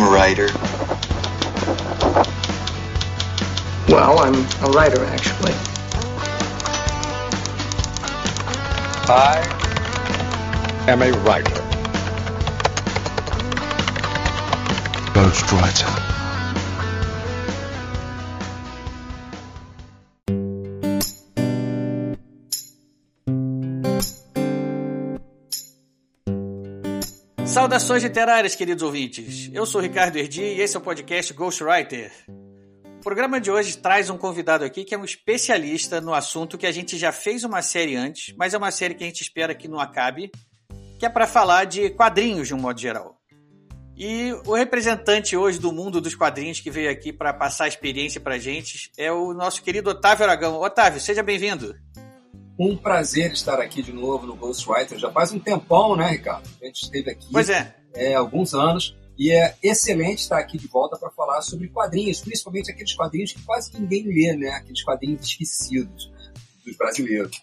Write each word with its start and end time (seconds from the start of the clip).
I'm 0.00 0.06
a 0.06 0.10
writer. 0.10 0.46
Well, 3.88 4.20
I'm 4.20 4.36
a 4.62 4.70
writer, 4.70 5.04
actually. 5.06 5.52
I 9.08 9.42
am 10.86 11.02
a 11.02 11.10
writer. 11.24 11.56
Ghostwriter. 15.14 16.07
Saudações 27.68 28.02
literárias, 28.02 28.54
queridos 28.54 28.82
ouvintes. 28.82 29.50
Eu 29.52 29.66
sou 29.66 29.78
Ricardo 29.78 30.16
Erdi 30.16 30.40
e 30.40 30.62
esse 30.62 30.74
é 30.74 30.78
o 30.78 30.82
podcast 30.82 31.34
Ghostwriter. 31.34 32.10
O 32.26 33.02
programa 33.02 33.38
de 33.38 33.50
hoje 33.50 33.76
traz 33.76 34.08
um 34.08 34.16
convidado 34.16 34.64
aqui 34.64 34.86
que 34.86 34.94
é 34.94 34.98
um 34.98 35.04
especialista 35.04 36.00
no 36.00 36.14
assunto 36.14 36.56
que 36.56 36.66
a 36.66 36.72
gente 36.72 36.96
já 36.96 37.12
fez 37.12 37.44
uma 37.44 37.60
série 37.60 37.94
antes, 37.94 38.34
mas 38.38 38.54
é 38.54 38.56
uma 38.56 38.70
série 38.70 38.94
que 38.94 39.04
a 39.04 39.06
gente 39.06 39.20
espera 39.20 39.54
que 39.54 39.68
não 39.68 39.78
acabe, 39.78 40.30
que 40.98 41.04
é 41.04 41.10
para 41.10 41.26
falar 41.26 41.66
de 41.66 41.90
quadrinhos 41.90 42.48
de 42.48 42.54
um 42.54 42.58
modo 42.58 42.80
geral. 42.80 43.20
E 43.94 44.32
o 44.46 44.54
representante 44.54 45.36
hoje 45.36 45.58
do 45.58 45.70
mundo 45.70 46.00
dos 46.00 46.14
quadrinhos 46.14 46.60
que 46.60 46.70
veio 46.70 46.90
aqui 46.90 47.12
para 47.12 47.34
passar 47.34 47.64
a 47.64 47.68
experiência 47.68 48.18
para 48.18 48.38
gente 48.38 48.90
é 48.96 49.12
o 49.12 49.34
nosso 49.34 49.62
querido 49.62 49.90
Otávio 49.90 50.24
Aragão. 50.24 50.58
Otávio, 50.58 51.02
seja 51.02 51.22
bem-vindo. 51.22 51.76
Um 52.58 52.76
prazer 52.76 53.32
estar 53.32 53.60
aqui 53.60 53.82
de 53.82 53.92
novo 53.92 54.26
no 54.26 54.34
Ghostwriter. 54.34 54.98
Já 54.98 55.10
faz 55.12 55.32
um 55.32 55.38
tempão, 55.38 55.94
né, 55.96 56.08
Ricardo? 56.10 56.48
A 56.60 56.66
gente 56.66 56.82
esteve 56.82 57.10
aqui 57.10 57.28
Pois 57.30 57.48
é. 57.48 57.74
é, 57.94 58.14
alguns 58.14 58.52
anos. 58.54 58.96
E 59.16 59.32
é 59.32 59.56
excelente 59.62 60.20
estar 60.20 60.38
aqui 60.38 60.56
de 60.56 60.68
volta 60.68 60.96
para 60.96 61.10
falar 61.10 61.42
sobre 61.42 61.68
quadrinhos, 61.68 62.20
principalmente 62.20 62.70
aqueles 62.70 62.94
quadrinhos 62.94 63.32
que 63.32 63.42
quase 63.42 63.70
ninguém 63.78 64.04
lê, 64.06 64.36
né? 64.36 64.50
Aqueles 64.50 64.82
quadrinhos 64.84 65.22
esquecidos 65.26 66.10
dos 66.64 66.76
brasileiros. 66.76 67.40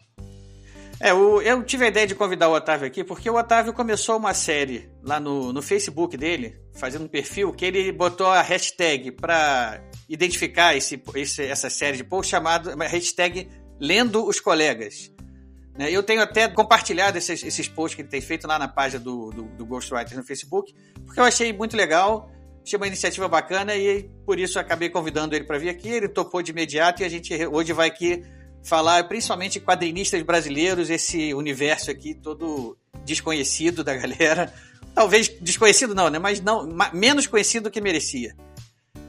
É, 1.02 1.12
eu 1.12 1.62
tive 1.66 1.84
a 1.84 1.88
ideia 1.90 2.08
de 2.08 2.16
convidar 2.16 2.48
o 2.48 2.54
Otávio 2.54 2.88
aqui 2.88 3.04
porque 3.04 3.30
o 3.30 3.36
Otávio 3.36 3.74
começou 3.74 4.16
uma 4.16 4.34
série 4.34 4.90
lá 5.04 5.20
no, 5.20 5.52
no 5.52 5.62
Facebook 5.62 6.16
dele, 6.16 6.56
fazendo 6.74 7.04
um 7.04 7.08
perfil, 7.10 7.52
que 7.52 7.66
ele 7.66 7.92
botou 7.92 8.28
a 8.28 8.42
hashtag 8.42 9.12
para 9.12 9.82
identificar 10.08 10.74
esse, 10.78 11.02
esse- 11.16 11.44
essa 11.44 11.70
série 11.70 11.98
de 11.98 12.04
posts 12.06 12.30
chamado 12.32 12.72
uma 12.74 12.86
hashtag 12.88 13.50
Lendo 13.80 14.28
os 14.28 14.40
Colegas. 14.40 15.12
Né, 15.78 15.92
Eu 15.92 16.04
tenho 16.04 16.22
até 16.22 16.48
compartilhado 16.48 17.18
esses, 17.18 17.44
esses 17.44 17.68
posts 17.68 17.96
que 17.96 18.02
ele 18.02 18.10
tem 18.10 18.22
feito 18.22 18.48
lá 18.48 18.58
na 18.58 18.68
página 18.68 19.04
do, 19.04 19.32
do, 19.32 19.44
do 19.44 19.66
Ghostwriter 19.66 20.18
no 20.18 20.24
Facebook, 20.24 20.74
porque 21.06 21.20
eu 21.20 21.24
achei 21.24 21.52
muito 21.52 21.76
legal, 21.76 22.32
achei 22.64 22.78
uma 22.78 22.88
iniciativa 22.88 23.28
bacana 23.28 23.76
e 23.76 24.04
por 24.26 24.40
isso 24.40 24.58
acabei 24.58 24.90
convidando 24.90 25.36
ele 25.36 25.46
para 25.46 25.58
vir 25.58 25.70
aqui. 25.70 25.90
Ele 25.90 26.08
topou 26.08 26.42
de 26.42 26.52
imediato 26.52 27.02
e 27.02 27.06
a 27.06 27.10
gente 27.10 27.34
hoje 27.48 27.74
vai 27.74 27.88
aqui 27.88 28.24
falar 28.64 29.04
principalmente 29.08 29.60
quadrinistas 29.60 30.22
brasileiros, 30.24 30.90
esse 30.90 31.34
universo 31.34 31.92
aqui 31.92 32.16
todo 32.16 32.78
desconhecido 33.04 33.84
da 33.84 33.96
galera. 33.96 34.52
Talvez 34.94 35.28
desconhecido 35.42 35.94
não, 35.94 36.10
né? 36.10 36.18
Mas 36.18 36.42
não, 36.42 36.68
menos 36.94 37.28
conhecido 37.28 37.66
do 37.66 37.72
que 37.72 37.82
merecia. 37.82 38.36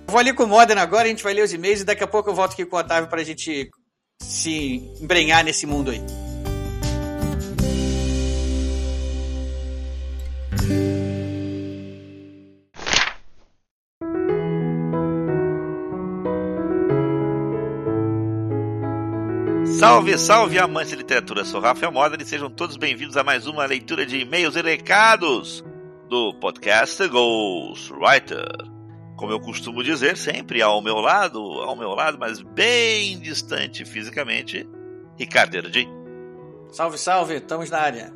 Vou 0.07 0.19
ali 0.19 0.33
com 0.33 0.45
o 0.45 0.47
Modena 0.47 0.83
agora, 0.83 1.05
a 1.05 1.09
gente 1.09 1.23
vai 1.23 1.33
ler 1.33 1.43
os 1.43 1.53
e-mails 1.53 1.81
e 1.81 1.85
daqui 1.85 2.05
a 2.05 2.07
pouco 2.07 2.29
eu 2.29 2.35
volto 2.35 2.53
aqui 2.53 2.65
com 2.67 2.77
o 2.77 2.79
Otávio 2.79 3.09
pra 3.09 3.25
gente 3.25 3.71
se 4.47 4.83
embrenhar 5.01 5.45
nesse 5.45 5.67
mundo 5.67 5.91
aí. 5.91 6.01
Salve, 19.79 20.19
salve, 20.19 20.59
amantes 20.59 20.91
de 20.91 20.97
literatura! 20.97 21.45
Sou 21.45 21.61
Rafael 21.61 21.93
Moda 21.93 22.17
e 22.21 22.25
sejam 22.25 22.49
todos 22.49 22.77
bem-vindos 22.77 23.17
a 23.17 23.23
mais 23.23 23.47
uma 23.47 23.67
leitura 23.67 24.07
de 24.07 24.19
e-mails 24.19 24.57
e 24.57 24.63
recados 24.63 25.65
do 26.09 26.33
podcast 26.35 27.07
Ghostwriter. 27.09 28.76
Como 29.17 29.33
eu 29.33 29.41
costumo 29.41 29.83
dizer 29.83 30.17
sempre, 30.17 30.61
ao 30.61 30.83
meu 30.83 30.97
lado, 30.97 31.41
ao 31.41 31.75
meu 31.75 31.91
lado, 31.91 32.19
mas 32.19 32.41
bem 32.43 33.19
distante 33.19 33.85
fisicamente, 33.85 34.69
Ricardo 35.19 35.57
Erdi. 35.57 35.89
Salve, 36.71 36.99
salve, 36.99 37.37
estamos 37.37 37.71
na 37.71 37.79
área. 37.79 38.13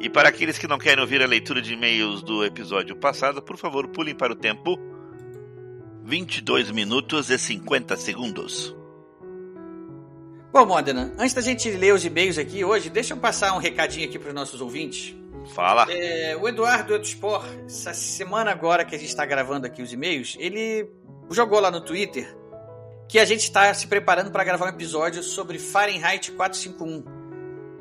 E 0.00 0.08
para 0.08 0.30
aqueles 0.30 0.56
que 0.56 0.66
não 0.66 0.78
querem 0.78 1.02
ouvir 1.02 1.22
a 1.22 1.26
leitura 1.26 1.60
de 1.60 1.74
e-mails 1.74 2.22
do 2.22 2.42
episódio 2.42 2.96
passado, 2.96 3.42
por 3.42 3.58
favor, 3.58 3.86
pulem 3.88 4.14
para 4.14 4.32
o 4.32 4.36
tempo 4.36 4.78
22 6.04 6.70
minutos 6.70 7.28
e 7.28 7.38
50 7.38 7.96
segundos. 7.96 8.74
Bom, 10.50 10.64
Modena, 10.66 11.12
antes 11.18 11.34
da 11.34 11.42
gente 11.42 11.70
ler 11.70 11.94
os 11.94 12.04
e-mails 12.04 12.38
aqui 12.38 12.64
hoje, 12.64 12.88
deixa 12.88 13.12
eu 13.12 13.18
passar 13.18 13.54
um 13.54 13.58
recadinho 13.58 14.08
aqui 14.08 14.18
para 14.18 14.28
os 14.28 14.34
nossos 14.34 14.60
ouvintes. 14.60 15.14
Fala! 15.54 15.86
É, 15.90 16.36
o 16.36 16.46
Eduardo 16.48 16.94
Eduspor, 16.94 17.44
essa 17.66 17.92
semana 17.92 18.50
agora 18.50 18.84
que 18.84 18.94
a 18.94 18.98
gente 18.98 19.08
está 19.08 19.24
gravando 19.26 19.66
aqui 19.66 19.82
os 19.82 19.92
e-mails, 19.92 20.36
ele 20.38 20.88
jogou 21.30 21.58
lá 21.60 21.70
no 21.70 21.80
Twitter 21.80 22.36
que 23.08 23.18
a 23.18 23.24
gente 23.24 23.40
está 23.42 23.72
se 23.74 23.86
preparando 23.88 24.30
para 24.30 24.44
gravar 24.44 24.66
um 24.66 24.68
episódio 24.68 25.22
sobre 25.22 25.58
Fahrenheit 25.58 26.30
451. 26.32 27.04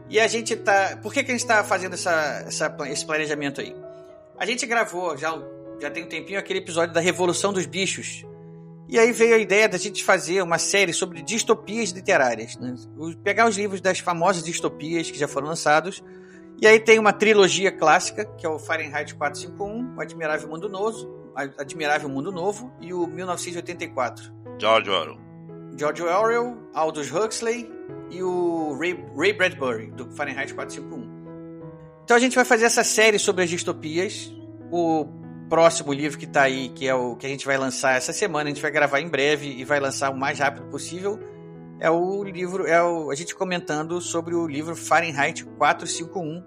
E 0.09 0.19
a 0.19 0.27
gente 0.27 0.55
tá. 0.55 0.97
Por 1.03 1.13
que, 1.13 1.23
que 1.23 1.29
a 1.29 1.33
gente 1.33 1.41
está 1.41 1.63
fazendo 1.63 1.93
essa, 1.93 2.43
essa- 2.47 2.75
esse 2.89 3.05
planejamento 3.05 3.61
aí? 3.61 3.75
A 4.39 4.45
gente 4.45 4.65
gravou 4.65 5.15
já, 5.15 5.37
já 5.79 5.91
tem 5.91 6.03
um 6.03 6.07
tempinho 6.09 6.39
aquele 6.39 6.59
episódio 6.59 6.93
da 6.95 6.99
Revolução 6.99 7.53
dos 7.53 7.67
Bichos. 7.67 8.25
E 8.87 8.97
aí 8.97 9.11
veio 9.11 9.35
a 9.35 9.37
ideia 9.37 9.69
da 9.69 9.77
gente 9.77 10.03
fazer 10.03 10.41
uma 10.41 10.57
série 10.57 10.93
sobre 10.93 11.21
distopias 11.21 11.91
literárias. 11.91 12.57
né? 12.57 12.73
Pegar 13.23 13.47
os 13.47 13.55
livros 13.55 13.79
das 13.81 13.99
famosas 13.99 14.43
distopias 14.43 15.11
que 15.11 15.19
já 15.19 15.27
foram 15.27 15.45
lançados 15.47 16.01
e 16.61 16.67
aí 16.67 16.79
tem 16.79 16.99
uma 16.99 17.13
trilogia 17.13 17.71
clássica, 17.71 18.25
que 18.25 18.45
é 18.45 18.49
o 18.49 18.59
Fahrenheit 18.59 19.15
451, 19.15 19.95
o 19.95 20.01
Admirável 20.01 20.49
Mundo 20.49 20.67
Novo, 20.67 21.31
Admirável 21.57 22.09
Mundo 22.09 22.31
Novo 22.31 22.71
e 22.81 22.93
o 22.93 23.07
1984. 23.07 24.33
George 24.59 24.89
Orwell. 24.89 25.17
George 25.77 26.03
Orwell, 26.03 26.57
Aldous 26.73 27.09
Huxley 27.11 27.71
e 28.11 28.21
o 28.21 28.77
Ray, 28.77 29.05
Ray 29.15 29.33
Bradbury, 29.33 29.91
do 29.91 30.09
Fahrenheit 30.11 30.53
451. 30.53 31.19
Então 32.03 32.17
a 32.17 32.19
gente 32.19 32.35
vai 32.35 32.43
fazer 32.43 32.65
essa 32.65 32.83
série 32.83 33.17
sobre 33.17 33.43
as 33.43 33.49
distopias. 33.49 34.33
O 34.71 35.05
próximo 35.47 35.93
livro 35.93 36.17
que 36.17 36.25
está 36.25 36.43
aí, 36.43 36.69
que 36.69 36.87
é 36.87 36.93
o 36.93 37.15
que 37.15 37.25
a 37.25 37.29
gente 37.29 37.45
vai 37.45 37.57
lançar 37.57 37.95
essa 37.95 38.11
semana, 38.11 38.49
a 38.49 38.53
gente 38.53 38.61
vai 38.61 38.71
gravar 38.71 38.99
em 38.99 39.07
breve 39.07 39.47
e 39.47 39.63
vai 39.63 39.79
lançar 39.79 40.09
o 40.09 40.17
mais 40.17 40.39
rápido 40.39 40.67
possível, 40.67 41.19
é 41.79 41.89
o 41.89 42.23
livro, 42.23 42.67
é 42.67 42.81
o, 42.83 43.09
a 43.09 43.15
gente 43.15 43.33
comentando 43.35 43.99
sobre 44.01 44.35
o 44.35 44.47
livro 44.47 44.75
Fahrenheit 44.75 45.45
451. 45.45 46.43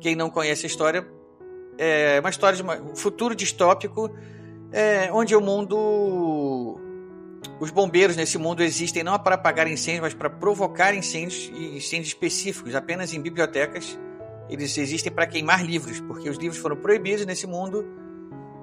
Quem 0.00 0.16
não 0.16 0.30
conhece 0.30 0.66
a 0.66 0.68
história, 0.68 1.06
é 1.78 2.18
uma 2.20 2.30
história 2.30 2.56
de 2.56 2.62
uma- 2.62 2.80
um 2.80 2.96
futuro 2.96 3.34
distópico 3.34 4.10
é, 4.72 5.10
onde 5.12 5.36
o 5.36 5.40
mundo 5.40 6.78
os 7.60 7.70
bombeiros 7.70 8.16
nesse 8.16 8.38
mundo 8.38 8.62
existem 8.62 9.02
não 9.02 9.18
para 9.18 9.34
apagar 9.34 9.68
incêndios, 9.68 10.00
mas 10.00 10.14
para 10.14 10.30
provocar 10.30 10.94
incêndios 10.94 11.50
e 11.54 11.76
incêndios 11.76 12.08
específicos, 12.08 12.74
apenas 12.74 13.12
em 13.12 13.20
bibliotecas. 13.20 13.98
Eles 14.48 14.76
existem 14.78 15.12
para 15.12 15.26
queimar 15.26 15.64
livros, 15.64 16.00
porque 16.00 16.28
os 16.28 16.36
livros 16.38 16.58
foram 16.58 16.76
proibidos 16.76 17.24
nesse 17.26 17.46
mundo 17.46 17.84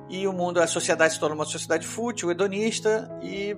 e 0.09 0.28
o 0.28 0.34
mundo, 0.34 0.59
a 0.59 0.68
sociedade 0.68 1.14
se 1.14 1.20
tornou 1.20 1.38
uma 1.38 1.46
sociedade 1.46 1.86
fútil, 1.86 2.31
hedonista 2.31 3.09
e 3.22 3.56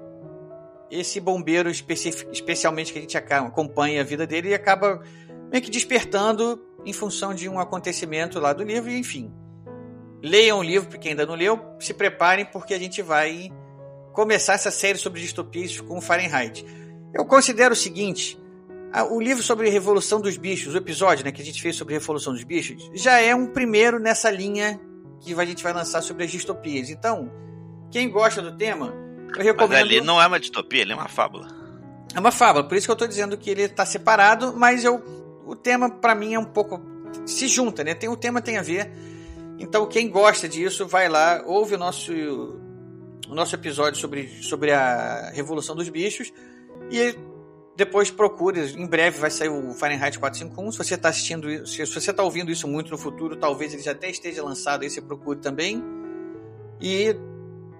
esse 0.91 1.19
bombeiro 1.19 1.69
especialmente 1.69 2.91
que 2.91 2.99
a 2.99 3.01
gente 3.01 3.17
acompanha 3.17 4.01
a 4.01 4.03
vida 4.03 4.27
dele 4.27 4.53
acaba 4.53 5.01
meio 5.49 5.63
que 5.63 5.71
despertando 5.71 6.61
em 6.85 6.93
função 6.93 7.33
de 7.33 7.47
um 7.47 7.59
acontecimento 7.59 8.39
lá 8.39 8.53
do 8.53 8.63
livro, 8.63 8.89
e 8.89 8.97
enfim. 8.97 9.31
Leiam 10.21 10.59
o 10.59 10.63
livro, 10.63 10.89
para 10.89 10.99
quem 10.99 11.11
ainda 11.11 11.25
não 11.25 11.35
leu, 11.35 11.59
se 11.79 11.93
preparem 11.93 12.45
porque 12.45 12.73
a 12.73 12.79
gente 12.79 13.01
vai 13.01 13.49
começar 14.13 14.53
essa 14.53 14.69
série 14.69 14.97
sobre 14.97 15.21
distopias 15.21 15.79
com 15.81 16.01
Fahrenheit. 16.01 16.65
Eu 17.13 17.25
considero 17.25 17.73
o 17.73 17.77
seguinte: 17.77 18.39
o 19.09 19.19
livro 19.19 19.41
sobre 19.41 19.67
a 19.67 19.71
Revolução 19.71 20.21
dos 20.21 20.37
Bichos, 20.37 20.73
o 20.73 20.77
episódio 20.77 21.25
né, 21.25 21.31
que 21.31 21.41
a 21.41 21.45
gente 21.45 21.61
fez 21.61 21.75
sobre 21.75 21.95
a 21.95 21.99
Revolução 21.99 22.33
dos 22.33 22.43
Bichos, 22.43 22.89
já 22.93 23.19
é 23.19 23.33
um 23.33 23.47
primeiro 23.47 23.99
nessa 23.99 24.29
linha 24.29 24.79
que 25.21 25.33
a 25.33 25.45
gente 25.45 25.63
vai 25.63 25.73
lançar 25.73 26.01
sobre 26.01 26.23
as 26.23 26.31
distopias. 26.31 26.89
Então, 26.89 27.31
quem 27.89 28.09
gosta 28.09 28.41
do 28.41 28.55
tema, 28.55 28.93
eu 29.31 29.37
Mas 29.37 29.45
recomendo. 29.45 29.79
ali 29.79 30.01
não 30.01 30.21
é 30.21 30.27
uma 30.27 30.39
distopia, 30.39 30.83
ali 30.83 30.91
é 30.91 30.95
uma 30.95 31.07
fábula. 31.07 31.47
É 32.13 32.19
uma 32.19 32.31
fábula, 32.31 32.67
por 32.67 32.75
isso 32.77 32.85
que 32.87 32.91
eu 32.91 32.95
tô 32.95 33.07
dizendo 33.07 33.37
que 33.37 33.49
ele 33.49 33.67
tá 33.69 33.85
separado, 33.85 34.53
mas 34.55 34.83
eu, 34.83 35.01
o 35.45 35.55
tema 35.55 35.89
para 35.89 36.13
mim 36.13 36.33
é 36.33 36.39
um 36.39 36.45
pouco 36.45 36.81
se 37.25 37.47
junta, 37.47 37.83
né? 37.83 37.93
Tem 37.93 38.09
o 38.09 38.17
tema 38.17 38.41
tem 38.41 38.57
a 38.57 38.61
ver. 38.61 38.91
Então 39.57 39.85
quem 39.85 40.09
gosta 40.09 40.47
disso 40.49 40.85
vai 40.87 41.07
lá, 41.07 41.41
ouve 41.45 41.75
o 41.75 41.77
nosso 41.77 42.11
o 43.29 43.33
nosso 43.35 43.55
episódio 43.55 43.97
sobre, 43.99 44.27
sobre 44.43 44.71
a 44.73 45.29
Revolução 45.33 45.73
dos 45.73 45.87
Bichos 45.87 46.33
e 46.91 47.15
depois 47.77 48.11
procure, 48.11 48.59
em 48.77 48.85
breve 48.85 49.17
vai 49.19 49.31
sair 49.31 49.47
o 49.47 49.73
Fahrenheit 49.73 50.19
451. 50.19 50.71
Se 50.73 50.77
você 50.77 50.95
está 50.95 51.07
assistindo, 51.07 51.49
isso- 51.49 51.67
se 51.85 51.85
você 51.85 52.11
está 52.11 52.23
ouvindo 52.23 52.51
isso 52.51 52.67
muito 52.67 52.91
no 52.91 52.97
futuro, 52.97 53.37
talvez 53.37 53.73
ele 53.73 53.81
já 53.81 53.91
até 53.93 54.09
esteja 54.09 54.43
lançado 54.43 54.83
aí, 54.83 54.89
você 54.89 54.99
procure 55.01 55.39
também. 55.39 55.81
E 56.81 57.15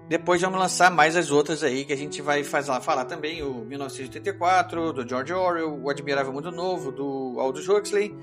Depois 0.08 0.40
vamos 0.40 0.58
lançar 0.58 0.90
mais 0.90 1.16
as 1.16 1.30
outras 1.30 1.62
aí 1.62 1.84
que 1.84 1.92
a 1.92 1.96
gente 1.96 2.20
vai 2.20 2.44
fazer, 2.44 2.80
falar 2.80 3.04
também. 3.04 3.42
O 3.42 3.64
1984, 3.64 4.92
do 4.92 5.08
George 5.08 5.32
Orwell, 5.32 5.80
O 5.80 5.88
Admirável 5.88 6.32
Mundo 6.32 6.50
Novo, 6.50 6.92
do 6.92 7.36
Aldous 7.38 7.68
Huxley. 7.68 8.14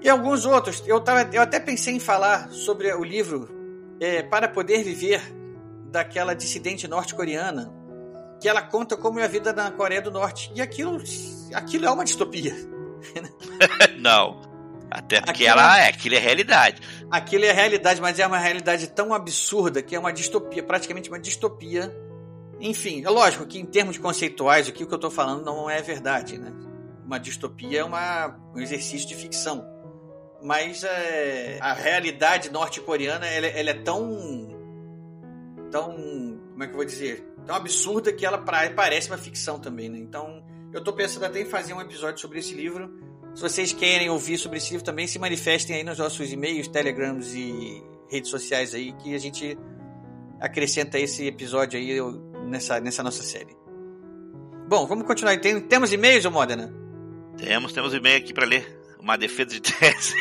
E 0.00 0.08
alguns 0.08 0.44
outros. 0.46 0.82
Eu, 0.86 1.00
tava, 1.00 1.28
eu 1.34 1.42
até 1.42 1.60
pensei 1.60 1.94
em 1.94 2.00
falar 2.00 2.50
sobre 2.50 2.92
o 2.94 3.04
livro 3.04 3.48
é, 4.00 4.22
Para 4.22 4.48
Poder 4.48 4.82
Viver, 4.82 5.20
daquela 5.90 6.34
dissidente 6.34 6.88
norte-coreana, 6.88 7.72
que 8.40 8.48
ela 8.48 8.62
conta 8.62 8.96
como 8.96 9.20
é 9.20 9.24
a 9.24 9.28
vida 9.28 9.52
na 9.52 9.70
Coreia 9.70 10.00
do 10.00 10.10
Norte. 10.10 10.50
E 10.54 10.62
aquilo, 10.62 11.02
aquilo 11.54 11.86
é 11.86 11.90
uma 11.90 12.04
distopia. 12.04 12.54
Não. 13.98 14.51
Até 14.92 15.20
porque 15.20 15.46
aquilo, 15.46 15.48
ela 15.48 15.80
é, 15.80 15.88
aquilo 15.88 16.14
é 16.14 16.18
realidade. 16.18 16.82
Aquilo 17.10 17.44
é 17.44 17.52
realidade, 17.52 18.00
mas 18.00 18.18
é 18.18 18.26
uma 18.26 18.38
realidade 18.38 18.86
tão 18.88 19.14
absurda 19.14 19.82
que 19.82 19.96
é 19.96 19.98
uma 19.98 20.12
distopia, 20.12 20.62
praticamente 20.62 21.08
uma 21.08 21.18
distopia. 21.18 21.94
Enfim, 22.60 23.02
é 23.04 23.08
lógico 23.08 23.46
que 23.46 23.58
em 23.58 23.64
termos 23.64 23.98
conceituais, 23.98 24.68
aqui 24.68 24.84
o 24.84 24.86
que 24.86 24.92
eu 24.92 24.96
estou 24.96 25.10
falando 25.10 25.44
não 25.44 25.68
é 25.68 25.80
verdade, 25.80 26.38
né? 26.38 26.52
Uma 27.04 27.18
distopia 27.18 27.80
é 27.80 27.84
uma, 27.84 28.38
um 28.54 28.60
exercício 28.60 29.08
de 29.08 29.14
ficção. 29.14 29.66
Mas 30.42 30.84
é, 30.84 31.58
a 31.60 31.72
realidade 31.72 32.50
norte-coreana 32.50 33.26
ela, 33.26 33.46
ela 33.46 33.70
é 33.70 33.74
tão. 33.74 34.48
tão. 35.70 35.92
como 36.50 36.62
é 36.62 36.66
que 36.66 36.72
eu 36.72 36.76
vou 36.76 36.84
dizer? 36.84 37.32
tão 37.46 37.56
absurda 37.56 38.12
que 38.12 38.24
ela 38.24 38.38
parece 38.38 39.08
uma 39.08 39.18
ficção 39.18 39.58
também, 39.58 39.88
né? 39.88 39.98
Então, 39.98 40.44
eu 40.72 40.78
estou 40.78 40.94
pensando 40.94 41.24
até 41.24 41.40
em 41.40 41.44
fazer 41.44 41.74
um 41.74 41.80
episódio 41.80 42.20
sobre 42.20 42.38
esse 42.38 42.54
livro. 42.54 42.90
Se 43.34 43.40
vocês 43.40 43.72
querem 43.72 44.10
ouvir 44.10 44.36
sobre 44.38 44.58
esse 44.58 44.70
livro 44.72 44.84
também, 44.84 45.06
se 45.06 45.18
manifestem 45.18 45.76
aí 45.76 45.84
nos 45.84 45.98
nossos 45.98 46.30
e-mails, 46.30 46.68
telegrams 46.68 47.34
e 47.34 47.82
redes 48.10 48.30
sociais 48.30 48.74
aí, 48.74 48.92
que 48.92 49.14
a 49.14 49.18
gente 49.18 49.56
acrescenta 50.38 50.98
esse 50.98 51.26
episódio 51.26 51.78
aí 51.78 51.98
nessa, 52.46 52.78
nessa 52.78 53.02
nossa 53.02 53.22
série. 53.22 53.56
Bom, 54.68 54.86
vamos 54.86 55.06
continuar. 55.06 55.38
Tem, 55.40 55.60
temos 55.60 55.92
e-mails, 55.92 56.24
Modena? 56.26 56.72
Temos, 57.38 57.72
temos 57.72 57.94
e-mail 57.94 58.18
aqui 58.18 58.34
para 58.34 58.44
ler. 58.44 58.80
Uma 59.00 59.16
defesa 59.16 59.50
de 59.50 59.60
tese. 59.60 60.14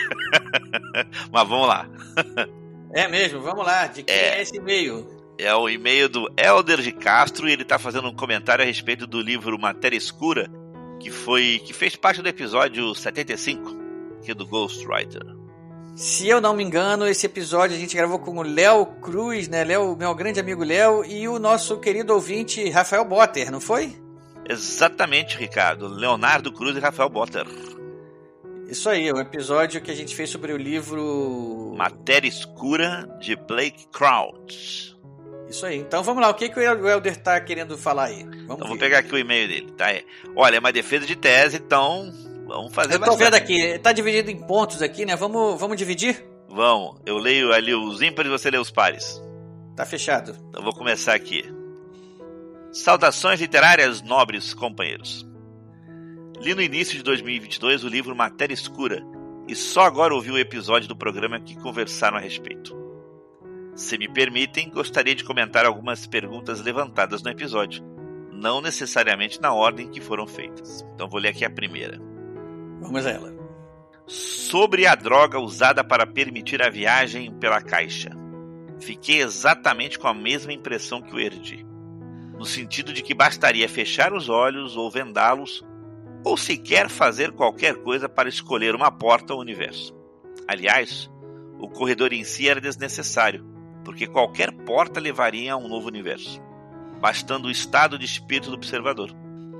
Mas 1.31 1.47
vamos 1.47 1.67
lá. 1.67 1.89
É 2.93 3.07
mesmo, 3.07 3.39
vamos 3.39 3.65
lá. 3.65 3.87
De 3.87 4.03
quem 4.03 4.13
é, 4.13 4.37
é 4.37 4.41
esse 4.41 4.57
e-mail? 4.57 5.07
É 5.37 5.55
o 5.55 5.69
e-mail 5.69 6.09
do 6.09 6.29
Elder 6.37 6.81
de 6.81 6.91
Castro 6.91 7.47
e 7.47 7.53
ele 7.53 7.61
está 7.61 7.79
fazendo 7.79 8.09
um 8.09 8.13
comentário 8.13 8.63
a 8.63 8.67
respeito 8.67 9.07
do 9.07 9.21
livro 9.21 9.57
Matéria 9.57 9.95
Escura, 9.95 10.51
que 11.01 11.11
foi 11.11 11.61
que 11.65 11.73
fez 11.73 11.95
parte 11.95 12.21
do 12.21 12.29
episódio 12.29 12.93
75, 12.93 13.75
aqui 14.19 14.33
do 14.33 14.45
Ghostwriter. 14.45 15.23
Se 15.95 16.27
eu 16.27 16.39
não 16.39 16.55
me 16.55 16.63
engano, 16.63 17.07
esse 17.07 17.25
episódio 17.25 17.75
a 17.75 17.79
gente 17.79 17.95
gravou 17.95 18.17
com 18.19 18.37
o 18.37 18.41
Léo 18.41 18.85
Cruz, 19.01 19.47
né? 19.47 19.63
Léo, 19.63 19.95
meu 19.97 20.15
grande 20.15 20.39
amigo 20.39 20.63
Léo, 20.63 21.03
e 21.03 21.27
o 21.27 21.37
nosso 21.37 21.79
querido 21.79 22.13
ouvinte 22.13 22.69
Rafael 22.69 23.03
Botter, 23.03 23.51
não 23.51 23.59
foi? 23.59 23.95
Exatamente, 24.47 25.37
Ricardo. 25.37 25.87
Leonardo 25.87 26.51
Cruz 26.51 26.75
e 26.75 26.79
Rafael 26.79 27.09
Botter. 27.09 27.45
Isso 28.67 28.89
aí, 28.89 29.07
é 29.07 29.13
um 29.13 29.19
episódio 29.19 29.81
que 29.81 29.91
a 29.91 29.95
gente 29.95 30.15
fez 30.15 30.29
sobre 30.29 30.53
o 30.53 30.57
livro 30.57 31.73
Matéria 31.77 32.27
Escura 32.27 33.05
de 33.19 33.35
Blake 33.35 33.85
Crouch. 33.91 34.97
Isso 35.51 35.65
aí. 35.65 35.79
Então 35.79 36.01
vamos 36.01 36.21
lá, 36.23 36.29
o 36.29 36.33
que, 36.33 36.47
que 36.47 36.57
o 36.57 36.87
Helder 36.87 37.17
tá 37.17 37.39
querendo 37.41 37.77
falar 37.77 38.05
aí? 38.05 38.23
Vamos 38.23 38.43
então 38.43 38.57
ver. 38.57 38.67
vou 38.67 38.77
pegar 38.77 38.99
aqui 38.99 39.13
o 39.13 39.17
e-mail 39.17 39.47
dele, 39.49 39.71
tá? 39.73 39.91
É, 39.91 40.03
olha, 40.33 40.55
é 40.55 40.59
uma 40.59 40.71
defesa 40.71 41.05
de 41.05 41.15
tese, 41.15 41.57
então 41.57 42.09
vamos 42.47 42.73
fazer 42.73 42.93
Eu 42.95 42.99
tô 42.99 43.05
bastante. 43.07 43.23
vendo 43.25 43.33
aqui, 43.35 43.79
tá 43.79 43.91
dividido 43.91 44.31
em 44.31 44.37
pontos 44.37 44.81
aqui, 44.81 45.05
né? 45.05 45.15
Vamos, 45.17 45.59
vamos 45.59 45.75
dividir? 45.75 46.25
Vamos, 46.47 47.01
eu 47.05 47.17
leio 47.17 47.51
ali 47.51 47.75
os 47.75 48.01
ímpares 48.01 48.31
e 48.31 48.37
você 48.37 48.49
lê 48.49 48.57
os 48.57 48.71
pares. 48.71 49.21
Tá 49.75 49.85
fechado. 49.85 50.37
Então 50.49 50.63
vou 50.63 50.73
começar 50.73 51.13
aqui. 51.13 51.43
Saudações 52.71 53.41
literárias, 53.41 54.01
nobres 54.01 54.53
companheiros. 54.53 55.27
Li 56.39 56.55
no 56.55 56.61
início 56.61 56.95
de 56.95 57.03
2022 57.03 57.83
o 57.83 57.89
livro 57.89 58.15
Matéria 58.15 58.53
Escura 58.53 59.03
e 59.47 59.55
só 59.55 59.81
agora 59.81 60.15
ouvi 60.15 60.31
o 60.31 60.37
episódio 60.37 60.87
do 60.87 60.95
programa 60.95 61.41
que 61.41 61.55
conversaram 61.57 62.15
a 62.17 62.21
respeito. 62.21 62.80
Se 63.81 63.97
me 63.97 64.07
permitem, 64.07 64.69
gostaria 64.69 65.15
de 65.15 65.23
comentar 65.23 65.65
algumas 65.65 66.05
perguntas 66.05 66.61
levantadas 66.61 67.23
no 67.23 67.31
episódio, 67.31 67.83
não 68.31 68.61
necessariamente 68.61 69.41
na 69.41 69.51
ordem 69.51 69.89
que 69.89 69.99
foram 69.99 70.27
feitas. 70.27 70.85
Então 70.93 71.09
vou 71.09 71.19
ler 71.19 71.29
aqui 71.29 71.43
a 71.43 71.49
primeira. 71.49 71.99
Vamos 72.79 73.07
a 73.07 73.09
ela. 73.09 73.33
Sobre 74.05 74.85
a 74.85 74.93
droga 74.93 75.39
usada 75.39 75.83
para 75.83 76.05
permitir 76.05 76.61
a 76.61 76.69
viagem 76.69 77.33
pela 77.39 77.59
caixa. 77.59 78.11
Fiquei 78.79 79.19
exatamente 79.19 79.97
com 79.97 80.07
a 80.07 80.13
mesma 80.13 80.53
impressão 80.53 81.01
que 81.01 81.15
o 81.15 81.19
Erdi. 81.19 81.65
No 82.37 82.45
sentido 82.45 82.93
de 82.93 83.01
que 83.01 83.15
bastaria 83.15 83.67
fechar 83.67 84.13
os 84.13 84.29
olhos 84.29 84.77
ou 84.77 84.91
vendá-los, 84.91 85.65
ou 86.23 86.37
sequer 86.37 86.87
fazer 86.87 87.31
qualquer 87.31 87.77
coisa 87.77 88.07
para 88.07 88.29
escolher 88.29 88.75
uma 88.75 88.91
porta 88.91 89.33
ao 89.33 89.39
universo. 89.39 89.91
Aliás, 90.47 91.09
o 91.59 91.67
corredor 91.67 92.13
em 92.13 92.23
si 92.23 92.47
era 92.47 92.61
desnecessário, 92.61 93.50
porque 93.83 94.07
qualquer 94.07 94.51
porta 94.51 94.99
levaria 94.99 95.53
a 95.53 95.57
um 95.57 95.67
novo 95.67 95.87
universo, 95.87 96.41
bastando 96.99 97.47
o 97.47 97.51
estado 97.51 97.97
de 97.97 98.05
espírito 98.05 98.49
do 98.49 98.55
observador. 98.55 99.11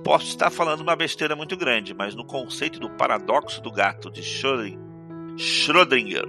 Posso 0.04 0.28
estar 0.28 0.50
falando 0.50 0.82
uma 0.82 0.96
besteira 0.96 1.36
muito 1.36 1.56
grande, 1.56 1.94
mas 1.94 2.16
no 2.16 2.26
conceito 2.26 2.80
do 2.80 2.90
paradoxo 2.90 3.62
do 3.62 3.72
gato 3.72 4.10
de 4.10 4.22
Schrödinger, 5.38 6.26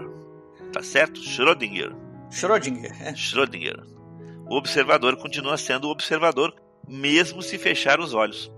tá 0.73 0.83
certo? 0.83 1.21
Schrödinger. 1.21 1.94
Schrödinger, 2.31 2.93
é. 3.03 3.15
Schrödinger. 3.15 3.83
O 4.49 4.56
observador 4.56 5.17
continua 5.17 5.56
sendo 5.56 5.89
o 5.89 5.91
observador 5.91 6.55
mesmo 6.87 7.43
se 7.43 7.56
fechar 7.59 8.00
os 8.00 8.12
olhos, 8.12 8.53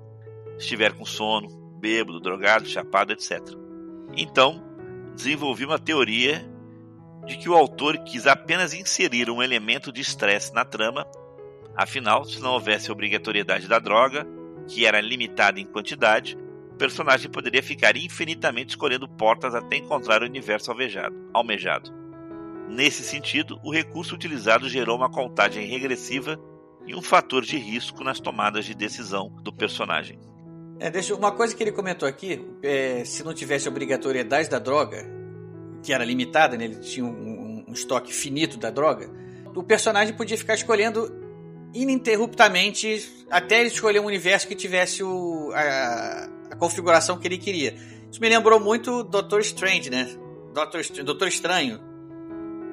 estiver 0.59 0.93
com 0.93 1.05
sono, 1.05 1.49
bêbado, 1.79 2.21
drogado, 2.21 2.67
chapado, 2.67 3.13
etc. 3.13 3.41
Então, 4.17 4.63
desenvolvi 5.15 5.65
uma 5.65 5.79
teoria 5.79 6.45
de 7.27 7.37
que 7.37 7.49
o 7.49 7.55
autor 7.55 7.99
quis 7.99 8.27
apenas 8.27 8.75
inserir 8.75 9.31
um 9.31 9.43
elemento 9.43 9.93
de 9.93 10.01
estresse 10.01 10.53
na 10.53 10.65
trama, 10.65 11.07
afinal, 11.77 12.25
se 12.25 12.41
não 12.41 12.53
houvesse 12.53 12.91
obrigatoriedade 12.91 13.67
da 13.67 13.79
droga, 13.79 14.27
que 14.69 14.87
era 14.87 15.01
limitada 15.01 15.61
em 15.61 15.67
quantidade, 15.67 16.37
o 16.71 16.77
personagem 16.77 17.31
poderia 17.31 17.63
ficar 17.63 17.97
infinitamente 17.97 18.71
escolhendo 18.71 19.09
portas 19.09 19.55
até 19.55 19.77
encontrar 19.77 20.23
o 20.23 20.27
universo 20.27 20.73
almejado. 21.33 21.93
Nesse 22.69 23.05
sentido, 23.05 23.61
o 23.63 23.73
recurso 23.73 24.15
utilizado 24.15 24.69
gerou 24.69 24.97
uma 24.97 25.11
contagem 25.11 25.67
regressiva 25.67 26.39
e 26.87 26.95
um 26.95 27.03
fator 27.03 27.43
de 27.43 27.57
risco 27.57 28.03
nas 28.03 28.21
tomadas 28.21 28.65
de 28.65 28.75
decisão 28.75 29.31
do 29.43 29.53
personagem. 29.53 30.19
É, 30.81 30.91
deixa, 30.91 31.15
uma 31.15 31.31
coisa 31.31 31.55
que 31.55 31.63
ele 31.63 31.73
comentou 31.73 32.09
aqui, 32.09 32.45
é, 32.63 33.05
se 33.05 33.23
não 33.23 33.33
tivesse 33.33 33.69
obrigatoriedade 33.69 34.51
da 34.51 34.59
droga, 34.59 35.07
que 35.85 35.93
era 35.93 36.05
limitada, 36.05 36.57
né? 36.57 36.65
ele 36.65 36.77
tinha 36.77 37.05
um, 37.05 37.65
um, 37.69 37.73
estoque 37.73 38.13
finito 38.13 38.57
da 38.57 38.71
droga, 38.71 39.11
o 39.55 39.63
personagem 39.63 40.15
podia 40.15 40.39
ficar 40.39 40.55
escolhendo 40.55 41.13
ininterruptamente 41.75 43.27
até 43.31 43.61
ele 43.61 43.69
escolher 43.69 44.01
um 44.01 44.07
universo 44.07 44.49
que 44.49 44.55
tivesse 44.55 45.03
o, 45.03 45.53
a, 45.53 46.29
a, 46.51 46.57
configuração 46.57 47.19
que 47.19 47.29
ele 47.29 47.39
queria. 47.39 47.77
Isso 48.11 48.21
me 48.21 48.29
lembrou 48.29 48.59
muito 48.59 49.05
Doutor 49.05 49.41
Strange, 49.41 49.91
né? 49.91 50.09
Doutor, 50.55 50.83
Doutor 51.05 51.29
Estranho. 51.29 51.81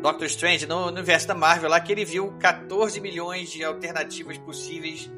Doctor 0.01 0.25
Strange, 0.25 0.65
no, 0.65 0.85
no 0.85 0.97
universo 0.97 1.27
da 1.27 1.35
Marvel 1.35 1.69
lá, 1.69 1.79
que 1.79 1.91
ele 1.91 2.05
viu 2.05 2.31
14 2.39 2.99
milhões 2.99 3.51
de 3.51 3.63
alternativas 3.63 4.37
possíveis 4.39 5.11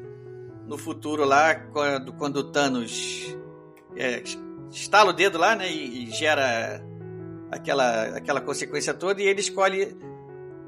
no 0.66 0.76
futuro 0.76 1.24
lá, 1.24 1.54
quando, 1.54 2.12
quando 2.12 2.36
o 2.36 2.44
Thanos 2.44 3.34
é, 3.96 4.22
estala 4.70 5.10
o 5.10 5.12
dedo 5.12 5.38
lá, 5.38 5.56
né, 5.56 5.70
e, 5.70 6.04
e 6.04 6.10
gera 6.10 6.84
aquela, 7.50 8.16
aquela 8.16 8.40
consequência 8.40 8.94
toda 8.94 9.22
e 9.22 9.26
ele 9.26 9.40
escolhe 9.40 9.96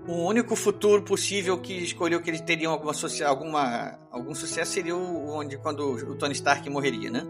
um 0.08 0.24
único 0.24 0.54
futuro 0.54 1.02
possível 1.02 1.58
que 1.58 1.72
escolheu 1.72 2.22
que 2.22 2.30
eles 2.30 2.40
teriam 2.40 2.72
alguma, 2.72 2.92
alguma 3.24 3.98
algum 4.10 4.34
sucesso 4.34 4.72
seria 4.72 4.96
o, 4.96 5.28
onde 5.30 5.58
quando 5.58 5.80
o 5.80 6.14
Tony 6.14 6.32
Stark 6.32 6.68
morreria, 6.70 7.10
né? 7.10 7.22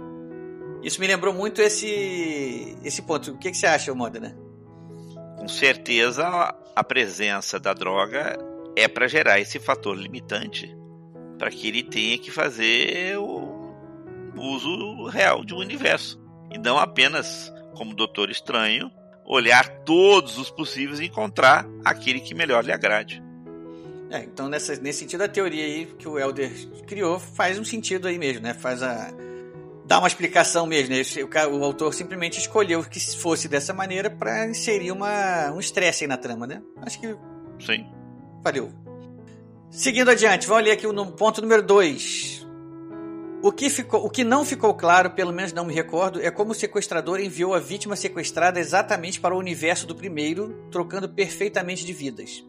Isso 0.82 1.00
me 1.00 1.06
lembrou 1.06 1.32
muito 1.32 1.60
esse 1.62 2.76
esse 2.84 3.02
ponto. 3.02 3.32
O 3.32 3.38
que, 3.38 3.50
que 3.50 3.56
você 3.56 3.66
acha, 3.66 3.94
Moda, 3.94 4.20
né? 4.20 4.36
Com 5.38 5.48
certeza 5.48 6.26
a 6.74 6.84
presença 6.84 7.58
da 7.58 7.72
droga 7.72 8.36
é 8.76 8.86
para 8.86 9.08
gerar 9.08 9.40
esse 9.40 9.58
fator 9.58 9.96
limitante 9.96 10.76
para 11.38 11.50
que 11.50 11.68
ele 11.68 11.82
tenha 11.82 12.18
que 12.18 12.30
fazer 12.30 13.16
o 13.18 13.74
uso 14.36 15.06
real 15.06 15.44
de 15.44 15.54
um 15.54 15.58
universo 15.58 16.20
e 16.52 16.58
não 16.58 16.78
apenas 16.78 17.52
como 17.74 17.94
Doutor 17.94 18.30
Estranho 18.30 18.90
olhar 19.26 19.68
todos 19.84 20.38
os 20.38 20.50
possíveis 20.50 21.00
e 21.00 21.06
encontrar 21.06 21.66
aquele 21.84 22.20
que 22.20 22.34
melhor 22.34 22.64
lhe 22.64 22.72
agrade. 22.72 23.22
É, 24.10 24.20
então 24.20 24.48
nessa, 24.48 24.76
nesse 24.76 25.00
sentido 25.00 25.22
a 25.22 25.28
teoria 25.28 25.64
aí 25.64 25.86
que 25.98 26.06
o 26.06 26.18
Elder 26.18 26.50
criou 26.86 27.18
faz 27.18 27.58
um 27.58 27.64
sentido 27.64 28.06
aí 28.06 28.18
mesmo, 28.18 28.42
né? 28.42 28.54
Faz 28.54 28.82
a 28.82 29.12
dá 29.84 29.98
uma 29.98 30.08
explicação 30.08 30.66
mesmo, 30.66 30.94
né? 30.94 31.02
o, 31.22 31.58
o, 31.58 31.64
autor 31.64 31.94
simplesmente 31.94 32.38
escolheu 32.38 32.82
que 32.82 32.98
fosse 33.16 33.48
dessa 33.48 33.72
maneira 33.72 34.10
para 34.10 34.48
inserir 34.48 34.90
uma, 34.90 35.52
um 35.52 35.60
estresse 35.60 36.04
aí 36.04 36.08
na 36.08 36.16
trama, 36.16 36.46
né? 36.46 36.60
Acho 36.82 37.00
que 37.00 37.16
sim. 37.60 37.86
Valeu. 38.42 38.72
Seguindo 39.70 40.10
adiante, 40.10 40.46
vamos 40.46 40.64
ler 40.64 40.72
aqui 40.72 40.86
no 40.86 41.12
ponto 41.12 41.40
número 41.40 41.62
2. 41.62 42.45
O 43.46 43.52
que, 43.52 43.70
ficou, 43.70 44.04
o 44.04 44.10
que 44.10 44.24
não 44.24 44.44
ficou 44.44 44.74
claro, 44.74 45.12
pelo 45.12 45.32
menos 45.32 45.52
não 45.52 45.64
me 45.64 45.72
recordo, 45.72 46.20
é 46.20 46.32
como 46.32 46.50
o 46.50 46.54
sequestrador 46.54 47.20
enviou 47.20 47.54
a 47.54 47.60
vítima 47.60 47.94
sequestrada 47.94 48.58
exatamente 48.58 49.20
para 49.20 49.36
o 49.36 49.38
universo 49.38 49.86
do 49.86 49.94
primeiro, 49.94 50.66
trocando 50.68 51.08
perfeitamente 51.08 51.86
de 51.86 51.92
vidas. 51.92 52.44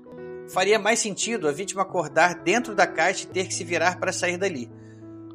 Faria 0.49 0.79
mais 0.79 0.97
sentido 0.97 1.47
a 1.47 1.51
vítima 1.51 1.83
acordar 1.83 2.41
dentro 2.41 2.73
da 2.73 2.87
caixa 2.87 3.25
e 3.25 3.27
ter 3.27 3.45
que 3.45 3.53
se 3.53 3.63
virar 3.63 3.99
para 3.99 4.11
sair 4.11 4.39
dali. 4.39 4.71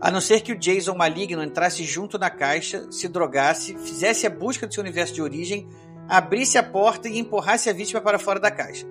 A 0.00 0.10
não 0.10 0.20
ser 0.20 0.40
que 0.40 0.52
o 0.52 0.58
Jason 0.58 0.96
maligno 0.96 1.44
entrasse 1.44 1.84
junto 1.84 2.18
na 2.18 2.28
caixa, 2.28 2.90
se 2.90 3.06
drogasse, 3.06 3.78
fizesse 3.78 4.26
a 4.26 4.30
busca 4.30 4.66
do 4.66 4.74
seu 4.74 4.82
universo 4.82 5.14
de 5.14 5.22
origem, 5.22 5.68
abrisse 6.08 6.58
a 6.58 6.62
porta 6.64 7.08
e 7.08 7.20
empurrasse 7.20 7.70
a 7.70 7.72
vítima 7.72 8.00
para 8.00 8.18
fora 8.18 8.40
da 8.40 8.50
caixa. 8.50 8.84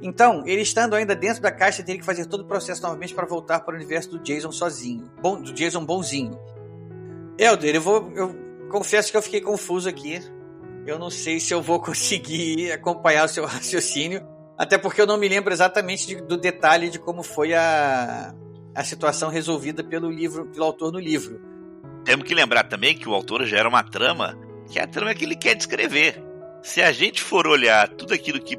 Então, 0.00 0.44
ele 0.46 0.62
estando 0.62 0.94
ainda 0.94 1.14
dentro 1.14 1.42
da 1.42 1.50
caixa, 1.50 1.82
teria 1.82 2.00
que 2.00 2.06
fazer 2.06 2.26
todo 2.26 2.42
o 2.42 2.44
processo 2.44 2.82
novamente 2.82 3.14
para 3.14 3.26
voltar 3.26 3.60
para 3.60 3.74
o 3.74 3.76
universo 3.76 4.10
do 4.10 4.18
Jason 4.20 4.52
sozinho. 4.52 5.10
Bom, 5.20 5.40
do 5.40 5.52
Jason 5.52 5.84
bonzinho. 5.84 6.38
Elder, 7.36 7.74
eu 7.74 7.80
vou. 7.80 8.12
Eu 8.14 8.34
confesso 8.70 9.10
que 9.10 9.16
eu 9.16 9.22
fiquei 9.22 9.40
confuso 9.40 9.88
aqui. 9.88 10.20
Eu 10.86 10.98
não 10.98 11.10
sei 11.10 11.40
se 11.40 11.52
eu 11.52 11.60
vou 11.60 11.80
conseguir 11.82 12.72
acompanhar 12.72 13.24
o 13.24 13.28
seu 13.28 13.44
raciocínio. 13.44 14.24
Até 14.56 14.76
porque 14.76 15.00
eu 15.00 15.06
não 15.06 15.16
me 15.16 15.28
lembro 15.28 15.52
exatamente 15.52 16.06
de, 16.06 16.16
do 16.16 16.36
detalhe 16.36 16.90
de 16.90 16.98
como 16.98 17.22
foi 17.22 17.54
a, 17.54 18.34
a 18.74 18.84
situação 18.84 19.30
resolvida 19.30 19.84
pelo 19.84 20.10
livro, 20.10 20.46
pelo 20.46 20.64
autor 20.64 20.92
no 20.92 20.98
livro. 20.98 21.40
Temos 22.04 22.26
que 22.26 22.34
lembrar 22.34 22.64
também 22.64 22.96
que 22.96 23.08
o 23.08 23.14
autor 23.14 23.44
gera 23.44 23.68
uma 23.68 23.84
trama, 23.84 24.36
que 24.68 24.78
é 24.78 24.82
a 24.82 24.86
trama 24.86 25.14
que 25.14 25.24
ele 25.24 25.36
quer 25.36 25.54
descrever. 25.54 26.22
Se 26.62 26.82
a 26.82 26.90
gente 26.90 27.22
for 27.22 27.46
olhar 27.46 27.88
tudo 27.88 28.12
aquilo 28.14 28.40
que 28.40 28.56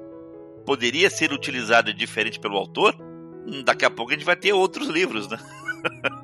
poderia 0.70 1.10
ser 1.10 1.34
utilizado 1.34 1.92
diferente 1.92 2.40
pelo 2.40 2.56
autor, 2.56 2.96
hum, 3.48 3.64
daqui 3.64 3.84
a 3.84 3.90
pouco 3.90 4.12
a 4.12 4.14
gente 4.14 4.24
vai 4.24 4.36
ter 4.36 4.54
outros 4.54 4.88
livros, 4.88 5.28
né? 5.28 5.40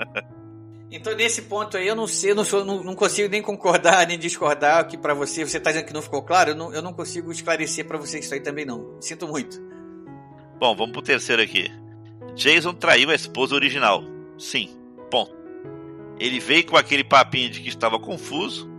então, 0.92 1.16
nesse 1.16 1.42
ponto 1.42 1.76
aí, 1.76 1.88
eu 1.88 1.96
não 1.96 2.06
sei, 2.06 2.36
não, 2.36 2.46
sou, 2.46 2.64
não, 2.64 2.84
não 2.84 2.94
consigo 2.94 3.28
nem 3.28 3.42
concordar 3.42 4.06
nem 4.06 4.20
discordar 4.20 4.88
que 4.88 5.00
para 5.00 5.16
você, 5.16 5.44
você 5.44 5.58
está 5.58 5.72
dizendo 5.72 5.88
que 5.88 5.94
não 5.94 6.02
ficou 6.04 6.22
claro, 6.22 6.52
eu 6.52 6.56
não, 6.56 6.72
eu 6.72 6.84
não 6.84 6.94
consigo 6.94 7.32
esclarecer 7.32 7.88
para 7.88 7.98
você 7.98 8.20
isso 8.20 8.36
aí 8.36 8.40
também 8.40 8.66
não. 8.66 9.02
Sinto 9.02 9.28
muito. 9.28 9.60
Bom, 10.60 10.76
vamos 10.76 10.92
pro 10.92 11.02
terceiro 11.02 11.42
aqui. 11.42 11.72
Jason 12.36 12.76
traiu 12.76 13.10
a 13.10 13.16
esposa 13.16 13.56
original. 13.56 14.04
Sim, 14.38 14.70
ponto. 15.10 15.36
Ele 16.20 16.40
veio 16.40 16.68
com 16.68 16.78
aquele 16.78 17.04
papinho 17.04 17.50
de 17.50 17.62
que 17.62 17.70
estava 17.70 17.98
confuso, 17.98 18.70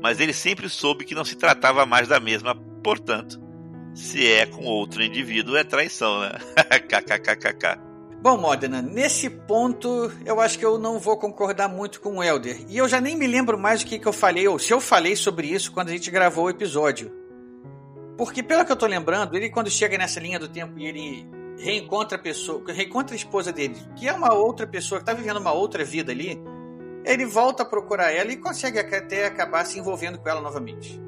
mas 0.00 0.18
ele 0.18 0.32
sempre 0.32 0.66
soube 0.70 1.04
que 1.04 1.14
não 1.14 1.26
se 1.26 1.36
tratava 1.36 1.84
mais 1.84 2.08
da 2.08 2.18
mesma, 2.18 2.54
portanto, 2.82 3.49
se 3.94 4.26
é 4.26 4.46
com 4.46 4.64
outro 4.64 5.02
indivíduo, 5.02 5.56
é 5.56 5.64
traição, 5.64 6.20
né? 6.20 6.32
KKKKK. 6.88 7.90
Bom, 8.22 8.36
Modena, 8.36 8.82
nesse 8.82 9.30
ponto 9.30 10.12
eu 10.26 10.40
acho 10.40 10.58
que 10.58 10.64
eu 10.64 10.78
não 10.78 10.98
vou 10.98 11.16
concordar 11.16 11.68
muito 11.68 12.00
com 12.02 12.18
o 12.18 12.22
Elder. 12.22 12.64
E 12.68 12.76
eu 12.76 12.86
já 12.86 13.00
nem 13.00 13.16
me 13.16 13.26
lembro 13.26 13.58
mais 13.58 13.82
o 13.82 13.86
que, 13.86 13.98
que 13.98 14.06
eu 14.06 14.12
falei, 14.12 14.46
ou 14.46 14.58
se 14.58 14.72
eu 14.72 14.80
falei 14.80 15.16
sobre 15.16 15.46
isso 15.46 15.72
quando 15.72 15.88
a 15.88 15.92
gente 15.92 16.10
gravou 16.10 16.44
o 16.44 16.50
episódio. 16.50 17.10
Porque, 18.18 18.42
pelo 18.42 18.66
que 18.66 18.72
eu 18.72 18.76
tô 18.76 18.86
lembrando, 18.86 19.34
ele 19.34 19.48
quando 19.48 19.70
chega 19.70 19.96
nessa 19.96 20.20
linha 20.20 20.38
do 20.38 20.48
tempo 20.48 20.78
e 20.78 20.86
ele 20.86 21.26
reencontra 21.56 22.18
a 22.18 22.20
pessoa, 22.20 22.62
reencontra 22.68 23.14
a 23.14 23.16
esposa 23.16 23.50
dele, 23.50 23.76
que 23.96 24.06
é 24.06 24.12
uma 24.12 24.34
outra 24.34 24.66
pessoa, 24.66 25.00
que 25.00 25.06
tá 25.06 25.14
vivendo 25.14 25.38
uma 25.38 25.52
outra 25.52 25.82
vida 25.82 26.12
ali, 26.12 26.38
ele 27.06 27.24
volta 27.24 27.62
a 27.62 27.66
procurar 27.66 28.10
ela 28.12 28.30
e 28.30 28.36
consegue 28.36 28.78
até 28.78 29.24
acabar 29.24 29.64
se 29.64 29.78
envolvendo 29.78 30.18
com 30.18 30.28
ela 30.28 30.42
novamente. 30.42 31.00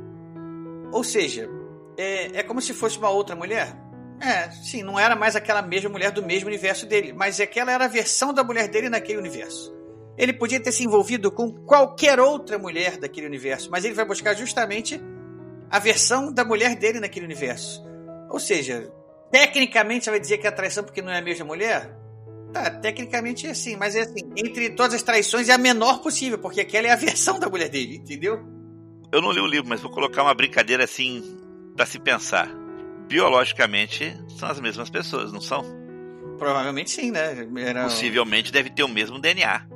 Ou 0.90 1.04
seja, 1.04 1.50
é, 1.96 2.38
é 2.38 2.42
como 2.42 2.60
se 2.60 2.72
fosse 2.72 2.98
uma 2.98 3.10
outra 3.10 3.36
mulher. 3.36 3.76
É, 4.20 4.50
sim, 4.50 4.82
não 4.82 4.98
era 4.98 5.16
mais 5.16 5.34
aquela 5.34 5.60
mesma 5.60 5.90
mulher 5.90 6.12
do 6.12 6.24
mesmo 6.24 6.48
universo 6.48 6.86
dele, 6.86 7.12
mas 7.12 7.40
aquela 7.40 7.72
era 7.72 7.86
a 7.86 7.88
versão 7.88 8.32
da 8.32 8.44
mulher 8.44 8.68
dele 8.68 8.88
naquele 8.88 9.18
universo. 9.18 9.74
Ele 10.16 10.32
podia 10.32 10.60
ter 10.60 10.70
se 10.70 10.84
envolvido 10.84 11.30
com 11.32 11.52
qualquer 11.64 12.20
outra 12.20 12.58
mulher 12.58 12.98
daquele 12.98 13.26
universo, 13.26 13.68
mas 13.70 13.84
ele 13.84 13.94
vai 13.94 14.04
buscar 14.04 14.34
justamente 14.34 15.00
a 15.68 15.78
versão 15.78 16.32
da 16.32 16.44
mulher 16.44 16.76
dele 16.76 17.00
naquele 17.00 17.24
universo. 17.24 17.84
Ou 18.30 18.38
seja, 18.38 18.92
tecnicamente 19.30 20.04
você 20.04 20.10
vai 20.10 20.20
dizer 20.20 20.38
que 20.38 20.46
é 20.46 20.50
traição 20.50 20.84
porque 20.84 21.02
não 21.02 21.10
é 21.10 21.18
a 21.18 21.22
mesma 21.22 21.44
mulher? 21.44 21.96
Tá, 22.52 22.70
tecnicamente 22.70 23.46
é 23.46 23.50
assim, 23.50 23.74
mas 23.76 23.96
é 23.96 24.02
assim, 24.02 24.30
entre 24.36 24.70
todas 24.70 24.94
as 24.94 25.02
traições 25.02 25.48
é 25.48 25.52
a 25.52 25.58
menor 25.58 26.00
possível, 26.00 26.38
porque 26.38 26.60
aquela 26.60 26.86
é 26.86 26.90
a 26.90 26.96
versão 26.96 27.40
da 27.40 27.48
mulher 27.48 27.68
dele, 27.70 27.96
entendeu? 27.96 28.38
Eu 29.10 29.20
não 29.20 29.32
li 29.32 29.40
o 29.40 29.46
livro, 29.46 29.68
mas 29.68 29.80
vou 29.80 29.90
colocar 29.90 30.22
uma 30.22 30.34
brincadeira 30.34 30.84
assim 30.84 31.41
para 31.74 31.86
se 31.86 31.98
pensar. 31.98 32.48
Biologicamente 33.08 34.16
são 34.38 34.48
as 34.48 34.60
mesmas 34.60 34.88
pessoas, 34.90 35.32
não 35.32 35.40
são? 35.40 35.64
Provavelmente 36.38 36.90
sim, 36.90 37.10
né? 37.10 37.46
Era... 37.56 37.84
Possivelmente 37.84 38.52
deve 38.52 38.70
ter 38.70 38.82
o 38.82 38.88
mesmo 38.88 39.18
DNA. 39.18 39.66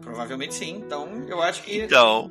Provavelmente 0.00 0.54
sim. 0.54 0.76
Então, 0.76 1.24
eu 1.28 1.42
acho 1.42 1.62
que. 1.62 1.82
Então. 1.82 2.30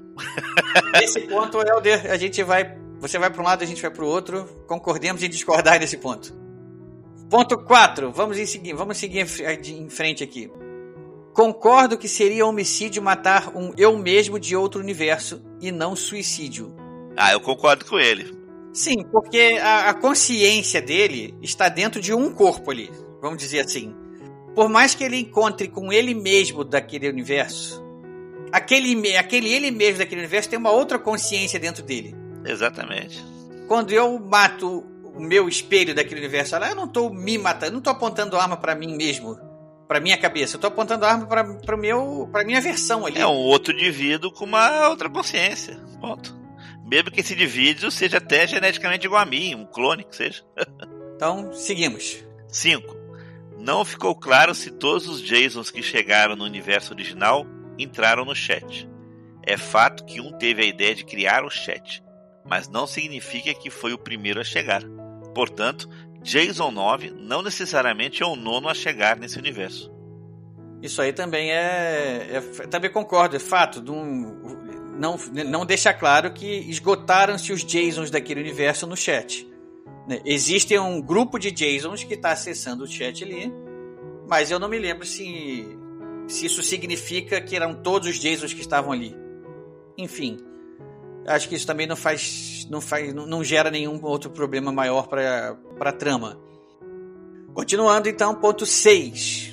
nesse 0.94 1.22
ponto, 1.22 1.60
Helder, 1.60 2.12
a 2.12 2.18
gente 2.18 2.44
vai. 2.44 2.78
Você 3.00 3.18
vai 3.18 3.32
para 3.32 3.42
um 3.42 3.46
lado, 3.46 3.64
a 3.64 3.68
gente 3.68 3.82
vai 3.82 3.90
para 3.90 4.04
o 4.04 4.08
outro. 4.08 4.46
Concordemos 4.68 5.24
em 5.24 5.30
discordar 5.30 5.80
nesse 5.80 5.98
ponto. 5.98 6.34
Ponto 7.30 7.58
4. 7.58 8.12
Vamos, 8.12 8.38
em 8.38 8.46
seguir, 8.46 8.74
vamos 8.74 8.98
seguir 8.98 9.22
em 9.22 9.90
frente 9.90 10.24
aqui. 10.24 10.52
Concordo 11.34 11.98
que 11.98 12.08
seria 12.08 12.46
homicídio 12.46 13.02
matar 13.02 13.56
um 13.56 13.74
eu 13.78 13.98
mesmo 13.98 14.40
de 14.40 14.56
outro 14.56 14.80
universo 14.80 15.42
e 15.60 15.72
não 15.72 15.96
suicídio. 15.96 16.76
Ah, 17.18 17.32
eu 17.32 17.40
concordo 17.40 17.86
com 17.86 17.98
ele. 17.98 18.41
Sim, 18.74 19.04
porque 19.12 19.60
a, 19.62 19.90
a, 19.90 19.94
consciência 19.94 20.82
dele 20.82 21.36
está 21.42 21.68
dentro 21.68 22.00
de 22.00 22.14
um 22.14 22.32
corpo 22.32 22.72
ali, 22.72 22.90
vamos 23.22 23.38
dizer 23.38 23.60
assim. 23.60 23.94
Por 24.56 24.70
mais 24.70 24.96
que 24.96 25.04
ele 25.04 25.18
encontre 25.18 25.68
com 25.68 25.92
ele 25.92 26.14
mesmo 26.14 26.64
daquele 26.64 27.10
universo, 27.10 27.84
aquele, 28.52 29.16
aquele 29.16 29.52
ele 29.52 29.72
mesmo 29.72 30.00
daquele 30.00 30.22
universo 30.22 30.50
tem 30.50 30.60
uma 30.60 30.72
outra 30.72 30.98
consciência 30.98 31.60
dentro 31.60 31.84
dele. 31.84 32.16
Exatamente. 32.46 33.24
Quando 33.68 33.92
eu 33.92 34.20
mato 34.20 34.86
o 35.14 35.22
meu 35.22 35.50
espelho 35.50 35.94
daquele 35.94 36.22
universo, 36.22 36.56
eu 36.56 36.76
não 36.76 36.86
estou 36.86 37.14
me 37.14 37.38
matando, 37.38 37.68
eu 37.68 37.72
não 37.74 37.80
estou 37.80 37.92
apontando 37.92 38.38
arma 38.38 38.56
para 38.56 38.74
mim 38.74 38.96
mesmo, 38.96 39.38
para 39.88 40.00
minha 40.00 40.18
cabeça, 40.18 40.56
eu 40.56 40.58
estou 40.58 40.70
apontando 40.70 41.06
arma 41.06 41.26
para 41.26 41.78
meu, 41.78 42.30
para 42.32 42.46
minha 42.46 42.62
versão 42.62 43.06
ali. 43.06 43.20
É 43.20 43.28
um 43.28 43.36
outro 43.36 43.74
indivíduo 43.74 44.32
com 44.32 44.46
uma 44.46 44.88
outra 44.88 45.10
consciência. 45.10 45.78
Ponto. 46.00 46.41
Mesmo 46.92 47.10
que 47.10 47.22
esse 47.22 47.34
indivíduo 47.34 47.90
seja 47.90 48.18
até 48.18 48.46
geneticamente 48.46 49.06
igual 49.06 49.22
a 49.22 49.26
mim, 49.26 49.56
um 49.56 49.66
clone 49.66 50.04
que 50.04 50.14
seja. 50.14 50.44
então, 51.16 51.54
seguimos. 51.54 52.22
5. 52.50 52.98
Não 53.58 53.86
ficou 53.86 54.14
claro 54.14 54.54
se 54.54 54.72
todos 54.72 55.08
os 55.08 55.22
Jasons 55.22 55.72
que 55.72 55.82
chegaram 55.82 56.36
no 56.36 56.44
universo 56.44 56.94
original 56.94 57.46
entraram 57.80 58.26
no 58.26 58.36
chat. 58.36 58.90
É 59.42 59.56
fato 59.56 60.04
que 60.04 60.20
um 60.20 60.34
teve 60.34 60.64
a 60.64 60.66
ideia 60.66 60.94
de 60.94 61.06
criar 61.06 61.46
o 61.46 61.50
chat, 61.50 62.04
mas 62.44 62.68
não 62.68 62.86
significa 62.86 63.54
que 63.54 63.70
foi 63.70 63.94
o 63.94 63.98
primeiro 63.98 64.42
a 64.42 64.44
chegar. 64.44 64.84
Portanto, 65.34 65.88
Jason 66.22 66.72
9 66.72 67.12
não 67.12 67.42
necessariamente 67.42 68.22
é 68.22 68.26
o 68.26 68.36
nono 68.36 68.68
a 68.68 68.74
chegar 68.74 69.16
nesse 69.16 69.40
universo. 69.40 69.90
Isso 70.82 71.02
aí 71.02 71.14
também 71.14 71.52
é, 71.52 72.28
é 72.34 72.42
também 72.68 72.92
concordo, 72.92 73.36
é 73.36 73.40
fato. 73.40 73.80
Um, 73.92 74.71
não, 75.02 75.18
não 75.48 75.66
deixa 75.66 75.92
claro 75.92 76.32
que 76.32 76.46
esgotaram-se 76.70 77.52
os 77.52 77.66
JSONs 77.66 78.12
daquele 78.12 78.40
universo 78.40 78.86
no 78.86 78.96
chat. 78.96 79.50
Né? 80.08 80.22
Existe 80.24 80.78
um 80.78 81.02
grupo 81.02 81.40
de 81.40 81.50
JSONs 81.50 82.04
que 82.04 82.14
está 82.14 82.32
acessando 82.32 82.84
o 82.84 82.88
chat 82.88 83.24
ali, 83.24 83.52
mas 84.30 84.52
eu 84.52 84.60
não 84.60 84.70
me 84.70 84.78
lembro 84.78 85.04
se, 85.04 85.66
se 86.28 86.46
isso 86.46 86.62
significa 86.62 87.42
que 87.42 87.56
eram 87.56 87.74
todos 87.74 88.10
os 88.10 88.20
JSONs 88.20 88.54
que 88.54 88.62
estavam 88.62 88.92
ali. 88.92 89.16
Enfim, 89.98 90.38
acho 91.26 91.50
que 91.50 91.56
isso 91.56 91.66
também 91.66 91.88
não 91.88 91.96
faz, 91.96 92.68
não 92.70 92.80
faz, 92.80 93.12
não, 93.12 93.26
não 93.26 93.44
gera 93.44 93.72
nenhum 93.72 94.00
outro 94.04 94.30
problema 94.30 94.72
maior 94.72 95.08
para 95.08 95.58
a 95.80 95.92
trama. 95.92 96.40
Continuando 97.56 98.08
então, 98.08 98.36
ponto 98.36 98.68
6. 98.68 99.51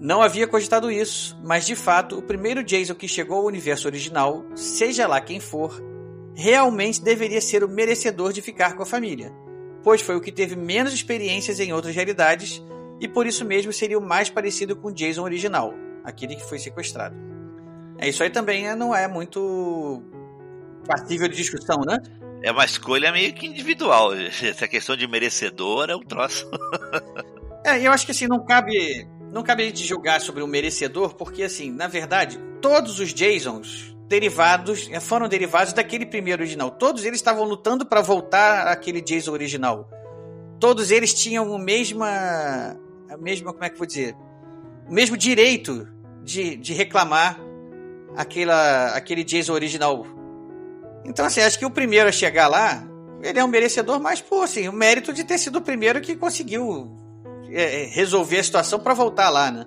Não 0.00 0.20
havia 0.20 0.46
cogitado 0.46 0.90
isso, 0.90 1.38
mas 1.42 1.64
de 1.66 1.74
fato, 1.74 2.18
o 2.18 2.22
primeiro 2.22 2.64
Jason 2.64 2.94
que 2.94 3.08
chegou 3.08 3.38
ao 3.38 3.46
universo 3.46 3.86
original, 3.86 4.44
seja 4.54 5.06
lá 5.06 5.20
quem 5.20 5.40
for, 5.40 5.82
realmente 6.34 7.02
deveria 7.02 7.40
ser 7.40 7.62
o 7.62 7.68
merecedor 7.68 8.32
de 8.32 8.42
ficar 8.42 8.74
com 8.74 8.82
a 8.82 8.86
família, 8.86 9.32
pois 9.82 10.02
foi 10.02 10.16
o 10.16 10.20
que 10.20 10.32
teve 10.32 10.56
menos 10.56 10.92
experiências 10.92 11.60
em 11.60 11.72
outras 11.72 11.94
realidades 11.94 12.62
e 13.00 13.08
por 13.08 13.26
isso 13.26 13.44
mesmo 13.44 13.72
seria 13.72 13.98
o 13.98 14.06
mais 14.06 14.28
parecido 14.28 14.76
com 14.76 14.88
o 14.88 14.92
Jason 14.92 15.22
original, 15.22 15.72
aquele 16.02 16.36
que 16.36 16.44
foi 16.44 16.58
sequestrado. 16.58 17.16
É 17.98 18.08
isso 18.08 18.22
aí 18.22 18.30
também 18.30 18.68
é, 18.68 18.74
não 18.74 18.94
é 18.94 19.06
muito 19.06 20.02
passível 20.86 21.28
de 21.28 21.36
discussão, 21.36 21.80
né? 21.86 21.98
É 22.42 22.50
uma 22.50 22.64
escolha 22.64 23.10
meio 23.12 23.32
que 23.32 23.46
individual. 23.46 24.12
Essa 24.42 24.68
questão 24.68 24.96
de 24.96 25.06
merecedor 25.06 25.88
é 25.88 25.96
um 25.96 26.02
troço. 26.02 26.48
é, 27.64 27.80
eu 27.80 27.92
acho 27.92 28.04
que 28.04 28.12
assim, 28.12 28.26
não 28.26 28.44
cabe 28.44 29.08
não 29.34 29.42
cabe 29.42 29.72
de 29.72 29.84
julgar 29.84 30.20
sobre 30.20 30.44
o 30.44 30.46
merecedor, 30.46 31.16
porque 31.16 31.42
assim, 31.42 31.68
na 31.68 31.88
verdade, 31.88 32.38
todos 32.62 33.00
os 33.00 33.10
Jasons 33.10 33.92
derivados 34.08 34.88
eh, 34.92 35.00
foram 35.00 35.26
derivados 35.26 35.72
daquele 35.72 36.06
primeiro 36.06 36.40
original. 36.40 36.70
Todos 36.70 37.04
eles 37.04 37.18
estavam 37.18 37.42
lutando 37.42 37.84
para 37.84 38.00
voltar 38.00 38.68
àquele 38.68 39.00
Jason 39.00 39.32
original. 39.32 39.90
Todos 40.60 40.92
eles 40.92 41.12
tinham 41.12 41.52
a 41.52 41.58
mesma 41.58 42.78
a 43.08 43.16
mesma, 43.16 43.52
como 43.52 43.64
é 43.64 43.70
que 43.70 43.76
vou 43.76 43.88
dizer? 43.88 44.14
O 44.88 44.94
mesmo 44.94 45.16
direito 45.16 45.88
de, 46.22 46.56
de 46.56 46.72
reclamar 46.72 47.40
aquela, 48.16 48.90
aquele 48.90 49.24
Jason 49.24 49.52
original. 49.52 50.06
Então, 51.04 51.26
assim, 51.26 51.40
acho 51.40 51.58
que 51.58 51.66
o 51.66 51.70
primeiro 51.70 52.08
a 52.08 52.12
chegar 52.12 52.46
lá, 52.46 52.86
ele 53.20 53.40
é 53.40 53.44
um 53.44 53.48
merecedor, 53.48 53.98
mas, 53.98 54.20
pô, 54.20 54.42
assim, 54.42 54.68
o 54.68 54.72
mérito 54.72 55.12
de 55.12 55.24
ter 55.24 55.38
sido 55.38 55.58
o 55.58 55.62
primeiro 55.62 56.00
que 56.00 56.14
conseguiu 56.14 57.03
é, 57.50 57.88
resolver 57.90 58.38
a 58.38 58.44
situação 58.44 58.78
para 58.80 58.94
voltar 58.94 59.30
lá, 59.30 59.50
né? 59.50 59.64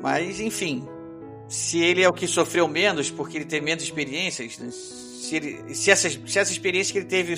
Mas, 0.00 0.40
enfim, 0.40 0.86
se 1.48 1.82
ele 1.82 2.02
é 2.02 2.08
o 2.08 2.12
que 2.12 2.26
sofreu 2.26 2.66
menos 2.68 3.10
porque 3.10 3.38
ele 3.38 3.44
teve 3.44 3.64
menos 3.64 3.82
experiências, 3.82 4.58
né? 4.58 4.70
se, 4.70 5.36
ele, 5.36 5.74
se, 5.74 5.90
essas, 5.90 6.12
se 6.12 6.38
essas 6.38 6.50
experiências 6.50 6.92
que 6.92 6.98
ele 6.98 7.06
teve 7.06 7.34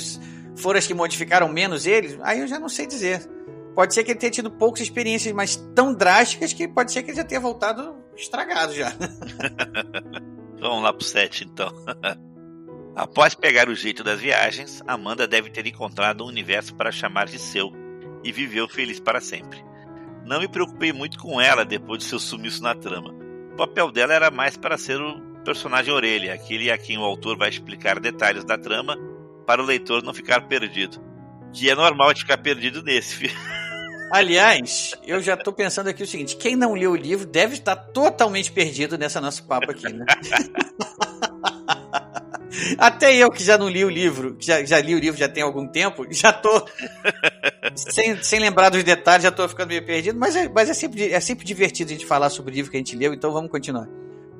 foram 0.57 0.79
as 0.79 0.87
que 0.87 0.95
modificaram 0.95 1.49
menos 1.49 1.87
ele, 1.87 2.19
aí 2.23 2.41
eu 2.41 2.49
já 2.49 2.59
não 2.59 2.69
sei 2.69 2.87
dizer. 2.87 3.29
Pode 3.75 3.93
ser 3.93 4.05
que 4.05 4.13
ele 4.13 4.19
tenha 4.19 4.33
tido 4.33 4.51
poucas 4.51 4.83
experiências, 4.83 5.35
mas 5.35 5.57
tão 5.75 5.93
drásticas 5.93 6.53
que 6.53 6.67
pode 6.67 6.93
ser 6.93 7.03
que 7.03 7.11
ele 7.11 7.17
já 7.19 7.25
tenha 7.25 7.41
voltado 7.41 7.95
estragado 8.17 8.75
já. 8.75 8.93
Vamos 10.59 10.83
lá 10.83 10.93
pro 10.93 11.05
7 11.05 11.45
então. 11.45 11.71
Após 12.97 13.35
pegar 13.35 13.69
o 13.69 13.75
jeito 13.75 14.03
das 14.03 14.19
viagens, 14.19 14.83
Amanda 14.87 15.29
deve 15.29 15.51
ter 15.51 15.67
encontrado 15.67 16.25
um 16.25 16.29
universo 16.29 16.75
para 16.75 16.91
chamar 16.91 17.27
de 17.27 17.39
seu 17.39 17.71
e 18.23 18.33
viveu 18.33 18.69
feliz 18.69 19.01
para 19.01 19.21
sempre. 19.21 19.65
Não 20.25 20.41
me 20.41 20.49
preocupei 20.49 20.93
muito 20.93 21.19
com 21.19 21.41
ela 21.41 21.65
depois 21.65 22.01
de 22.01 22.05
seu 22.05 22.19
sumiço 22.19 22.63
na 22.63 22.75
trama. 22.75 23.15
O 23.53 23.57
papel 23.57 23.93
dela 23.93 24.13
era 24.13 24.31
mais 24.31 24.57
para 24.57 24.77
ser 24.77 25.01
o 25.01 25.21
personagem 25.45 25.95
orelha, 25.95 26.35
aquele 26.35 26.71
a 26.71 26.77
quem 26.77 26.99
o 26.99 27.05
autor 27.05 27.39
vai 27.39 27.49
explicar 27.49 28.01
detalhes 28.01 28.45
da 28.45 28.59
trama 28.59 28.99
para 29.47 29.63
o 29.63 29.65
leitor 29.65 30.03
não 30.03 30.13
ficar 30.13 30.49
perdido. 30.49 31.01
Que 31.53 31.71
é 31.71 31.75
normal 31.75 32.13
de 32.13 32.23
ficar 32.23 32.39
perdido 32.39 32.83
nesse. 32.83 33.31
Aliás, 34.13 34.95
eu 35.05 35.21
já 35.21 35.35
estou 35.35 35.53
pensando 35.53 35.89
aqui 35.89 36.03
o 36.03 36.07
seguinte: 36.07 36.37
quem 36.37 36.57
não 36.57 36.75
leu 36.75 36.93
o 36.93 36.97
livro 36.97 37.27
deve 37.27 37.55
estar 37.55 37.77
totalmente 37.77 38.53
perdido 38.53 38.99
nessa 38.99 39.21
nossa 39.21 39.43
papo 39.43 39.71
aqui, 39.71 39.93
né? 39.93 40.05
Até 42.79 43.15
eu 43.15 43.31
que 43.31 43.43
já 43.43 43.59
não 43.59 43.69
li 43.69 43.85
o 43.85 43.89
livro, 43.89 44.35
que 44.37 44.47
já, 44.47 44.65
já 44.65 44.81
li 44.81 44.95
o 44.95 44.99
livro 44.99 45.19
já 45.19 45.29
tem 45.29 45.43
algum 45.43 45.67
tempo, 45.67 46.07
já 46.11 46.33
tô 46.33 46.67
sem, 47.75 48.23
sem 48.23 48.41
lembrar 48.41 48.71
dos 48.71 48.83
detalhes, 48.83 49.25
já 49.25 49.31
tô 49.31 49.49
ficando 49.49 49.69
meio 49.69 49.85
perdido, 49.85 50.19
mas, 50.19 50.37
é, 50.37 50.49
mas 50.49 50.71
é, 50.71 50.75
sempre, 50.75 51.13
é 51.13 51.21
sempre 51.21 51.45
divertido 51.45 51.91
a 51.91 51.95
gente 51.95 52.07
falar 52.07 52.31
sobre 52.31 52.53
o 52.53 52.55
livro 52.55 52.71
que 52.71 52.77
a 52.77 52.81
gente 52.81 52.97
leu, 52.97 53.13
então 53.13 53.33
vamos 53.33 53.51
continuar. 53.51 53.89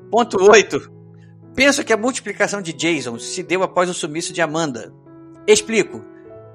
Ponto 0.09 0.37
8. 0.41 0.91
Penso 1.55 1.83
que 1.83 1.91
a 1.91 1.97
multiplicação 1.97 2.61
de 2.61 2.71
Jason 2.71 3.17
se 3.19 3.43
deu 3.43 3.63
após 3.63 3.89
o 3.89 3.93
sumiço 3.93 4.31
de 4.31 4.41
Amanda. 4.41 4.93
Explico. 5.47 6.03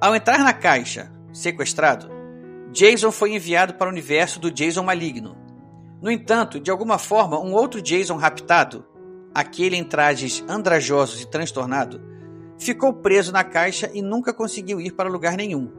Ao 0.00 0.14
entrar 0.14 0.38
na 0.38 0.52
caixa, 0.52 1.12
sequestrado, 1.32 2.10
Jason 2.72 3.12
foi 3.12 3.34
enviado 3.34 3.74
para 3.74 3.88
o 3.88 3.90
universo 3.90 4.40
do 4.40 4.50
Jason 4.50 4.82
maligno. 4.82 5.36
No 6.00 6.10
entanto, 6.10 6.58
de 6.58 6.70
alguma 6.70 6.98
forma, 6.98 7.38
um 7.38 7.52
outro 7.52 7.82
Jason 7.82 8.16
raptado, 8.16 8.84
aquele 9.34 9.76
em 9.76 9.84
trajes 9.84 10.44
andrajosos 10.48 11.22
e 11.22 11.26
transtornado, 11.26 12.00
ficou 12.58 12.92
preso 12.92 13.32
na 13.32 13.42
caixa 13.42 13.90
e 13.92 14.02
nunca 14.02 14.32
conseguiu 14.32 14.80
ir 14.80 14.92
para 14.92 15.08
lugar 15.08 15.36
nenhum. 15.36 15.70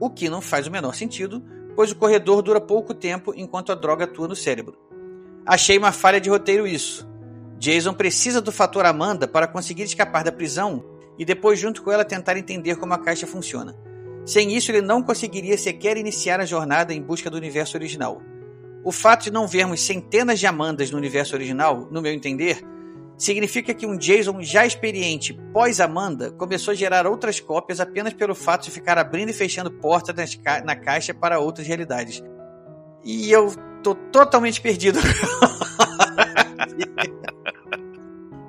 O 0.00 0.10
que 0.10 0.28
não 0.28 0.40
faz 0.40 0.66
o 0.66 0.70
menor 0.70 0.94
sentido, 0.94 1.42
pois 1.76 1.92
o 1.92 1.96
corredor 1.96 2.42
dura 2.42 2.60
pouco 2.60 2.92
tempo 2.94 3.32
enquanto 3.36 3.72
a 3.72 3.74
droga 3.74 4.04
atua 4.04 4.28
no 4.28 4.36
cérebro. 4.36 4.76
Achei 5.46 5.78
uma 5.78 5.92
falha 5.92 6.20
de 6.20 6.30
roteiro 6.30 6.66
isso. 6.66 7.08
Jason 7.58 7.94
precisa 7.94 8.40
do 8.40 8.50
fator 8.50 8.84
Amanda 8.84 9.28
para 9.28 9.46
conseguir 9.46 9.84
escapar 9.84 10.24
da 10.24 10.32
prisão 10.32 10.84
e 11.18 11.24
depois, 11.24 11.58
junto 11.58 11.82
com 11.82 11.92
ela, 11.92 12.04
tentar 12.04 12.36
entender 12.36 12.76
como 12.76 12.94
a 12.94 12.98
caixa 12.98 13.26
funciona. 13.26 13.76
Sem 14.24 14.56
isso, 14.56 14.70
ele 14.70 14.80
não 14.80 15.02
conseguiria 15.02 15.58
sequer 15.58 15.96
iniciar 15.96 16.40
a 16.40 16.44
jornada 16.44 16.94
em 16.94 17.02
busca 17.02 17.28
do 17.28 17.36
universo 17.36 17.76
original. 17.76 18.22
O 18.84 18.90
fato 18.90 19.24
de 19.24 19.32
não 19.32 19.46
vermos 19.46 19.80
centenas 19.80 20.40
de 20.40 20.46
Amandas 20.46 20.90
no 20.90 20.98
universo 20.98 21.34
original, 21.34 21.88
no 21.90 22.02
meu 22.02 22.12
entender, 22.12 22.64
significa 23.22 23.72
que 23.72 23.86
um 23.86 23.96
Jason 23.96 24.42
já 24.42 24.66
experiente 24.66 25.32
pós-Amanda 25.52 26.32
começou 26.32 26.72
a 26.72 26.74
gerar 26.74 27.06
outras 27.06 27.38
cópias 27.38 27.78
apenas 27.78 28.12
pelo 28.12 28.34
fato 28.34 28.64
de 28.64 28.70
ficar 28.70 28.98
abrindo 28.98 29.28
e 29.30 29.32
fechando 29.32 29.70
portas 29.70 30.38
na 30.64 30.74
caixa 30.74 31.14
para 31.14 31.38
outras 31.38 31.66
realidades. 31.66 32.22
E 33.04 33.30
eu 33.30 33.54
tô 33.82 33.94
totalmente 33.94 34.60
perdido. 34.60 34.98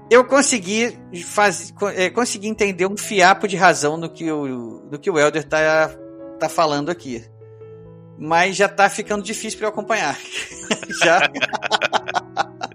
eu 0.09 0.25
consegui 0.25 0.97
faz, 1.23 1.71
é, 1.95 2.09
consegui 2.09 2.47
entender 2.47 2.87
um 2.87 2.97
fiapo 2.97 3.47
de 3.47 3.55
razão 3.55 3.95
no 3.95 4.09
que 4.09 4.31
o, 4.31 4.87
no 4.91 4.97
que 4.97 5.09
o 5.09 5.19
Elder 5.19 5.43
tá, 5.43 5.89
tá 6.39 6.49
falando 6.49 6.89
aqui. 6.89 7.23
Mas 8.17 8.55
já 8.55 8.69
tá 8.69 8.89
ficando 8.89 9.23
difícil 9.23 9.57
para 9.57 9.67
eu 9.67 9.71
acompanhar. 9.71 10.17
já. 11.03 11.29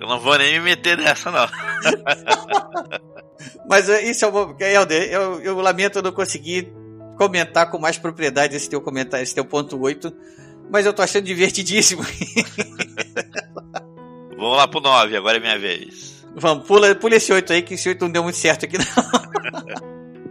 eu 0.00 0.06
não 0.06 0.20
vou 0.20 0.36
nem 0.36 0.54
me 0.54 0.60
meter 0.60 0.98
nessa, 0.98 1.30
não. 1.30 1.48
Mas 3.68 3.88
é, 3.88 4.02
isso 4.02 4.24
é 4.24 4.28
o 4.28 4.56
Helder, 4.58 5.12
eu, 5.12 5.40
eu 5.40 5.60
lamento 5.60 6.02
não 6.02 6.10
conseguir 6.10 6.72
comentar 7.16 7.70
com 7.70 7.78
mais 7.78 7.96
propriedade 7.98 8.56
esse 8.56 8.70
teu 8.70 8.80
comentário, 8.80 9.22
esse 9.22 9.34
teu 9.34 9.44
ponto 9.44 9.78
8, 9.78 10.10
mas 10.70 10.86
eu 10.86 10.94
tô 10.94 11.02
achando 11.02 11.24
divertidíssimo. 11.24 12.02
Vamos 14.36 14.56
lá 14.56 14.66
pro 14.68 14.80
9, 14.80 15.16
agora 15.16 15.36
é 15.36 15.40
minha 15.40 15.58
vez. 15.58 16.24
Vamos, 16.34 16.66
pula, 16.66 16.94
pula 16.94 17.16
esse 17.16 17.30
8 17.32 17.52
aí, 17.52 17.62
que 17.62 17.74
esse 17.74 17.88
8 17.88 18.00
não 18.00 18.10
deu 18.10 18.22
muito 18.22 18.36
certo 18.36 18.64
aqui, 18.64 18.78
não. 18.78 18.86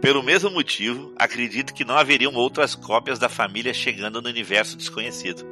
Pelo 0.00 0.22
mesmo 0.22 0.50
motivo, 0.50 1.12
acredito 1.16 1.74
que 1.74 1.84
não 1.84 1.96
haveriam 1.96 2.32
outras 2.34 2.74
cópias 2.74 3.18
da 3.18 3.28
família 3.28 3.74
chegando 3.74 4.22
no 4.22 4.28
universo 4.28 4.76
desconhecido. 4.76 5.44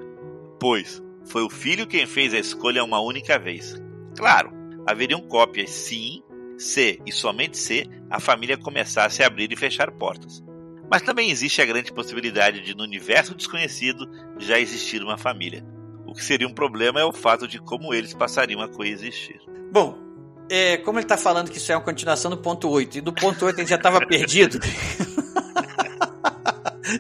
Pois 0.61 1.03
foi 1.25 1.43
o 1.43 1.51
filho 1.51 1.87
quem 1.87 2.07
fez 2.07 2.33
a 2.33 2.39
escolha 2.39 2.85
uma 2.85 3.01
única 3.01 3.39
vez. 3.39 3.75
Claro, 4.17 4.53
haveriam 4.87 5.21
cópias 5.21 5.71
sim, 5.71 6.23
se 6.57 7.03
e 7.05 7.11
somente 7.11 7.59
se 7.59 7.91
a 8.09 8.21
família 8.21 8.57
começasse 8.57 9.23
a 9.23 9.27
abrir 9.27 9.51
e 9.53 9.57
fechar 9.57 9.91
portas. 9.91 10.43
Mas 10.89 11.03
também 11.03 11.31
existe 11.31 11.61
a 11.61 11.67
grande 11.67 11.93
possibilidade 11.93 12.63
de 12.63 12.75
no 12.75 12.85
universo 12.85 13.35
desconhecido 13.35 14.09
já 14.39 14.61
existir 14.61 15.03
uma 15.03 15.19
família. 15.19 15.67
O 16.07 16.15
que 16.15 16.23
seria 16.23 16.47
um 16.47 16.55
problema 16.55 17.01
é 17.01 17.05
o 17.05 17.13
fato 17.13 17.49
de 17.49 17.59
como 17.59 17.93
eles 17.93 18.15
passariam 18.15 18.61
a 18.61 18.69
coexistir. 18.69 19.41
Bom, 19.73 20.06
é, 20.49 20.77
como 20.79 20.99
ele 20.99 21.05
está 21.05 21.17
falando 21.17 21.51
que 21.51 21.59
isso 21.59 21.73
é 21.73 21.77
uma 21.77 21.83
continuação 21.83 22.31
do 22.31 22.37
ponto 22.37 22.69
8, 22.69 22.99
e 22.99 23.01
do 23.01 23.13
ponto 23.13 23.45
8 23.45 23.61
ele 23.61 23.69
já 23.69 23.77
estava 23.77 24.05
perdido. 24.07 24.59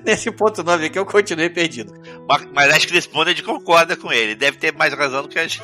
Nesse 0.04 0.30
ponto 0.32 0.64
9 0.64 0.86
aqui 0.86 0.98
eu 0.98 1.06
continuei 1.06 1.48
perdido. 1.48 1.94
Mas, 2.28 2.46
mas, 2.52 2.74
acho 2.74 2.88
que 2.88 2.92
nesse 2.92 3.08
ponto 3.08 3.28
a 3.28 3.30
gente 3.30 3.44
concorda 3.44 3.96
com 3.96 4.12
ele. 4.12 4.34
Deve 4.34 4.56
ter 4.56 4.72
mais 4.72 4.92
razão 4.92 5.22
do 5.22 5.28
que 5.28 5.38
a 5.38 5.42
gente. 5.42 5.62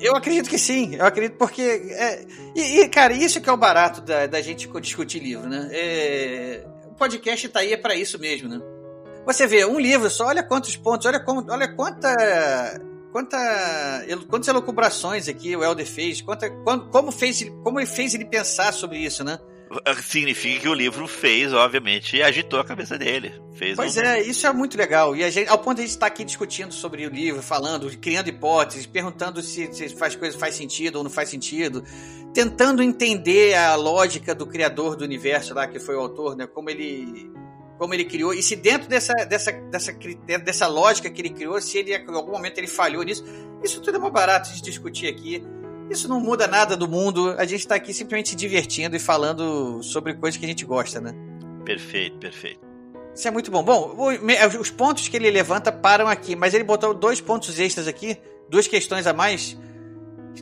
Eu 0.00 0.16
acredito 0.16 0.50
que 0.50 0.58
sim, 0.58 0.96
eu 0.96 1.06
acredito 1.06 1.38
porque. 1.38 1.62
É, 1.62 2.26
e, 2.54 2.80
e, 2.80 2.88
cara, 2.88 3.12
isso 3.12 3.40
que 3.40 3.48
é 3.48 3.52
o 3.52 3.56
barato 3.56 4.00
da, 4.00 4.26
da 4.26 4.40
gente 4.42 4.68
discutir 4.80 5.20
livro, 5.20 5.48
né? 5.48 5.68
É, 5.72 6.66
o 6.90 6.94
podcast 6.94 7.48
tá 7.48 7.60
aí 7.60 7.72
é 7.72 7.76
para 7.76 7.94
isso 7.94 8.18
mesmo, 8.18 8.48
né? 8.48 8.60
Você 9.24 9.46
vê, 9.46 9.64
um 9.64 9.78
livro 9.78 10.10
só, 10.10 10.26
olha 10.26 10.42
quantos 10.42 10.76
pontos, 10.76 11.06
olha, 11.06 11.20
como, 11.20 11.46
olha 11.48 11.74
quanta 11.74 12.12
quanta, 13.14 13.38
quantas 14.28 14.48
elucubrações 14.48 15.28
aqui 15.28 15.54
o 15.54 15.62
Helder 15.62 15.86
fez, 15.86 16.20
quanta, 16.20 16.50
como, 16.50 17.12
fez, 17.12 17.48
como 17.62 17.78
ele 17.78 17.86
fez 17.86 18.12
ele 18.12 18.24
pensar 18.24 18.72
sobre 18.72 18.98
isso, 18.98 19.22
né? 19.22 19.38
Significa 20.02 20.62
que 20.62 20.68
o 20.68 20.74
livro 20.74 21.06
fez, 21.06 21.52
obviamente, 21.52 22.16
e 22.16 22.22
agitou 22.24 22.58
a 22.58 22.64
cabeça 22.64 22.98
dele. 22.98 23.32
Fez 23.54 23.76
pois 23.76 23.96
um... 23.96 24.00
é, 24.00 24.20
isso 24.20 24.44
é 24.44 24.52
muito 24.52 24.76
legal. 24.76 25.14
E 25.14 25.22
a 25.22 25.30
gente, 25.30 25.48
ao 25.48 25.58
ponto 25.58 25.76
de 25.76 25.82
a 25.82 25.84
gente 25.84 25.94
estar 25.94 26.06
aqui 26.06 26.24
discutindo 26.24 26.74
sobre 26.74 27.06
o 27.06 27.10
livro, 27.10 27.40
falando, 27.40 27.88
criando 27.98 28.28
hipóteses, 28.28 28.84
perguntando 28.84 29.40
se, 29.42 29.72
se 29.72 29.88
faz 29.90 30.16
coisa 30.16 30.36
faz 30.36 30.56
sentido 30.56 30.96
ou 30.96 31.04
não 31.04 31.10
faz 31.10 31.28
sentido, 31.28 31.84
tentando 32.32 32.82
entender 32.82 33.54
a 33.54 33.76
lógica 33.76 34.34
do 34.34 34.44
criador 34.44 34.96
do 34.96 35.04
universo 35.04 35.54
lá, 35.54 35.68
que 35.68 35.78
foi 35.78 35.94
o 35.94 36.00
autor, 36.00 36.36
né? 36.36 36.48
Como 36.48 36.68
ele 36.68 37.30
como 37.78 37.92
ele 37.92 38.04
criou, 38.04 38.32
e 38.32 38.42
se 38.42 38.54
dentro 38.56 38.88
dessa, 38.88 39.12
dessa, 39.12 39.52
dessa, 39.52 39.92
dessa 40.38 40.66
lógica 40.66 41.10
que 41.10 41.20
ele 41.20 41.30
criou, 41.30 41.60
se 41.60 41.78
ele 41.78 41.94
em 41.94 42.14
algum 42.14 42.32
momento 42.32 42.58
ele 42.58 42.68
falhou 42.68 43.02
nisso, 43.02 43.24
isso 43.62 43.80
tudo 43.80 43.96
é 43.96 44.00
mais 44.00 44.12
barato 44.12 44.52
de 44.52 44.62
discutir 44.62 45.08
aqui. 45.08 45.42
Isso 45.90 46.08
não 46.08 46.18
muda 46.18 46.46
nada 46.46 46.76
do 46.76 46.88
mundo, 46.88 47.34
a 47.36 47.44
gente 47.44 47.60
está 47.60 47.74
aqui 47.74 47.92
simplesmente 47.92 48.30
se 48.30 48.36
divertindo 48.36 48.96
e 48.96 48.98
falando 48.98 49.82
sobre 49.82 50.14
coisas 50.14 50.38
que 50.38 50.44
a 50.44 50.48
gente 50.48 50.64
gosta, 50.64 51.00
né? 51.00 51.14
Perfeito, 51.64 52.16
perfeito. 52.18 52.60
Isso 53.14 53.28
é 53.28 53.30
muito 53.30 53.50
bom. 53.50 53.62
Bom, 53.62 53.94
os 54.58 54.70
pontos 54.70 55.08
que 55.08 55.16
ele 55.16 55.30
levanta 55.30 55.70
param 55.70 56.08
aqui, 56.08 56.34
mas 56.34 56.54
ele 56.54 56.64
botou 56.64 56.94
dois 56.94 57.20
pontos 57.20 57.58
extras 57.58 57.86
aqui, 57.86 58.16
duas 58.48 58.66
questões 58.66 59.06
a 59.06 59.12
mais, 59.12 59.56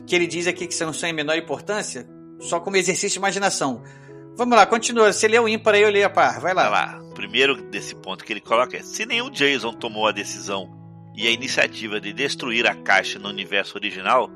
que 0.07 0.15
ele 0.15 0.25
diz 0.25 0.47
aqui 0.47 0.65
que 0.65 0.73
são 0.73 0.91
em 1.03 1.13
menor 1.13 1.37
importância, 1.37 2.07
só 2.39 2.59
como 2.59 2.77
exercício 2.77 3.09
de 3.09 3.17
imaginação. 3.19 3.83
Vamos 4.35 4.57
lá, 4.57 4.65
continua. 4.65 5.13
Você 5.13 5.27
lê 5.27 5.37
o 5.39 5.47
ímpar 5.47 5.75
aí, 5.75 5.81
eu 5.81 5.91
leio 5.91 6.07
a 6.07 6.09
par. 6.09 6.39
Vai 6.39 6.53
lá. 6.53 6.69
Vai 6.69 6.71
lá. 6.71 7.03
Primeiro 7.13 7.55
desse 7.69 7.95
ponto 7.95 8.25
que 8.25 8.33
ele 8.33 8.41
coloca 8.41 8.77
é: 8.77 8.81
se 8.81 9.05
nenhum 9.05 9.29
Jason 9.29 9.73
tomou 9.73 10.07
a 10.07 10.11
decisão 10.11 10.71
e 11.15 11.27
a 11.27 11.31
iniciativa 11.31 12.01
de 12.01 12.11
destruir 12.11 12.65
a 12.67 12.73
caixa 12.73 13.19
no 13.19 13.29
universo 13.29 13.77
original, 13.77 14.29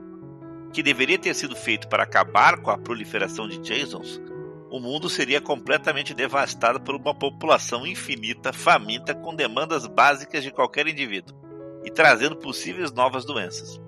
que 0.72 0.84
deveria 0.84 1.18
ter 1.18 1.34
sido 1.34 1.56
feito 1.56 1.88
para 1.88 2.04
acabar 2.04 2.58
com 2.62 2.70
a 2.70 2.78
proliferação 2.78 3.48
de 3.48 3.60
Jasons, 3.68 4.22
o 4.70 4.80
mundo 4.80 5.10
seria 5.10 5.42
completamente 5.42 6.14
devastado 6.14 6.80
por 6.80 6.96
uma 6.96 7.16
população 7.16 7.88
infinita, 7.88 8.54
faminta, 8.54 9.16
com 9.16 9.34
demandas 9.34 9.88
básicas 9.88 10.44
de 10.44 10.52
qualquer 10.52 10.88
indivíduo. 10.88 11.36
e 11.86 11.90
trazendo 11.90 12.36
possíveis 12.36 12.92
novas 12.92 13.24
doenças. 13.24 13.80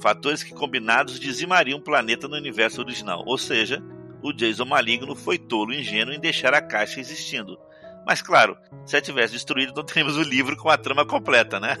Fatores 0.00 0.42
que 0.42 0.52
combinados 0.52 1.20
dizimariam 1.20 1.78
o 1.78 1.82
planeta 1.82 2.26
no 2.26 2.36
universo 2.36 2.80
original, 2.80 3.22
ou 3.24 3.38
seja, 3.38 3.80
o 4.24 4.32
Jason 4.32 4.64
maligno 4.64 5.14
foi 5.14 5.36
tolo 5.36 5.74
e 5.74 5.80
ingênuo 5.80 6.14
em 6.14 6.18
deixar 6.18 6.54
a 6.54 6.62
caixa 6.62 6.98
existindo. 6.98 7.58
Mas 8.06 8.22
claro, 8.22 8.56
se 8.86 8.96
a 8.96 9.00
tivesse 9.00 9.34
destruído, 9.34 9.74
não 9.76 9.84
teríamos 9.84 10.16
o 10.16 10.22
livro 10.22 10.56
com 10.56 10.70
a 10.70 10.78
trama 10.78 11.04
completa, 11.04 11.60
né? 11.60 11.76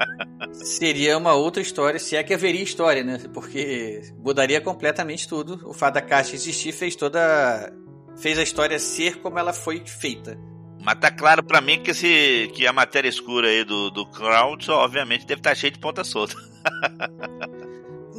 Seria 0.52 1.18
uma 1.18 1.34
outra 1.34 1.60
história, 1.60 2.00
se 2.00 2.16
é 2.16 2.22
que 2.22 2.32
haveria 2.32 2.62
história, 2.62 3.04
né? 3.04 3.20
Porque 3.34 4.00
mudaria 4.16 4.62
completamente 4.62 5.28
tudo. 5.28 5.60
O 5.68 5.74
fato 5.74 5.94
da 5.94 6.02
caixa 6.02 6.34
existir 6.34 6.72
fez 6.72 6.96
toda. 6.96 7.70
fez 8.16 8.38
a 8.38 8.42
história 8.42 8.78
ser 8.78 9.18
como 9.20 9.38
ela 9.38 9.52
foi 9.52 9.84
feita. 9.84 10.38
Mas 10.82 10.98
tá 10.98 11.10
claro 11.10 11.42
para 11.42 11.60
mim 11.60 11.82
que, 11.82 11.90
esse, 11.90 12.50
que 12.54 12.66
a 12.66 12.72
matéria 12.72 13.08
escura 13.08 13.48
aí 13.48 13.64
do, 13.64 13.90
do 13.90 14.06
Crowd, 14.06 14.70
obviamente, 14.70 15.26
deve 15.26 15.40
estar 15.40 15.50
tá 15.50 15.56
cheia 15.56 15.70
de 15.70 15.78
ponta 15.78 16.04
solta. 16.04 16.34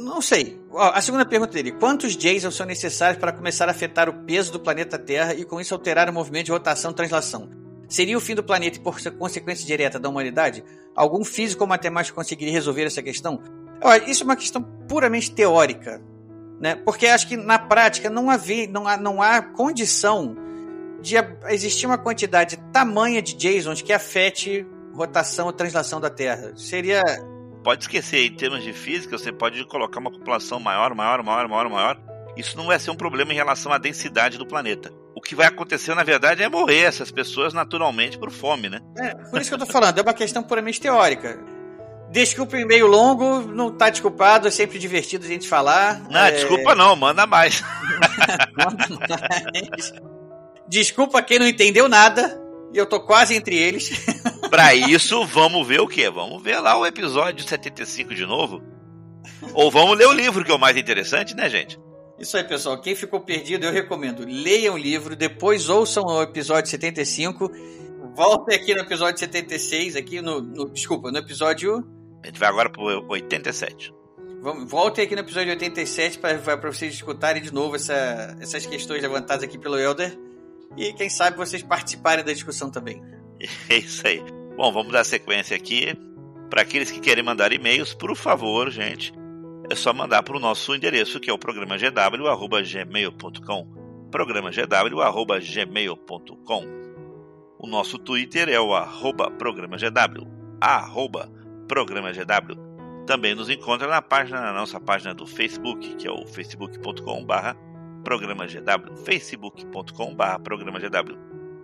Não 0.06 0.22
sei. 0.22 0.56
A 0.72 1.00
segunda 1.02 1.26
pergunta 1.26 1.52
dele: 1.52 1.72
quantos 1.72 2.12
Jasons 2.12 2.54
são 2.54 2.64
necessários 2.64 3.18
para 3.18 3.32
começar 3.32 3.66
a 3.66 3.72
afetar 3.72 4.08
o 4.08 4.12
peso 4.24 4.52
do 4.52 4.60
planeta 4.60 4.96
Terra 4.96 5.34
e 5.34 5.44
com 5.44 5.60
isso 5.60 5.74
alterar 5.74 6.08
o 6.08 6.12
movimento 6.12 6.46
de 6.46 6.52
rotação 6.52 6.92
e 6.92 6.94
translação? 6.94 7.50
Seria 7.88 8.16
o 8.16 8.20
fim 8.20 8.36
do 8.36 8.42
planeta 8.42 8.78
e 8.78 8.80
por 8.80 9.00
consequência 9.18 9.66
direta 9.66 9.98
da 9.98 10.08
humanidade? 10.08 10.62
Algum 10.94 11.24
físico 11.24 11.64
ou 11.64 11.68
matemático 11.68 12.14
conseguiria 12.14 12.52
resolver 12.52 12.84
essa 12.84 13.02
questão? 13.02 13.40
Olha, 13.82 14.08
isso 14.08 14.22
é 14.22 14.24
uma 14.24 14.36
questão 14.36 14.62
puramente 14.88 15.32
teórica, 15.32 16.00
né? 16.60 16.76
Porque 16.76 17.08
acho 17.08 17.26
que 17.26 17.36
na 17.36 17.58
prática 17.58 18.08
não, 18.08 18.30
havia, 18.30 18.68
não, 18.68 18.86
há, 18.86 18.96
não 18.96 19.20
há 19.20 19.42
condição 19.42 20.36
de 21.02 21.16
existir 21.48 21.84
uma 21.84 21.98
quantidade 21.98 22.56
tamanha 22.72 23.20
de 23.20 23.36
Jasons 23.36 23.82
que 23.82 23.92
afete 23.92 24.64
rotação 24.94 25.46
ou 25.46 25.52
translação 25.52 26.00
da 26.00 26.10
Terra. 26.10 26.52
Seria. 26.54 27.02
Pode 27.66 27.82
esquecer, 27.82 28.24
em 28.24 28.32
termos 28.32 28.62
de 28.62 28.72
física, 28.72 29.18
você 29.18 29.32
pode 29.32 29.66
colocar 29.66 29.98
uma 29.98 30.12
população 30.12 30.60
maior, 30.60 30.94
maior, 30.94 31.20
maior, 31.20 31.48
maior, 31.48 31.68
maior. 31.68 31.98
Isso 32.36 32.56
não 32.56 32.66
vai 32.66 32.78
ser 32.78 32.92
um 32.92 32.96
problema 32.96 33.32
em 33.32 33.34
relação 33.34 33.72
à 33.72 33.76
densidade 33.76 34.38
do 34.38 34.46
planeta. 34.46 34.92
O 35.16 35.20
que 35.20 35.34
vai 35.34 35.48
acontecer, 35.48 35.92
na 35.92 36.04
verdade, 36.04 36.44
é 36.44 36.48
morrer 36.48 36.82
essas 36.82 37.10
pessoas 37.10 37.52
naturalmente 37.52 38.20
por 38.20 38.30
fome, 38.30 38.68
né? 38.68 38.78
É, 38.96 39.16
por 39.16 39.40
isso 39.40 39.50
que 39.50 39.54
eu 39.56 39.58
tô 39.58 39.66
falando, 39.66 39.98
é 39.98 40.02
uma 40.02 40.14
questão 40.14 40.44
puramente 40.44 40.80
teórica. 40.80 41.40
Desculpa 42.12 42.54
o 42.54 42.60
e-mail 42.60 42.86
longo, 42.86 43.40
não 43.40 43.76
tá 43.76 43.90
desculpado, 43.90 44.46
é 44.46 44.50
sempre 44.52 44.78
divertido 44.78 45.24
a 45.24 45.28
gente 45.28 45.48
falar. 45.48 46.08
Não, 46.08 46.20
é... 46.20 46.30
desculpa 46.30 46.72
não, 46.72 46.94
manda 46.94 47.26
mais. 47.26 47.64
manda 48.56 49.28
mais. 49.28 49.92
Desculpa 50.70 51.20
quem 51.20 51.40
não 51.40 51.48
entendeu 51.48 51.88
nada. 51.88 52.40
E 52.72 52.78
eu 52.78 52.86
tô 52.86 53.00
quase 53.00 53.34
entre 53.34 53.56
eles. 53.56 53.90
Para 54.50 54.74
isso, 54.74 55.24
vamos 55.26 55.66
ver 55.66 55.80
o 55.80 55.88
quê? 55.88 56.08
Vamos 56.10 56.42
ver 56.42 56.58
lá 56.60 56.78
o 56.78 56.86
episódio 56.86 57.46
75 57.46 58.14
de 58.14 58.24
novo. 58.24 58.62
Ou 59.54 59.70
vamos 59.70 59.96
ler 59.96 60.06
o 60.06 60.12
livro, 60.12 60.44
que 60.44 60.50
é 60.50 60.54
o 60.54 60.58
mais 60.58 60.76
interessante, 60.76 61.34
né, 61.34 61.48
gente? 61.48 61.78
Isso 62.18 62.36
aí, 62.36 62.44
pessoal. 62.44 62.80
Quem 62.80 62.94
ficou 62.94 63.20
perdido, 63.20 63.64
eu 63.64 63.72
recomendo. 63.72 64.24
Leiam 64.26 64.74
o 64.74 64.78
livro, 64.78 65.14
depois 65.14 65.68
ouçam 65.68 66.04
o 66.04 66.22
episódio 66.22 66.70
75. 66.70 67.50
Voltem 68.14 68.56
aqui 68.56 68.74
no 68.74 68.80
episódio 68.80 69.18
76, 69.18 69.96
aqui 69.96 70.22
no, 70.22 70.40
no. 70.40 70.70
Desculpa, 70.70 71.10
no 71.10 71.18
episódio. 71.18 71.86
A 72.22 72.26
gente 72.26 72.38
vai 72.38 72.48
agora 72.48 72.70
pro 72.70 73.04
87. 73.08 73.92
Vamos, 74.40 74.70
voltem 74.70 75.04
aqui 75.04 75.14
no 75.14 75.20
episódio 75.22 75.50
87 75.50 76.18
para 76.18 76.56
vocês 76.56 76.94
escutarem 76.94 77.42
de 77.42 77.52
novo 77.52 77.76
essa, 77.76 78.36
essas 78.40 78.64
questões 78.64 79.02
levantadas 79.02 79.42
aqui 79.42 79.58
pelo 79.58 79.78
Elder 79.78 80.16
e 80.76 80.92
quem 80.92 81.10
sabe 81.10 81.36
vocês 81.36 81.62
participarem 81.62 82.24
da 82.24 82.32
discussão 82.32 82.70
também. 82.70 83.02
É 83.68 83.76
isso 83.76 84.06
aí. 84.06 84.35
Bom, 84.56 84.72
vamos 84.72 84.90
dar 84.92 85.04
sequência 85.04 85.54
aqui. 85.56 85.94
Para 86.48 86.62
aqueles 86.62 86.90
que 86.90 86.98
querem 87.00 87.22
mandar 87.22 87.52
e-mails, 87.52 87.92
por 87.92 88.16
favor, 88.16 88.70
gente, 88.70 89.12
é 89.70 89.74
só 89.74 89.92
mandar 89.92 90.22
para 90.22 90.36
o 90.36 90.40
nosso 90.40 90.74
endereço, 90.74 91.20
que 91.20 91.28
é 91.28 91.32
o 91.32 91.38
programa 91.38 91.76
gw@gmail.com. 91.76 93.66
Programa 94.10 94.50
gw@gmail.com. 94.50 95.96
O 97.58 97.66
nosso 97.66 97.98
Twitter 97.98 98.48
é 98.48 98.60
o 98.60 98.74
arroba 98.74 99.30
programa 99.30 99.76
GW. 99.76 100.26
Arroba 100.60 101.30
programa 101.68 102.12
GW. 102.12 103.04
Também 103.06 103.34
nos 103.34 103.50
encontra 103.50 103.86
na 103.86 104.00
página, 104.00 104.40
na 104.40 104.52
nossa 104.52 104.80
página 104.80 105.12
do 105.14 105.26
Facebook, 105.26 105.96
que 105.96 106.06
é 106.06 106.10
o 106.10 106.26
facebook.com/barra 106.26 107.56
Programa 108.02 108.46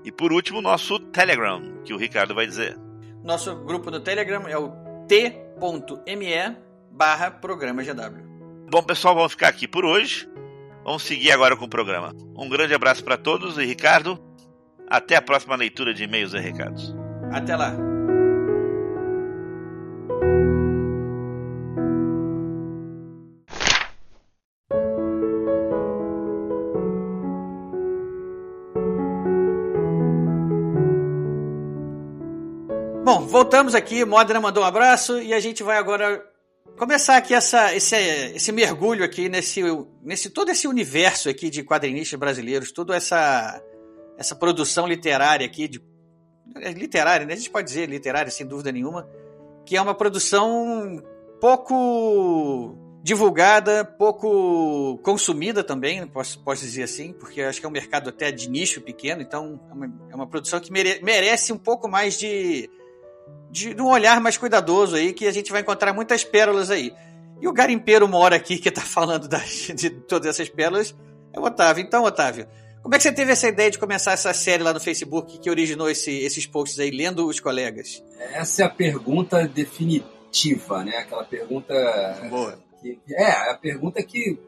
E 0.05 0.11
por 0.11 0.33
último, 0.33 0.61
nosso 0.61 0.99
Telegram, 0.99 1.63
que 1.85 1.95
o 1.95 1.97
Ricardo 1.97 2.35
vai 2.35 2.47
dizer. 2.47 2.77
Nosso 3.23 3.55
grupo 3.65 3.91
no 3.91 4.01
Telegram 4.01 4.47
é 4.49 4.57
o 4.57 4.71
t.me 5.07 6.57
barra 6.91 7.31
Programa 7.31 7.83
GW. 7.83 8.33
Bom, 8.71 8.83
pessoal, 8.83 9.15
vamos 9.15 9.33
ficar 9.33 9.49
aqui 9.49 9.69
por 9.69 9.85
hoje. 9.85 10.29
Vamos 10.85 11.03
seguir 11.03 11.31
agora 11.31 11.57
com 11.57 11.65
o 11.65 11.69
programa. 11.69 12.13
Um 12.37 12.49
grande 12.49 12.75
abraço 12.75 13.05
para 13.05 13.17
todos 13.17 13.57
e 13.59 13.65
Ricardo, 13.65 14.19
até 14.89 15.17
a 15.17 15.23
próxima 15.23 15.55
leitura 15.55 15.95
de 15.95 16.05
e-mails 16.05 16.35
e 16.35 16.39
recados. 16.39 16.95
Até 17.31 17.55
lá. 17.55 17.92
Voltamos 33.33 33.75
aqui. 33.75 34.05
Modena 34.05 34.41
mandou 34.41 34.63
um 34.63 34.67
abraço 34.67 35.19
e 35.19 35.33
a 35.33 35.41
gente 35.41 35.63
vai 35.63 35.79
agora 35.79 36.23
começar 36.79 37.17
aqui 37.17 37.33
essa, 37.33 37.75
esse, 37.75 37.97
esse 37.97 38.53
mergulho 38.53 39.03
aqui 39.03 39.29
nesse, 39.29 39.63
nesse 40.03 40.29
todo 40.29 40.51
esse 40.51 40.69
universo 40.69 41.31
aqui 41.31 41.49
de 41.49 41.65
quadrinistas 41.65 42.19
brasileiros, 42.19 42.71
toda 42.71 42.95
essa 42.95 43.61
essa 44.19 44.37
produção 44.37 44.87
literária 44.87 45.47
aqui 45.47 45.67
de 45.67 45.83
é 46.57 46.73
literária, 46.73 47.25
né? 47.25 47.33
A 47.33 47.37
gente 47.37 47.49
pode 47.49 47.67
dizer 47.67 47.89
literária 47.89 48.31
sem 48.31 48.47
dúvida 48.47 48.71
nenhuma, 48.71 49.09
que 49.65 49.77
é 49.77 49.81
uma 49.81 49.95
produção 49.95 51.03
pouco 51.41 52.77
divulgada, 53.03 53.85
pouco 53.85 54.99
consumida 54.99 55.65
também, 55.65 56.07
posso, 56.07 56.39
posso 56.45 56.63
dizer 56.63 56.83
assim, 56.83 57.15
porque 57.15 57.41
acho 57.41 57.59
que 57.59 57.67
é 57.67 57.69
um 57.69 57.73
mercado 57.73 58.11
até 58.11 58.31
de 58.31 58.51
nicho 58.51 58.83
pequeno, 58.83 59.23
então 59.23 59.59
é 59.71 59.75
uma, 59.75 59.87
é 60.11 60.15
uma 60.15 60.27
produção 60.27 60.61
que 60.61 60.71
mere, 60.71 61.01
merece 61.03 61.53
um 61.53 61.59
pouco 61.59 61.89
mais 61.89 62.19
de 62.19 62.69
de, 63.51 63.75
de 63.75 63.83
um 63.83 63.89
olhar 63.89 64.21
mais 64.21 64.39
cuidadoso 64.39 64.97
aí, 64.97 65.13
que 65.13 65.27
a 65.27 65.33
gente 65.33 65.53
vai 65.53 65.61
encontrar 65.61 65.93
muitas 65.93 66.25
pérolas 66.25 66.71
aí. 66.71 66.95
E 67.41 67.47
o 67.47 67.53
garimpeiro 67.53 68.09
mora 68.09 68.37
aqui, 68.37 68.59
que 68.59 68.69
está 68.69 68.81
falando 68.81 69.29
das, 69.29 69.71
de 69.75 69.91
todas 69.91 70.29
essas 70.29 70.49
pérolas, 70.49 70.95
é 71.33 71.39
o 71.39 71.45
Otávio. 71.45 71.85
Então, 71.85 72.05
Otávio, 72.05 72.47
como 72.83 72.95
é 72.95 72.99
que 72.99 73.05
você 73.05 73.13
teve 73.13 73.33
essa 73.33 73.49
ideia 73.49 73.71
de 73.71 73.79
começar 73.79 74.13
essa 74.13 74.33
série 74.33 74.63
lá 74.63 74.73
no 74.73 74.81
Facebook 74.81 75.39
que 75.39 75.51
originou 75.51 75.91
esse, 75.91 76.11
esses 76.11 76.47
posts 76.47 76.81
aí, 76.81 76.91
lendo 76.91 77.27
os 77.27 77.41
colegas? 77.41 78.03
Essa 78.33 78.63
é 78.63 78.67
a 78.67 78.71
pergunta 78.71 79.47
definitiva, 79.47 80.83
né? 80.83 80.97
Aquela 80.97 81.25
pergunta. 81.25 81.75
Boa. 82.31 82.59
Que, 82.81 82.99
é, 83.11 83.51
a 83.51 83.59
pergunta 83.61 84.03
que 84.03 84.39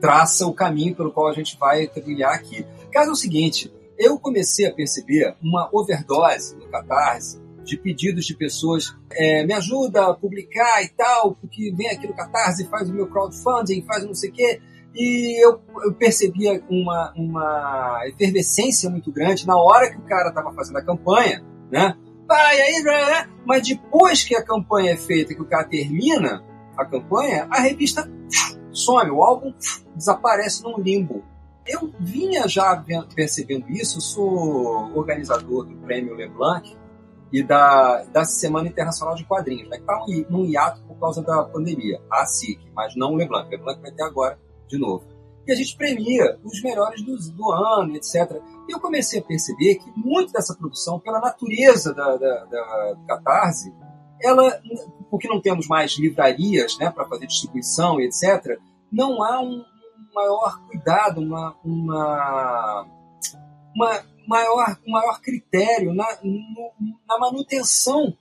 traça 0.00 0.46
o 0.46 0.52
caminho 0.52 0.94
pelo 0.94 1.12
qual 1.12 1.28
a 1.28 1.32
gente 1.32 1.56
vai 1.56 1.86
trilhar 1.86 2.34
aqui. 2.34 2.66
Caso 2.90 3.10
é 3.10 3.12
o 3.12 3.16
seguinte, 3.16 3.72
eu 3.98 4.18
comecei 4.18 4.66
a 4.66 4.72
perceber 4.72 5.34
uma 5.42 5.68
overdose 5.72 6.56
no 6.56 6.68
Catarse 6.68 7.45
de 7.66 7.76
pedidos 7.76 8.24
de 8.24 8.34
pessoas, 8.34 8.96
é, 9.12 9.44
me 9.44 9.52
ajuda 9.52 10.06
a 10.06 10.14
publicar 10.14 10.82
e 10.82 10.88
tal, 10.88 11.34
porque 11.34 11.72
vem 11.76 11.88
aqui 11.88 12.06
no 12.06 12.14
Catarse, 12.14 12.68
faz 12.68 12.88
o 12.88 12.94
meu 12.94 13.06
crowdfunding, 13.08 13.82
faz 13.82 14.04
não 14.04 14.14
sei 14.14 14.30
o 14.30 14.32
quê. 14.32 14.60
E 14.94 15.44
eu, 15.44 15.60
eu 15.84 15.92
percebia 15.92 16.62
uma, 16.70 17.12
uma 17.14 18.00
efervescência 18.06 18.88
muito 18.88 19.12
grande 19.12 19.46
na 19.46 19.56
hora 19.56 19.90
que 19.90 19.98
o 19.98 20.02
cara 20.02 20.30
estava 20.30 20.52
fazendo 20.52 20.78
a 20.78 20.82
campanha, 20.82 21.44
né? 21.70 21.94
Vai 22.26 22.60
aí, 22.60 22.82
mas 23.44 23.66
depois 23.68 24.24
que 24.24 24.34
a 24.34 24.42
campanha 24.42 24.92
é 24.92 24.96
feita, 24.96 25.34
que 25.34 25.42
o 25.42 25.46
cara 25.46 25.64
termina 25.64 26.42
a 26.76 26.84
campanha, 26.84 27.46
a 27.50 27.60
revista 27.60 28.10
some, 28.72 29.10
o 29.10 29.22
álbum 29.22 29.52
desaparece 29.94 30.62
num 30.62 30.78
limbo. 30.78 31.24
Eu 31.66 31.92
vinha 31.98 32.46
já 32.46 32.84
percebendo 33.14 33.68
isso, 33.70 34.00
sou 34.00 34.96
organizador 34.96 35.66
do 35.66 35.76
Prêmio 35.78 36.14
Leblanc, 36.14 36.76
e 37.32 37.42
da, 37.42 38.04
da 38.04 38.24
Semana 38.24 38.68
Internacional 38.68 39.14
de 39.14 39.24
Quadrinhos, 39.24 39.68
né, 39.68 39.76
que 39.76 39.82
está 39.82 40.04
num 40.30 40.44
hiato 40.44 40.82
por 40.84 40.98
causa 40.98 41.22
da 41.22 41.44
pandemia, 41.44 42.00
a 42.10 42.24
SIC, 42.24 42.60
mas 42.74 42.94
não 42.96 43.12
o 43.12 43.16
Leblanc. 43.16 43.46
O 43.46 43.50
Leblanc 43.50 43.80
vai 43.80 43.90
ter 43.90 44.02
agora 44.02 44.38
de 44.68 44.78
novo. 44.78 45.04
E 45.46 45.52
a 45.52 45.54
gente 45.54 45.76
premia 45.76 46.38
os 46.42 46.60
melhores 46.62 47.02
do, 47.02 47.16
do 47.32 47.52
ano, 47.52 47.94
etc. 47.94 48.40
E 48.68 48.72
eu 48.72 48.80
comecei 48.80 49.20
a 49.20 49.22
perceber 49.22 49.76
que 49.76 49.90
muito 49.96 50.32
dessa 50.32 50.54
produção, 50.54 50.98
pela 50.98 51.20
natureza 51.20 51.94
da, 51.94 52.16
da, 52.16 52.44
da 52.44 52.96
Catarse, 53.06 53.72
ela, 54.20 54.60
porque 55.10 55.28
não 55.28 55.40
temos 55.40 55.68
mais 55.68 55.96
livrarias 55.98 56.76
né, 56.78 56.90
para 56.90 57.06
fazer 57.06 57.26
distribuição 57.26 58.00
etc., 58.00 58.58
não 58.90 59.22
há 59.22 59.40
um 59.40 59.62
maior 60.14 60.60
cuidado, 60.66 61.20
uma, 61.20 61.54
uma, 61.64 62.86
uma 63.74 64.00
maior, 64.26 64.78
maior 64.86 65.20
critério 65.20 65.94
na, 65.94 66.06
no, 66.22 66.72
na 67.08 67.18
manutenção 67.18 68.16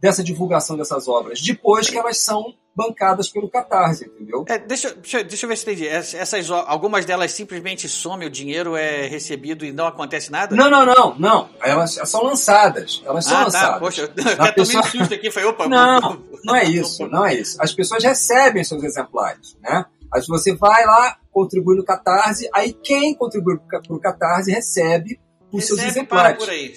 dessa 0.00 0.22
divulgação 0.22 0.76
dessas 0.76 1.08
obras, 1.08 1.40
depois 1.40 1.90
que 1.90 1.98
elas 1.98 2.18
são 2.18 2.54
bancadas 2.74 3.28
pelo 3.28 3.50
Catarse, 3.50 4.04
entendeu? 4.04 4.44
É, 4.48 4.56
deixa, 4.56 4.94
deixa, 4.94 5.24
deixa, 5.24 5.44
eu 5.44 5.48
ver 5.48 5.56
se 5.56 5.64
entendi. 5.64 5.88
Essas, 5.88 6.48
algumas 6.48 7.04
delas 7.04 7.32
simplesmente 7.32 7.88
somem, 7.88 8.28
o 8.28 8.30
dinheiro 8.30 8.76
é 8.76 9.08
recebido 9.08 9.64
e 9.64 9.72
não 9.72 9.88
acontece 9.88 10.30
nada? 10.30 10.54
Não, 10.54 10.70
não, 10.70 10.86
não, 10.86 11.18
não. 11.18 11.50
Elas 11.60 11.98
são 12.04 12.22
lançadas. 12.22 13.02
Elas 13.04 13.24
são 13.24 13.36
ah, 13.36 13.44
lançadas. 13.44 13.70
Tá, 13.70 13.78
poxa, 13.80 14.02
eu 14.02 14.32
até 14.34 14.52
pessoa... 14.52 14.80
tomei 14.84 15.00
um 15.00 15.00
susto 15.00 15.14
aqui, 15.14 15.28
foi, 15.28 15.44
opa... 15.44 15.66
Não, 15.66 16.22
não 16.44 16.54
é 16.54 16.64
isso, 16.66 17.08
não 17.08 17.26
é 17.26 17.34
isso. 17.34 17.60
As 17.60 17.72
pessoas 17.72 18.04
recebem 18.04 18.62
seus 18.62 18.84
exemplares, 18.84 19.56
né? 19.60 19.84
Aí 20.14 20.22
você 20.28 20.54
vai 20.54 20.86
lá, 20.86 21.18
contribui 21.32 21.76
no 21.76 21.84
Catarse, 21.84 22.48
aí 22.54 22.72
quem 22.72 23.12
contribui 23.12 23.58
para 23.58 23.80
o 23.90 23.98
Catarse 23.98 24.52
recebe 24.52 25.18
os 25.52 25.64
seus 25.64 25.82
exemplares. 25.82 26.38
por 26.38 26.50
aí. 26.50 26.74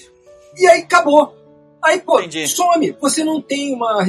E 0.57 0.67
aí 0.67 0.81
acabou. 0.81 1.35
Aí, 1.83 1.99
pô, 1.99 2.19
Entendi. 2.19 2.47
some. 2.47 2.95
Você 3.01 3.23
não 3.23 3.41
tem 3.41 3.73
uma. 3.73 4.05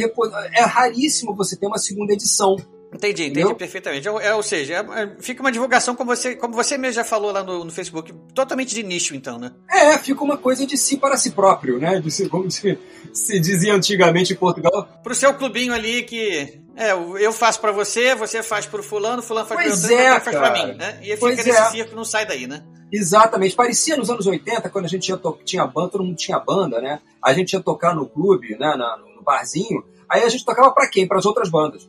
É 0.55 0.63
raríssimo 0.63 1.35
você 1.35 1.57
ter 1.57 1.67
uma 1.67 1.79
segunda 1.79 2.13
edição. 2.13 2.57
Entendi, 2.95 3.23
entendi 3.23 3.41
Entendeu? 3.41 3.57
perfeitamente. 3.57 4.07
É, 4.07 4.11
é, 4.11 4.35
ou 4.35 4.43
seja, 4.43 4.75
é, 4.75 5.03
é, 5.03 5.17
fica 5.19 5.41
uma 5.41 5.51
divulgação, 5.51 5.97
como 5.97 6.15
você, 6.15 6.37
como 6.37 6.53
você 6.53 6.77
mesmo 6.77 6.97
já 6.97 7.05
falou 7.05 7.33
lá 7.33 7.43
no, 7.43 7.65
no, 7.65 7.73
Facebook, 7.73 8.13
totalmente 8.35 8.75
de 8.75 8.83
nicho, 8.83 9.15
então, 9.15 9.39
né? 9.39 9.51
É, 9.71 9.97
fica 9.97 10.23
uma 10.23 10.37
coisa 10.37 10.67
de 10.67 10.77
si 10.77 10.99
para 10.99 11.17
si 11.17 11.31
próprio, 11.31 11.79
né? 11.79 12.01
De 12.01 12.11
si, 12.11 12.29
como 12.29 12.51
se, 12.51 12.79
se 13.15 13.41
dizia 13.41 13.75
antigamente 13.75 14.35
em 14.35 14.37
Portugal. 14.37 14.87
Pro 15.03 15.15
seu 15.15 15.33
clubinho 15.33 15.73
ali 15.73 16.03
que. 16.03 16.61
É, 16.77 16.93
eu 16.93 17.33
faço 17.33 17.61
para 17.61 17.73
você, 17.73 18.15
você 18.15 18.43
faz 18.43 18.67
pro 18.67 18.83
fulano, 18.83 19.23
fulano 19.23 19.47
faz 19.47 19.61
pois 19.63 19.87
pra 19.87 19.95
é, 19.95 20.21
faz 20.21 20.37
pra 20.37 20.53
mim, 20.53 20.73
né? 20.75 20.99
E 21.03 21.17
pois 21.17 21.39
fica 21.39 21.51
nesse 21.51 21.71
círculo, 21.71 21.97
não 21.97 22.05
sai 22.05 22.27
daí, 22.27 22.47
né? 22.47 22.63
Exatamente. 22.93 23.57
Parecia 23.57 23.97
nos 23.97 24.11
anos 24.11 24.27
80, 24.27 24.69
quando 24.69 24.85
a 24.85 24.89
gente 24.89 25.03
tinha, 25.03 25.19
tinha 25.45 25.67
banda, 25.67 25.89
todo 25.89 26.05
mundo 26.05 26.17
tinha 26.17 26.39
banda, 26.39 26.81
né? 26.81 27.01
A 27.25 27.33
gente 27.33 27.55
ia 27.55 27.61
tocar 27.61 27.95
no 27.95 28.07
clube, 28.07 28.57
né? 28.59 28.77
no 29.17 29.23
barzinho. 29.23 29.83
Aí 30.09 30.23
a 30.23 30.29
gente 30.29 30.45
tocava 30.45 30.71
para 30.73 30.89
quem? 30.91 31.09
Para 31.09 31.19
as 31.19 31.25
outras 31.25 31.49
bandas. 31.49 31.89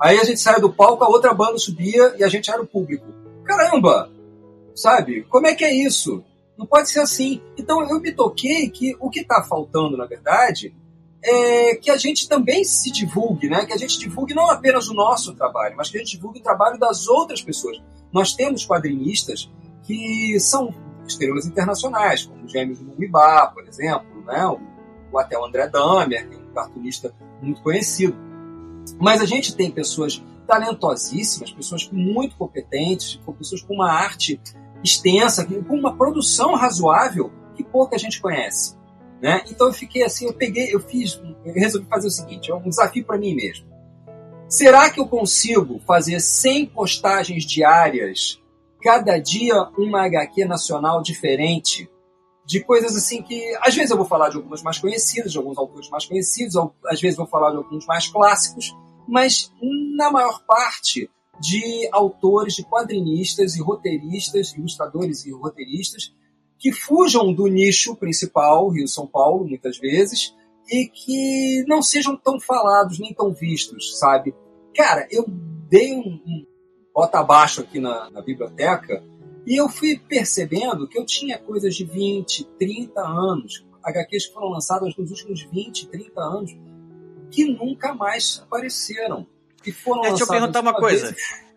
Aí 0.00 0.18
a 0.18 0.24
gente 0.24 0.40
saía 0.40 0.60
do 0.60 0.72
palco, 0.72 1.02
a 1.02 1.08
outra 1.08 1.34
banda 1.34 1.58
subia 1.58 2.14
e 2.16 2.22
a 2.22 2.28
gente 2.28 2.50
era 2.50 2.62
o 2.62 2.66
público. 2.66 3.06
Caramba! 3.44 4.10
Sabe? 4.74 5.22
Como 5.24 5.46
é 5.46 5.54
que 5.54 5.64
é 5.64 5.74
isso? 5.74 6.24
Não 6.56 6.66
pode 6.66 6.88
ser 6.88 7.00
assim. 7.00 7.42
Então 7.58 7.80
eu 7.88 8.00
me 8.00 8.12
toquei 8.12 8.70
que 8.70 8.96
o 9.00 9.10
que 9.10 9.20
está 9.20 9.42
faltando, 9.42 9.96
na 9.96 10.06
verdade, 10.06 10.72
é 11.24 11.74
que 11.76 11.90
a 11.90 11.96
gente 11.96 12.28
também 12.28 12.64
se 12.64 12.92
divulgue, 12.92 13.48
né? 13.48 13.64
Que 13.66 13.72
a 13.72 13.76
gente 13.76 13.98
divulgue 13.98 14.34
não 14.34 14.48
apenas 14.48 14.88
o 14.88 14.94
nosso 14.94 15.34
trabalho, 15.34 15.76
mas 15.76 15.90
que 15.90 15.96
a 15.96 16.00
gente 16.00 16.16
divulgue 16.16 16.38
o 16.38 16.42
trabalho 16.42 16.78
das 16.78 17.08
outras 17.08 17.42
pessoas. 17.42 17.80
Nós 18.12 18.34
temos 18.34 18.66
quadrinistas 18.66 19.50
que 19.82 20.38
são 20.40 20.74
estrelas 21.06 21.46
internacionais, 21.46 22.24
como 22.24 22.44
os 22.44 22.52
gêmeos 22.52 22.80
Mugibá, 22.80 23.46
por 23.48 23.66
exemplo, 23.66 24.22
né? 24.24 24.46
ou 24.46 25.18
até 25.18 25.38
o 25.38 25.44
André 25.44 25.68
Damer, 25.68 26.28
que 26.28 26.34
é 26.34 26.38
um 26.38 26.54
cartunista 26.54 27.14
muito 27.40 27.62
conhecido. 27.62 28.16
Mas 28.98 29.20
a 29.20 29.26
gente 29.26 29.54
tem 29.54 29.70
pessoas 29.70 30.22
talentosíssimas, 30.46 31.52
pessoas 31.52 31.88
muito 31.92 32.36
competentes, 32.36 33.20
pessoas 33.38 33.62
com 33.62 33.74
uma 33.74 33.90
arte 33.90 34.40
extensa, 34.82 35.44
com 35.44 35.74
uma 35.74 35.96
produção 35.96 36.54
razoável 36.54 37.30
que 37.54 37.62
pouca 37.62 37.98
gente 37.98 38.20
conhece. 38.20 38.76
Né? 39.20 39.44
Então 39.48 39.68
eu 39.68 39.72
fiquei 39.72 40.02
assim, 40.02 40.26
eu 40.26 40.34
peguei, 40.34 40.74
eu 40.74 40.80
fiz, 40.80 41.20
eu 41.44 41.54
resolvi 41.54 41.86
fazer 41.86 42.08
o 42.08 42.10
seguinte, 42.10 42.50
é 42.50 42.54
um 42.54 42.68
desafio 42.68 43.04
para 43.04 43.18
mim 43.18 43.34
mesmo. 43.34 43.66
Será 44.48 44.90
que 44.90 45.00
eu 45.00 45.06
consigo 45.06 45.80
fazer 45.86 46.20
100 46.20 46.66
postagens 46.66 47.44
diárias, 47.44 48.41
cada 48.82 49.18
dia 49.18 49.54
uma 49.78 50.02
HQ 50.02 50.44
nacional 50.44 51.02
diferente, 51.02 51.88
de 52.44 52.60
coisas 52.60 52.96
assim 52.96 53.22
que 53.22 53.56
às 53.60 53.74
vezes 53.74 53.90
eu 53.90 53.96
vou 53.96 54.06
falar 54.06 54.28
de 54.28 54.36
algumas 54.36 54.62
mais 54.62 54.78
conhecidas, 54.78 55.32
de 55.32 55.38
alguns 55.38 55.56
autores 55.56 55.88
mais 55.88 56.04
conhecidos, 56.04 56.56
às 56.86 57.00
vezes 57.00 57.16
vou 57.16 57.26
falar 57.26 57.50
de 57.52 57.56
alguns 57.56 57.86
mais 57.86 58.08
clássicos, 58.08 58.76
mas 59.06 59.52
na 59.96 60.10
maior 60.10 60.44
parte 60.44 61.08
de 61.40 61.88
autores, 61.92 62.54
de 62.54 62.64
quadrinistas 62.64 63.56
e 63.56 63.62
roteiristas, 63.62 64.52
ilustradores 64.54 65.24
e 65.24 65.32
roteiristas 65.32 66.12
que 66.58 66.70
fujam 66.72 67.32
do 67.32 67.46
nicho 67.48 67.96
principal, 67.96 68.68
Rio 68.68 68.86
São 68.86 69.06
Paulo, 69.06 69.44
muitas 69.44 69.78
vezes, 69.78 70.32
e 70.70 70.86
que 70.86 71.64
não 71.66 71.82
sejam 71.82 72.16
tão 72.16 72.38
falados 72.40 73.00
nem 73.00 73.12
tão 73.12 73.32
vistos, 73.32 73.98
sabe? 73.98 74.32
Cara, 74.74 75.08
eu 75.10 75.24
dei 75.28 75.92
um, 75.94 76.20
um 76.24 76.46
bota 76.94 77.18
abaixo 77.18 77.62
aqui 77.62 77.80
na, 77.80 78.10
na 78.10 78.20
biblioteca 78.20 79.02
e 79.46 79.60
eu 79.60 79.68
fui 79.68 79.98
percebendo 79.98 80.86
que 80.86 80.98
eu 80.98 81.04
tinha 81.04 81.38
coisas 81.38 81.74
de 81.74 81.84
20, 81.84 82.44
30 82.58 83.00
anos, 83.00 83.64
HQs 83.82 84.26
que 84.26 84.32
foram 84.32 84.48
lançadas 84.48 84.96
nos 84.96 85.10
últimos 85.10 85.42
20, 85.42 85.88
30 85.88 86.20
anos, 86.20 86.56
que 87.30 87.44
nunca 87.44 87.92
mais 87.92 88.40
apareceram. 88.44 89.26
E 89.66 89.72
foram 89.72 90.02
Deixa 90.02 90.22
eu 90.22 90.28
perguntar 90.28 90.60
uma 90.60 90.74
coisa. 90.74 91.06
Vez... 91.06 91.42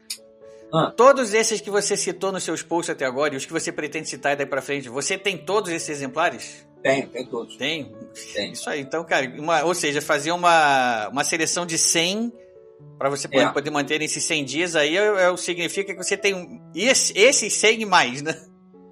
Ah. 0.74 0.92
Todos 0.92 1.34
esses 1.34 1.62
que 1.62 1.70
você 1.70 1.96
citou 1.96 2.34
nos 2.34 2.44
seus 2.44 2.62
posts 2.62 2.90
até 2.90 3.06
agora 3.06 3.34
e 3.34 3.38
os 3.38 3.46
que 3.46 3.54
você 3.54 3.72
pretende 3.72 4.10
citar 4.10 4.36
daí 4.36 4.48
para 4.48 4.62
frente, 4.62 4.90
você 4.90 5.18
tem 5.18 5.38
todos 5.38 5.72
esses 5.72 5.88
exemplares? 5.88 6.68
Tem, 6.82 7.08
tem 7.08 7.26
todos. 7.28 7.56
Tem? 7.56 7.96
Tem. 8.34 8.52
Isso 8.52 8.70
aí. 8.70 8.82
Então, 8.82 9.06
cara, 9.06 9.26
uma, 9.40 9.64
ou 9.64 9.74
seja, 9.74 10.02
fazer 10.02 10.32
uma, 10.32 11.08
uma 11.10 11.24
seleção 11.24 11.66
de 11.66 11.78
100 11.78 12.34
para 12.98 13.10
você 13.10 13.28
poder, 13.28 13.44
é. 13.44 13.52
poder, 13.52 13.72
manter 13.72 14.02
esses 14.02 14.24
100 14.24 14.46
dias 14.46 14.76
aí 14.76 14.98
é, 14.98 15.30
é, 15.30 15.38
significa 15.38 15.94
que 15.94 16.04
você 16.04 16.16
tem 16.16 16.34
um, 16.34 16.62
esse, 16.74 17.18
esses 17.18 17.54
100 17.54 17.82
e 17.82 17.86
mais, 17.86 18.22
né? 18.22 18.36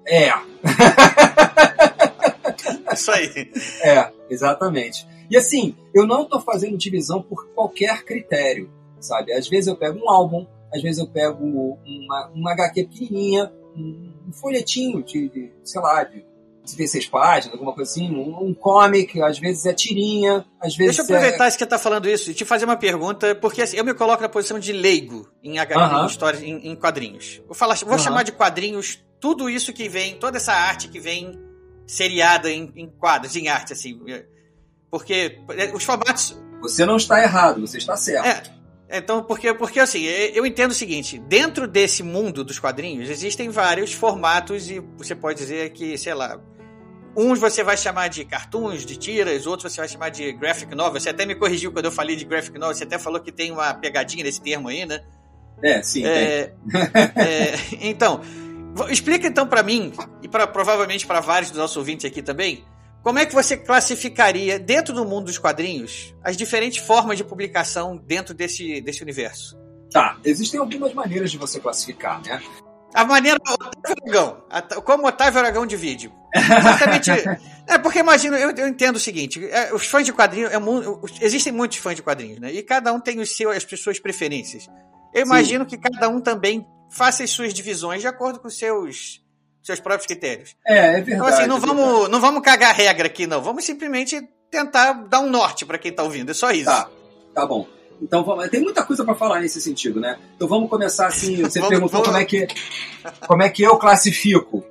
É. 0.06 0.30
Isso 2.92 3.10
aí. 3.10 3.50
É, 3.82 4.12
exatamente. 4.28 5.06
E 5.30 5.36
assim, 5.36 5.74
eu 5.94 6.06
não 6.06 6.22
estou 6.22 6.40
fazendo 6.40 6.76
divisão 6.76 7.22
por 7.22 7.48
qualquer 7.54 8.04
critério, 8.04 8.70
sabe? 9.00 9.32
Às 9.32 9.48
vezes 9.48 9.66
eu 9.66 9.76
pego 9.76 9.98
um 9.98 10.10
álbum, 10.10 10.46
às 10.72 10.82
vezes 10.82 10.98
eu 10.98 11.08
pego 11.08 11.78
uma, 11.84 12.30
uma 12.34 12.52
HQ 12.52 12.84
pequenininha, 12.84 13.50
um 13.76 14.32
folhetinho 14.32 15.02
de, 15.02 15.28
de 15.28 15.52
sei 15.64 15.80
lá, 15.80 16.04
de 16.04 16.24
16 16.64 17.06
páginas, 17.06 17.52
alguma 17.54 17.74
coisa 17.74 17.90
assim, 17.90 18.10
um, 18.10 18.46
um 18.46 18.54
comic, 18.54 19.20
às 19.22 19.38
vezes 19.38 19.66
é 19.66 19.72
tirinha, 19.72 20.44
às 20.60 20.74
vezes 20.74 20.96
Deixa 20.96 21.02
eu 21.02 21.16
aproveitar 21.16 21.46
é... 21.46 21.50
que 21.50 21.58
você 21.58 21.64
está 21.64 21.78
falando 21.78 22.08
isso 22.08 22.30
e 22.30 22.34
te 22.34 22.44
fazer 22.44 22.64
uma 22.64 22.76
pergunta, 22.76 23.34
porque 23.34 23.62
assim, 23.62 23.76
eu 23.76 23.84
me 23.84 23.92
coloco 23.92 24.22
na 24.22 24.28
posição 24.28 24.58
de 24.58 24.72
leigo 24.72 25.28
em, 25.42 25.58
HQ, 25.58 25.78
uh 25.78 25.82
-huh. 25.82 26.02
em 26.02 26.06
histórias, 26.06 26.42
em, 26.42 26.68
em, 26.68 26.74
quadrinhos. 26.74 27.42
Vou, 27.46 27.54
falar, 27.54 27.76
vou 27.76 27.90
uh 27.90 27.96
-huh. 27.96 27.98
chamar 27.98 28.22
de 28.22 28.32
quadrinhos 28.32 29.04
tudo 29.20 29.48
isso 29.48 29.72
que 29.72 29.88
vem, 29.88 30.16
toda 30.16 30.38
essa 30.38 30.52
arte 30.52 30.88
que 30.88 31.00
vem 31.00 31.38
seriada 31.86 32.50
em, 32.50 32.72
em 32.76 32.88
quadros, 32.88 33.36
em 33.36 33.48
arte, 33.48 33.72
assim. 33.72 34.00
Porque 34.90 35.38
é, 35.50 35.74
os 35.74 35.84
formatos. 35.84 36.38
Você 36.60 36.86
não 36.86 36.96
está 36.96 37.22
errado, 37.22 37.60
você 37.60 37.78
está 37.78 37.96
certo. 37.96 38.50
É, 38.88 38.98
então, 38.98 39.22
porque, 39.22 39.52
porque 39.54 39.80
assim, 39.80 40.02
eu 40.02 40.46
entendo 40.46 40.70
o 40.70 40.74
seguinte: 40.74 41.18
dentro 41.18 41.66
desse 41.66 42.02
mundo 42.02 42.44
dos 42.44 42.58
quadrinhos 42.58 43.10
existem 43.10 43.48
vários 43.48 43.92
formatos 43.92 44.70
e 44.70 44.78
você 44.96 45.14
pode 45.14 45.38
dizer 45.38 45.70
que, 45.70 45.96
sei 45.98 46.14
lá, 46.14 46.40
uns 47.16 47.38
você 47.38 47.62
vai 47.62 47.76
chamar 47.76 48.08
de 48.08 48.24
cartoons, 48.24 48.84
de 48.84 48.96
tiras, 48.96 49.46
outros 49.46 49.72
você 49.72 49.80
vai 49.80 49.88
chamar 49.88 50.08
de 50.10 50.32
graphic 50.32 50.74
novel. 50.74 51.00
Você 51.00 51.10
até 51.10 51.24
me 51.24 51.34
corrigiu 51.34 51.72
quando 51.72 51.86
eu 51.86 51.92
falei 51.92 52.16
de 52.16 52.24
graphic 52.24 52.58
novel, 52.58 52.74
você 52.74 52.84
até 52.84 52.98
falou 52.98 53.20
que 53.20 53.32
tem 53.32 53.52
uma 53.52 53.72
pegadinha 53.74 54.24
nesse 54.24 54.40
termo 54.40 54.68
aí, 54.68 54.84
né? 54.84 55.02
É, 55.62 55.82
sim. 55.82 56.04
É, 56.04 56.52
é, 57.16 57.54
então, 57.80 58.20
explica 58.88 59.26
então 59.26 59.46
para 59.46 59.62
mim 59.62 59.92
e 60.22 60.28
para 60.28 60.46
provavelmente 60.46 61.06
para 61.06 61.20
vários 61.20 61.50
dos 61.50 61.60
nossos 61.60 61.76
ouvintes 61.76 62.04
aqui 62.04 62.22
também, 62.22 62.64
como 63.02 63.18
é 63.18 63.26
que 63.26 63.34
você 63.34 63.56
classificaria 63.56 64.58
dentro 64.58 64.94
do 64.94 65.04
mundo 65.04 65.26
dos 65.26 65.38
quadrinhos 65.38 66.14
as 66.24 66.36
diferentes 66.36 66.84
formas 66.84 67.18
de 67.18 67.24
publicação 67.24 67.96
dentro 67.96 68.34
desse, 68.34 68.80
desse 68.80 69.02
universo? 69.02 69.58
Tá, 69.92 70.18
existem 70.24 70.58
algumas 70.58 70.92
maneiras 70.92 71.30
de 71.30 71.38
você 71.38 71.60
classificar, 71.60 72.20
né? 72.22 72.42
A 72.94 73.04
maneira 73.04 73.38
Otávio 73.46 73.96
Aragão, 74.02 74.44
como 74.84 75.06
Otávio 75.06 75.40
Aragão 75.40 75.66
divide. 75.66 76.12
Exatamente. 76.34 77.10
é 77.66 77.78
porque 77.78 78.00
imagino, 78.00 78.36
eu, 78.36 78.50
eu, 78.50 78.68
entendo 78.68 78.96
o 78.96 79.00
seguinte: 79.00 79.44
é, 79.46 79.72
os 79.72 79.86
fãs 79.86 80.04
de 80.04 80.12
quadrinhos, 80.12 80.50
é, 80.52 80.58
existem 81.24 81.52
muitos 81.52 81.78
fãs 81.78 81.94
de 81.94 82.02
quadrinhos, 82.02 82.40
né? 82.40 82.52
E 82.52 82.62
cada 82.62 82.92
um 82.92 83.00
tem 83.00 83.20
os 83.20 83.36
seus, 83.36 83.56
as 83.56 83.80
suas 83.80 83.98
preferências. 83.98 84.68
Eu 85.14 85.22
imagino 85.22 85.64
Sim. 85.64 85.70
que 85.70 85.78
cada 85.78 86.08
um 86.08 86.20
também 86.20 86.66
faça 86.90 87.22
as 87.22 87.30
suas 87.30 87.54
divisões 87.54 88.00
de 88.00 88.08
acordo 88.08 88.40
com 88.40 88.48
os 88.48 88.58
seus, 88.58 89.22
seus 89.62 89.78
próprios 89.78 90.06
critérios. 90.06 90.56
É, 90.66 90.98
é 90.98 91.00
verdade. 91.00 91.12
Então, 91.12 91.26
assim, 91.26 91.46
não, 91.46 91.56
é 91.56 91.60
vamos, 91.60 92.08
não 92.08 92.20
vamos 92.20 92.42
cagar 92.42 92.74
regra 92.74 93.06
aqui, 93.06 93.26
não. 93.26 93.40
Vamos 93.40 93.64
simplesmente 93.64 94.20
tentar 94.50 94.92
dar 94.92 95.20
um 95.20 95.30
norte 95.30 95.64
para 95.64 95.78
quem 95.78 95.92
está 95.92 96.02
ouvindo. 96.02 96.30
É 96.30 96.34
só 96.34 96.50
isso. 96.50 96.66
Tá, 96.66 96.88
tá 97.32 97.46
bom. 97.46 97.66
Então 98.02 98.24
vamos, 98.24 98.48
tem 98.48 98.60
muita 98.60 98.82
coisa 98.82 99.04
para 99.04 99.14
falar 99.14 99.40
nesse 99.40 99.60
sentido, 99.60 100.00
né? 100.00 100.18
Então 100.34 100.48
vamos 100.48 100.68
começar 100.68 101.06
assim. 101.06 101.42
Você 101.42 101.60
vamos, 101.60 101.68
perguntou 101.68 102.02
vamos... 102.02 102.08
como 102.08 102.18
é 102.18 102.24
que 102.24 102.46
como 103.26 103.42
é 103.42 103.48
que 103.48 103.62
eu 103.62 103.76
classifico? 103.76 104.64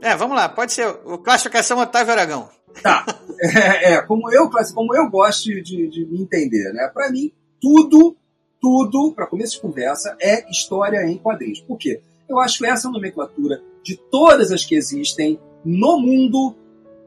É, 0.00 0.16
vamos 0.16 0.36
lá. 0.36 0.48
Pode 0.48 0.72
ser 0.72 0.86
o 1.04 1.18
classificação 1.18 1.78
Otávio 1.78 2.12
Aragão. 2.12 2.48
Tá. 2.82 3.04
É, 3.42 3.94
é 3.94 4.02
como 4.02 4.30
eu 4.30 4.50
como 4.74 4.94
eu 4.94 5.08
gosto 5.08 5.44
de, 5.44 5.88
de 5.88 6.04
me 6.04 6.20
entender, 6.20 6.74
né? 6.74 6.90
Para 6.92 7.10
mim 7.10 7.32
tudo 7.58 8.14
tudo 8.60 9.14
para 9.14 9.26
começo 9.26 9.54
de 9.54 9.62
conversa 9.62 10.14
é 10.20 10.48
história 10.50 11.02
em 11.06 11.16
quadrinhos. 11.16 11.60
Por 11.60 11.78
quê? 11.78 12.02
Eu 12.28 12.38
acho 12.38 12.64
essa 12.66 12.90
nomenclatura 12.90 13.62
de 13.82 13.96
todas 13.96 14.52
as 14.52 14.64
que 14.64 14.74
existem 14.74 15.40
no 15.64 15.98
mundo 15.98 16.54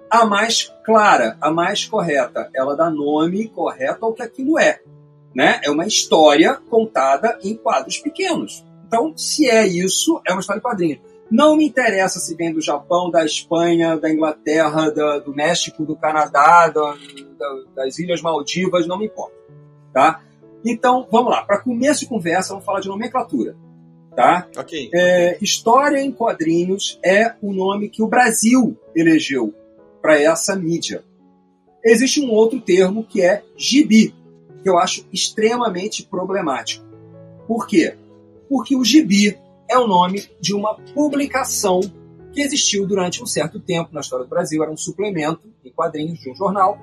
a 0.10 0.26
mais 0.26 0.74
clara, 0.84 1.38
a 1.40 1.52
mais 1.52 1.86
correta. 1.86 2.50
Ela 2.54 2.76
dá 2.76 2.90
nome 2.90 3.48
correto 3.48 4.06
ao 4.06 4.14
que 4.14 4.22
aquilo 4.22 4.60
é. 4.60 4.82
Né? 5.36 5.60
É 5.64 5.72
uma 5.72 5.86
história 5.86 6.60
contada 6.70 7.38
em 7.44 7.56
quadros 7.56 7.98
pequenos. 7.98 8.64
Então, 8.86 9.16
se 9.18 9.50
é 9.50 9.66
isso, 9.66 10.22
é 10.28 10.32
uma 10.32 10.42
história 10.42 10.60
em 10.60 10.64
quadrinhos. 10.64 11.00
Não 11.32 11.56
me 11.56 11.66
interessa 11.66 12.20
se 12.20 12.36
vem 12.36 12.54
do 12.54 12.62
Japão, 12.62 13.10
da 13.10 13.26
Espanha, 13.26 13.98
da 13.98 14.12
Inglaterra, 14.12 14.92
da, 14.92 15.20
do 15.20 15.34
México, 15.34 15.86
do 15.86 15.96
Canadá, 15.96 16.68
da, 16.70 16.96
da, 17.38 17.64
das 17.76 17.98
Ilhas 17.98 18.22
Maldivas, 18.22 18.86
não 18.86 19.00
me 19.00 19.06
importa. 19.06 19.36
Tá? 19.92 20.22
Então, 20.66 21.08
vamos 21.12 21.32
lá. 21.32 21.44
Para 21.44 21.60
começo 21.60 22.02
de 22.02 22.08
conversa, 22.08 22.50
vamos 22.50 22.66
falar 22.66 22.80
de 22.80 22.88
nomenclatura. 22.88 23.56
Tá? 24.16 24.48
Ok. 24.56 24.90
É, 24.94 25.38
história 25.42 26.00
em 26.00 26.12
quadrinhos 26.12 27.00
é 27.04 27.34
o 27.42 27.52
nome 27.52 27.90
que 27.90 28.04
o 28.04 28.08
Brasil 28.08 28.78
elegeu 28.96 29.54
para 30.02 30.22
essa 30.22 30.56
mídia. 30.56 31.04
Existe 31.84 32.22
um 32.22 32.32
outro 32.32 32.62
termo 32.62 33.04
que 33.04 33.22
é 33.22 33.44
gibi, 33.58 34.14
que 34.62 34.70
eu 34.70 34.78
acho 34.78 35.06
extremamente 35.12 36.06
problemático. 36.06 36.86
Por 37.48 37.68
quê? 37.68 37.96
Porque 38.48 38.76
o 38.76 38.86
gibi 38.86 39.38
é 39.74 39.78
o 39.78 39.88
nome 39.88 40.24
de 40.40 40.54
uma 40.54 40.76
publicação 40.94 41.80
que 42.32 42.42
existiu 42.42 42.88
durante 42.88 43.22
um 43.22 43.26
certo 43.26 43.60
tempo 43.60 43.90
na 43.94 44.02
história 44.02 44.26
do 44.26 44.30
Brasil, 44.30 44.62
era 44.64 44.72
um 44.72 44.78
suplemento 44.78 45.42
em 45.64 45.72
quadrinhos 45.72 46.20
de 46.20 46.32
um 46.32 46.36
jornal 46.36 46.78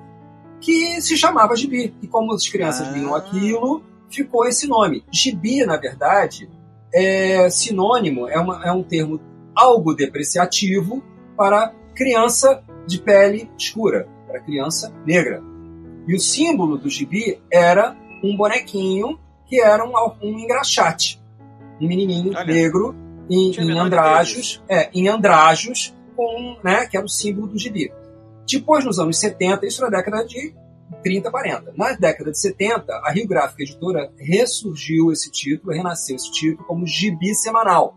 que 0.61 1.01
se 1.01 1.17
chamava 1.17 1.55
gibi. 1.55 1.93
E 2.01 2.07
como 2.07 2.33
as 2.33 2.47
crianças 2.47 2.87
Ah. 2.87 2.91
viam 2.91 3.13
aquilo, 3.15 3.83
ficou 4.09 4.45
esse 4.45 4.67
nome. 4.67 5.03
Gibi, 5.11 5.65
na 5.65 5.77
verdade, 5.77 6.49
é 6.93 7.49
sinônimo, 7.49 8.27
é, 8.27 8.37
uma- 8.39 8.65
é 8.65 8.71
um 8.71 8.83
termo 8.83 9.19
algo 9.55 9.93
depreciativo 9.93 11.03
para 11.35 11.73
criança 11.95 12.63
de 12.87 12.99
pele 12.99 13.49
escura, 13.57 14.07
para 14.27 14.39
criança 14.39 14.93
negra. 15.05 15.41
E 16.07 16.15
o 16.15 16.19
símbolo 16.19 16.77
do 16.77 16.89
gibi 16.89 17.39
era 17.51 17.95
um 18.23 18.35
bonequinho 18.37 19.19
que 19.47 19.59
era 19.61 19.83
um, 19.85 19.91
um 20.23 20.39
engraxate, 20.39 21.20
um 21.81 21.87
menininho 21.87 22.33
Olha, 22.35 22.45
negro 22.45 22.95
em, 23.29 23.51
em 23.51 23.79
andrajos, 23.79 24.63
é, 24.69 24.89
em 24.93 25.07
andrajos, 25.07 25.95
com, 26.15 26.57
né, 26.63 26.85
que 26.87 26.95
era 26.97 27.05
o 27.05 27.09
símbolo 27.09 27.47
do 27.47 27.57
gibi. 27.57 27.91
Depois, 28.49 28.83
nos 28.85 28.99
anos 28.99 29.17
70, 29.19 29.65
isso 29.65 29.81
na 29.81 29.89
década 29.89 30.23
de 30.25 30.53
30, 31.03 31.31
40. 31.31 31.73
Na 31.77 31.93
década 31.93 32.31
de 32.31 32.39
70, 32.39 32.93
a 32.93 33.11
Rio 33.11 33.27
Gráfica 33.27 33.63
Editora 33.63 34.11
ressurgiu 34.17 35.11
esse 35.11 35.31
título, 35.31 35.73
renasceu 35.73 36.15
esse 36.15 36.31
título 36.31 36.67
como 36.67 36.85
gibi 36.85 37.33
semanal. 37.33 37.95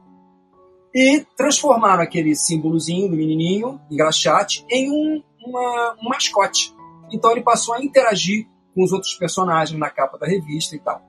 E 0.94 1.26
transformaram 1.36 2.02
aquele 2.02 2.36
símbolozinho 2.36 3.08
do 3.10 3.16
menininho, 3.16 3.80
engraxate, 3.90 4.64
em 4.70 4.90
um, 4.92 5.22
uma- 5.44 5.96
um 6.00 6.08
mascote. 6.08 6.72
Então 7.12 7.32
ele 7.32 7.42
passou 7.42 7.74
a 7.74 7.82
interagir 7.82 8.46
com 8.74 8.84
os 8.84 8.92
outros 8.92 9.14
personagens 9.14 9.76
na 9.78 9.90
capa 9.90 10.16
da 10.18 10.26
revista 10.26 10.76
e 10.76 10.78
tal. 10.78 11.02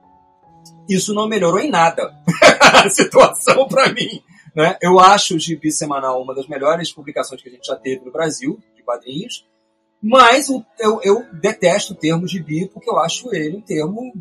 Isso 0.88 1.12
não 1.14 1.28
melhorou 1.28 1.58
em 1.60 1.70
nada 1.70 2.14
a 2.84 2.88
situação 2.88 3.66
para 3.68 3.92
mim. 3.92 4.22
Né? 4.54 4.76
Eu 4.80 4.98
acho 4.98 5.36
o 5.36 5.38
Gibi 5.38 5.70
Semanal 5.70 6.22
uma 6.22 6.34
das 6.34 6.46
melhores 6.46 6.92
publicações 6.92 7.42
que 7.42 7.48
a 7.48 7.52
gente 7.52 7.66
já 7.66 7.76
teve 7.76 8.04
no 8.04 8.12
Brasil, 8.12 8.58
de 8.74 8.82
quadrinhos, 8.82 9.46
mas 10.02 10.48
eu, 10.78 11.00
eu 11.02 11.24
detesto 11.32 11.92
o 11.92 11.96
termo 11.96 12.26
Gibi 12.26 12.68
porque 12.72 12.88
eu 12.88 12.98
acho 12.98 13.34
ele 13.34 13.56
um 13.56 13.60
termo, 13.60 14.12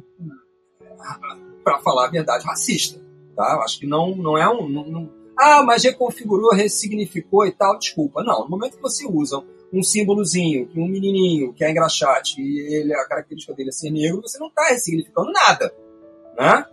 para 1.64 1.80
falar 1.80 2.08
a 2.08 2.12
verdade, 2.12 2.46
racista. 2.46 3.00
Tá? 3.36 3.54
Eu 3.56 3.62
acho 3.62 3.80
que 3.80 3.88
não, 3.88 4.16
não 4.16 4.38
é 4.38 4.50
um. 4.50 4.68
não- 4.70 4.86
não- 4.88 5.12
ah, 5.38 5.62
mas 5.64 5.84
reconfigurou, 5.84 6.54
ressignificou 6.54 7.46
e 7.46 7.52
tal. 7.52 7.78
Desculpa. 7.78 8.24
Não, 8.24 8.44
no 8.44 8.50
momento 8.50 8.78
que 8.78 8.82
você 8.82 9.06
usa 9.06 9.44
um 9.74 9.84
símbolozinho, 9.84 10.70
um 10.76 10.88
menininho 10.88 11.54
que 11.54 11.64
é 11.64 11.70
engraxate 11.72 12.42
e 12.42 12.60
ele, 12.76 12.94
a 12.94 13.06
característica 13.06 13.54
dele 13.54 13.70
é 13.70 13.74
ser 13.74 13.92
negro, 13.92 14.22
você 14.22 14.40
não 14.40 14.48
está 14.48 14.70
ressignificando 14.70 15.32
nada. 15.34 15.74
Né? 16.38 16.66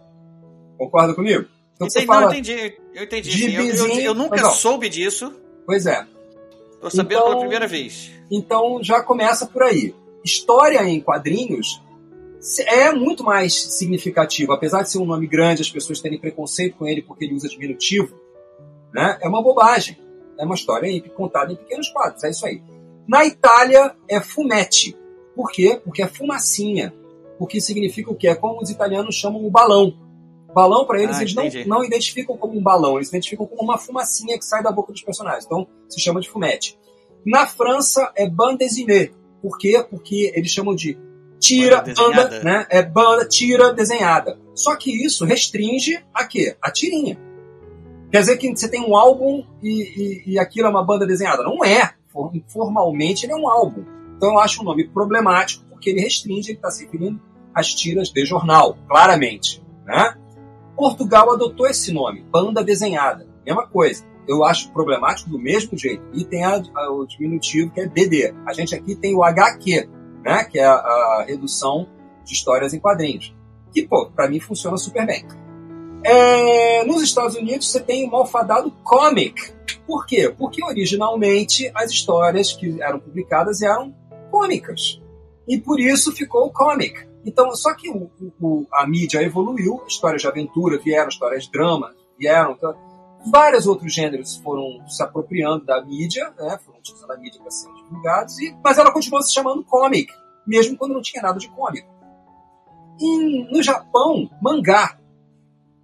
Concorda 0.78 1.14
comigo? 1.14 1.46
Então 1.80 1.88
não, 2.06 2.22
eu 2.22 2.28
entendi. 2.30 2.76
Eu 2.94 3.04
entendi. 3.04 3.54
Eu, 3.54 3.62
eu- 3.64 4.00
eu 4.00 4.14
nunca 4.14 4.50
soube 4.50 4.88
disso. 4.88 5.32
Pois 5.66 5.86
é. 5.86 6.06
Tô 6.80 6.90
sabendo 6.90 7.18
Então- 7.18 7.24
pela 7.28 7.40
primeira 7.40 7.66
vez. 7.66 8.10
Então 8.30 8.82
já 8.82 9.02
começa 9.02 9.46
por 9.46 9.62
aí. 9.62 9.94
História 10.24 10.82
em 10.84 11.00
quadrinhos 11.00 11.80
é 12.66 12.92
muito 12.92 13.22
mais 13.24 13.54
significativo, 13.54 14.52
apesar 14.52 14.82
de 14.82 14.90
ser 14.90 14.98
um 14.98 15.04
nome 15.04 15.26
grande, 15.26 15.62
as 15.62 15.70
pessoas 15.70 16.00
terem 16.00 16.18
preconceito 16.18 16.76
com 16.76 16.86
ele 16.86 17.02
porque 17.02 17.24
ele 17.24 17.34
usa 17.34 17.48
diminutivo, 17.48 18.18
né? 18.92 19.18
É 19.20 19.28
uma 19.28 19.42
bobagem. 19.42 19.96
É 20.38 20.44
uma 20.44 20.54
história 20.54 20.88
em- 20.88 21.00
contada 21.00 21.52
em 21.52 21.56
pequenos 21.56 21.88
quadros, 21.90 22.24
é 22.24 22.30
isso 22.30 22.44
aí. 22.46 22.60
Na 23.06 23.24
Itália 23.24 23.94
é 24.08 24.20
fumetti. 24.20 24.96
Por 25.36 25.50
quê? 25.52 25.80
Porque 25.84 26.02
é 26.02 26.06
fumacinha. 26.08 26.92
O 27.42 27.46
que 27.46 27.60
significa 27.60 28.08
o 28.10 28.14
quê? 28.14 28.28
É 28.28 28.34
como 28.36 28.60
os 28.62 28.70
italianos 28.70 29.16
chamam 29.16 29.44
o 29.44 29.50
balão. 29.50 29.92
Balão, 30.54 30.86
para 30.86 31.02
eles, 31.02 31.16
Ah, 31.16 31.22
eles 31.22 31.34
não, 31.34 31.78
não 31.78 31.84
identificam 31.84 32.36
como 32.36 32.56
um 32.56 32.62
balão, 32.62 32.96
eles 32.96 33.08
identificam 33.08 33.46
como 33.46 33.62
uma 33.62 33.78
fumacinha 33.78 34.38
que 34.38 34.44
sai 34.44 34.62
da 34.62 34.70
boca 34.70 34.92
dos 34.92 35.02
personagens. 35.02 35.44
Então, 35.44 35.66
se 35.88 36.00
chama 36.00 36.20
de 36.20 36.28
fumetti. 36.30 36.78
Na 37.26 37.44
França 37.46 38.12
é 38.14 38.28
bande 38.28 38.58
dessinée. 38.58 39.12
Por 39.40 39.58
quê? 39.58 39.84
Porque 39.90 40.30
eles 40.36 40.50
chamam 40.52 40.72
de 40.74 40.96
tira, 41.40 41.80
Banda 41.80 42.28
né? 42.44 42.66
É 42.70 42.80
banda, 42.80 43.26
tira 43.26 43.72
desenhada. 43.72 44.38
Só 44.54 44.76
que 44.76 45.04
isso 45.04 45.24
restringe 45.24 45.98
a 46.14 46.24
quê? 46.24 46.56
A 46.62 46.70
tirinha. 46.70 47.18
Quer 48.12 48.20
dizer 48.20 48.36
que 48.36 48.54
você 48.54 48.68
tem 48.68 48.82
um 48.82 48.94
álbum 48.94 49.44
e, 49.60 49.82
e, 50.26 50.32
e 50.34 50.38
aquilo 50.38 50.68
é 50.68 50.70
uma 50.70 50.84
banda 50.84 51.04
desenhada. 51.06 51.42
Não 51.42 51.64
é. 51.64 51.92
For- 52.12 52.30
Formalmente 52.46 53.26
ele 53.26 53.32
é 53.32 53.36
um 53.36 53.48
álbum. 53.48 53.84
Então 54.16 54.30
eu 54.30 54.38
acho 54.38 54.60
um 54.60 54.64
nome 54.64 54.86
problemático 54.86 55.64
porque 55.70 55.90
ele 55.90 56.00
restringe, 56.02 56.50
ele 56.50 56.58
está 56.58 56.70
se 56.70 56.84
referindo 56.84 57.20
às 57.54 57.74
tiras 57.74 58.08
de 58.10 58.24
jornal, 58.24 58.76
claramente. 58.88 59.62
Né? 59.84 60.14
Portugal 60.76 61.32
adotou 61.32 61.66
esse 61.66 61.92
nome, 61.92 62.22
banda 62.30 62.62
desenhada. 62.64 63.26
Mesma 63.44 63.66
coisa. 63.66 64.04
Eu 64.26 64.44
acho 64.44 64.72
problemático 64.72 65.28
do 65.30 65.38
mesmo 65.38 65.76
jeito. 65.76 66.02
E 66.14 66.24
tem 66.24 66.44
a- 66.44 66.62
a- 66.74 66.90
o 66.92 67.04
diminutivo 67.06 67.70
que 67.72 67.80
é 67.80 67.86
DD. 67.86 68.32
A 68.46 68.52
gente 68.52 68.74
aqui 68.74 68.94
tem 68.94 69.14
o 69.14 69.22
HQ, 69.24 69.88
né? 70.24 70.44
que 70.44 70.58
é 70.58 70.64
a, 70.64 70.74
a 70.74 71.24
redução 71.26 71.88
de 72.24 72.32
histórias 72.32 72.72
em 72.72 72.78
quadrinhos. 72.78 73.34
Que, 73.72 73.82
pô, 73.86 74.10
pra 74.14 74.28
mim 74.28 74.38
funciona 74.38 74.76
super 74.76 75.04
bem. 75.04 75.26
É, 76.04 76.84
nos 76.84 77.02
Estados 77.02 77.36
Unidos 77.36 77.70
você 77.70 77.80
tem 77.80 78.06
o 78.06 78.10
malfadado 78.10 78.70
comic. 78.84 79.52
Por 79.86 80.06
quê? 80.06 80.32
Porque 80.36 80.64
originalmente 80.64 81.70
as 81.74 81.90
histórias 81.90 82.52
que 82.52 82.80
eram 82.82 82.98
publicadas 83.00 83.62
eram 83.62 83.94
cômicas. 84.30 85.00
E 85.48 85.58
por 85.58 85.78
isso 85.80 86.12
ficou 86.12 86.46
o 86.46 86.52
comic. 86.52 87.06
Então, 87.24 87.50
só 87.54 87.74
que 87.74 87.88
o- 87.90 88.10
o- 88.40 88.66
a 88.72 88.86
mídia 88.86 89.22
evoluiu, 89.22 89.82
histórias 89.86 90.22
de 90.22 90.28
aventura 90.28 90.78
vieram, 90.78 91.08
histórias 91.08 91.44
de 91.44 91.50
drama 91.52 91.94
vieram, 92.18 92.52
então, 92.52 92.74
vários 93.30 93.66
outros 93.66 93.92
gêneros 93.94 94.36
foram 94.38 94.84
se 94.88 95.02
apropriando 95.02 95.64
da 95.64 95.80
mídia, 95.84 96.32
né, 96.38 96.58
foram 96.64 96.78
utilizando 96.80 97.12
a 97.12 97.16
mídia 97.16 97.40
para 97.40 97.50
serem 97.50 97.82
divulgados, 97.84 98.38
e, 98.40 98.56
mas 98.62 98.78
ela 98.78 98.92
continuou 98.92 99.22
se 99.22 99.32
chamando 99.32 99.62
comic, 99.64 100.12
mesmo 100.46 100.76
quando 100.76 100.94
não 100.94 101.02
tinha 101.02 101.22
nada 101.22 101.38
de 101.38 101.48
cômico. 101.48 101.88
Em- 103.00 103.50
no 103.52 103.62
Japão, 103.62 104.28
mangá. 104.40 104.98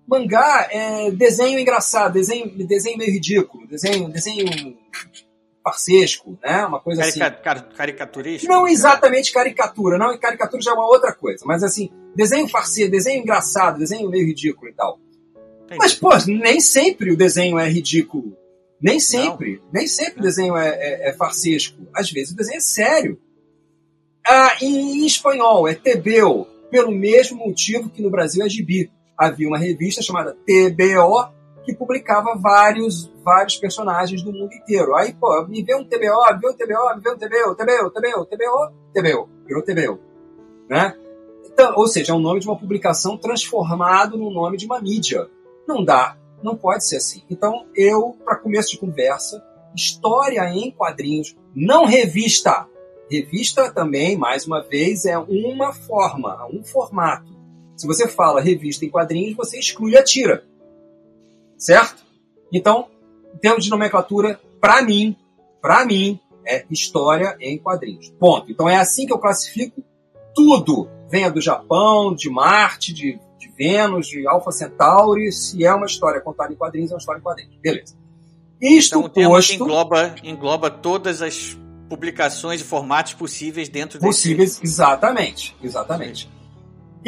Mangá 0.07 0.69
é 0.71 1.11
desenho 1.11 1.59
engraçado, 1.59 2.15
desenho, 2.15 2.51
desenho 2.67 2.99
meio 2.99 3.13
ridículo, 3.13 3.67
desenho, 3.69 4.09
desenho 4.11 4.77
farsesco, 5.69 6.39
né? 6.43 6.65
Uma 6.65 6.81
coisa 6.81 7.03
assim. 7.03 7.19
Carica, 7.19 7.43
car, 7.43 7.69
caricaturista? 7.75 8.49
Não 8.49 8.67
exatamente 8.67 9.33
caricatura, 9.33 9.99
não, 9.99 10.17
caricatura 10.19 10.63
já 10.63 10.71
é 10.71 10.75
uma 10.75 10.87
outra 10.87 11.13
coisa, 11.13 11.45
mas 11.45 11.63
assim, 11.63 11.91
desenho 12.15 12.49
farsesco, 12.49 12.91
desenho 12.91 13.21
engraçado, 13.21 13.79
desenho 13.79 14.09
meio 14.09 14.27
ridículo 14.27 14.71
e 14.71 14.75
tal. 14.75 14.99
Entendi. 15.65 15.79
Mas, 15.79 15.95
pô, 15.95 16.11
nem 16.27 16.61
sempre 16.61 17.13
o 17.13 17.17
desenho 17.17 17.59
é 17.59 17.69
ridículo. 17.69 18.37
Nem 18.81 18.99
sempre. 18.99 19.61
Nem 19.73 19.87
sempre 19.87 20.21
o 20.21 20.23
desenho 20.23 20.57
é, 20.57 20.69
é, 20.69 21.09
é 21.11 21.13
farsesco. 21.13 21.87
Às 21.95 22.11
vezes 22.11 22.33
o 22.33 22.37
desenho 22.37 22.57
é 22.57 22.61
sério. 22.61 23.21
Ah, 24.27 24.57
em, 24.63 25.03
em 25.03 25.07
espanhol 25.07 25.69
é 25.69 25.75
TBO, 25.75 26.47
pelo 26.71 26.93
mesmo 26.93 27.39
motivo 27.39 27.91
que 27.91 28.01
no 28.01 28.11
Brasil 28.11 28.45
é 28.45 28.49
gibi. 28.49 28.91
Havia 29.19 29.49
uma 29.49 29.59
revista 29.59 30.01
chamada 30.01 30.37
TBO 30.47 31.38
que 31.69 31.75
publicava 31.75 32.35
vários, 32.35 33.13
vários 33.23 33.59
personagens 33.59 34.23
do 34.23 34.33
mundo 34.33 34.55
inteiro. 34.55 34.97
Aí, 34.97 35.13
pô, 35.13 35.47
me 35.47 35.63
vê 35.63 35.75
um 35.75 35.85
TBO, 35.85 36.33
me 36.33 36.41
vê 36.41 36.49
um 36.49 36.55
TBO, 36.55 36.97
me 36.97 37.03
vê 37.03 37.11
um 37.11 37.19
TBO, 37.19 37.55
TBO, 37.55 37.91
TBO, 37.91 38.25
TBO, 38.25 38.73
TBO, 38.95 39.29
virou 39.47 39.63
TBO. 39.63 40.01
Né? 40.67 40.97
Então, 41.45 41.75
ou 41.77 41.87
seja, 41.87 42.13
é 42.13 42.15
um 42.15 42.21
nome 42.21 42.41
de 42.41 42.49
uma 42.49 42.59
publicação 42.59 43.19
transformado 43.19 44.17
no 44.17 44.31
nome 44.31 44.57
de 44.57 44.65
uma 44.65 44.81
mídia. 44.81 45.29
Não 45.67 45.85
dá, 45.85 46.17
não 46.43 46.57
pode 46.57 46.87
ser 46.87 46.97
assim. 46.97 47.23
Então, 47.29 47.67
eu, 47.77 48.17
para 48.25 48.37
começo 48.37 48.71
de 48.71 48.79
conversa, 48.79 49.45
história 49.77 50.49
em 50.49 50.71
quadrinhos, 50.71 51.37
não 51.55 51.85
revista. 51.85 52.67
Revista 53.11 53.71
também, 53.71 54.17
mais 54.17 54.47
uma 54.47 54.63
vez, 54.63 55.05
é 55.05 55.19
uma 55.19 55.75
forma, 55.75 56.49
um 56.51 56.65
formato. 56.65 57.37
Se 57.77 57.87
você 57.87 58.09
fala 58.09 58.41
revista 58.41 58.87
em 58.87 58.91
quadrinhos, 58.91 59.37
você 59.37 59.59
exclui 59.59 59.99
a 59.99 60.03
tira. 60.03 60.49
Certo? 61.59 62.03
Então, 62.53 62.87
em 63.35 63.39
termos 63.39 63.65
de 63.65 63.71
nomenclatura, 63.71 64.41
para 64.61 64.81
mim, 64.83 65.17
para 65.61 65.85
mim, 65.85 66.19
é 66.47 66.65
história 66.71 67.37
em 67.41 67.59
quadrinhos. 67.59 68.09
Ponto. 68.19 68.51
Então 68.51 68.69
é 68.69 68.77
assim 68.77 69.05
que 69.07 69.13
eu 69.13 69.19
classifico 69.19 69.83
tudo. 70.35 70.89
Venha 71.11 71.31
do 71.31 71.41
Japão, 71.41 72.15
de 72.15 72.31
Marte, 72.31 72.93
de, 72.93 73.19
de 73.39 73.49
Vênus, 73.57 74.07
de 74.07 74.27
Alpha 74.27 74.51
Centauri. 74.53 75.31
Se 75.33 75.65
é 75.65 75.75
uma 75.75 75.87
história 75.87 76.21
contada 76.21 76.53
em 76.53 76.57
quadrinhos, 76.57 76.91
é 76.91 76.95
uma 76.95 76.99
história 76.99 77.19
em 77.19 77.23
quadrinhos. 77.23 77.57
Beleza. 77.61 77.97
Isto 78.61 79.01
Então 79.01 79.31
posto, 79.31 79.53
engloba, 79.55 80.15
engloba 80.23 80.71
todas 80.71 81.23
as 81.23 81.57
publicações 81.89 82.61
e 82.61 82.65
formatos 82.65 83.15
possíveis 83.15 83.69
dentro 83.69 83.99
desse- 83.99 84.07
possíveis, 84.09 84.61
exatamente, 84.63 85.57
exatamente. 85.63 86.29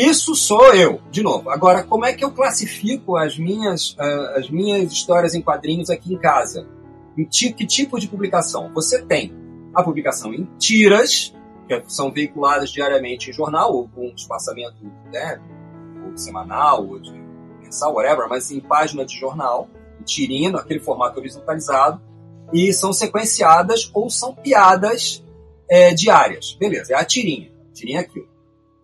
Isso 0.00 0.34
sou 0.34 0.72
eu, 0.72 0.98
de 1.10 1.22
novo. 1.22 1.50
Agora, 1.50 1.82
como 1.82 2.06
é 2.06 2.14
que 2.14 2.24
eu 2.24 2.30
classifico 2.30 3.18
as 3.18 3.38
minhas, 3.38 3.94
ah, 3.98 4.34
as 4.38 4.48
minhas 4.48 4.90
histórias 4.90 5.34
em 5.34 5.42
quadrinhos 5.42 5.90
aqui 5.90 6.14
em 6.14 6.16
casa? 6.16 6.66
Em 7.18 7.26
que 7.26 7.66
tipo 7.66 8.00
de 8.00 8.08
publicação? 8.08 8.72
Você 8.72 9.02
tem 9.02 9.30
a 9.74 9.82
publicação 9.82 10.32
em 10.32 10.48
tiras, 10.58 11.34
que 11.68 11.82
são 11.88 12.10
veiculadas 12.10 12.70
diariamente 12.70 13.28
em 13.28 13.32
jornal, 13.34 13.74
ou 13.74 13.88
com 13.90 14.06
espaçamento 14.16 14.74
né, 15.12 15.38
ou 16.06 16.16
semanal, 16.16 16.88
ou 16.88 16.98
de 16.98 17.12
mensal, 17.60 17.92
whatever, 17.92 18.26
mas 18.26 18.50
em 18.50 18.58
página 18.58 19.04
de 19.04 19.14
jornal, 19.20 19.68
em 20.00 20.04
tirinha, 20.04 20.50
naquele 20.50 20.80
formato 20.80 21.20
horizontalizado, 21.20 22.00
e 22.54 22.72
são 22.72 22.90
sequenciadas 22.90 23.90
ou 23.92 24.08
são 24.08 24.34
piadas 24.34 25.22
é, 25.68 25.92
diárias. 25.92 26.56
Beleza, 26.58 26.94
é 26.94 26.96
a 26.96 27.04
tirinha. 27.04 27.52
Tirinha 27.74 28.00
aqui. 28.00 28.29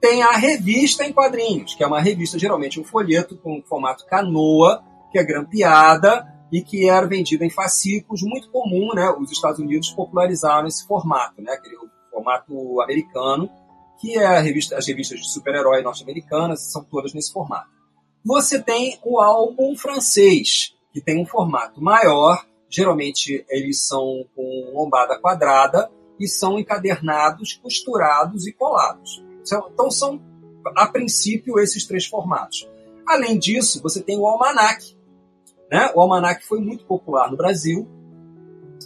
Tem 0.08 0.22
a 0.22 0.36
revista 0.36 1.04
em 1.04 1.12
quadrinhos, 1.12 1.74
que 1.74 1.82
é 1.82 1.86
uma 1.86 2.00
revista, 2.00 2.38
geralmente 2.38 2.78
um 2.78 2.84
folheto 2.84 3.36
com 3.38 3.60
formato 3.60 4.06
canoa, 4.06 4.80
que 5.10 5.18
é 5.18 5.24
grampeada 5.24 6.24
e 6.52 6.62
que 6.62 6.88
era 6.88 7.08
vendida 7.08 7.44
em 7.44 7.50
fascículos, 7.50 8.22
muito 8.22 8.48
comum, 8.52 8.94
né? 8.94 9.10
Os 9.10 9.32
Estados 9.32 9.58
Unidos 9.58 9.90
popularizaram 9.90 10.68
esse 10.68 10.86
formato, 10.86 11.42
né? 11.42 11.54
Aquele 11.54 11.76
formato 12.08 12.80
americano, 12.82 13.50
que 14.00 14.16
é 14.16 14.38
revista, 14.38 14.78
as 14.78 14.86
revistas 14.86 15.18
de 15.18 15.28
super-herói 15.28 15.82
norte-americanas, 15.82 16.70
são 16.70 16.84
todas 16.84 17.12
nesse 17.12 17.32
formato. 17.32 17.68
Você 18.24 18.62
tem 18.62 19.00
o 19.04 19.18
álbum 19.18 19.76
francês, 19.76 20.72
que 20.92 21.00
tem 21.00 21.20
um 21.20 21.26
formato 21.26 21.82
maior, 21.82 22.46
geralmente 22.70 23.44
eles 23.50 23.84
são 23.84 24.24
com 24.36 24.70
lombada 24.72 25.18
quadrada 25.18 25.90
e 26.20 26.28
são 26.28 26.60
encadernados, 26.60 27.54
costurados 27.54 28.46
e 28.46 28.52
colados. 28.52 29.25
Então 29.54 29.90
são, 29.90 30.20
a 30.76 30.86
princípio, 30.86 31.58
esses 31.58 31.86
três 31.86 32.06
formatos. 32.06 32.68
Além 33.06 33.38
disso, 33.38 33.80
você 33.82 34.02
tem 34.02 34.18
o 34.18 34.26
almanac. 34.26 34.96
Né? 35.70 35.90
O 35.94 36.00
almanac 36.00 36.44
foi 36.44 36.60
muito 36.60 36.84
popular 36.84 37.30
no 37.30 37.36
Brasil 37.36 37.88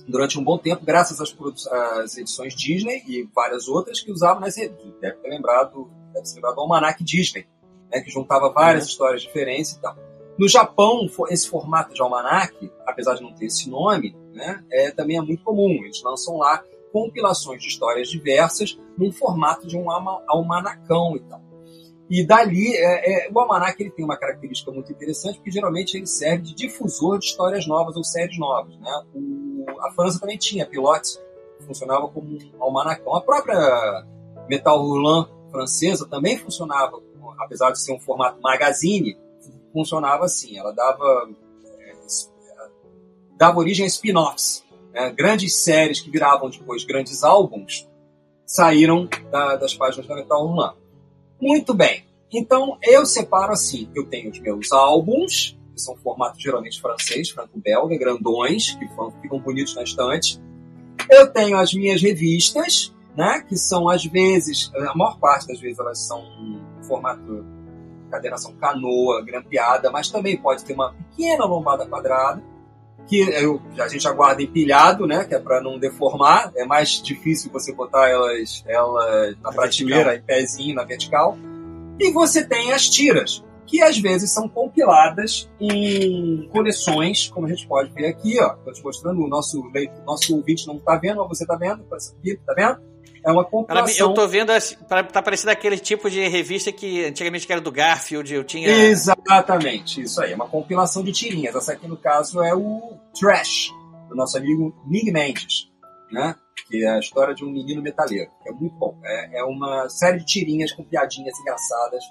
durante 0.06 0.38
um 0.38 0.44
bom 0.44 0.58
tempo, 0.58 0.84
graças 0.84 1.20
às, 1.20 1.34
às 1.70 2.16
edições 2.16 2.54
Disney 2.54 3.02
e 3.06 3.28
várias 3.34 3.68
outras 3.68 4.00
que 4.00 4.11
usavam 4.11 4.42
revistas. 4.42 4.76
Deve 5.00 5.16
ter 5.16 5.28
lembrado, 5.28 5.90
deve 6.12 6.26
ter 6.26 6.34
lembrado 6.34 6.54
do 6.54 6.61
almanac 6.61 7.02
Disney, 7.02 7.46
né? 7.90 8.00
que 8.00 8.11
juntava 8.11 8.50
várias 8.50 8.86
histórias 8.86 9.22
diferentes 9.22 9.72
e 9.72 9.80
tal. 9.80 9.96
No 10.38 10.48
Japão, 10.48 11.06
esse 11.28 11.48
formato 11.48 11.92
de 11.92 12.00
almanac, 12.00 12.70
apesar 12.86 13.14
de 13.14 13.22
não 13.22 13.32
ter 13.34 13.46
esse 13.46 13.68
nome, 13.68 14.16
né, 14.32 14.64
é, 14.70 14.90
também 14.90 15.18
é 15.18 15.20
muito 15.20 15.44
comum. 15.44 15.84
Eles 15.84 16.02
lançam 16.02 16.38
lá 16.38 16.64
compilações 16.93 17.62
de 17.62 17.68
histórias 17.68 18.09
diversas 18.09 18.78
num 18.97 19.11
formato 19.12 19.66
de 19.66 19.76
um 19.76 19.91
alma- 19.91 20.22
almanacão 20.26 21.16
e 21.16 21.20
tal. 21.20 21.41
E 22.09 22.26
dali, 22.26 22.74
é, 22.76 23.26
é, 23.26 23.30
o 23.32 23.38
almanac 23.38 23.80
ele 23.80 23.91
tem 23.91 24.05
uma 24.05 24.16
característica 24.16 24.72
muito 24.72 24.91
interessante, 24.91 25.36
porque 25.36 25.51
geralmente 25.53 25.97
ele 25.97 26.07
serve 26.07 26.43
de 26.43 26.55
difusor 26.55 27.18
de 27.20 27.26
histórias 27.26 27.66
novas 27.68 27.97
ou 27.97 28.03
séries 28.03 28.36
novas. 28.38 28.76
Né? 28.78 28.91
O- 29.14 29.64
a 29.80 29.93
França 29.93 30.18
também 30.18 30.36
tinha 30.36 30.66
pilotes, 30.66 31.20
funcionava 31.66 32.09
como 32.09 32.28
um 32.28 32.62
almanacão. 32.62 33.14
A 33.14 33.20
própria 33.20 34.05
Metal 34.49 34.76
Roulant 34.80 35.28
francesa 35.53 36.07
também 36.09 36.36
funcionava, 36.36 37.01
apesar 37.38 37.70
de 37.70 37.80
ser 37.80 37.93
um 37.93 38.01
formato 38.01 38.41
magazine, 38.43 39.16
funcionava 39.72 40.24
assim. 40.24 40.59
Ela 40.59 40.72
dava, 40.72 41.30
é, 41.78 41.93
es- 42.07 42.28
dava 43.36 43.59
origem 43.61 43.84
a 43.84 43.88
spin-offs. 43.88 44.64
Né? 44.93 45.11
Grandes 45.11 45.62
séries 45.62 46.01
que 46.01 46.11
viravam 46.11 46.51
depois 46.51 46.84
grandes 46.84 47.22
álbuns 47.22 47.88
saíram 48.47 49.09
da- 49.30 49.57
das 49.57 49.74
páginas 49.74 50.07
da 50.07 50.14
Metal 50.14 50.47
Roulant. 50.47 50.74
Muito 51.41 51.72
bem. 51.74 52.05
Então 52.32 52.78
eu 52.82 53.05
separo 53.07 53.53
assim: 53.53 53.88
eu 53.95 54.07
tenho 54.07 54.30
os 54.30 54.38
meus 54.41 54.72
álbuns, 54.72 55.57
que 55.74 55.80
são 55.80 55.97
formato 55.97 56.38
geralmente 56.41 56.80
francês, 56.80 57.30
franco-belga, 57.30 57.97
grandões, 57.97 58.72
que 58.72 58.86
ficam- 59.22 59.41
bonitos 59.41 59.74
na 59.74 59.82
estante. 59.82 60.41
Eu 61.11 61.32
tenho 61.32 61.57
as 61.57 61.72
minhas 61.72 62.03
revistas, 62.03 62.95
né, 63.16 63.45
que 63.49 63.57
são 63.57 63.88
às 63.88 64.05
vezes, 64.05 64.70
a 64.74 64.95
maior 64.95 65.18
parte 65.18 65.47
das 65.49 65.59
vezes 65.59 65.78
elas 65.78 65.99
são 65.99 66.20
em 66.38 66.61
formato 66.86 67.45
cadernação 68.11 68.53
canoa, 68.57 69.24
grampeada, 69.24 69.91
mas 69.91 70.11
também 70.11 70.36
pode 70.36 70.64
ter 70.64 70.74
uma 70.74 70.93
pequena 70.93 71.45
lombada 71.45 71.86
quadrada, 71.86 72.43
que 73.11 73.18
eu, 73.18 73.61
a 73.76 73.88
gente 73.88 74.06
aguarda 74.06 74.40
empilhado, 74.40 75.04
né, 75.04 75.24
que 75.24 75.34
é 75.34 75.38
para 75.40 75.61
não 75.61 75.80
deformar. 75.80 76.52
É 76.54 76.64
mais 76.64 77.02
difícil 77.02 77.50
você 77.50 77.74
botar 77.74 78.08
elas, 78.08 78.62
elas 78.68 79.36
na 79.42 79.50
prateleira, 79.50 80.14
em 80.14 80.22
pezinho, 80.22 80.76
na 80.76 80.84
vertical. 80.84 81.36
E 81.98 82.12
você 82.12 82.46
tem 82.46 82.72
as 82.72 82.88
tiras, 82.88 83.44
que 83.66 83.82
às 83.82 83.98
vezes 83.98 84.30
são 84.30 84.48
compiladas 84.48 85.50
em 85.61 86.48
coleções, 86.52 87.28
como 87.28 87.46
a 87.46 87.50
gente 87.50 87.66
pode 87.66 87.92
ver 87.92 88.06
aqui, 88.06 88.40
ó. 88.40 88.54
Estou 88.54 88.72
te 88.72 88.84
mostrando, 88.84 89.24
o 89.24 89.28
nosso, 89.28 89.61
nosso 90.06 90.36
ouvinte 90.36 90.68
não 90.68 90.76
está 90.76 90.94
vendo, 90.94 91.16
mas 91.18 91.36
você 91.36 91.42
está 91.42 91.56
vendo, 91.56 91.82
tá 91.84 92.54
vendo? 92.54 92.89
É 93.25 93.31
uma 93.31 93.45
compilação. 93.45 94.09
eu 94.09 94.14
tô 94.14 94.27
vendo, 94.27 94.51
tá 94.89 95.23
parecendo 95.23 95.51
aquele 95.51 95.79
tipo 95.79 96.11
de 96.11 96.27
revista 96.29 96.73
que 96.73 97.05
antigamente 97.05 97.51
era 97.51 97.61
do 97.61 97.71
Garfield, 97.71 98.33
eu 98.33 98.45
tinha... 98.45 98.68
Exatamente, 98.68 100.03
isso 100.03 100.21
aí. 100.23 100.33
É 100.33 100.35
uma 100.35 100.49
compilação 100.49 101.03
de 101.03 101.12
tirinhas. 101.12 101.55
Essa 101.55 101.73
aqui, 101.73 101.87
no 101.87 101.97
caso, 101.97 102.43
é 102.43 102.55
o 102.55 102.95
Trash, 103.18 103.71
do 104.09 104.16
nosso 104.16 104.37
amigo 104.39 104.75
Mig 104.87 105.11
Mendes, 105.12 105.71
né? 106.11 106.35
Que 106.68 106.85
é 106.85 106.91
a 106.91 106.99
história 106.99 107.35
de 107.35 107.45
um 107.45 107.51
menino 107.51 107.83
metaleiro, 107.83 108.31
que 108.43 108.49
é 108.49 108.53
muito 108.53 108.75
bom. 108.77 108.99
É, 109.05 109.41
é 109.41 109.45
uma 109.45 109.89
série 109.89 110.18
de 110.18 110.27
tirinhas 110.27 110.73
com 110.73 110.83
piadinhas 110.83 111.39
engraçadas. 111.39 112.03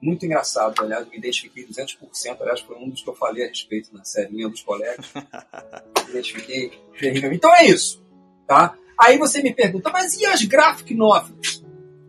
Muito 0.00 0.26
engraçado, 0.26 0.74
aliás, 0.80 1.08
me 1.08 1.16
identifiquei 1.16 1.66
200%. 1.66 2.40
Aliás, 2.40 2.60
foi 2.60 2.76
um 2.76 2.90
dos 2.90 3.02
que 3.02 3.08
eu 3.08 3.14
falei 3.14 3.44
a 3.44 3.48
respeito 3.48 3.94
na 3.94 4.04
série 4.04 4.32
Minha 4.32 4.48
dos 4.48 4.62
Colegas. 4.62 5.06
me 6.04 6.10
identifiquei 6.10 6.70
terrivelmente. 6.98 7.36
Então 7.38 7.54
é 7.54 7.66
isso, 7.66 8.04
tá? 8.46 8.76
Aí 8.98 9.18
você 9.18 9.42
me 9.42 9.52
pergunta, 9.52 9.90
mas 9.90 10.14
e 10.18 10.26
as 10.26 10.42
graphic 10.44 10.94
novels? 10.94 11.62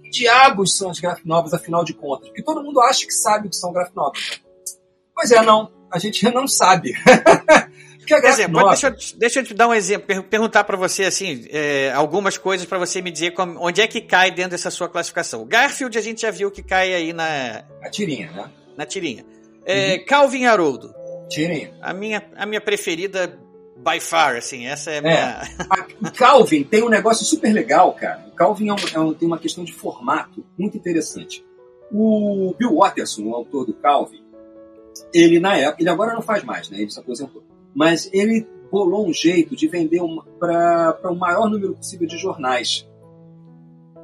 Que 0.04 0.10
diabos 0.10 0.78
são 0.78 0.90
as 0.92 1.00
graphic 1.00 1.28
novels, 1.28 1.54
afinal 1.54 1.84
de 1.84 1.94
contas? 1.94 2.28
Porque 2.30 2.44
todo 2.44 2.64
mundo 2.64 2.80
acha 2.82 3.06
que 3.06 3.14
sabe 3.14 3.48
o 3.48 3.50
que 3.50 3.56
são 3.56 3.74
graphic 3.74 3.96
novels. 3.96 4.42
Pois 5.14 5.32
é, 5.32 5.42
não. 5.42 5.72
A 5.92 5.98
gente 6.00 6.24
não 6.32 6.48
sabe. 6.48 6.94
Graphic 8.08 8.48
novel... 8.52 8.70
deixa, 8.70 8.88
eu- 8.88 9.18
deixa 9.20 9.40
eu 9.40 9.44
te 9.44 9.54
dar 9.56 9.68
um 9.68 9.74
exemplo, 9.74 10.06
per- 10.06 10.22
perguntar 10.24 10.64
pra 10.64 10.78
você 10.78 11.06
assim, 11.06 11.48
é, 11.50 11.92
algumas 11.92 12.38
coisas 12.38 12.66
pra 12.68 12.78
você 12.78 13.02
me 13.02 13.10
dizer 13.10 13.32
como- 13.32 13.60
onde 13.60 13.82
é 13.82 13.88
que 13.88 14.00
cai 14.00 14.30
dentro 14.30 14.52
dessa 14.52 14.70
sua 14.70 14.88
classificação. 14.88 15.42
O 15.42 15.46
Garfield 15.46 15.98
a 15.98 16.02
gente 16.02 16.22
já 16.22 16.30
viu 16.30 16.52
que 16.52 16.62
cai 16.62 16.94
aí 16.94 17.14
na, 17.14 17.64
A 17.82 17.90
tirinha, 17.90 18.32
né? 18.32 18.52
na 18.78 18.86
tirinha. 18.86 19.26
É, 19.66 19.98
Calvin 20.00 20.46
Haroldo, 20.46 20.94
Tirinha. 21.30 21.74
a 21.82 21.94
minha, 21.94 22.24
a 22.36 22.46
minha 22.46 22.62
preferida 22.62 23.40
by 23.88 24.00
far, 24.00 24.36
assim, 24.36 24.66
essa 24.66 24.90
é 24.92 24.96
a 24.96 24.98
É. 24.98 25.02
minha... 25.02 25.42
O 26.02 26.12
Calvin 26.12 26.64
tem 26.64 26.84
um 26.84 26.90
negócio 26.90 27.24
super 27.26 27.54
legal, 27.54 27.94
cara. 27.94 28.26
O 28.28 28.32
Calvin 28.36 28.70
é 28.70 28.74
um- 28.74 28.78
é 28.96 29.00
um- 29.00 29.14
tem 29.14 29.28
uma 29.28 29.38
questão 29.38 29.64
de 29.64 29.72
formato 29.74 30.44
muito 30.58 30.76
interessante. 30.78 31.46
O 31.92 32.54
Bill 32.58 32.76
Watterson, 32.76 33.24
o 33.24 33.36
autor 33.36 33.66
do 33.66 33.74
Calvin, 33.76 34.24
ele 35.14 35.40
na 35.40 35.56
época, 35.58 35.82
ele 35.84 35.90
agora 35.90 36.14
não 36.14 36.22
faz 36.22 36.44
mais, 36.44 36.70
né? 36.70 36.80
Ele 36.82 36.90
se 36.90 37.00
aposentou. 37.00 37.44
Mas 37.76 38.10
ele 38.12 38.48
bolou 38.72 39.08
um 39.08 39.14
jeito 39.14 39.56
de 39.56 39.68
vender 39.68 40.02
para 40.40 41.00
o 41.12 41.16
maior 41.16 41.50
número 41.50 41.76
possível 41.76 42.08
de 42.08 42.18
jornais. 42.18 42.88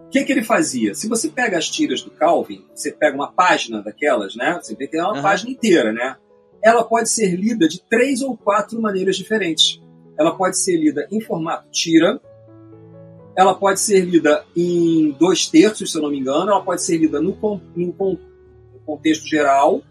O 0.06 0.10
que, 0.12 0.24
que 0.26 0.32
ele 0.32 0.44
fazia? 0.44 0.94
Se 0.94 1.08
você 1.08 1.30
pega 1.30 1.58
as 1.58 1.70
tiras 1.70 2.02
do 2.02 2.12
Calvin, 2.12 2.66
você 2.76 2.92
pega 2.92 3.16
uma 3.16 3.32
página 3.32 3.82
daquelas, 3.82 4.36
né? 4.36 4.60
Você 4.62 4.76
vê 4.76 4.88
que 4.88 4.98
é 4.98 5.02
uma 5.02 5.14
Aham. 5.14 5.22
página 5.22 5.50
inteira, 5.52 5.92
né? 5.92 6.18
Ela 6.64 6.84
pode 6.84 7.10
ser 7.10 7.36
lida 7.36 7.68
de 7.68 7.82
três 7.84 8.22
ou 8.22 8.38
quatro 8.38 8.82
maneiras 8.82 9.16
diferentes. 9.16 9.82
Ela 10.18 10.36
pode 10.36 10.58
ser 10.58 10.78
lida 10.78 11.08
em 11.12 11.20
formato 11.20 11.70
tira, 11.72 12.22
ela 13.36 13.56
pode 13.56 13.80
ser 13.80 14.02
lida 14.02 14.44
em 14.56 15.12
dois 15.12 15.48
terços, 15.48 15.92
se 15.92 15.98
eu 15.98 16.02
não 16.02 16.12
me 16.12 16.20
engano, 16.20 16.52
ela 16.52 16.64
pode 16.64 16.84
ser 16.84 16.98
lida 16.98 17.22
no, 17.22 17.38
no 17.76 17.94
contexto 18.86 19.26
geral, 19.26 19.82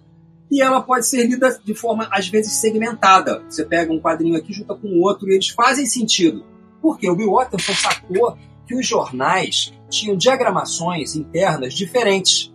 e 0.50 0.60
ela 0.60 0.82
pode 0.82 1.06
ser 1.06 1.26
lida 1.26 1.58
de 1.64 1.74
forma, 1.74 2.08
às 2.10 2.28
vezes, 2.28 2.54
segmentada. 2.54 3.42
Você 3.48 3.64
pega 3.64 3.92
um 3.92 4.00
quadrinho 4.00 4.36
aqui, 4.36 4.52
junta 4.52 4.74
com 4.74 4.88
o 4.88 5.00
outro, 5.00 5.28
e 5.28 5.34
eles 5.34 5.48
fazem 5.48 5.86
sentido. 5.86 6.44
Porque 6.82 7.08
o 7.08 7.14
Bill 7.14 7.32
Watterson 7.32 7.72
sacou 7.72 8.36
que 8.66 8.74
os 8.74 8.86
jornais 8.86 9.72
tinham 9.88 10.16
diagramações 10.16 11.14
internas 11.14 11.72
diferentes. 11.74 12.52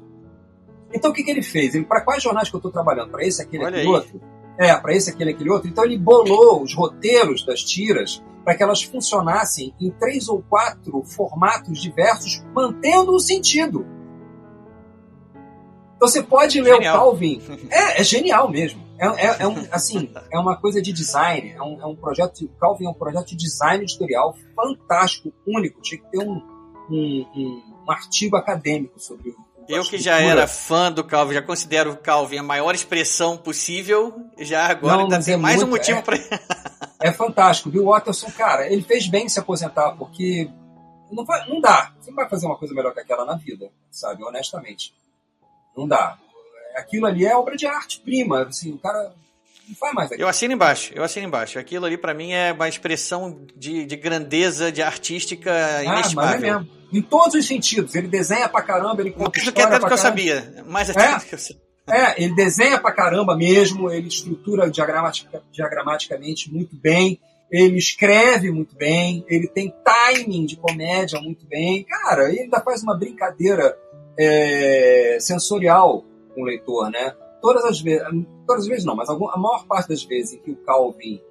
Então, 0.94 1.12
o 1.12 1.14
que, 1.14 1.24
que 1.24 1.32
ele 1.32 1.42
fez? 1.44 1.76
Ele, 1.76 1.86
para 1.86 2.02
quais 2.02 2.24
jornais 2.24 2.50
que 2.50 2.56
eu 2.56 2.60
estou 2.60 2.72
trabalhando? 2.72 3.12
Para 3.12 3.26
esse, 3.26 3.42
aquele, 3.42 3.64
Olha 3.64 3.76
aquele 3.78 3.88
aí. 3.88 3.94
outro? 3.94 4.22
É, 4.58 4.74
para 4.76 4.94
esse, 4.96 5.10
aquele, 5.10 5.32
aquele 5.32 5.50
outro. 5.50 5.68
Então, 5.70 5.84
ele 5.84 5.98
bolou 5.98 6.62
os 6.64 6.74
roteiros 6.74 7.46
das 7.46 7.62
tiras 7.62 8.24
para 8.44 8.56
que 8.56 8.64
elas 8.64 8.82
funcionassem 8.84 9.74
em 9.82 9.92
três 9.92 10.30
ou 10.30 10.42
quatro 10.44 11.04
formatos 11.04 11.82
diversos, 11.82 12.44
mantendo 12.54 13.12
o 13.14 13.20
sentido. 13.20 13.86
Então 15.96 16.08
você 16.08 16.22
pode 16.22 16.62
ler 16.62 16.74
Genial. 16.76 16.96
o 16.96 17.00
Calvin. 17.00 17.42
É, 17.72 18.02
é 18.02 18.04
genial 18.04 18.50
mesmo. 18.52 18.84
É, 19.00 19.08
é- 19.08 19.36
é 19.40 19.48
um, 19.48 19.56
assim, 19.72 20.12
é 20.32 20.38
uma 20.38 20.56
coisa 20.58 20.82
de 20.82 20.94
design. 20.94 21.52
É 21.52 21.62
um, 21.62 21.82
é 21.82 21.86
um 21.86 21.96
projeto. 21.96 22.46
O 22.46 22.50
Calvin 22.60 22.86
é 22.86 22.90
um 22.90 22.94
projeto 22.94 23.28
de 23.30 23.36
design 23.38 23.84
editorial 23.84 24.36
fantástico, 24.56 25.34
único. 25.48 25.82
Tinha 25.82 26.00
que 26.02 26.08
ter 26.12 26.20
um, 26.20 26.42
um, 26.90 27.26
um- 27.36 27.64
um 27.88 27.92
artigo 27.92 28.36
acadêmico 28.38 29.00
sobre 29.00 29.30
o. 29.32 29.36
Eu 29.68 29.84
que 29.84 29.98
já 29.98 30.20
era 30.20 30.48
fã 30.48 30.92
do 30.92 31.04
Calvin, 31.04 31.34
já 31.34 31.42
considero 31.42 31.92
o 31.92 31.98
Calvin 31.98 32.38
a 32.38 32.44
maior 32.44 32.76
expressão 32.76 33.36
possível, 33.38 34.14
já 34.38 34.68
agora 34.68 34.98
Não, 34.98 35.04
ainda 35.04 35.16
mas 35.18 35.26
tem 35.26 35.34
é 35.34 35.38
mais 35.38 35.56
um 35.64 35.68
muito- 35.68 35.72
motivo 35.80 36.00
é- 36.00 36.02
pra. 36.02 36.18
É 37.02 37.12
fantástico. 37.12 37.70
Bill 37.70 37.84
Watterson, 37.86 38.32
cara, 38.32 38.72
ele 38.72 38.82
fez 38.82 39.08
bem 39.08 39.28
se 39.28 39.38
aposentar, 39.40 39.92
porque 39.92 40.50
não, 41.12 41.26
vai, 41.26 41.48
não 41.48 41.60
dá. 41.60 41.92
Você 42.00 42.10
não 42.10 42.16
vai 42.16 42.28
fazer 42.30 42.46
uma 42.48 42.58
coisa 42.58 42.74
melhor 42.74 42.94
que 42.94 43.00
aquela 43.02 43.26
na 43.26 43.36
vida, 43.36 43.70
sabe? 43.92 44.24
Honestamente. 44.24 44.94
Não 45.76 45.88
dá. 45.88 46.18
Aquilo 46.76 47.06
ali 47.06 47.26
é 47.26 47.36
obra 47.36 47.56
de 47.58 47.68
arte 47.68 48.00
prima. 48.00 48.44
Assim, 48.44 48.72
o 48.72 48.78
cara 48.80 49.14
não 49.68 49.76
faz 49.76 49.94
mais 49.94 50.08
aquilo. 50.08 50.24
Eu 50.24 50.30
assino 50.30 50.54
embaixo, 50.54 50.94
eu 50.96 51.04
assino 51.04 51.28
embaixo. 51.28 51.60
Aquilo 51.60 51.86
ali 51.86 51.98
pra 51.98 52.14
mim 52.14 52.32
é 52.32 52.54
uma 52.54 52.68
expressão 52.68 53.46
de, 53.56 53.86
de 53.86 53.96
grandeza, 53.98 54.72
de 54.72 54.82
artística 54.82 55.52
Ah, 55.86 56.02
mas 56.16 56.34
é 56.36 56.38
mesmo. 56.38 56.70
Em 56.94 57.02
todos 57.02 57.34
os 57.36 57.46
sentidos. 57.48 57.96
Ele 57.96 58.08
desenha 58.08 58.48
pra 58.48 58.62
caramba, 58.62 59.02
ele 59.02 59.12
conta 59.12 59.32
Mais 59.36 59.46
do 59.46 59.52
que 59.54 59.62
é 59.62 59.68
tanto 59.68 59.88
que 59.88 59.94
eu 59.94 59.98
sabia. 59.98 60.64
Mais 60.68 60.90
até 60.90 61.06
É? 61.12 61.18
do 61.18 61.26
que 61.26 61.36
eu 61.36 61.40
sabia. 61.40 61.62
É, 61.88 62.24
ele 62.24 62.34
desenha 62.34 62.80
pra 62.80 62.92
caramba 62.92 63.36
mesmo, 63.38 63.92
ele 63.92 64.08
estrutura 64.08 64.72
diagramatica- 64.72 65.44
diagramaticamente 65.52 66.52
muito 66.52 66.76
bem, 66.76 67.20
ele 67.52 67.78
escreve 67.78 68.50
muito 68.52 68.76
bem, 68.76 69.24
ele 69.30 69.48
tem 69.48 69.72
timing 69.84 70.46
de 70.48 70.56
comédia 70.58 71.22
muito 71.22 71.46
bem. 71.46 71.84
Cara, 71.84 72.30
ele 72.32 72.42
ainda 72.42 72.60
faz 72.62 72.82
uma 72.82 72.98
brincadeira 72.98 73.78
é, 74.18 75.18
sensorial 75.20 76.04
com 76.34 76.42
o 76.42 76.46
leitor, 76.46 76.90
né? 76.90 77.14
Todas 77.42 77.64
as 77.66 77.80
vezes, 77.80 78.02
todas 78.48 78.64
as 78.64 78.68
vezes 78.68 78.86
não, 78.86 78.96
mas 78.96 79.08
a 79.10 79.14
maior 79.38 79.66
parte 79.68 79.90
das 79.90 80.04
vezes 80.04 80.34
em 80.34 80.40
que 80.40 80.52
o 80.52 80.56
Calvin 80.56 81.22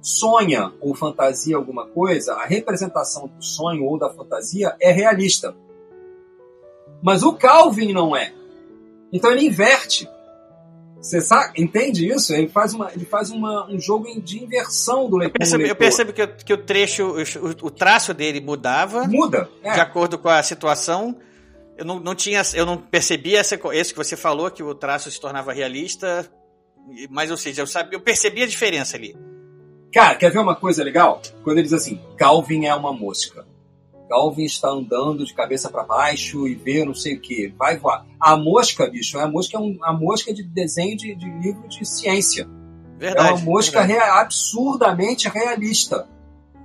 sonha 0.00 0.72
ou 0.80 0.94
fantasia 0.94 1.56
alguma 1.56 1.86
coisa, 1.86 2.34
a 2.34 2.46
representação 2.46 3.26
do 3.28 3.42
sonho 3.44 3.84
ou 3.84 3.98
da 3.98 4.08
fantasia 4.10 4.74
é 4.80 4.90
realista. 4.92 5.54
Mas 7.02 7.22
o 7.22 7.32
Calvin 7.34 7.92
não 7.92 8.16
é. 8.16 8.32
Então 9.12 9.30
ele 9.32 9.46
inverte. 9.46 10.08
Você 11.00 11.20
sabe, 11.20 11.62
entende 11.62 12.08
isso? 12.08 12.34
Ele 12.34 12.48
faz, 12.48 12.74
uma, 12.74 12.90
ele 12.92 13.04
faz 13.04 13.30
uma, 13.30 13.70
um 13.70 13.78
jogo 13.80 14.20
de 14.20 14.42
inversão 14.42 15.08
do 15.08 15.16
Eu 15.16 15.18
leitor. 15.30 15.46
eu 15.52 15.58
leitor. 15.58 15.76
percebi 15.76 16.12
que, 16.12 16.22
o- 16.22 16.36
que 16.36 16.52
o 16.52 16.58
trecho, 16.58 17.04
o, 17.06 17.66
o 17.66 17.70
traço 17.70 18.12
dele 18.12 18.40
mudava 18.40 19.06
Muda. 19.06 19.48
É. 19.62 19.74
de 19.74 19.80
acordo 19.80 20.18
com 20.18 20.28
a 20.28 20.42
situação. 20.42 21.16
Eu 21.76 21.84
não, 21.84 22.00
não 22.00 22.16
tinha, 22.16 22.42
eu 22.54 22.66
não 22.66 22.76
percebi 22.76 23.36
essa, 23.36 23.54
isso 23.74 23.92
que 23.92 23.96
você 23.96 24.16
falou, 24.16 24.50
que 24.50 24.62
o 24.64 24.74
traço 24.74 25.08
se 25.08 25.20
tornava 25.20 25.52
realista. 25.52 26.28
Mas, 27.08 27.30
ou 27.30 27.36
seja, 27.36 27.62
eu, 27.62 27.66
sabia, 27.68 27.94
eu 27.96 28.00
percebi 28.00 28.42
a 28.42 28.46
diferença 28.46 28.96
ali. 28.96 29.14
Cara, 29.92 30.14
quer 30.16 30.30
ver 30.30 30.38
uma 30.38 30.54
coisa 30.54 30.84
legal? 30.84 31.20
Quando 31.42 31.56
ele 31.58 31.64
diz 31.64 31.72
assim, 31.72 32.00
Calvin 32.16 32.66
é 32.66 32.74
uma 32.74 32.92
mosca. 32.92 33.46
Calvin 34.08 34.44
está 34.44 34.68
andando 34.68 35.24
de 35.24 35.34
cabeça 35.34 35.68
para 35.70 35.82
baixo 35.82 36.46
e 36.48 36.54
vê 36.54 36.84
não 36.84 36.94
sei 36.94 37.16
o 37.16 37.20
que, 37.20 37.52
vai 37.58 37.76
voar. 37.76 38.06
A 38.18 38.36
mosca, 38.36 38.86
bicho, 38.88 39.18
a 39.18 39.28
mosca 39.28 39.56
é 39.56 39.60
um, 39.60 39.78
a 39.82 39.92
mosca 39.92 40.32
de 40.32 40.42
desenho 40.42 40.96
de, 40.96 41.14
de 41.14 41.30
livro 41.40 41.68
de 41.68 41.84
ciência. 41.86 42.48
Verdade. 42.98 43.28
é 43.28 43.32
uma 43.34 43.40
mosca 43.42 43.82
rea- 43.82 44.20
absurdamente 44.20 45.28
realista. 45.28 46.06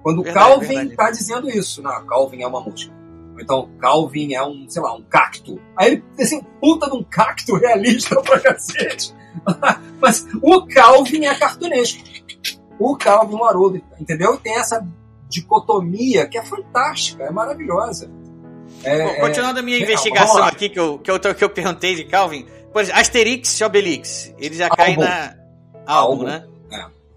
Quando 0.02 0.20
o 0.20 0.24
Verdade, 0.24 0.48
Calvin 0.50 0.88
está 0.90 1.12
dizendo 1.12 1.50
isso, 1.50 1.82
não, 1.82 2.06
Calvin 2.06 2.42
é 2.42 2.48
uma 2.48 2.62
mosca. 2.62 2.92
Então, 3.40 3.70
Calvin 3.80 4.34
é 4.34 4.44
um, 4.46 4.66
sei 4.70 4.82
lá, 4.82 4.94
um 4.96 5.02
cacto. 5.02 5.60
Aí 5.78 5.94
ele 5.94 6.04
assim, 6.20 6.42
puta 6.62 6.90
de 6.90 6.96
um 6.96 7.04
cacto 7.04 7.56
realista 7.56 8.22
pra 8.22 8.40
cacete. 8.40 9.14
Mas 10.00 10.28
o 10.42 10.66
Calvin 10.68 11.26
é 11.26 11.36
cartunesco. 11.36 12.04
O 12.80 12.96
Calvin, 12.98 13.36
o 13.36 13.44
Haroldo, 13.44 13.82
entendeu? 14.00 14.38
Tem 14.38 14.56
essa 14.56 14.86
dicotomia 15.30 16.28
que 16.28 16.38
é 16.38 16.44
fantástica, 16.44 17.24
é 17.24 17.32
maravilhosa. 17.32 18.10
É, 18.84 19.04
Bom, 19.04 19.22
continuando 19.22 19.60
a 19.60 19.62
minha 19.62 19.78
é, 19.78 19.82
investigação 19.82 20.44
aqui, 20.44 20.70
que 20.70 20.80
eu, 20.80 21.00
que, 21.00 21.10
eu, 21.10 21.20
que 21.20 21.44
eu 21.44 21.50
perguntei 21.50 21.96
de 21.96 22.06
Calvin, 22.06 22.46
por 22.72 22.82
exemplo, 22.82 23.00
Asterix 23.00 23.60
e 23.60 23.64
Obelix, 23.64 24.34
ele 24.38 24.56
já 24.56 24.68
Álbum. 24.70 25.02
na. 25.02 25.36
Álbum, 25.86 26.12
Álbum. 26.12 26.24
né? 26.24 26.48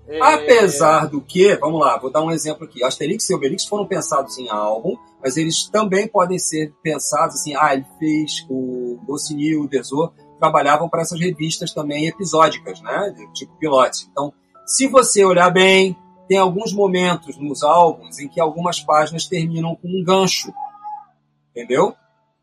É. 0.09 0.21
Apesar 0.21 1.07
do 1.07 1.21
que, 1.21 1.57
vamos 1.57 1.81
lá, 1.81 1.99
vou 1.99 2.11
dar 2.11 2.23
um 2.23 2.31
exemplo 2.31 2.65
aqui. 2.65 2.85
Asterix 2.85 3.29
e 3.29 3.35
Obelix 3.35 3.65
foram 3.65 3.87
pensados 3.87 4.39
em 4.39 4.49
álbum, 4.49 4.97
mas 5.21 5.37
eles 5.37 5.69
também 5.69 6.07
podem 6.07 6.39
ser 6.39 6.73
pensados 6.83 7.37
assim, 7.37 7.57
ah, 7.57 7.75
ele 7.75 7.87
fez 7.99 8.47
o 8.49 9.01
Goscinny 9.05 9.49
e 9.49 9.57
o 9.57 9.67
Desor 9.67 10.13
trabalhavam 10.39 10.89
para 10.89 11.03
essas 11.03 11.19
revistas 11.19 11.73
também 11.73 12.07
episódicas, 12.07 12.81
né? 12.83 13.15
Tipo 13.35 13.57
pilote. 13.57 14.07
Então, 14.11 14.33
se 14.67 14.89
você 14.89 15.25
olhar 15.25 15.49
bem, 15.51 15.97
tem 16.29 16.39
alguns 16.39 16.73
momentos 16.73 17.39
nos 17.39 17.63
álbuns 17.63 18.19
em 18.19 18.29
que 18.29 18.41
algumas 18.41 18.81
páginas 18.81 19.27
terminam 19.27 19.77
com 19.77 19.89
um 19.89 20.05
gancho. 20.05 20.53
Entendeu? 21.51 21.95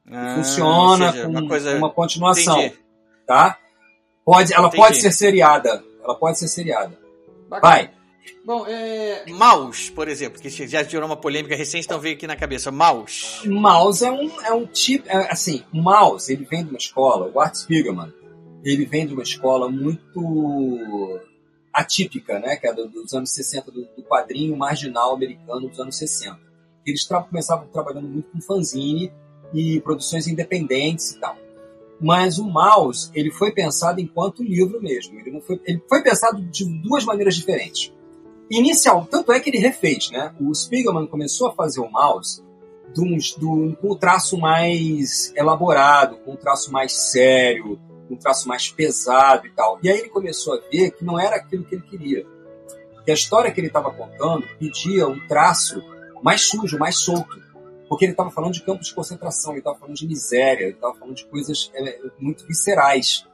Ah, 0.10 0.36
Funciona 0.38 1.12
seja, 1.12 1.24
com 1.26 1.30
uma 1.32 1.48
coisa. 1.48 1.78
uma 1.78 1.90
continuação, 1.90 2.60
Entendi. 2.60 2.80
tá? 3.28 3.58
Pode, 4.26 4.54
ela 4.54 4.68
Entendi. 4.68 4.82
pode 4.82 4.98
ser 4.98 5.12
seriada. 5.12 5.84
Ela 6.04 6.16
pode 6.16 6.40
ser 6.40 6.48
seriada. 6.48 6.98
Bacana. 7.50 7.74
Vai. 7.74 7.92
Bom, 8.46 8.66
é... 8.68 9.26
Maus, 9.30 9.90
por 9.90 10.08
exemplo, 10.08 10.42
que 10.42 10.50
já 10.50 10.84
gerou 10.84 11.08
uma 11.08 11.16
polêmica 11.16 11.56
recente, 11.56 11.86
então 11.86 12.00
veio 12.00 12.16
aqui 12.16 12.28
na 12.28 12.36
cabeça. 12.36 12.72
Maus. 12.72 13.42
Mouse 13.46 14.04
é 14.04 14.12
um, 14.12 14.42
é 14.42 14.54
um 14.54 14.66
tipo. 14.66 15.08
é, 15.10 15.32
assim, 15.32 15.64
o 15.74 15.82
Mouse, 15.82 16.32
ele 16.32 16.46
vem 16.46 16.64
de 16.64 16.70
uma 16.70 16.78
escola, 16.78 17.30
o 17.34 17.40
Art 17.40 17.56
Spiegelman, 17.56 18.14
ele 18.64 18.86
vem 18.86 19.06
de 19.06 19.14
uma 19.14 19.24
escola 19.24 19.70
muito 19.70 21.20
atípica, 21.74 22.40
né? 22.40 22.56
Que 22.56 22.68
é 22.68 22.74
do- 22.74 22.88
dos 22.88 23.14
anos 23.14 23.32
60, 23.32 23.72
do, 23.72 23.82
do 23.96 24.04
quadrinho 24.04 24.56
marginal 24.56 25.14
americano 25.16 25.68
dos 25.68 25.80
anos 25.80 25.98
60. 25.98 26.40
Eles 26.86 27.06
tra 27.06 27.22
começavam 27.22 27.68
trabalhando 27.68 28.08
muito 28.08 28.30
com 28.32 28.42
fanzine 28.42 29.12
e 29.54 29.80
produções 29.82 30.28
independentes 30.28 31.12
e 31.12 31.20
tal. 31.20 31.36
Mas 32.02 32.38
o 32.38 32.44
Mouse, 32.46 33.10
ele 33.14 33.32
foi 33.32 33.52
pensado 33.52 34.02
enquanto 34.02 34.44
livro 34.44 34.82
mesmo. 34.82 35.18
Ele, 35.20 35.32
não 35.32 35.42
foi, 35.42 35.62
ele 35.66 35.82
foi 35.88 36.02
pensado 36.04 36.42
de 36.42 36.66
duas 36.82 37.06
maneiras 37.06 37.36
diferentes. 37.36 37.94
Inicial, 38.50 39.08
tanto 39.10 39.32
é 39.32 39.40
que 39.40 39.50
ele 39.50 39.58
refez, 39.60 40.12
né? 40.12 40.34
O 40.40 40.54
Spiegelman 40.54 41.08
começou 41.08 41.48
a 41.48 41.54
fazer 41.54 41.80
o 41.80 41.90
Mouse 41.90 42.44
com 43.40 43.78
um 43.92 43.96
traço 43.96 44.38
mais 44.38 45.34
elaborado, 45.36 46.18
com 46.18 46.34
um 46.34 46.36
traço 46.36 46.72
mais 46.72 46.94
sério, 46.94 47.80
um 48.10 48.16
traço 48.16 48.48
mais 48.48 48.70
pesado 48.70 49.48
e 49.48 49.52
tal. 49.52 49.80
E 49.82 49.90
aí 49.90 50.00
ele 50.00 50.10
começou 50.10 50.54
a 50.56 50.60
ver 50.72 50.92
que 50.92 51.04
não 51.04 51.20
era 51.20 51.36
aquilo 51.38 51.64
que 51.64 51.76
ele 51.76 51.84
queria. 51.84 52.26
Que 53.06 53.12
a 53.12 53.14
história 53.14 53.52
que 53.52 53.60
ele 53.60 53.68
estava 53.68 53.92
contando 53.92 54.46
pedia 54.60 55.08
um 55.08 55.28
traço 55.28 55.84
mais 56.22 56.42
sujo, 56.42 56.78
mais 56.78 56.98
solto. 56.98 57.42
Porque 57.90 58.06
ele 58.06 58.14
estava 58.14 58.32
falando 58.32 58.54
de 58.54 58.64
campos 58.64 58.88
de 58.88 58.96
concentração, 58.96 59.52
ele 59.52 59.60
estava 59.60 59.78
falando 59.78 59.96
de 59.96 60.08
miséria, 60.08 60.64
ele 60.66 60.74
estava 60.74 60.96
falando 60.96 61.16
de 61.16 61.26
coisas 61.26 61.70
é, 61.76 62.00
muito 62.18 62.46
viscerais. 62.48 63.28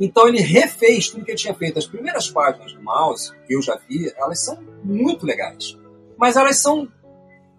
Então 0.00 0.26
ele 0.26 0.40
refez 0.40 1.10
tudo 1.10 1.24
que 1.24 1.30
ele 1.32 1.38
tinha 1.38 1.54
feito. 1.54 1.78
As 1.78 1.86
primeiras 1.86 2.28
páginas 2.30 2.72
do 2.72 2.82
Mouse, 2.82 3.32
que 3.46 3.54
eu 3.54 3.60
já 3.62 3.78
vi, 3.88 4.10
elas 4.16 4.42
são 4.42 4.58
muito 4.82 5.26
legais. 5.26 5.76
Mas 6.16 6.36
elas 6.36 6.56
são 6.56 6.88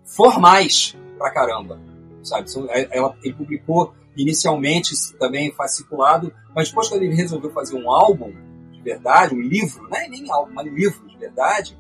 formais 0.04 0.98
pra 1.18 1.32
caramba, 1.32 1.80
sabe? 2.24 2.50
É- 2.70 2.98
ela- 2.98 3.16
ele 3.24 3.34
publicou 3.34 3.94
inicialmente 4.16 4.94
também 5.18 5.52
fasciculado, 5.52 6.34
mas 6.56 6.70
depois 6.70 6.90
quando 6.90 7.04
ele 7.04 7.16
resolveu 7.16 7.52
fazer 7.52 7.76
um 7.76 7.90
álbum 7.90 8.34
de 8.72 8.82
verdade, 8.82 9.36
um 9.36 9.42
livro, 9.42 9.88
não 9.90 9.98
é 9.98 10.08
nem 10.08 10.30
álbum, 10.32 10.54
mas 10.54 10.68
um 10.68 10.76
livro 10.76 11.08
de 11.08 11.18
verdade, 11.18 11.78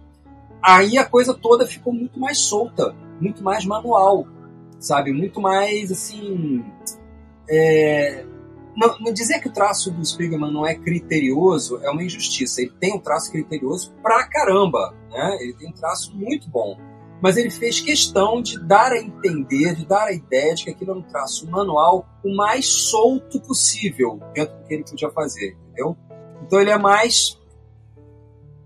aí 0.61 0.97
a 0.97 1.05
coisa 1.05 1.33
toda 1.33 1.65
ficou 1.65 1.91
muito 1.91 2.19
mais 2.19 2.37
solta, 2.37 2.95
muito 3.19 3.43
mais 3.43 3.65
manual, 3.65 4.27
sabe? 4.79 5.11
Muito 5.11 5.41
mais, 5.41 5.91
assim... 5.91 6.63
é, 7.49 8.25
Não, 8.75 8.97
não 8.99 9.11
dizer 9.13 9.39
que 9.39 9.47
o 9.47 9.51
traço 9.51 9.91
do 9.91 10.05
Spiegelman 10.05 10.51
não 10.51 10.65
é 10.65 10.75
criterioso 10.75 11.79
é 11.83 11.89
uma 11.89 12.03
injustiça. 12.03 12.61
Ele 12.61 12.73
tem 12.79 12.93
um 12.95 12.99
traço 12.99 13.31
criterioso 13.31 13.93
pra 14.01 14.25
caramba, 14.27 14.95
né? 15.11 15.37
Ele 15.41 15.53
tem 15.53 15.69
um 15.69 15.73
traço 15.73 16.15
muito 16.15 16.49
bom. 16.49 16.77
Mas 17.21 17.37
ele 17.37 17.51
fez 17.51 17.79
questão 17.79 18.41
de 18.41 18.59
dar 18.59 18.91
a 18.91 18.97
entender, 18.97 19.75
de 19.75 19.85
dar 19.85 20.05
a 20.07 20.11
ideia 20.11 20.55
de 20.55 20.63
que 20.63 20.69
aquilo 20.71 20.91
era 20.91 20.99
um 20.99 21.03
traço 21.03 21.47
manual 21.49 22.05
o 22.23 22.35
mais 22.35 22.65
solto 22.67 23.39
possível 23.39 24.19
dentro 24.33 24.57
do 24.57 24.63
que 24.67 24.73
ele 24.73 24.83
podia 24.83 25.09
fazer, 25.11 25.55
entendeu? 25.67 25.95
Então 26.43 26.59
ele 26.59 26.71
é 26.71 26.77
mais 26.77 27.39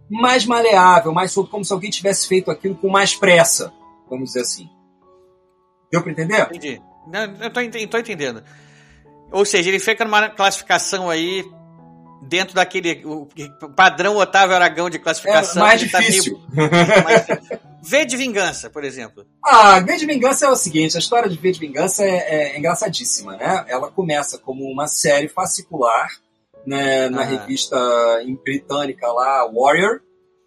mais 0.09 0.45
maleável, 0.45 1.11
mais 1.11 1.31
solto, 1.31 1.49
como 1.49 1.65
se 1.65 1.73
alguém 1.73 1.89
tivesse 1.89 2.27
feito 2.27 2.49
aquilo 2.51 2.75
com 2.75 2.87
mais 2.89 3.15
pressa, 3.15 3.73
vamos 4.09 4.29
dizer 4.29 4.41
assim. 4.41 4.69
Deu 5.91 6.01
para 6.01 6.11
entender? 6.11 6.41
Entendi. 6.43 6.81
Não, 7.07 7.21
eu 7.41 7.51
tô, 7.51 7.59
ente- 7.59 7.87
tô 7.87 7.97
entendendo. 7.97 8.43
Ou 9.31 9.43
seja, 9.43 9.67
ele 9.69 9.79
fica 9.79 10.05
numa 10.05 10.29
classificação 10.29 11.09
aí 11.09 11.43
dentro 12.21 12.55
daquele 12.55 13.03
o 13.05 13.27
padrão 13.75 14.15
Otávio 14.17 14.55
Aragão 14.55 14.89
de 14.89 14.97
É 14.97 14.99
classificação. 14.99 15.61
mais 15.63 15.81
ele 15.81 15.91
tá 15.91 15.99
meio- 15.99 16.11
difícil. 16.11 16.39
V 17.87 18.05
de 18.05 18.17
Vingança, 18.17 18.69
por 18.69 18.83
exemplo. 18.83 19.25
Ah, 19.43 19.79
V 19.79 19.95
de 19.97 20.05
Vingança 20.07 20.45
é 20.47 20.49
o 20.49 20.55
seguinte, 20.55 20.95
a 20.95 20.99
história 20.99 21.29
de 21.29 21.37
V 21.37 21.51
de 21.51 21.59
Vingança 21.59 22.03
é, 22.03 22.53
é, 22.55 22.57
engraçadíssima, 22.57 23.37
né? 23.37 23.63
Ela 23.67 23.91
começa 23.91 24.39
como 24.39 24.65
uma 24.65 24.87
série 24.87 25.27
fascicular 25.27 26.09
né, 26.65 27.09
na 27.09 27.21
Ah. 27.21 27.25
revista 27.25 27.77
britânica 28.43 29.07
lá, 29.11 29.47
Warrior. 29.53 30.01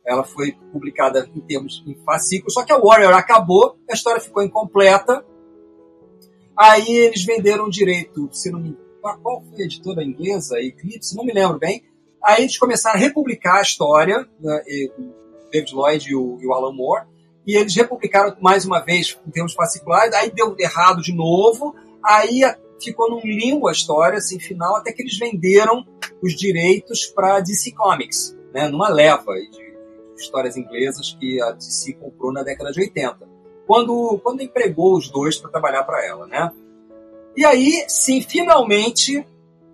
Ela 0.05 0.25
foi 0.25 0.53
publicada 0.73 1.31
em 1.35 1.41
termos 1.41 1.85
em 1.87 1.95
fascículos, 2.05 2.55
só 2.55 2.65
que 2.65 2.73
a 2.73 2.79
Warrior 2.79 3.13
acabou, 3.15 3.79
a 3.89 3.95
história 3.95 4.21
ficou 4.21 4.43
incompleta. 4.43 5.25
Aí 6.57 6.89
eles 6.89 7.25
venderam 7.25 7.67
o 7.67 7.71
direito, 7.71 8.29
se 8.33 8.51
não 8.51 8.59
me 8.59 8.77
qual 9.01 9.43
foi 9.45 9.63
a 9.63 9.65
editora 9.65 10.03
inglesa, 10.03 10.61
Eclipse, 10.61 11.17
não 11.17 11.25
me 11.25 11.33
lembro 11.33 11.59
bem. 11.59 11.85
Aí 12.23 12.43
eles 12.43 12.59
começaram 12.59 12.97
a 12.97 13.01
republicar 13.01 13.59
a 13.59 13.63
história, 13.63 14.29
né, 14.41 14.63
e 14.67 14.91
David 15.53 15.73
Lloyd 15.73 16.11
e 16.11 16.17
o, 16.17 16.39
e 16.43 16.47
o 16.47 16.53
Alan 16.53 16.73
Moore, 16.73 17.07
e 17.49 17.57
eles 17.57 17.75
republicaram 17.75 18.37
mais 18.43 18.67
uma 18.67 18.79
vez 18.79 19.19
em 19.27 19.31
termos 19.31 19.55
particulares, 19.55 20.13
aí 20.13 20.31
deu 20.31 20.55
errado 20.59 21.01
de 21.01 21.15
novo, 21.15 21.75
aí 22.05 22.43
ficou 22.79 23.11
num 23.11 23.23
limbo 23.25 23.69
a 23.69 23.73
história, 23.73 24.21
sem 24.21 24.39
final, 24.39 24.77
até 24.77 24.93
que 24.93 25.01
eles 25.01 25.19
venderam 25.19 25.83
os 26.23 26.35
direitos 26.35 27.07
para 27.07 27.41
DC 27.41 27.73
Comics, 27.73 28.37
né, 28.53 28.69
numa 28.69 28.91
leva 28.91 29.33
de 29.33 29.69
histórias 30.19 30.59
inglesas 30.59 31.17
que 31.19 31.41
a 31.41 31.53
DC 31.53 31.95
comprou 31.95 32.31
na 32.31 32.43
década 32.43 32.71
de 32.71 32.81
80. 32.81 33.27
Quando, 33.67 34.21
quando 34.23 34.43
empregou 34.43 34.95
os 34.95 35.09
dois 35.09 35.39
para 35.39 35.51
trabalhar 35.51 35.85
para 35.85 36.05
ela, 36.05 36.27
né? 36.27 36.53
E 37.35 37.47
aí, 37.47 37.85
sim, 37.89 38.21
finalmente, 38.21 39.25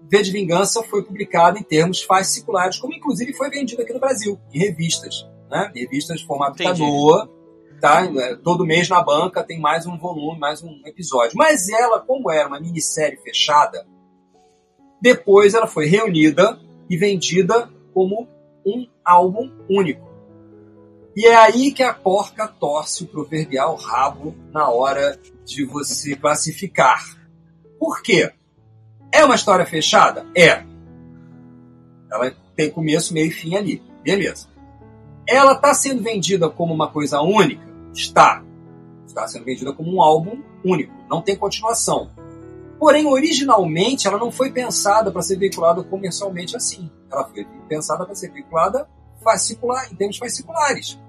V 0.03 0.22
de 0.22 0.31
Vingança 0.31 0.83
foi 0.83 1.03
publicado 1.03 1.59
em 1.59 1.62
termos 1.62 2.03
fasciculares, 2.03 2.79
como 2.79 2.95
inclusive 2.95 3.33
foi 3.33 3.51
vendido 3.51 3.83
aqui 3.83 3.93
no 3.93 4.01
Brasil, 4.01 4.39
em 4.53 4.59
revistas, 4.61 5.27
né? 5.51 5.72
Revistas 5.75 6.20
de 6.20 6.27
formato 6.27 6.62
Entendi. 6.62 6.83
Canoa, 6.83 7.31
tá? 7.85 8.03
É, 8.03 8.35
Todo 8.37 8.64
mês 8.64 8.89
na 8.89 9.03
banca 9.03 9.45
tem 9.45 9.61
mais 9.61 9.85
um 9.85 9.99
volume, 9.99 10.41
mais 10.41 10.62
um 10.62 10.80
episódio. 10.87 11.37
Mas 11.37 11.68
ela, 11.68 12.01
como 12.01 12.30
era 12.30 12.49
uma 12.49 12.59
minissérie 12.59 13.18
fechada, 13.18 13.87
depois 15.03 15.53
ela 15.53 15.66
foi 15.66 15.85
reunida 15.85 16.59
e 16.89 16.97
vendida 16.97 17.70
como 17.93 18.26
um 18.64 18.89
álbum 19.05 19.51
único. 19.68 20.09
E 21.14 21.26
é 21.26 21.37
aí 21.37 21.72
que 21.72 21.82
a 21.82 21.93
porca 21.93 22.49
torce 22.49 23.05
o 23.05 23.07
proverbial 23.07 23.76
rabo 23.76 24.35
na 24.51 24.70
hora 24.70 25.20
de 25.45 25.66
você 25.66 26.16
classificar. 26.16 27.05
Por 27.78 28.03
quê? 28.03 28.32
É 29.12 29.22
uma 29.26 29.35
história 29.35 29.66
fechada? 29.66 30.26
É. 30.35 30.64
Ela 32.11 32.35
tem 32.57 32.70
começo, 32.70 33.12
meio 33.12 33.26
e 33.26 33.30
fim 33.30 33.57
ali. 33.57 33.82
Beleza. 34.03 34.49
Ela 35.28 35.53
está 35.53 35.74
sendo 35.74 36.03
vendida 36.03 36.49
como 36.49 36.72
uma 36.72 36.89
coisa 36.91 37.20
única? 37.20 37.74
Está. 37.95 38.42
Está 39.07 39.26
sendo 39.28 39.45
vendida 39.45 39.72
como 39.72 39.95
um 39.95 40.03
álbum 40.03 40.42
único. 40.64 40.92
Não 41.09 41.22
tem 41.22 41.36
continuação. 41.36 42.11
Porém, 42.78 43.07
originalmente, 43.07 44.07
ela 44.07 44.18
não 44.18 44.30
foi 44.30 44.51
pensada 44.51 45.11
para 45.11 45.22
ser 45.22 45.38
veiculada 45.38 45.82
comercialmente 45.84 46.57
assim. 46.57 46.90
Ela 47.11 47.24
foi 47.24 47.47
pensada 47.68 48.05
para 48.05 48.14
ser 48.14 48.32
veiculada 48.32 48.88
fascicular, 49.22 49.90
em 49.90 49.95
termos 49.95 50.18
fasciculares. 50.18 51.01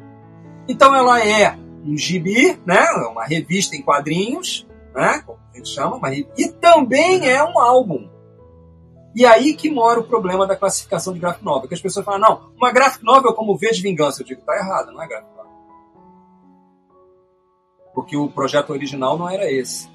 Então, 0.68 0.96
ela 0.96 1.22
é 1.26 1.58
um 1.84 1.98
gibi, 1.98 2.58
né? 2.66 2.86
uma 3.12 3.26
revista 3.26 3.76
em 3.76 3.82
quadrinhos, 3.82 4.66
né? 4.94 5.22
como 5.26 5.40
a 5.54 5.58
gente 5.58 5.70
chama, 5.70 5.98
uma 5.98 6.10
rev- 6.10 6.28
e 6.38 6.48
também 6.50 7.28
é 7.30 7.44
um 7.44 7.60
álbum. 7.60 8.10
E 9.16 9.26
aí 9.26 9.56
que 9.56 9.70
mora 9.70 10.00
o 10.00 10.04
problema 10.04 10.46
da 10.46 10.56
classificação 10.56 11.14
de 11.14 11.20
graphic 11.20 11.44
novel, 11.44 11.68
que 11.68 11.74
as 11.74 11.82
pessoas 11.82 12.06
falam, 12.06 12.20
não, 12.20 12.52
uma 12.58 12.72
graphic 12.72 13.04
novel 13.04 13.34
como 13.34 13.58
V 13.58 13.72
de 13.72 13.82
Vingança. 13.82 14.22
Eu 14.22 14.26
digo, 14.26 14.42
tá 14.42 14.56
errado, 14.58 14.92
não 14.92 15.02
é 15.02 15.08
graphic. 15.08 15.35
Porque 17.96 18.16
o 18.18 18.28
projeto 18.30 18.72
original 18.72 19.18
não 19.18 19.30
era 19.30 19.50
esse. 19.50 19.90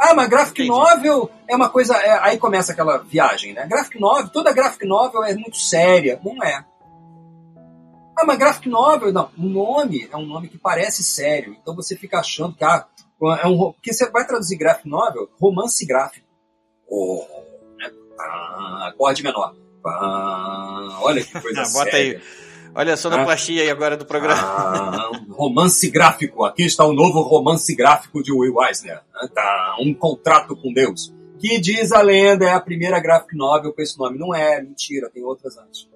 Ah, 0.00 0.14
mas 0.14 0.28
graphic 0.28 0.62
Entendi. 0.62 0.70
novel 0.78 1.30
é 1.46 1.54
uma 1.54 1.68
coisa. 1.68 1.94
é- 1.96 2.18
aí 2.22 2.38
começa 2.38 2.72
aquela 2.72 2.98
viagem, 2.98 3.52
né? 3.52 3.66
Graphic 3.66 4.00
novel, 4.00 4.28
toda 4.30 4.52
graphic 4.52 4.86
novel 4.86 5.22
é 5.24 5.34
muito 5.34 5.58
séria. 5.58 6.18
Não 6.24 6.42
é. 6.42 6.64
Ah, 8.16 8.24
mas 8.24 8.38
graphic 8.38 8.68
novel, 8.68 9.12
não. 9.12 9.30
O 9.36 9.42
nome 9.42 10.08
é 10.10 10.16
um 10.16 10.24
nome 10.26 10.48
que 10.48 10.56
parece 10.58 11.02
sério. 11.04 11.56
Então 11.60 11.74
você 11.76 11.94
fica 11.96 12.18
achando 12.18 12.54
que 12.54 12.64
ah, 12.64 12.86
é 13.42 13.46
um. 13.46 13.72
Porque 13.72 13.92
você 13.92 14.08
vai 14.10 14.26
traduzir 14.26 14.56
graphic 14.56 14.88
novel, 14.88 15.28
romance 15.40 15.84
gráfico. 15.84 16.26
Oh, 16.88 17.24
né? 17.76 17.90
Pá, 18.16 18.88
acorde 18.88 19.22
menor. 19.22 19.54
Pá, 19.82 20.98
olha 21.02 21.22
que 21.22 21.40
coisa 21.40 21.62
Ah, 21.62 21.68
bota 21.72 21.90
séria. 21.90 22.22
Olha 22.74 22.94
a 22.94 22.96
sonoplastia 22.96 23.62
aí 23.62 23.70
agora 23.70 23.96
do 23.96 24.04
programa. 24.06 24.40
Ah, 24.40 25.10
um 25.28 25.32
romance 25.32 25.88
gráfico. 25.90 26.44
Aqui 26.44 26.64
está 26.64 26.84
o 26.84 26.92
novo 26.92 27.20
romance 27.22 27.74
gráfico 27.74 28.22
de 28.22 28.32
Will 28.32 28.54
Eisner. 28.62 29.00
Ah, 29.14 29.28
Tá, 29.28 29.76
um 29.80 29.92
contrato 29.94 30.54
com 30.56 30.72
Deus. 30.72 31.12
Que 31.38 31.60
diz 31.60 31.92
a 31.92 32.00
lenda 32.02 32.44
é 32.46 32.52
a 32.52 32.60
primeira 32.60 33.00
graphic 33.00 33.36
novel 33.36 33.72
com 33.72 33.82
esse 33.82 33.98
nome. 33.98 34.18
Não 34.18 34.34
é, 34.34 34.60
mentira, 34.62 35.10
tem 35.10 35.24
outras 35.24 35.56
antes. 35.56 35.88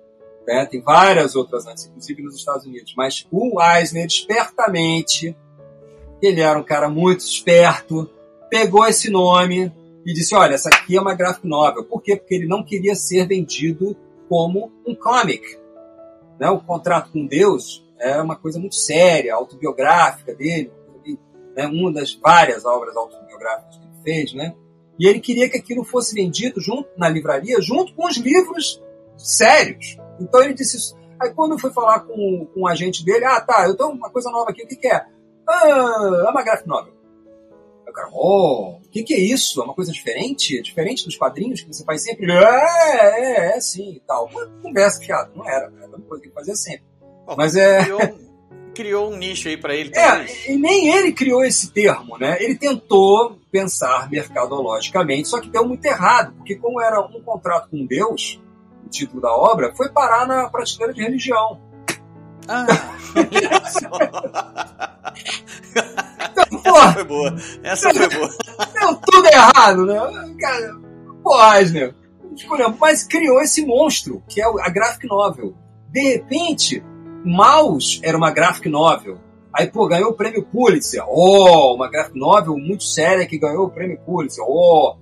né? 0.47 0.67
Tem 0.67 0.81
várias 0.81 1.35
outras 1.37 1.67
antes, 1.67 1.87
inclusive 1.87 2.23
nos 2.23 2.37
Estados 2.37 2.67
Unidos. 2.67 2.95
Mas 2.97 3.27
o 3.31 3.61
Eisner, 3.63 4.07
espertamente, 4.07 5.37
ele 6.21 6.41
era 6.41 6.59
um 6.59 6.63
cara 6.65 6.89
muito 6.89 7.21
esperto, 7.21 8.09
pegou 8.51 8.87
esse 8.87 9.11
nome 9.11 9.73
e 10.07 10.13
disse: 10.13 10.35
Olha, 10.35 10.55
essa 10.55 10.69
aqui 10.69 10.97
é 10.97 11.01
uma 11.01 11.15
graphic 11.15 11.47
novel. 11.47 11.85
Por 11.85 12.03
quê? 12.03 12.17
Porque 12.17 12.35
ele 12.35 12.47
não 12.47 12.65
queria 12.65 12.95
ser 12.95 13.27
vendido 13.27 13.97
como 14.29 14.73
um 14.87 14.95
comic. 14.95 15.61
Né? 16.43 16.51
O 16.51 16.59
contrato 16.59 17.13
com 17.13 17.25
Deus 17.25 17.89
era 18.01 18.21
uma 18.21 18.35
coisa 18.35 18.59
muito 18.59 18.75
séria, 18.75 19.33
autobiográfica 19.33 20.35
dele, 20.35 20.73
né? 21.55 21.69
uma 21.69 21.93
das 21.93 22.15
várias 22.15 22.65
obras 22.65 22.97
autobiográficas 22.97 23.77
que 23.77 23.85
ele 23.85 24.03
fez, 24.03 24.35
né? 24.35 24.53
E 24.99 25.07
ele 25.07 25.21
queria 25.21 25.49
que 25.49 25.57
aquilo 25.57 25.85
fosse 25.85 26.13
vendido 26.13 26.61
junto 26.61 26.89
na 26.97 27.09
livraria, 27.09 27.61
junto 27.61 27.95
com 27.95 28.09
os 28.09 28.17
livros 28.17 28.83
sérios. 29.17 29.97
Então 30.19 30.43
ele 30.43 30.53
disse 30.53 30.79
isso. 30.79 30.97
Aí 31.21 31.33
quando 31.33 31.53
eu 31.53 31.61
fui 31.61 31.73
falar 31.73 32.01
com, 32.01 32.45
com 32.53 32.63
o 32.63 32.67
agente 32.67 33.05
dele, 33.05 33.25
ah, 33.25 33.41
tá, 33.41 33.65
eu 33.69 33.77
tenho 33.77 33.91
uma 33.91 34.11
coisa 34.11 34.29
nova 34.29 34.51
aqui, 34.51 34.65
o 34.65 34.67
que, 34.67 34.75
que 34.75 34.89
é? 34.89 35.07
Ah, 35.49 36.25
é 36.27 36.29
uma 36.29 36.43
graphic 36.43 36.69
novel. 36.69 36.93
O 37.93 37.95
cara, 37.95 38.09
oh, 38.11 38.79
o 38.83 38.89
que, 38.91 39.03
que 39.03 39.13
é 39.13 39.21
isso? 39.21 39.61
É 39.61 39.65
uma 39.65 39.75
coisa 39.75 39.93
diferente? 39.93 40.59
É 40.59 40.63
diferente 40.63 41.05
dos 41.05 41.15
quadrinhos 41.15 41.61
que 41.61 41.71
você 41.73 41.85
faz 41.85 42.03
sempre? 42.03 42.33
É, 42.33 42.41
é, 42.41 43.57
é, 43.57 43.61
sim, 43.61 43.97
e 43.97 44.01
tal. 44.01 44.31
Uma 44.33 44.47
conversa 44.63 44.99
fiada, 44.99 45.31
não 45.37 45.47
era, 45.47 45.71
era 45.79 45.89
uma 45.89 46.01
coisa 46.01 46.23
que 46.23 46.29
ele 46.29 46.35
fazia 46.35 46.55
sempre. 46.57 46.85
Bom, 47.27 47.35
Mas 47.37 47.55
é... 47.55 47.83
Criou, 47.85 48.01
um- 48.03 48.33
criou 48.75 49.13
um 49.13 49.17
nicho 49.19 49.49
aí 49.49 49.59
pra 49.59 49.75
ele, 49.75 49.93
É, 49.95 50.51
e 50.51 50.57
nem 50.57 50.89
ele 50.89 51.13
criou 51.13 51.45
esse 51.45 51.71
termo, 51.71 52.17
né? 52.17 52.39
Ele 52.43 52.55
tentou 52.55 53.37
pensar 53.51 54.09
mercadologicamente, 54.11 55.29
só 55.29 55.39
que 55.39 55.51
deu 55.51 55.69
muito 55.69 55.85
errado, 55.85 56.33
porque 56.39 56.57
como 56.57 56.81
era 56.81 56.99
um 56.99 57.21
contrato 57.23 57.69
com 57.69 57.85
Deus, 57.85 58.41
o 58.87 58.89
título 58.89 59.21
da 59.21 59.31
obra, 59.31 59.75
foi 59.77 59.91
parar 59.91 60.27
na 60.27 60.49
prateleira 60.49 60.95
de 60.95 61.03
religião. 61.03 61.61
Ah, 62.49 62.67
essa 66.77 66.93
foi 66.93 67.05
boa. 67.05 67.37
Essa 67.63 67.91
foi 67.95 68.09
boa. 68.09 68.29
deu 68.73 68.97
tudo 68.97 69.27
errado, 69.27 69.87
né? 69.87 70.35
Cara, 70.39 70.75
pô, 71.23 71.55
Eisner, 71.55 71.95
escolhemos, 72.35 72.79
mas 72.79 73.05
criou 73.05 73.41
esse 73.41 73.65
monstro, 73.65 74.23
que 74.29 74.41
é 74.41 74.45
a 74.45 74.69
graphic 74.69 75.07
novel. 75.07 75.55
De 75.91 76.01
repente, 76.01 76.83
Maus 77.25 78.01
era 78.03 78.17
uma 78.17 78.31
graphic 78.31 78.69
novel. 78.69 79.19
Aí, 79.55 79.71
pô, 79.71 79.87
ganhou 79.87 80.11
o 80.11 80.15
prêmio 80.15 80.45
Pulitzer. 80.45 81.05
Oh, 81.07 81.75
uma 81.75 81.91
graphic 81.91 82.19
novel 82.19 82.57
muito 82.57 82.85
séria 82.85 83.27
que 83.27 83.39
ganhou 83.39 83.67
o 83.67 83.71
prêmio 83.71 84.01
Pulitzer. 84.01 84.43
Oh, 84.47 84.97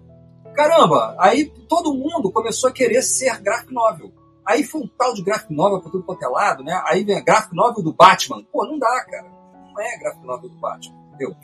caramba! 0.55 1.15
Aí 1.19 1.53
todo 1.69 1.95
mundo 1.95 2.33
começou 2.33 2.69
a 2.69 2.73
querer 2.73 3.03
ser 3.03 3.41
graphic 3.41 3.73
novel. 3.73 4.13
Aí 4.45 4.65
foi 4.65 4.81
um 4.81 4.89
tal 4.99 5.15
de 5.15 5.23
graphic 5.23 5.55
novel 5.55 5.81
pra 5.81 5.93
tudo 5.93 6.05
quanto 6.05 6.25
é 6.25 6.29
lado, 6.29 6.65
né? 6.65 6.83
Aí 6.87 7.05
vem 7.05 7.17
a 7.17 7.23
graphic 7.23 7.55
novel 7.55 7.85
do 7.85 7.93
Batman. 7.93 8.43
Pô, 8.53 8.67
não 8.67 8.79
dá, 8.79 9.05
cara. 9.05 9.29
Não 9.73 9.81
é 9.81 9.99
graphic 9.99 10.27
novel 10.27 10.51
do 10.51 10.57
Batman, 10.59 10.97
entendeu? 11.09 11.37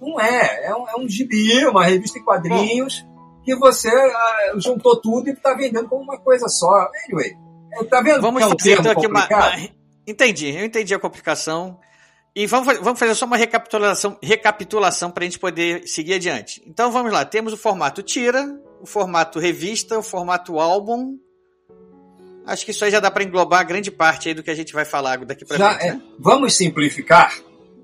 Não 0.00 0.20
é. 0.20 0.66
É 0.66 0.74
um, 0.74 0.88
é 0.88 0.96
um 0.96 1.08
gibi, 1.08 1.64
uma 1.66 1.84
revista 1.84 2.18
em 2.18 2.24
quadrinhos, 2.24 3.04
que 3.44 3.54
você 3.56 3.88
ah, 3.88 4.52
juntou 4.56 5.00
tudo 5.00 5.28
e 5.28 5.36
tá 5.36 5.54
vendendo 5.54 5.88
como 5.88 6.02
uma 6.02 6.18
coisa 6.18 6.48
só. 6.48 6.88
Anyway, 7.06 7.36
é, 7.72 7.84
tá 7.84 8.00
vendo 8.00 8.20
Vamos 8.22 8.38
que 8.38 8.44
é 8.44 8.46
um 8.46 8.50
fazer 8.50 8.70
termo 8.76 8.80
então 8.88 8.92
aqui 8.92 9.06
uma, 9.06 9.26
uma- 9.26 9.68
Entendi, 10.06 10.56
eu 10.56 10.64
entendi 10.64 10.94
a 10.94 10.98
complicação. 10.98 11.78
E 12.34 12.46
vamos, 12.46 12.78
vamos 12.78 12.98
fazer 12.98 13.14
só 13.14 13.26
uma 13.26 13.36
recapitulação, 13.36 14.16
recapitulação 14.22 15.10
para 15.10 15.24
a 15.24 15.26
gente 15.26 15.38
poder 15.38 15.86
seguir 15.86 16.14
adiante. 16.14 16.62
Então 16.66 16.90
vamos 16.90 17.12
lá, 17.12 17.24
temos 17.24 17.52
o 17.52 17.56
formato 17.56 18.02
tira, 18.02 18.46
o 18.80 18.86
formato 18.86 19.38
revista, 19.38 19.98
o 19.98 20.02
formato 20.02 20.58
álbum. 20.58 21.18
Acho 22.46 22.64
que 22.64 22.70
isso 22.70 22.84
aí 22.84 22.90
já 22.90 23.00
dá 23.00 23.10
para 23.10 23.24
englobar 23.24 23.66
grande 23.66 23.90
parte 23.90 24.28
aí 24.28 24.34
do 24.34 24.42
que 24.42 24.50
a 24.50 24.54
gente 24.54 24.72
vai 24.72 24.84
falar 24.84 25.24
daqui 25.24 25.44
para 25.44 25.56
frente. 25.56 25.86
é. 25.86 25.92
né? 25.94 26.02
Vamos 26.18 26.56
simplificar? 26.56 27.36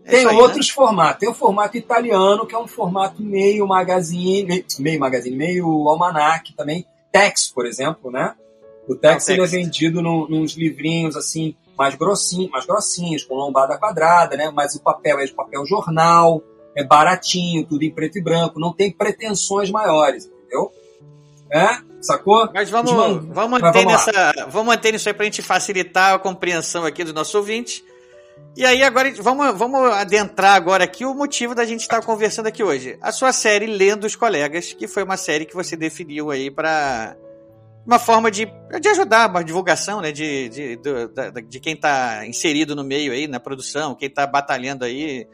É 0.07 0.11
Tem 0.11 0.27
aí, 0.27 0.37
outros 0.37 0.71
formatos. 0.71 1.19
Tem 1.21 1.29
o 1.29 1.35
formato 1.35 1.77
italiano, 1.77 2.47
que 2.47 2.55
é 2.55 2.59
um 2.59 2.69
formato 2.69 3.21
meio 3.23 3.67
magazine, 3.67 4.45
meio, 4.45 4.65
meio 4.79 5.01
magazine, 5.01 5.37
meio 5.37 5.67
almanac 5.89 6.55
também. 6.55 6.87
Tex, 7.11 7.51
por 7.53 7.67
exemplo, 7.67 8.11
né? 8.11 8.35
O 8.89 8.95
Tex, 8.95 9.29
Ah, 9.29 9.33
o 9.33 9.35
ele 9.35 9.43
é 9.43 9.49
Tex. 9.49 9.53
vendido 9.53 10.01
num, 10.01 10.29
nos 10.29 10.57
livrinhos 10.57 11.17
assim, 11.17 11.57
mais 11.77 11.97
grossinhos, 11.97 12.51
mais 12.51 12.65
grossinhos, 12.65 13.25
com 13.25 13.35
lombada 13.35 13.77
quadrada, 13.77 14.37
né? 14.37 14.51
Mas 14.55 14.77
o 14.77 14.81
papel 14.81 15.19
é 15.19 15.25
de 15.25 15.33
papel 15.35 15.67
jornal, 15.67 16.41
é 16.77 16.85
baratinho, 16.85 17.67
tudo 17.67 17.83
em 17.83 17.91
preto 17.91 18.19
e 18.19 18.23
branco, 18.23 18.61
não 18.61 18.73
tem 18.73 18.93
pretensões 18.93 19.71
maiores, 19.71 20.27
entendeu? 20.27 20.71
É? 21.51 21.79
Sacou? 22.01 22.49
Mas 22.55 22.71
vamos, 22.71 22.93
vamos, 22.93 23.25
Mas 23.35 23.49
manter 23.51 23.73
vamos 23.85 23.93
lá. 23.93 24.33
nessa, 24.33 24.47
vamos 24.51 24.67
manter 24.69 24.95
isso 24.95 25.09
aí 25.09 25.15
pra 25.15 25.25
gente 25.25 25.43
facilitar 25.43 26.15
a 26.15 26.19
compreensão 26.19 26.85
aqui 26.85 27.03
do 27.03 27.13
nosso 27.13 27.37
ouvinte. 27.39 27.83
E 28.57 28.65
aí, 28.65 28.83
agora, 28.83 29.13
vamos, 29.19 29.59
vamos 29.59 29.93
adentrar 29.93 30.55
agora 30.55 30.85
aqui 30.85 31.05
o 31.05 31.15
motivo 31.15 31.55
da 31.55 31.65
gente 31.65 31.81
estar 31.83 32.03
conversando 32.03 32.47
aqui 32.47 32.63
hoje. 32.63 32.97
A 33.03 33.13
sua 33.13 33.31
série 33.33 33.67
Lendo 33.67 34.05
os 34.05 34.17
Colegas, 34.17 34.73
que 34.73 34.89
foi 34.89 35.03
uma 35.03 35.17
série 35.19 35.45
que 35.45 35.55
você 35.55 35.77
definiu 35.77 36.31
aí 36.31 36.51
para 36.51 37.17
uma 37.87 37.99
forma 37.99 38.31
de, 38.31 38.49
de 38.81 38.89
ajudar 38.89 39.29
uma 39.29 39.45
divulgação, 39.45 40.01
né, 40.01 40.11
de, 40.11 40.49
de, 40.49 40.77
da- 41.15 41.31
de 41.31 41.61
quem 41.61 41.75
está 41.75 42.27
inserido 42.27 42.75
no 42.75 42.83
meio 42.83 43.13
aí, 43.13 43.29
na 43.29 43.39
produção, 43.39 43.95
quem 43.95 44.09
está 44.09 44.27
batalhando 44.27 44.85
aí, 44.85 45.29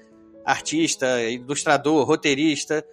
artista, 0.44 1.22
ilustrador, 1.22 2.04
roteirista. 2.04 2.84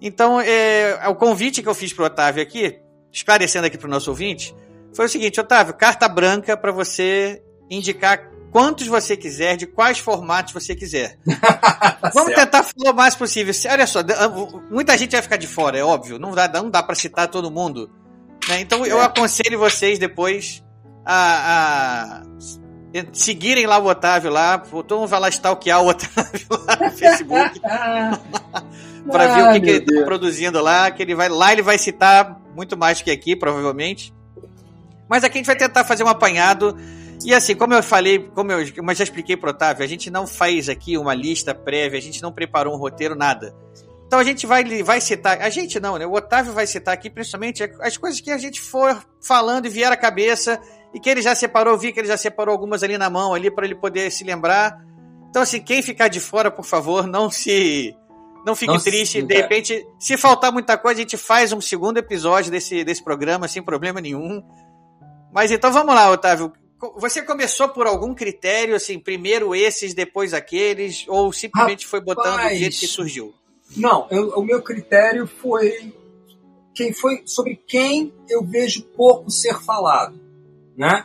Então, 0.00 0.40
é, 0.40 1.08
o 1.08 1.14
convite 1.14 1.62
que 1.62 1.68
eu 1.68 1.74
fiz 1.74 1.92
pro 1.92 2.04
Otávio 2.04 2.42
aqui, 2.42 2.78
esclarecendo 3.10 3.66
aqui 3.66 3.78
pro 3.78 3.88
nosso 3.88 4.10
ouvinte, 4.10 4.54
foi 4.94 5.06
o 5.06 5.08
seguinte, 5.08 5.40
Otávio, 5.40 5.74
carta 5.74 6.06
branca 6.06 6.56
para 6.56 6.70
você 6.70 7.42
indicar 7.70 8.30
quantos 8.50 8.86
você 8.86 9.16
quiser, 9.16 9.56
de 9.56 9.66
quais 9.66 9.98
formatos 9.98 10.52
você 10.52 10.74
quiser. 10.74 11.18
Vamos 12.14 12.34
certo. 12.34 12.40
tentar 12.50 12.62
falar 12.62 12.92
o 12.92 12.94
mais 12.96 13.14
possível. 13.14 13.54
Olha 13.70 13.86
só, 13.86 14.00
muita 14.70 14.96
gente 14.96 15.12
vai 15.12 15.22
ficar 15.22 15.36
de 15.36 15.46
fora, 15.46 15.78
é 15.78 15.84
óbvio. 15.84 16.18
Não 16.18 16.32
dá, 16.32 16.48
não 16.48 16.70
dá 16.70 16.82
para 16.82 16.94
citar 16.94 17.28
todo 17.28 17.50
mundo. 17.50 17.90
né? 18.48 18.60
Então 18.60 18.84
eu 18.86 19.00
É. 19.00 19.04
aconselho 19.04 19.58
vocês 19.58 19.98
depois 19.98 20.62
a, 21.04 22.22
a 22.22 22.22
seguirem 23.12 23.66
lá 23.66 23.78
o 23.78 23.86
Otávio 23.86 24.30
lá. 24.30 24.58
Todo 24.58 24.96
mundo 25.00 25.08
vai 25.08 25.20
lá 25.20 25.28
stalkear 25.28 25.82
o 25.82 25.88
Otávio 25.88 26.46
lá 26.50 26.76
no 26.76 26.90
Facebook 26.90 27.60
para 29.10 29.34
ver 29.34 29.42
o 29.48 29.52
que, 29.52 29.60
que 29.60 29.70
ele 29.70 29.78
está 29.84 30.04
produzindo 30.04 30.60
lá. 30.62 30.90
Que 30.90 31.02
ele 31.02 31.14
vai 31.14 31.28
lá, 31.28 31.52
ele 31.52 31.62
vai 31.62 31.78
citar 31.78 32.40
muito 32.54 32.76
mais 32.76 33.00
que 33.02 33.10
aqui, 33.10 33.36
provavelmente. 33.36 34.12
Mas 35.08 35.24
aqui 35.24 35.38
a 35.38 35.38
gente 35.38 35.46
vai 35.46 35.56
tentar 35.56 35.84
fazer 35.84 36.04
um 36.04 36.08
apanhado. 36.08 36.76
E 37.24 37.34
assim, 37.34 37.54
como 37.54 37.74
eu 37.74 37.82
falei, 37.82 38.18
como 38.34 38.52
eu, 38.52 38.60
eu 38.60 38.94
já 38.94 39.04
expliquei 39.04 39.36
pro 39.36 39.50
Otávio, 39.50 39.84
a 39.84 39.88
gente 39.88 40.08
não 40.10 40.26
faz 40.26 40.68
aqui 40.68 40.96
uma 40.96 41.14
lista 41.14 41.54
prévia, 41.54 41.98
a 41.98 42.02
gente 42.02 42.22
não 42.22 42.32
preparou 42.32 42.74
um 42.74 42.78
roteiro, 42.78 43.14
nada. 43.16 43.54
Então 44.06 44.18
a 44.18 44.24
gente 44.24 44.46
vai, 44.46 44.64
vai 44.82 45.00
citar, 45.00 45.40
a 45.42 45.50
gente 45.50 45.78
não, 45.80 45.98
né? 45.98 46.06
O 46.06 46.12
Otávio 46.14 46.52
vai 46.52 46.66
citar 46.66 46.94
aqui 46.94 47.10
principalmente 47.10 47.62
as 47.80 47.96
coisas 47.96 48.20
que 48.20 48.30
a 48.30 48.38
gente 48.38 48.60
for 48.60 49.04
falando 49.20 49.66
e 49.66 49.68
vier 49.68 49.90
à 49.92 49.96
cabeça 49.96 50.58
e 50.94 51.00
que 51.00 51.10
ele 51.10 51.20
já 51.20 51.34
separou, 51.34 51.74
eu 51.74 51.78
vi 51.78 51.92
que 51.92 52.00
ele 52.00 52.08
já 52.08 52.16
separou 52.16 52.52
algumas 52.52 52.82
ali 52.82 52.96
na 52.96 53.10
mão 53.10 53.34
ali 53.34 53.50
para 53.50 53.66
ele 53.66 53.74
poder 53.74 54.10
se 54.10 54.24
lembrar. 54.24 54.78
Então 55.28 55.42
assim, 55.42 55.60
quem 55.60 55.82
ficar 55.82 56.08
de 56.08 56.20
fora, 56.20 56.50
por 56.50 56.64
favor, 56.64 57.06
não 57.06 57.30
se 57.30 57.94
não 58.46 58.54
fique 58.56 58.72
Não 58.72 58.78
se 58.78 58.88
triste, 58.90 59.14
de 59.14 59.20
sinta- 59.20 59.34
repente, 59.34 59.86
se 59.98 60.16
faltar 60.16 60.50
muita 60.52 60.78
coisa, 60.78 61.00
a 61.00 61.02
gente 61.02 61.16
faz 61.18 61.52
um 61.52 61.60
segundo 61.60 61.98
episódio 61.98 62.50
desse, 62.50 62.82
desse 62.84 63.02
programa 63.04 63.46
sem 63.48 63.62
problema 63.62 64.00
nenhum. 64.00 64.42
Mas 65.30 65.50
então 65.50 65.70
vamos 65.70 65.94
lá, 65.94 66.10
Otávio. 66.10 66.50
Você 66.96 67.22
começou 67.22 67.68
por 67.70 67.86
algum 67.86 68.14
critério, 68.14 68.74
assim, 68.76 68.98
primeiro 68.98 69.54
esses, 69.54 69.94
depois 69.94 70.32
aqueles, 70.32 71.04
ou 71.08 71.32
simplesmente 71.32 71.86
foi 71.86 72.00
botando 72.00 72.32
do 72.34 72.36
Rapaz. 72.36 72.58
jeito 72.58 72.78
que 72.78 72.86
surgiu? 72.86 73.34
Não, 73.76 74.06
eu- 74.10 74.30
o 74.30 74.42
meu 74.44 74.62
critério 74.62 75.26
foi 75.26 75.92
quem 76.74 76.92
foi 76.92 77.22
sobre 77.26 77.56
quem 77.66 78.14
eu 78.28 78.44
vejo 78.44 78.84
pouco 78.96 79.30
ser 79.30 79.58
falado, 79.60 80.18
né? 80.76 81.04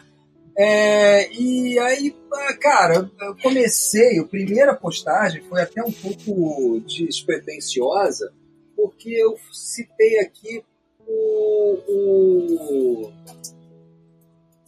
É, 0.56 1.32
e 1.34 1.80
aí, 1.80 2.16
ah, 2.32 2.54
cara, 2.54 3.10
eu 3.22 3.36
comecei, 3.42 4.20
a 4.20 4.24
primeira 4.24 4.76
postagem 4.76 5.42
foi 5.50 5.64
até 5.64 5.82
um 5.84 5.92
pouco 5.92 6.80
despretensiosa, 6.82 8.32
porque 8.76 9.10
eu 9.10 9.36
citei 9.52 10.20
aqui 10.20 10.64
o, 11.08 11.80
o 11.88 13.12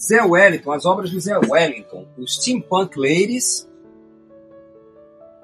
Zé 0.02 0.22
Wellington, 0.22 0.72
as 0.72 0.86
obras 0.86 1.10
do 1.10 1.20
Zé 1.20 1.38
Wellington, 1.38 2.06
o 2.18 2.28
Steampunk 2.28 2.98
Ladies 2.98 3.68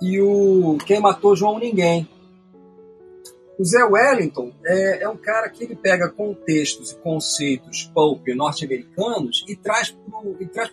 e 0.02 0.20
o 0.20 0.78
Quem 0.86 1.00
Matou 1.00 1.36
João 1.36 1.60
Ninguém. 1.60 2.08
O 3.58 3.64
Zé 3.64 3.84
Wellington 3.84 4.52
é, 4.66 5.04
é 5.04 5.10
um 5.10 5.16
cara 5.16 5.48
que 5.48 5.64
ele 5.64 5.76
pega 5.76 6.10
contextos 6.10 6.92
e 6.92 6.96
conceitos 6.96 7.84
pulp 7.94 8.28
norte-americanos 8.30 9.46
e 9.48 9.56
traz 9.56 9.92
para 9.92 10.20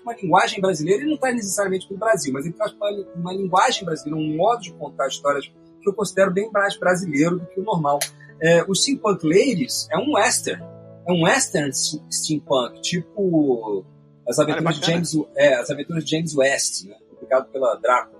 uma 0.03 0.15
linguagem 0.15 0.61
brasileira, 0.61 1.03
e 1.03 1.07
não 1.07 1.15
está 1.15 1.31
necessariamente 1.31 1.87
para 1.87 1.95
o 1.95 1.99
Brasil, 1.99 2.33
mas 2.33 2.47
ele 2.47 2.55
traz 2.55 2.73
para 2.73 2.91
uma 3.15 3.33
linguagem 3.33 3.85
brasileira, 3.85 4.19
um 4.19 4.37
modo 4.37 4.63
de 4.63 4.73
contar 4.73 5.07
histórias 5.09 5.47
que 5.47 5.89
eu 5.89 5.93
considero 5.93 6.33
bem 6.33 6.51
mais 6.51 6.79
brasileiro 6.79 7.39
do 7.39 7.47
que 7.47 7.61
o 7.61 7.63
normal. 7.63 7.99
É, 8.41 8.65
o 8.67 8.75
Steampunk 8.75 9.23
Ladies 9.25 9.87
é 9.91 9.99
um 9.99 10.15
western, 10.15 10.65
é 11.09 11.13
um 11.13 11.23
western 11.25 11.73
steampunk, 11.73 12.81
tipo 12.83 13.85
as 14.29 14.39
aventuras, 14.39 14.75
de 14.75 14.81
bacana. 14.81 15.05
James, 15.05 15.27
é, 15.37 15.55
as 15.55 15.71
aventuras 15.71 16.05
de 16.05 16.11
James 16.11 16.35
West, 16.37 16.85
né, 16.85 16.95
publicado 17.11 17.47
pela 17.49 17.75
Drácula. 17.77 18.19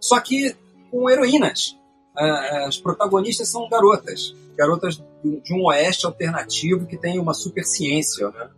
Só 0.00 0.20
que 0.20 0.54
com 0.90 1.08
heroínas. 1.08 1.76
Ah, 2.16 2.66
As 2.66 2.76
protagonistas 2.76 3.48
são 3.48 3.68
garotas, 3.68 4.34
garotas 4.56 5.02
de 5.24 5.54
um 5.54 5.64
oeste 5.66 6.04
alternativo 6.04 6.86
que 6.86 6.96
tem 6.96 7.18
uma 7.18 7.32
super 7.34 7.64
ciência, 7.64 8.28
né? 8.30 8.48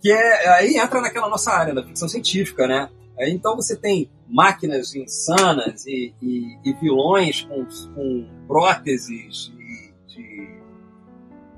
Que 0.00 0.10
é 0.10 0.48
aí 0.48 0.76
entra 0.76 1.00
naquela 1.00 1.28
nossa 1.28 1.50
área 1.52 1.72
da 1.74 1.84
ficção 1.84 2.08
científica, 2.08 2.66
né? 2.66 2.88
Então 3.20 3.54
você 3.54 3.76
tem 3.76 4.10
máquinas 4.26 4.94
insanas 4.94 5.86
e, 5.86 6.12
e- 6.20 6.58
e 6.64 6.72
vilões 6.80 7.42
com, 7.42 7.64
com 7.94 8.26
próteses 8.48 9.52
de, 9.54 9.92
de 10.14 10.48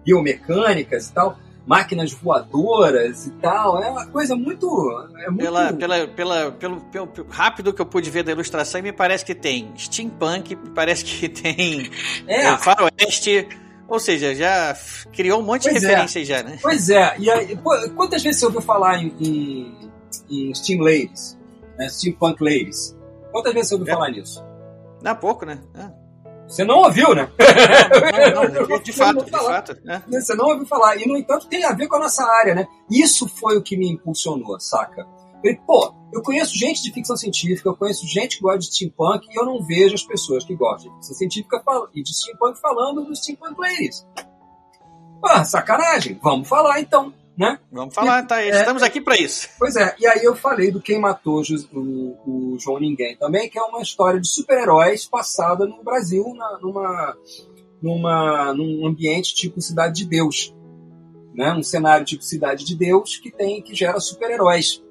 biomecânicas 0.04 1.08
e 1.08 1.12
tal, 1.12 1.38
máquinas 1.66 2.12
voadoras 2.12 3.26
e 3.26 3.30
tal. 3.32 3.82
É 3.82 3.88
uma 3.90 4.06
coisa 4.06 4.36
muito, 4.36 4.66
é 5.18 5.30
muito 5.30 5.38
Pela, 5.38 5.72
pela, 5.72 6.06
pela, 6.08 6.52
pelo, 6.52 6.80
pelo, 6.82 7.06
pelo 7.06 7.28
rápido 7.30 7.72
que 7.72 7.80
eu 7.80 7.86
pude 7.86 8.10
ver 8.10 8.22
da 8.22 8.32
ilustração, 8.32 8.82
me 8.82 8.92
parece 8.92 9.24
que 9.24 9.34
tem 9.34 9.72
steampunk, 9.76 10.54
me 10.56 10.70
parece 10.70 11.04
que 11.04 11.28
tem 11.28 11.90
é, 12.28 12.46
é, 12.46 12.56
faroeste, 12.58 13.48
ou 13.88 13.98
seja, 13.98 14.34
já 14.34 14.76
criou 15.12 15.40
um 15.40 15.42
monte 15.44 15.62
de 15.64 15.70
Pois 15.70 15.82
é. 15.84 15.86
referências 15.88 16.28
já, 16.28 16.42
né? 16.42 16.58
Pois 16.60 16.88
é, 16.90 17.14
e 17.18 17.30
aí, 17.30 17.56
pô, 17.56 17.70
quantas 17.96 18.22
vezes 18.22 18.40
você 18.40 18.46
ouviu 18.46 18.60
falar 18.60 19.02
em, 19.02 19.14
em, 19.20 19.90
em 20.30 20.54
Steam 20.54 20.80
Ladies? 20.82 21.38
Né? 21.78 21.88
Steampunk 21.88 22.42
Ladies? 22.42 22.96
Quantas 23.32 23.52
vezes 23.52 23.68
você 23.70 23.74
ouviu 23.74 23.92
É. 23.92 23.96
falar 23.96 24.10
nisso? 24.10 24.44
Não 25.02 25.10
há 25.10 25.14
pouco, 25.14 25.44
né? 25.44 25.58
Ah. 25.74 25.90
Você 26.46 26.64
não 26.64 26.78
ouviu, 26.78 27.14
né? 27.14 27.30
Não, 28.34 28.44
não, 28.44 28.68
não, 28.68 28.78
de 28.80 28.92
fato, 28.92 29.24
de 29.24 29.30
fato. 29.30 29.76
né? 29.84 30.02
Você 30.08 30.34
não 30.34 30.46
ouviu 30.46 30.66
falar. 30.66 30.96
E, 30.96 31.06
no 31.06 31.16
entanto, 31.16 31.46
tem 31.48 31.64
a 31.64 31.72
ver 31.72 31.88
com 31.88 31.96
a 31.96 32.00
nossa 32.00 32.24
área, 32.24 32.54
né? 32.54 32.66
Isso 32.90 33.26
foi 33.28 33.56
o 33.56 33.62
que 33.62 33.76
me 33.76 33.88
impulsionou, 33.90 34.58
saca? 34.60 35.06
Falei, 35.36 35.58
pô, 35.66 35.94
eu 36.12 36.22
conheço 36.22 36.56
gente 36.56 36.82
de 36.82 36.92
ficção 36.92 37.16
científica, 37.16 37.68
eu 37.68 37.76
conheço 37.76 38.06
gente 38.06 38.36
que 38.36 38.42
gosta 38.42 38.58
de 38.60 38.66
steampunk 38.66 39.26
e 39.30 39.38
eu 39.38 39.44
não 39.44 39.62
vejo 39.64 39.94
as 39.94 40.02
pessoas 40.02 40.44
que 40.44 40.54
gostam 40.54 40.90
de 40.90 40.96
ficção 40.96 41.16
científica 41.16 41.62
e 41.94 42.02
de 42.02 42.14
steampunk 42.14 42.60
falando 42.60 43.04
dos 43.04 43.18
steampunk 43.20 43.58
ladies. 43.60 44.06
Pô, 45.20 45.44
sacanagem. 45.44 46.18
Vamos 46.22 46.48
falar 46.48 46.80
então, 46.80 47.12
né? 47.36 47.58
Vamos 47.72 47.94
falar, 47.94 48.26
tá? 48.26 48.40
É. 48.40 48.50
Estamos 48.50 48.82
aqui 48.82 49.00
para 49.00 49.16
isso. 49.16 49.48
Pois 49.58 49.74
é, 49.76 49.94
e 49.98 50.06
aí 50.06 50.22
eu 50.24 50.36
falei 50.36 50.70
do 50.70 50.80
Quem 50.80 50.98
Matou 51.00 51.42
o, 51.72 52.16
o 52.54 52.56
João 52.58 52.78
Ninguém 52.78 53.16
também, 53.16 53.48
que 53.48 53.58
é 53.58 53.62
uma 53.62 53.82
história 53.82 54.20
de 54.20 54.28
super-heróis 54.28 55.04
passada 55.06 55.66
no 55.66 55.82
Brasil, 55.82 56.24
na- 56.34 56.58
numa, 56.62 57.16
numa, 57.82 58.54
num 58.54 58.86
ambiente 58.86 59.34
tipo 59.34 59.60
Cidade 59.60 59.96
de 60.02 60.06
Deus. 60.06 60.54
Né? 61.34 61.52
Um 61.52 61.62
cenário 61.62 62.06
tipo 62.06 62.22
Cidade 62.22 62.64
de 62.64 62.76
Deus 62.76 63.16
que 63.16 63.30
tem 63.30 63.60
que 63.60 63.74
gera 63.74 63.98
super-heróis. 63.98 64.82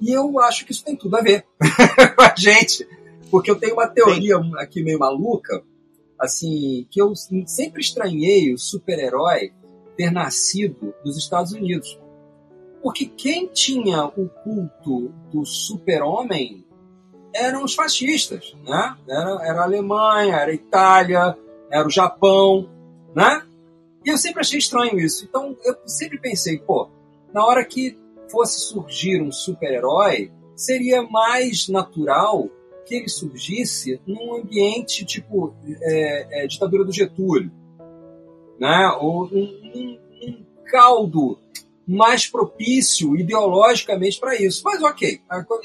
E 0.00 0.12
eu 0.12 0.38
acho 0.38 0.64
que 0.64 0.70
isso 0.70 0.84
tem 0.84 0.94
tudo 0.94 1.16
a 1.16 1.20
ver 1.20 1.44
com 2.16 2.22
a 2.22 2.34
gente. 2.36 2.86
Porque 3.30 3.50
eu 3.50 3.56
tenho 3.56 3.74
uma 3.74 3.88
teoria 3.88 4.36
aqui 4.58 4.82
meio 4.82 4.98
maluca, 5.00 5.62
assim, 6.18 6.86
que 6.90 7.02
eu 7.02 7.12
sempre 7.46 7.80
estranhei 7.82 8.54
o 8.54 8.58
super-herói 8.58 9.52
ter 9.98 10.12
nascido 10.12 10.94
nos 11.04 11.18
Estados 11.18 11.52
Unidos. 11.52 11.98
Porque 12.80 13.04
quem 13.04 13.48
tinha 13.48 14.04
o 14.04 14.28
culto 14.28 15.12
do 15.32 15.44
super-homem 15.44 16.64
eram 17.34 17.64
os 17.64 17.74
fascistas, 17.74 18.56
né? 18.64 18.96
Era, 19.08 19.44
era 19.44 19.60
a 19.60 19.64
Alemanha, 19.64 20.36
era 20.36 20.52
a 20.52 20.54
Itália, 20.54 21.36
era 21.68 21.86
o 21.86 21.90
Japão, 21.90 22.70
né? 23.14 23.42
E 24.06 24.08
eu 24.08 24.16
sempre 24.16 24.40
achei 24.40 24.60
estranho 24.60 25.00
isso. 25.00 25.24
Então 25.24 25.56
eu 25.64 25.76
sempre 25.84 26.18
pensei, 26.20 26.58
pô, 26.60 26.88
na 27.34 27.44
hora 27.44 27.64
que 27.64 27.98
fosse 28.30 28.60
surgir 28.60 29.20
um 29.20 29.32
super-herói, 29.32 30.30
seria 30.54 31.02
mais 31.02 31.68
natural 31.68 32.48
que 32.86 32.94
ele 32.94 33.08
surgisse 33.08 34.00
num 34.06 34.36
ambiente 34.36 35.04
tipo 35.04 35.54
é, 35.82 36.44
é, 36.44 36.46
ditadura 36.46 36.84
do 36.84 36.92
Getúlio, 36.92 37.50
né? 38.58 38.88
Ou 39.00 39.26
um, 39.26 39.38
um- 39.74 39.98
um 40.22 40.44
caldo 40.70 41.38
mais 41.86 42.26
propício 42.26 43.16
ideologicamente 43.16 44.20
para 44.20 44.36
isso. 44.36 44.62
Mas 44.64 44.82
ok. 44.82 45.20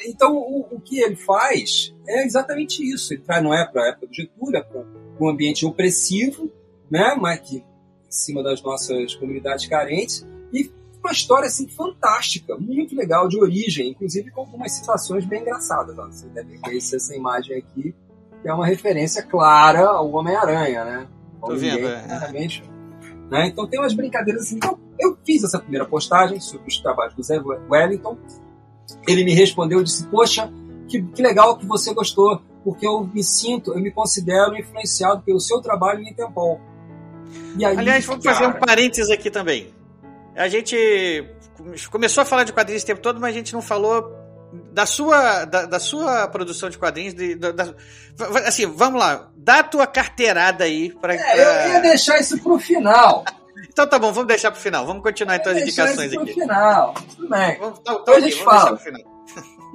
Então 0.06 0.38
o, 0.38 0.68
o, 0.72 0.80
que 0.80 1.00
ele 1.02 1.16
faz 1.18 1.94
é 2.08 2.26
exatamente 2.26 2.82
isso. 2.82 3.14
Ele 3.14 3.22
traz, 3.22 3.44
não 3.44 3.54
é 3.54 3.66
para 3.66 3.84
a 3.84 3.88
época 3.90 4.08
do 4.08 4.14
Getúlio, 4.14 4.58
é 4.58 4.62
para 4.62 4.82
um 5.20 5.28
ambiente 5.28 5.66
opressivo, 5.66 6.50
né? 6.90 7.16
mas 7.20 7.40
que 7.42 7.58
em 7.58 7.64
cima 8.10 8.42
das 8.42 8.62
nossas 8.62 9.14
comunidades 9.16 9.66
carentes. 9.68 10.26
E 10.54 10.72
uma 11.04 11.12
história 11.12 11.48
assim 11.48 11.68
fantástica, 11.68 12.56
muito 12.58 12.96
legal 12.96 13.28
de 13.28 13.38
origem, 13.38 13.90
inclusive 13.90 14.32
com 14.32 14.42
algumas 14.42 14.72
situações 14.72 15.26
bem 15.26 15.42
engraçadas. 15.42 15.96
Você 15.98 16.28
deve 16.28 16.58
conhecer 16.60 16.96
essa 16.96 17.14
imagem 17.14 17.58
aqui, 17.58 17.94
que 18.42 18.48
é 18.48 18.54
uma 18.54 18.66
referência 18.66 19.22
clara 19.24 19.82
ao 19.90 20.10
Homem-Aranha, 20.12 20.86
né? 20.86 21.08
Tô 21.42 21.48
vendo, 21.58 21.88
é. 21.90 22.06
Né? 23.30 23.48
Então 23.48 23.68
tem 23.68 23.80
umas 23.80 23.94
brincadeiras 23.94 24.44
assim. 24.44 24.58
Então, 24.58 24.78
eu 25.00 25.18
fiz 25.26 25.44
essa 25.44 25.60
primeira 25.60 25.86
postagem 25.86 26.40
sobre 26.40 26.68
os 26.68 26.78
trabalhos 26.78 27.14
do 27.16 27.24
Zé 27.24 27.42
Wellington. 27.70 28.18
Ele 29.08 29.24
me 29.24 29.34
respondeu 29.34 29.82
e 29.82 29.84
disse: 29.84 30.06
Poxa, 30.08 30.52
que, 30.88 31.02
que 31.02 31.22
legal 31.22 31.58
que 31.58 31.66
você 31.66 31.94
gostou, 31.94 32.42
porque 32.64 32.86
eu 32.86 33.04
me 33.06 33.24
sinto, 33.24 33.74
eu 33.74 33.80
me 33.80 33.92
considero 33.92 34.56
influenciado 34.58 35.22
pelo 35.24 35.40
seu 35.40 35.62
trabalho 35.62 36.02
em 36.02 36.10
Interpol. 36.10 36.60
Aí, 37.58 37.78
Aliás, 37.78 38.06
vamos 38.06 38.24
cara... 38.24 38.36
fazer 38.36 38.50
um 38.50 38.60
parênteses 38.60 39.10
aqui 39.10 39.30
também. 39.32 39.74
A 40.36 40.48
gente 40.48 40.76
começou 41.92 42.22
a 42.22 42.26
falar 42.26 42.44
de 42.44 42.54
quadrinhos 42.54 42.84
o 42.84 42.86
tempo 42.86 43.02
todo, 43.02 43.20
mas 43.20 43.34
a 43.34 43.38
gente 43.38 43.54
não 43.54 43.62
falou 43.62 44.23
da 44.74 44.86
sua, 44.86 45.46
da, 45.46 45.66
da 45.66 45.80
sua 45.80 46.28
produção 46.28 46.70
de 46.70 46.78
quadrinhos. 46.78 47.14
De, 47.14 47.36
da, 47.36 47.52
da, 47.52 47.74
assim, 48.46 48.66
vamos 48.66 49.00
lá. 49.00 49.30
Dá 49.38 49.60
a 49.60 49.64
tua 49.64 49.86
carteirada 49.86 50.64
aí 50.64 50.92
para. 50.92 51.14
É, 51.14 51.18
pra... 51.18 51.68
Eu 51.68 51.74
ia 51.74 51.80
deixar 51.80 52.20
isso 52.20 52.38
pro 52.42 52.58
final. 52.58 53.24
Então 53.70 53.88
tá 53.88 54.00
bom, 54.00 54.12
vamos 54.12 54.28
deixar 54.28 54.52
pro 54.52 54.60
final. 54.60 54.86
Vamos 54.86 55.04
continuar 55.04 55.36
então 55.36 55.52
as 55.52 55.62
indicações 55.62 56.12
isso 56.12 56.20
aqui. 56.20 56.34
Pro 56.34 56.42
final. 56.42 56.94
Tudo 57.16 57.30
bem. 57.30 57.58
Vamos, 57.60 57.80
tá, 57.80 57.96
tá, 57.96 58.12
a 58.14 58.20
gente 58.20 58.44
fala. 58.44 58.80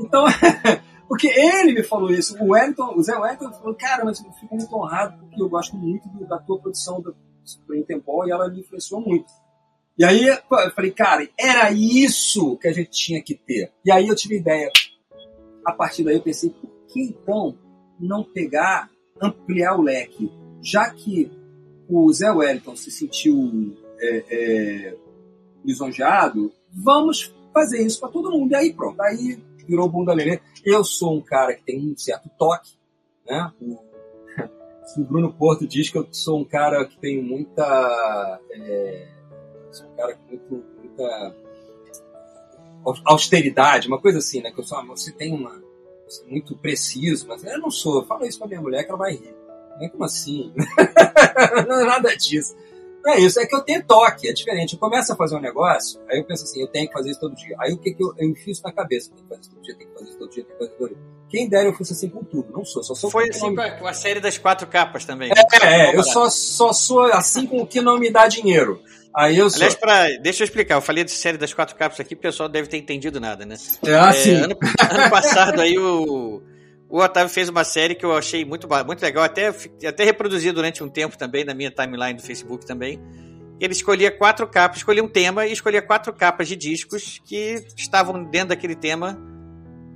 Então, 0.01 0.27
porque 1.09 1.27
ele 1.27 1.75
me 1.75 1.83
falou 1.83 2.13
isso. 2.13 2.41
O 2.41 2.53
Wellington, 2.53 2.95
o 2.95 3.03
Zé 3.03 3.19
Wellington 3.19 3.51
falou, 3.51 3.75
cara, 3.75 4.05
mas 4.05 4.23
eu 4.23 4.31
fico 4.35 4.55
muito 4.55 4.73
honrado 4.77 5.19
porque 5.19 5.43
eu 5.43 5.49
gosto 5.49 5.75
muito 5.75 6.09
da 6.29 6.39
tua 6.39 6.61
produção 6.61 7.01
do 7.01 7.17
Supreme 7.45 7.85
Tempo 7.85 8.25
e 8.25 8.31
ela 8.31 8.49
me 8.49 8.61
influenciou 8.61 9.01
muito. 9.01 9.27
E 9.99 10.05
aí 10.05 10.29
eu 10.29 10.71
falei, 10.71 10.93
cara, 10.93 11.29
era 11.37 11.73
isso 11.73 12.57
que 12.59 12.69
a 12.69 12.73
gente 12.73 12.91
tinha 12.91 13.21
que 13.21 13.35
ter. 13.35 13.73
E 13.85 13.91
aí 13.91 14.07
eu 14.07 14.15
tive 14.15 14.37
ideia. 14.37 14.71
A 15.67 15.73
partir 15.73 16.05
daí 16.05 16.15
eu 16.15 16.23
pensei, 16.23 16.51
por 16.51 16.71
que 16.87 17.01
então 17.03 17.59
não 17.99 18.23
pegar, 18.23 18.89
ampliar 19.21 19.77
o 19.77 19.83
leque? 19.83 20.31
Já 20.63 20.89
que 20.91 21.29
o 21.89 22.13
Zé 22.13 22.31
Wellington 22.31 22.77
se 22.77 22.93
sentiu 22.93 23.77
é, 24.01 24.25
é, 24.31 24.97
lisonjeado, 25.65 26.53
vamos 26.73 27.35
fazer 27.53 27.85
isso 27.85 27.99
para 27.99 28.11
todo 28.11 28.31
mundo. 28.31 28.53
E 28.53 28.55
aí 28.55 28.73
pronto, 28.73 29.03
aí 29.03 29.37
virou 29.67 29.89
bunda 29.89 30.15
lelê. 30.15 30.39
Eu 30.65 30.85
sou 30.85 31.17
um 31.17 31.21
cara 31.21 31.55
que 31.55 31.65
tem 31.65 31.81
um 31.81 31.97
certo 31.99 32.31
toque, 32.39 32.71
né? 33.27 33.53
O, 33.61 33.75
o 35.01 35.05
Bruno 35.05 35.33
Porto 35.33 35.67
diz 35.67 35.91
que 35.91 35.99
eu 35.99 36.07
sou 36.13 36.39
um 36.39 36.45
cara 36.45 36.85
que 36.87 36.97
tem 37.01 37.21
muita... 37.21 38.41
É, 38.53 39.18
sou 39.73 39.87
um 39.87 39.97
cara 39.97 40.15
com 40.15 40.29
muito, 40.29 40.65
muita 40.79 41.35
austeridade, 43.05 43.89
uma 43.89 44.01
coisa 44.01 44.19
assim, 44.19 44.41
né? 44.41 44.51
Que 44.51 44.61
eu 44.61 44.65
sou, 44.65 44.85
você 44.87 45.13
tem 45.13 45.35
uma 45.35 45.69
você 46.09 46.25
é 46.25 46.31
muito 46.31 46.57
preciso, 46.57 47.27
mas 47.29 47.45
eu 47.45 47.59
não 47.59 47.71
sou. 47.71 48.01
Eu 48.01 48.07
falo 48.07 48.25
isso 48.25 48.39
pra 48.39 48.49
minha 48.49 48.61
mulher 48.61 48.85
que 48.85 48.91
ela 48.91 48.99
vai 48.99 49.13
rir. 49.13 49.35
É 49.81 49.89
como 49.89 50.05
assim? 50.05 50.53
não 51.69 51.81
é 51.81 51.85
nada 51.85 52.17
disso. 52.17 52.57
Não 53.05 53.13
é 53.13 53.21
isso, 53.21 53.39
é 53.39 53.47
que 53.47 53.55
eu 53.55 53.61
tenho 53.61 53.85
toque, 53.85 54.29
é 54.29 54.33
diferente. 54.33 54.73
Eu 54.73 54.79
começo 54.79 55.13
a 55.13 55.17
fazer 55.17 55.37
um 55.37 55.41
negócio, 55.41 56.01
aí 56.11 56.19
eu 56.19 56.25
penso 56.25 56.45
assim, 56.45 56.61
eu 56.61 56.67
tenho 56.67 56.89
que 56.89 56.93
fazer 56.93 57.11
isso 57.11 57.21
todo 57.21 57.35
dia. 57.37 57.55
Aí 57.61 57.73
o 57.73 57.79
que, 57.79 57.93
que 57.93 58.03
eu, 58.03 58.13
eu 58.19 58.29
enfio 58.29 58.51
isso 58.51 58.63
na 58.65 58.73
cabeça? 58.73 59.11
Tenho 59.11 59.23
que 59.23 59.29
fazer 59.29 59.41
isso 59.41 59.51
todo 59.51 59.63
dia, 59.63 59.75
tenho 59.77 59.91
que 59.91 59.95
fazer 59.95 60.09
isso 60.09 60.19
todo 60.19 60.31
dia, 60.31 60.45
tenho 60.45 60.59
que 60.59 60.59
fazer 60.59 60.71
isso 60.71 60.79
todo 60.79 60.89
dia. 60.89 60.99
Quem 61.31 61.49
dera 61.49 61.69
eu 61.69 61.75
fosse 61.75 61.93
assim 61.93 62.09
com 62.09 62.25
tudo, 62.25 62.53
não 62.53 62.65
sou, 62.65 62.83
só 62.83 62.95
sou 62.95 63.11
Foi 63.11 63.29
assim 63.29 63.55
com 63.55 63.87
a, 63.87 63.93
série 63.93 64.19
das 64.19 64.37
quatro 64.37 64.67
capas 64.67 65.05
também. 65.05 65.31
É, 65.63 65.91
é 65.91 65.97
eu 65.97 66.03
só, 66.03 66.29
só 66.29 66.73
sou 66.73 67.03
assim 67.05 67.47
com 67.47 67.63
o 67.63 67.67
que 67.67 67.81
não 67.81 67.99
me 67.99 68.11
dá 68.11 68.27
dinheiro. 68.27 68.83
Aí 69.17 69.39
eu 69.39 69.47
Aliás, 69.47 69.75
pra, 69.75 70.09
deixa 70.21 70.43
eu 70.43 70.45
explicar, 70.45 70.77
eu 70.77 70.81
falei 70.81 71.03
de 71.03 71.11
série 71.11 71.39
das 71.39 71.53
quatro 71.53 71.75
capas 71.77 71.99
aqui, 71.99 72.15
o 72.15 72.19
pessoal 72.19 72.49
deve 72.49 72.69
ter 72.69 72.77
entendido 72.77 73.19
nada, 73.21 73.45
né? 73.45 73.57
É 73.85 73.95
assim. 73.95 74.33
É, 74.33 74.45
ano, 74.45 74.57
ano 74.91 75.11
passado 75.11 75.61
aí 75.61 75.79
o, 75.79 76.43
o 76.89 77.01
Otávio 77.01 77.29
fez 77.29 77.49
uma 77.49 77.65
série 77.65 77.95
que 77.95 78.05
eu 78.05 78.17
achei 78.17 78.45
muito, 78.45 78.69
muito 78.87 79.03
legal, 79.03 79.25
até, 79.25 79.49
até 79.87 80.05
reproduzi 80.05 80.53
durante 80.53 80.83
um 80.83 80.89
tempo 80.89 81.19
também 81.19 81.45
na 81.45 81.55
minha 81.55 81.71
timeline 81.71 82.15
do 82.15 82.23
Facebook 82.23 82.67
também. 82.67 83.01
Ele 83.61 83.73
escolhia 83.73 84.11
quatro 84.11 84.47
capas, 84.47 84.79
escolhia 84.79 85.03
um 85.03 85.09
tema 85.09 85.47
e 85.47 85.53
escolhia 85.53 85.83
quatro 85.83 86.13
capas 86.13 86.47
de 86.47 86.55
discos 86.55 87.21
que 87.25 87.67
estavam 87.77 88.23
dentro 88.23 88.51
daquele 88.51 88.77
tema. 88.77 89.19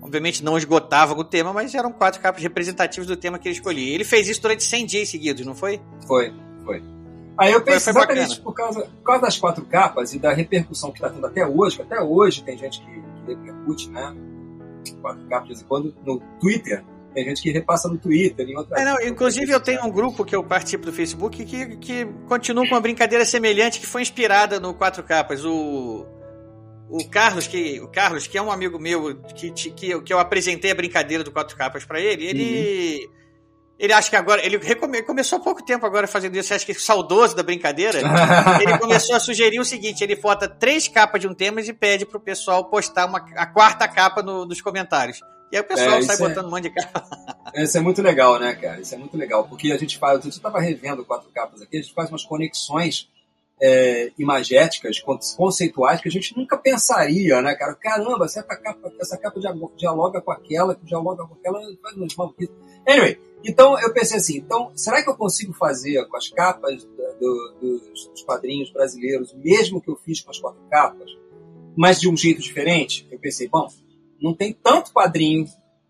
Obviamente 0.03 0.43
não 0.43 0.59
esgotavam 0.59 1.17
o 1.17 1.23
tema, 1.23 1.53
mas 1.53 1.73
eram 1.75 1.93
quatro 1.93 2.21
capas 2.21 2.43
representativas 2.43 3.07
do 3.07 3.17
tema 3.17 3.39
que 3.39 3.47
ele 3.47 3.55
escolhia. 3.55 3.95
Ele 3.95 4.05
fez 4.05 4.29
isso 4.29 4.43
durante 4.43 4.65
100 4.65 4.87
dias 4.87 5.09
seguidos, 5.09 5.47
não 5.47 5.55
foi? 5.55 5.81
Foi, 6.09 6.33
foi. 6.65 6.83
Aí 7.37 7.53
eu 7.53 7.63
pensei 7.63 7.93
exatamente 7.93 8.41
por 8.41 8.53
causa, 8.53 8.83
por 8.83 9.03
causa 9.05 9.23
das 9.23 9.39
quatro 9.39 9.65
capas 9.65 10.13
e 10.13 10.19
da 10.19 10.33
repercussão 10.33 10.91
que 10.91 10.99
está 10.99 11.09
tendo 11.09 11.27
até 11.27 11.47
hoje, 11.47 11.77
que 11.77 11.83
até 11.83 12.01
hoje 12.01 12.43
tem 12.43 12.59
gente 12.59 12.81
que, 12.81 12.87
que 12.87 13.35
repercute, 13.35 13.91
né? 13.91 14.15
Quatro 15.01 15.23
capas 15.29 15.43
de 15.43 15.49
vez 15.49 15.63
em 15.63 15.65
quando 15.65 15.95
no 16.05 16.21
Twitter. 16.41 16.85
Tem 17.15 17.25
gente 17.25 17.43
que 17.43 17.51
repassa 17.51 17.89
no 17.89 17.99
Twitter, 17.99 18.49
em 18.49 18.57
outras. 18.57 18.81
É, 18.81 18.85
não, 18.85 19.01
inclusive 19.03 19.53
eu 19.53 19.61
tenho 19.61 19.85
um 19.85 19.91
grupo 19.91 20.25
que 20.25 20.35
eu 20.35 20.43
participo 20.43 20.87
do 20.87 20.93
Facebook 20.93 21.45
que, 21.45 21.77
que 21.77 22.07
continua 22.27 22.67
com 22.67 22.75
uma 22.75 22.81
brincadeira 22.81 23.25
semelhante 23.25 23.81
que 23.81 23.87
foi 23.87 24.01
inspirada 24.01 24.59
no 24.59 24.73
Quatro 24.73 25.03
Capas. 25.03 25.45
O, 25.45 26.07
o 26.89 27.07
Carlos, 27.11 27.47
que, 27.47 27.81
o 27.81 27.89
Carlos, 27.89 28.27
que 28.27 28.39
é 28.39 28.43
um 28.43 28.51
amigo 28.51 28.79
meu, 28.79 29.15
que, 29.35 29.51
que, 29.51 30.01
que 30.01 30.13
eu 30.13 30.19
apresentei 30.19 30.71
a 30.71 30.75
brincadeira 30.75 31.23
do 31.23 31.31
Quatro 31.31 31.57
Capas 31.57 31.85
para 31.85 32.01
ele, 32.01 32.27
ele. 32.27 33.07
Uhum 33.07 33.22
ele 33.83 33.93
acha 33.93 34.09
que 34.09 34.15
agora. 34.15 34.47
Ele 34.47 34.59
recome, 34.59 35.03
começou 35.03 35.41
há 35.41 35.43
pouco 35.43 35.61
tempo 35.65 35.85
agora 35.85 36.07
fazendo 36.07 36.37
isso, 36.37 36.55
acho 36.55 36.65
que 36.65 36.73
saudoso 36.73 37.35
da 37.35 37.43
brincadeira. 37.43 37.99
ele 38.63 38.79
começou 38.79 39.17
a 39.17 39.19
sugerir 39.19 39.59
o 39.59 39.65
seguinte: 39.65 40.05
ele 40.05 40.15
bota 40.15 40.49
três 40.49 40.87
capas 40.87 41.21
de 41.21 41.27
um 41.27 41.35
tema 41.35 41.61
e 41.61 41.73
pede 41.73 42.07
pro 42.07 42.21
pessoal 42.21 42.65
postar 42.67 43.07
uma, 43.07 43.19
a 43.35 43.45
quarta 43.45 43.89
capa 43.89 44.23
no, 44.23 44.47
nos 44.47 44.61
comentários. 44.61 45.21
E 45.51 45.57
aí 45.57 45.63
o 45.63 45.65
pessoal 45.65 45.97
é, 45.97 46.03
sai 46.03 46.15
é, 46.15 46.19
botando 46.21 46.47
um 46.47 46.51
monte 46.51 46.63
de 46.63 46.71
capa. 46.71 47.05
Isso 47.57 47.77
é 47.77 47.81
muito 47.81 48.01
legal, 48.01 48.39
né, 48.39 48.55
cara? 48.55 48.81
Isso 48.81 48.95
é 48.95 48.99
muito 48.99 49.17
legal. 49.17 49.49
Porque 49.49 49.73
a 49.73 49.77
gente 49.77 49.99
faz. 49.99 50.25
Eu 50.25 50.31
estava 50.31 50.61
revendo 50.61 51.05
quatro 51.05 51.29
capas 51.31 51.61
aqui, 51.61 51.79
a 51.79 51.83
gente 51.83 51.93
faz 51.93 52.09
umas 52.09 52.25
conexões 52.25 53.09
é, 53.61 54.13
imagéticas, 54.17 55.01
conceituais, 55.37 56.01
que 56.01 56.09
a 56.09 56.13
gente 56.13 56.37
nunca 56.37 56.57
pensaria, 56.57 57.43
né, 57.43 57.57
cara? 57.57 57.75
Caramba, 57.75 58.27
essa 58.27 58.45
capa, 58.45 58.93
essa 59.01 59.19
capa 59.19 59.41
dialoga 59.77 60.21
com 60.21 60.31
aquela, 60.31 60.77
que 60.77 60.87
dialoga 60.87 61.25
com 61.25 61.35
aquela. 61.35 61.61
Anyway, 62.87 63.19
então 63.45 63.79
eu 63.81 63.93
pensei 63.93 64.17
assim, 64.17 64.39
então 64.39 64.73
será 64.77 65.03
que 65.03 65.09
eu 65.09 65.17
consigo 65.17 65.53
fazer 65.53 66.07
com 66.09 66.17
as 66.17 66.29
capas 66.29 66.85
do, 66.85 67.55
dos, 67.61 68.09
dos, 68.09 68.23
quadrinhos 68.23 68.71
brasileiros, 68.73 69.35
mesmo 69.35 69.81
que 69.81 69.91
eu 69.91 69.97
fiz 69.97 70.21
com 70.21 70.31
as 70.31 70.39
quatro 70.39 70.61
capas, 70.71 71.11
mas 71.77 72.01
de 72.01 72.09
um 72.09 72.17
jeito 72.17 72.41
diferente? 72.41 73.07
Eu 73.11 73.19
pensei, 73.19 73.49
bom, 73.49 73.69
não 74.21 74.35
tem 74.35 74.53
tanto 74.53 74.93
quadrinho 74.93 75.47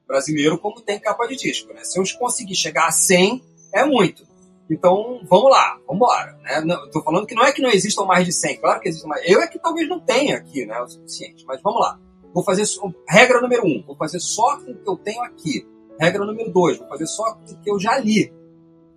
brasileiro 0.06 0.58
como 0.58 0.80
tem 0.80 0.98
capa 0.98 1.26
de 1.26 1.36
disco, 1.36 1.72
né? 1.72 1.84
Se 1.84 1.98
eu 1.98 2.04
conseguir 2.18 2.54
chegar 2.54 2.86
a 2.86 2.92
100, 2.92 3.42
é 3.74 3.84
muito. 3.84 4.26
Então, 4.70 5.20
vamos 5.28 5.50
lá, 5.50 5.78
vamos 5.86 5.96
embora. 5.96 6.38
Né? 6.42 6.74
Estou 6.86 7.02
falando 7.02 7.26
que 7.26 7.34
não 7.34 7.44
é 7.44 7.52
que 7.52 7.60
não 7.60 7.70
existam 7.70 8.04
mais 8.04 8.24
de 8.24 8.32
100, 8.32 8.58
claro 8.58 8.80
que 8.80 8.88
existem 8.88 9.08
mais. 9.08 9.22
Eu 9.28 9.42
é 9.42 9.46
que 9.46 9.58
talvez 9.58 9.88
não 9.88 10.00
tenha 10.00 10.36
aqui 10.36 10.64
né, 10.64 10.80
o 10.80 10.88
suficiente, 10.88 11.44
mas 11.46 11.60
vamos 11.62 11.80
lá. 11.80 11.98
Vou 12.32 12.42
fazer. 12.42 12.64
Regra 13.08 13.40
número 13.40 13.66
um, 13.66 13.82
vou 13.86 13.96
fazer 13.96 14.18
só 14.20 14.56
com 14.58 14.70
o 14.70 14.74
que 14.74 14.88
eu 14.88 14.96
tenho 14.96 15.22
aqui. 15.22 15.66
Regra 16.02 16.26
número 16.26 16.50
2, 16.50 16.78
vou 16.78 16.88
fazer 16.88 17.06
só 17.06 17.22
o 17.48 17.56
que 17.60 17.70
eu 17.70 17.78
já 17.78 17.96
li. 17.96 18.32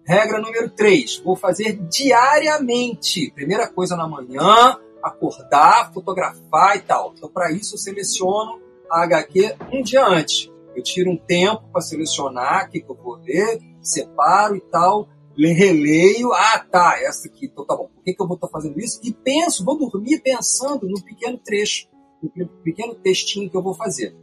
Regra 0.03 0.41
número 0.41 0.71
3, 0.71 1.21
vou 1.23 1.35
fazer 1.35 1.77
diariamente. 1.87 3.31
Primeira 3.35 3.67
coisa 3.67 3.95
na 3.95 4.07
manhã, 4.07 4.75
acordar, 5.03 5.93
fotografar 5.93 6.77
e 6.77 6.79
tal. 6.79 7.13
Então, 7.15 7.29
para 7.29 7.51
isso, 7.51 7.75
eu 7.75 7.77
seleciono 7.77 8.59
a 8.89 9.03
HQ 9.03 9.55
um 9.71 9.83
dia 9.83 10.03
antes. 10.03 10.51
Eu 10.75 10.81
tiro 10.81 11.11
um 11.11 11.17
tempo 11.17 11.61
para 11.71 11.79
selecionar 11.79 12.65
o 12.65 12.69
que, 12.71 12.83
eu 12.83 12.95
vou 12.95 13.17
ler, 13.17 13.61
separo 13.83 14.55
e 14.55 14.61
tal, 14.61 15.07
releio. 15.37 16.33
Ah, 16.33 16.57
tá, 16.57 16.95
essa 17.03 17.27
aqui, 17.27 17.45
então 17.45 17.67
tá 17.67 17.75
bom. 17.75 17.87
Por 17.93 18.03
que, 18.03 18.15
que 18.15 18.21
eu 18.23 18.27
vou 18.27 18.33
estar 18.33 18.47
fazendo 18.47 18.79
isso? 18.79 18.99
E 19.03 19.13
penso, 19.13 19.63
vou 19.63 19.77
dormir 19.77 20.21
pensando 20.21 20.89
no 20.89 20.99
pequeno 21.03 21.37
trecho, 21.37 21.87
no 22.35 22.47
pequeno 22.63 22.95
textinho 22.95 23.47
que 23.47 23.55
eu 23.55 23.61
vou 23.61 23.75
fazer. 23.75 24.15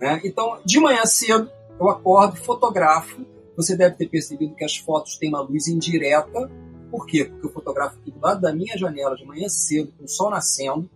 Né? 0.00 0.20
Então, 0.24 0.58
de 0.64 0.80
manhã 0.80 1.06
cedo, 1.06 1.48
eu 1.78 1.88
acordo, 1.88 2.36
fotografo. 2.36 3.24
Você 3.56 3.76
deve 3.76 3.96
ter 3.96 4.08
percebido 4.08 4.54
que 4.54 4.64
as 4.64 4.76
fotos 4.76 5.16
têm 5.16 5.30
uma 5.30 5.40
luz 5.40 5.66
indireta. 5.66 6.50
Por 6.90 7.06
quê? 7.06 7.24
Porque 7.24 7.46
eu 7.46 7.50
fotografo 7.50 7.96
aqui 7.98 8.10
do 8.10 8.20
lado 8.20 8.40
da 8.40 8.52
minha 8.52 8.76
janela 8.76 9.16
de 9.16 9.24
manhã 9.24 9.48
cedo, 9.48 9.92
com 9.98 10.04
o 10.04 10.08
sol 10.08 10.30
nascendo, 10.30 10.88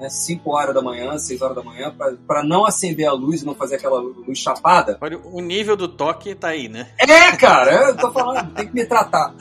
né, 0.00 0.08
5 0.08 0.50
horas 0.50 0.74
da 0.74 0.82
manhã, 0.82 1.16
6 1.16 1.40
horas 1.40 1.56
da 1.56 1.62
manhã, 1.62 1.94
para 2.26 2.42
não 2.42 2.66
acender 2.66 3.06
a 3.06 3.12
luz 3.12 3.42
e 3.42 3.46
não 3.46 3.54
fazer 3.54 3.76
aquela 3.76 4.00
luz 4.00 4.38
chapada. 4.38 4.98
Olha, 5.00 5.18
o 5.18 5.40
nível 5.40 5.76
do 5.76 5.88
toque 5.88 6.34
tá 6.34 6.48
aí, 6.48 6.68
né? 6.68 6.90
É, 6.98 7.36
cara, 7.36 7.88
eu 7.88 7.96
tô 7.96 8.10
falando, 8.12 8.52
tem 8.54 8.66
que 8.66 8.74
me 8.74 8.84
tratar. 8.84 9.34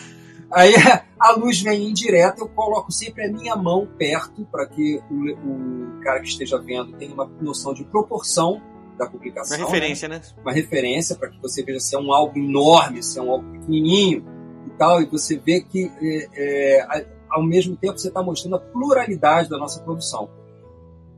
Aí, 0.52 0.74
A 1.20 1.32
luz 1.32 1.62
vem 1.62 1.90
indireta, 1.90 2.42
eu 2.42 2.48
coloco 2.48 2.92
sempre 2.92 3.26
a 3.26 3.32
minha 3.32 3.56
mão 3.56 3.88
perto 3.98 4.46
para 4.52 4.68
que 4.68 5.02
o, 5.10 5.98
o, 5.98 6.00
cara 6.02 6.20
que 6.20 6.28
esteja 6.28 6.60
vendo 6.60 6.94
tenha 6.94 7.12
uma 7.12 7.26
noção 7.42 7.74
de 7.74 7.84
proporção 7.84 8.62
da 8.98 9.08
publicação. 9.08 9.58
Uma 9.58 9.66
referência, 9.66 10.08
né? 10.08 10.16
né? 10.18 10.42
Uma 10.42 10.52
referência 10.52 11.16
para 11.16 11.30
que 11.30 11.40
você 11.42 11.64
veja 11.64 11.80
se 11.80 11.96
é 11.96 12.00
um 12.00 12.12
álbum 12.12 12.40
enorme, 12.40 13.04
se 13.04 13.20
é 13.20 13.22
um 13.22 13.32
álbum 13.32 13.52
pequenininho 13.52 14.26
e 14.66 14.70
tal, 14.78 15.02
e 15.02 15.06
você 15.06 15.38
vê 15.38 15.62
que 15.62 15.92
é, 16.02 16.28
é, 16.36 17.06
ao 17.30 17.44
mesmo 17.44 17.76
tempo 17.76 17.98
você 17.98 18.08
está 18.08 18.24
mostrando 18.24 18.56
a 18.56 18.60
pluralidade 18.60 19.50
da 19.50 19.58
nossa 19.58 19.82
produção. 19.82 20.30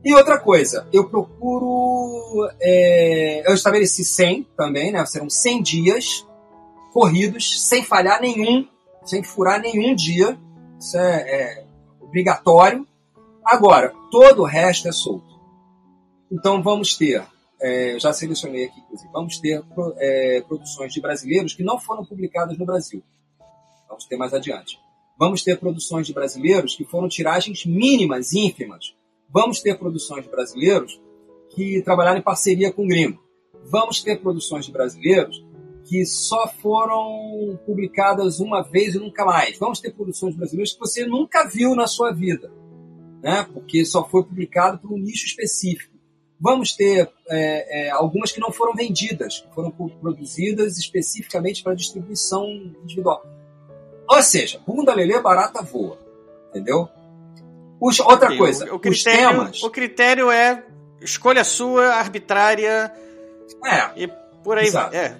E 0.04 0.14
outra 0.14 0.38
coisa, 0.38 0.88
eu 0.92 1.08
procuro. 1.08 2.48
É, 2.60 3.48
eu 3.48 3.54
estabeleci 3.54 4.04
100 4.04 4.46
também, 4.56 4.90
né? 4.90 5.04
Serão 5.04 5.28
100 5.28 5.62
dias 5.62 6.26
corridos, 6.92 7.68
sem 7.68 7.84
falhar 7.84 8.20
nenhum, 8.20 8.66
sem 9.04 9.22
furar 9.22 9.60
nenhum 9.60 9.94
dia. 9.94 10.38
Isso 10.78 10.96
é, 10.96 11.20
é 11.20 11.64
obrigatório. 12.00 12.86
Agora, 13.44 13.92
todo 14.10 14.42
o 14.42 14.46
resto 14.46 14.88
é 14.88 14.92
solto. 14.92 15.38
Então 16.32 16.62
vamos 16.62 16.96
ter, 16.96 17.22
é, 17.60 17.98
já 17.98 18.12
selecionei 18.12 18.64
aqui, 18.64 18.80
inclusive, 18.80 19.10
vamos 19.12 19.38
ter 19.38 19.62
é, 19.98 20.42
produções 20.42 20.92
de 20.92 21.00
brasileiros 21.00 21.54
que 21.54 21.62
não 21.62 21.78
foram 21.78 22.04
publicadas 22.04 22.56
no 22.56 22.64
Brasil. 22.64 23.02
Vamos 23.88 24.04
ter 24.06 24.16
mais 24.16 24.32
adiante. 24.32 24.78
Vamos 25.18 25.42
ter 25.42 25.58
produções 25.58 26.06
de 26.06 26.14
brasileiros 26.14 26.74
que 26.74 26.84
foram 26.84 27.08
tiragens 27.08 27.66
mínimas, 27.66 28.32
ínfimas. 28.32 28.94
Vamos 29.28 29.60
ter 29.60 29.78
produções 29.78 30.24
de 30.24 30.30
brasileiros 30.30 31.00
que 31.50 31.82
trabalharam 31.82 32.18
em 32.18 32.22
parceria 32.22 32.72
com 32.72 32.84
o 32.84 32.88
gringo. 32.88 33.22
Vamos 33.64 34.02
ter 34.02 34.20
produções 34.20 34.64
de 34.64 34.72
brasileiros 34.72 35.44
que 35.84 36.06
só 36.06 36.48
foram 36.48 37.58
publicadas 37.66 38.40
uma 38.40 38.62
vez 38.62 38.94
e 38.94 38.98
nunca 38.98 39.24
mais. 39.24 39.58
Vamos 39.58 39.80
ter 39.80 39.92
produções 39.92 40.34
brasileiras 40.34 40.72
que 40.72 40.78
você 40.78 41.04
nunca 41.04 41.46
viu 41.48 41.74
na 41.74 41.86
sua 41.86 42.12
vida, 42.12 42.52
né? 43.22 43.46
porque 43.52 43.84
só 43.84 44.08
foi 44.08 44.24
publicado 44.24 44.78
por 44.78 44.92
um 44.92 44.98
nicho 44.98 45.26
específico. 45.26 45.89
Vamos 46.40 46.72
ter 46.72 47.10
é, 47.28 47.86
é, 47.86 47.90
algumas 47.90 48.32
que 48.32 48.40
não 48.40 48.50
foram 48.50 48.74
vendidas, 48.74 49.40
que 49.40 49.54
foram 49.54 49.70
produzidas 49.70 50.78
especificamente 50.78 51.62
para 51.62 51.74
distribuição 51.74 52.48
individual. 52.82 53.22
Ou 54.08 54.22
seja, 54.22 54.60
bunda 54.66 54.94
lelê, 54.94 55.20
barata 55.20 55.62
voa. 55.62 55.98
Entendeu? 56.48 56.88
Os, 57.80 58.00
outra 58.00 58.36
coisa, 58.36 58.72
o, 58.72 58.76
o 58.76 58.78
critério, 58.78 58.90
os 58.90 59.34
temas... 59.36 59.62
O 59.62 59.70
critério 59.70 60.30
é 60.30 60.64
escolha 61.00 61.44
sua, 61.44 61.94
arbitrária 61.94 62.92
é, 63.64 64.02
e 64.02 64.08
por 64.42 64.58
aí 64.58 64.70
vai. 64.70 64.96
É. 64.96 65.16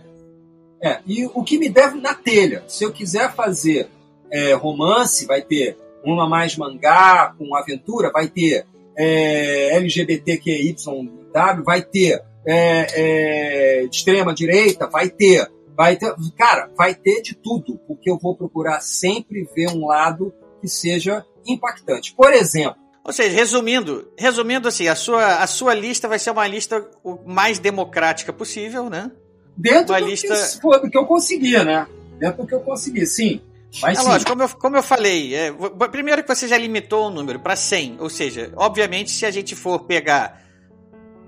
é. 0.83 1.01
E 1.07 1.27
o 1.27 1.43
que 1.43 1.59
me 1.59 1.69
deve 1.69 2.01
na 2.01 2.15
telha. 2.15 2.65
Se 2.69 2.85
eu 2.85 2.93
quiser 2.93 3.33
fazer 3.35 3.89
é, 4.31 4.53
romance, 4.55 5.27
vai 5.27 5.43
ter 5.43 5.79
uma 6.05 6.29
mais 6.29 6.57
mangá 6.57 7.35
com 7.37 7.55
aventura, 7.55 8.11
vai 8.11 8.29
ter 8.29 8.67
é, 8.97 9.77
LGBTQYW, 9.77 11.65
vai 11.65 11.83
ter 11.83 12.23
é, 12.47 12.87
é, 12.95 13.85
extrema 13.85 14.35
direita, 14.35 14.89
vai 14.89 15.09
ter 15.09 15.49
Vai 15.81 15.97
ter, 15.97 16.15
cara, 16.37 16.71
vai 16.77 16.95
ter 16.95 17.23
de 17.23 17.35
tudo, 17.35 17.79
porque 17.89 18.11
eu 18.11 18.19
vou 18.19 18.37
procurar 18.37 18.83
sempre 18.83 19.49
ver 19.57 19.71
um 19.71 19.87
lado 19.87 20.31
que 20.61 20.69
seja 20.69 21.25
impactante. 21.47 22.15
Por 22.15 22.35
exemplo, 22.35 22.77
ou 23.03 23.15
seja, 23.15 23.35
resumindo, 23.35 24.07
resumindo 24.19 24.69
assim, 24.69 24.89
a 24.89 24.95
sua, 24.95 25.37
a 25.37 25.47
sua 25.47 25.73
lista 25.73 26.07
vai 26.07 26.19
ser 26.19 26.33
uma 26.33 26.47
lista 26.47 26.87
o 27.03 27.19
mais 27.25 27.59
democrática 27.59 28.31
possível, 28.31 28.91
né? 28.91 29.11
Dentro 29.57 29.95
uma 29.95 30.01
do, 30.03 30.07
lista... 30.07 30.35
que, 30.61 30.79
do 30.81 30.91
que 30.91 30.99
eu 30.99 31.07
conseguir, 31.07 31.65
né? 31.65 31.87
Dentro 32.19 32.43
do 32.43 32.47
que 32.47 32.55
eu 32.55 32.61
conseguir, 32.61 33.07
sim. 33.07 33.41
Mas 33.83 33.99
é 33.99 34.03
sim. 34.03 34.09
lógico, 34.09 34.31
como 34.31 34.43
eu, 34.43 34.49
como 34.49 34.77
eu 34.77 34.83
falei, 34.83 35.35
é, 35.35 35.53
primeiro 35.91 36.23
que 36.23 36.35
você 36.35 36.49
já 36.49 36.59
limitou 36.59 37.07
o 37.07 37.11
número 37.11 37.39
para 37.39 37.55
100, 37.55 37.99
ou 38.01 38.11
seja, 38.11 38.53
obviamente 38.57 39.11
se 39.11 39.25
a 39.25 39.31
gente 39.31 39.55
for 39.55 39.81
pegar 39.81 40.43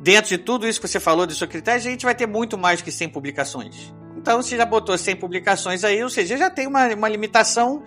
dentro 0.00 0.30
de 0.30 0.38
tudo 0.38 0.66
isso 0.66 0.80
que 0.80 0.88
você 0.88 0.98
falou 0.98 1.24
de 1.24 1.34
seu 1.34 1.46
critério, 1.46 1.80
a 1.80 1.90
gente 1.90 2.04
vai 2.04 2.14
ter 2.14 2.26
muito 2.26 2.58
mais 2.58 2.82
que 2.82 2.90
100 2.90 3.10
publicações. 3.10 3.94
Então 4.16 4.42
você 4.42 4.56
já 4.56 4.66
botou 4.66 4.98
100 4.98 5.16
publicações 5.16 5.84
aí, 5.84 6.02
ou 6.02 6.10
seja, 6.10 6.36
já 6.36 6.50
tem 6.50 6.66
uma, 6.66 6.88
uma 6.94 7.08
limitação. 7.08 7.82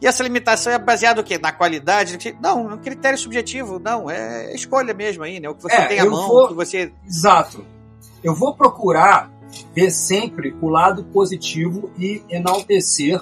E 0.00 0.06
essa 0.06 0.22
limitação 0.22 0.72
é 0.72 0.78
baseada 0.78 1.20
o 1.20 1.24
quê? 1.24 1.38
Na 1.38 1.52
qualidade? 1.52 2.36
Não, 2.40 2.68
no 2.68 2.78
critério 2.78 3.18
subjetivo, 3.18 3.78
não. 3.78 4.10
É 4.10 4.54
escolha 4.54 4.92
mesmo 4.92 5.24
aí, 5.24 5.40
né? 5.40 5.48
O 5.48 5.54
que 5.54 5.62
você 5.62 5.74
é, 5.74 5.86
tem 5.86 6.00
à 6.00 6.04
mão, 6.04 6.28
vou... 6.28 6.44
o 6.44 6.48
que 6.48 6.54
você. 6.54 6.92
Exato. 7.06 7.64
Eu 8.22 8.34
vou 8.34 8.54
procurar 8.54 9.30
ver 9.74 9.90
sempre 9.90 10.54
o 10.60 10.68
lado 10.68 11.04
positivo 11.04 11.90
e 11.98 12.22
enaltecer 12.28 13.20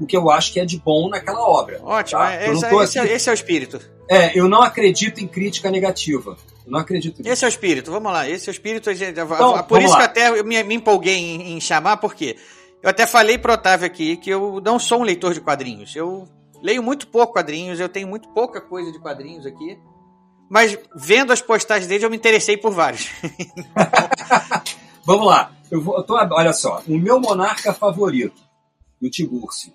o 0.00 0.06
que 0.06 0.16
eu 0.16 0.30
acho 0.30 0.52
que 0.52 0.60
é 0.60 0.64
de 0.64 0.78
bom 0.78 1.08
naquela 1.08 1.40
obra. 1.40 1.80
Ótimo, 1.82 2.20
tá? 2.20 2.34
é, 2.34 2.50
esse, 2.50 2.66
esse, 2.66 2.98
aqui... 2.98 3.08
é, 3.08 3.12
esse 3.14 3.28
é 3.28 3.32
o 3.32 3.34
espírito. 3.34 3.80
É, 4.08 4.38
eu 4.38 4.48
não 4.48 4.62
acredito 4.62 5.20
em 5.20 5.26
crítica 5.26 5.70
negativa. 5.70 6.36
Eu 6.64 6.72
não 6.72 6.80
acredito 6.80 7.18
nisso. 7.18 7.30
Esse 7.30 7.44
é 7.44 7.48
o 7.48 7.50
espírito, 7.50 7.90
vamos 7.90 8.12
lá. 8.12 8.28
Esse 8.28 8.48
é 8.48 8.50
o 8.50 8.52
espírito. 8.52 8.90
Então, 8.90 9.62
por 9.64 9.80
isso 9.80 9.92
lá. 9.92 9.98
que 9.98 10.04
até 10.04 10.38
eu 10.38 10.44
me, 10.44 10.62
me 10.62 10.74
empolguei 10.74 11.16
em, 11.16 11.56
em, 11.56 11.60
chamar, 11.60 11.96
porque 11.96 12.36
eu 12.82 12.90
até 12.90 13.06
falei 13.06 13.38
pro 13.38 13.52
Otávio 13.52 13.86
aqui 13.86 14.16
que 14.16 14.30
eu 14.30 14.60
não 14.62 14.78
sou 14.78 15.00
um 15.00 15.04
leitor 15.04 15.32
de 15.34 15.40
quadrinhos. 15.40 15.94
Eu 15.94 16.28
leio 16.62 16.82
muito 16.82 17.06
pouco 17.08 17.32
quadrinhos, 17.32 17.80
eu 17.80 17.88
tenho 17.88 18.08
muito 18.08 18.28
pouca 18.28 18.60
coisa 18.60 18.92
de 18.92 18.98
quadrinhos 18.98 19.46
aqui. 19.46 19.78
Mas 20.48 20.78
vendo 20.94 21.32
as 21.32 21.42
postagens 21.42 21.88
dele, 21.88 22.04
eu 22.04 22.10
me 22.10 22.16
interessei 22.16 22.56
por 22.56 22.72
vários. 22.72 23.08
vamos 25.04 25.26
lá. 25.26 25.52
Eu 25.70 25.80
vou, 25.80 25.96
eu 25.96 26.02
tô, 26.04 26.14
olha 26.14 26.52
só, 26.52 26.82
o 26.86 26.96
meu 26.96 27.20
monarca 27.20 27.72
favorito, 27.72 28.40
do 29.00 29.10
Tiburcio, 29.10 29.72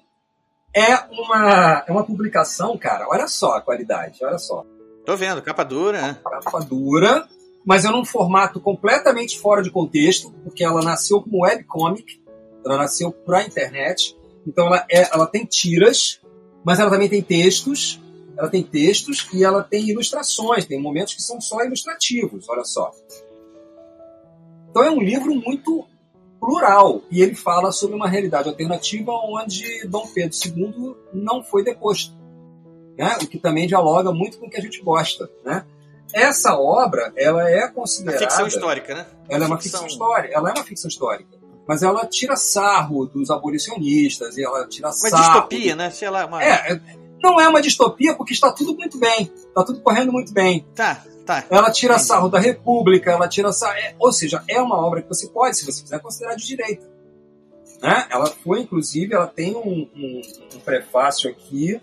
é 0.73 0.95
uma, 1.11 1.83
é 1.87 1.91
uma 1.91 2.05
publicação, 2.05 2.77
cara. 2.77 3.07
Olha 3.09 3.27
só 3.27 3.53
a 3.53 3.61
qualidade, 3.61 4.19
olha 4.23 4.37
só. 4.37 4.65
Tô 5.05 5.15
vendo, 5.17 5.41
capa 5.41 5.63
dura, 5.63 6.01
né? 6.01 6.17
Capa 6.23 6.59
dura, 6.59 7.27
mas 7.65 7.85
é 7.85 7.89
num 7.89 8.05
formato 8.05 8.59
completamente 8.59 9.39
fora 9.39 9.61
de 9.61 9.71
contexto, 9.71 10.31
porque 10.43 10.63
ela 10.63 10.81
nasceu 10.81 11.21
como 11.21 11.43
webcomic, 11.43 12.21
ela 12.65 12.77
nasceu 12.77 13.11
pra 13.11 13.43
internet, 13.43 14.15
então 14.47 14.67
ela, 14.67 14.85
é, 14.89 15.13
ela 15.13 15.27
tem 15.27 15.45
tiras, 15.45 16.21
mas 16.63 16.79
ela 16.79 16.89
também 16.89 17.09
tem 17.09 17.21
textos, 17.21 17.99
ela 18.37 18.49
tem 18.49 18.63
textos 18.63 19.27
e 19.33 19.43
ela 19.43 19.63
tem 19.63 19.89
ilustrações, 19.89 20.65
tem 20.65 20.81
momentos 20.81 21.13
que 21.15 21.21
são 21.21 21.41
só 21.41 21.63
ilustrativos, 21.63 22.47
olha 22.47 22.63
só. 22.63 22.91
Então 24.69 24.83
é 24.83 24.89
um 24.89 25.01
livro 25.01 25.35
muito 25.35 25.85
plural 26.41 27.03
e 27.09 27.21
ele 27.21 27.35
fala 27.35 27.71
sobre 27.71 27.95
uma 27.95 28.09
realidade 28.09 28.49
alternativa 28.49 29.13
onde 29.13 29.87
Dom 29.87 30.07
Pedro 30.07 30.35
II 30.35 30.95
não 31.13 31.43
foi 31.43 31.63
deposto 31.63 32.19
né? 32.97 33.17
o 33.21 33.27
que 33.27 33.37
também 33.37 33.67
dialoga 33.67 34.11
muito 34.11 34.37
com 34.37 34.47
o 34.47 34.49
que 34.49 34.57
a 34.57 34.61
gente 34.61 34.81
gosta. 34.81 35.29
Né? 35.43 35.65
Essa 36.13 36.55
obra, 36.55 37.11
ela 37.15 37.49
é 37.49 37.67
considerada... 37.67 38.23
Uma 38.23 38.29
ficção 38.29 38.47
histórica, 38.47 38.93
né? 38.93 39.07
Ela 39.29 39.45
é 39.45 39.47
uma 39.47 39.57
ficção 39.57 39.87
histórica. 39.87 40.33
Ela 40.35 40.49
é 40.49 40.53
uma 40.53 40.63
ficção 40.63 40.87
histórica. 40.89 41.41
Mas 41.67 41.83
ela 41.83 42.05
tira 42.05 42.35
sarro 42.35 43.05
dos 43.05 43.29
abolicionistas, 43.29 44.37
e 44.37 44.43
ela 44.43 44.67
tira 44.67 44.87
uma 44.87 44.93
sarro... 44.93 45.15
Uma 45.15 45.21
distopia, 45.21 45.75
né? 45.75 45.89
Sei 45.89 46.09
lá, 46.09 46.25
uma... 46.25 46.43
É, 46.43 46.73
é, 46.73 46.81
não 47.23 47.39
é 47.39 47.47
uma 47.47 47.61
distopia 47.61 48.13
porque 48.13 48.33
está 48.33 48.51
tudo 48.51 48.75
muito 48.75 48.99
bem. 48.99 49.31
Está 49.35 49.63
tudo 49.63 49.79
correndo 49.81 50.11
muito 50.11 50.33
bem. 50.33 50.65
Tá, 50.75 51.03
tá. 51.39 51.47
Ela 51.49 51.71
tira 51.71 51.99
sarro 51.99 52.27
da 52.27 52.39
República, 52.39 53.11
ela 53.11 53.27
tira 53.27 53.51
sarro... 53.53 53.77
É, 53.77 53.95
ou 53.99 54.11
seja, 54.11 54.43
é 54.47 54.59
uma 54.59 54.75
obra 54.75 55.01
que 55.01 55.07
você 55.07 55.27
pode, 55.27 55.57
se 55.57 55.65
você 55.65 55.83
quiser, 55.83 55.99
considerar 55.99 56.35
de 56.35 56.45
direita. 56.45 56.89
Né? 57.81 58.07
Ela 58.09 58.27
foi, 58.27 58.61
inclusive, 58.61 59.13
ela 59.13 59.27
tem 59.27 59.55
um, 59.55 59.89
um, 59.95 60.21
um 60.55 60.59
prefácio 60.59 61.29
aqui 61.29 61.81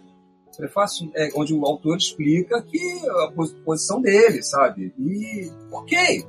prefácio 0.58 1.08
é, 1.14 1.30
onde 1.36 1.54
o 1.54 1.64
autor 1.64 1.96
explica 1.96 2.60
que 2.62 2.80
a 3.06 3.32
posição 3.64 4.02
dele, 4.02 4.42
sabe? 4.42 4.92
E, 4.98 5.50
ok, 5.70 6.26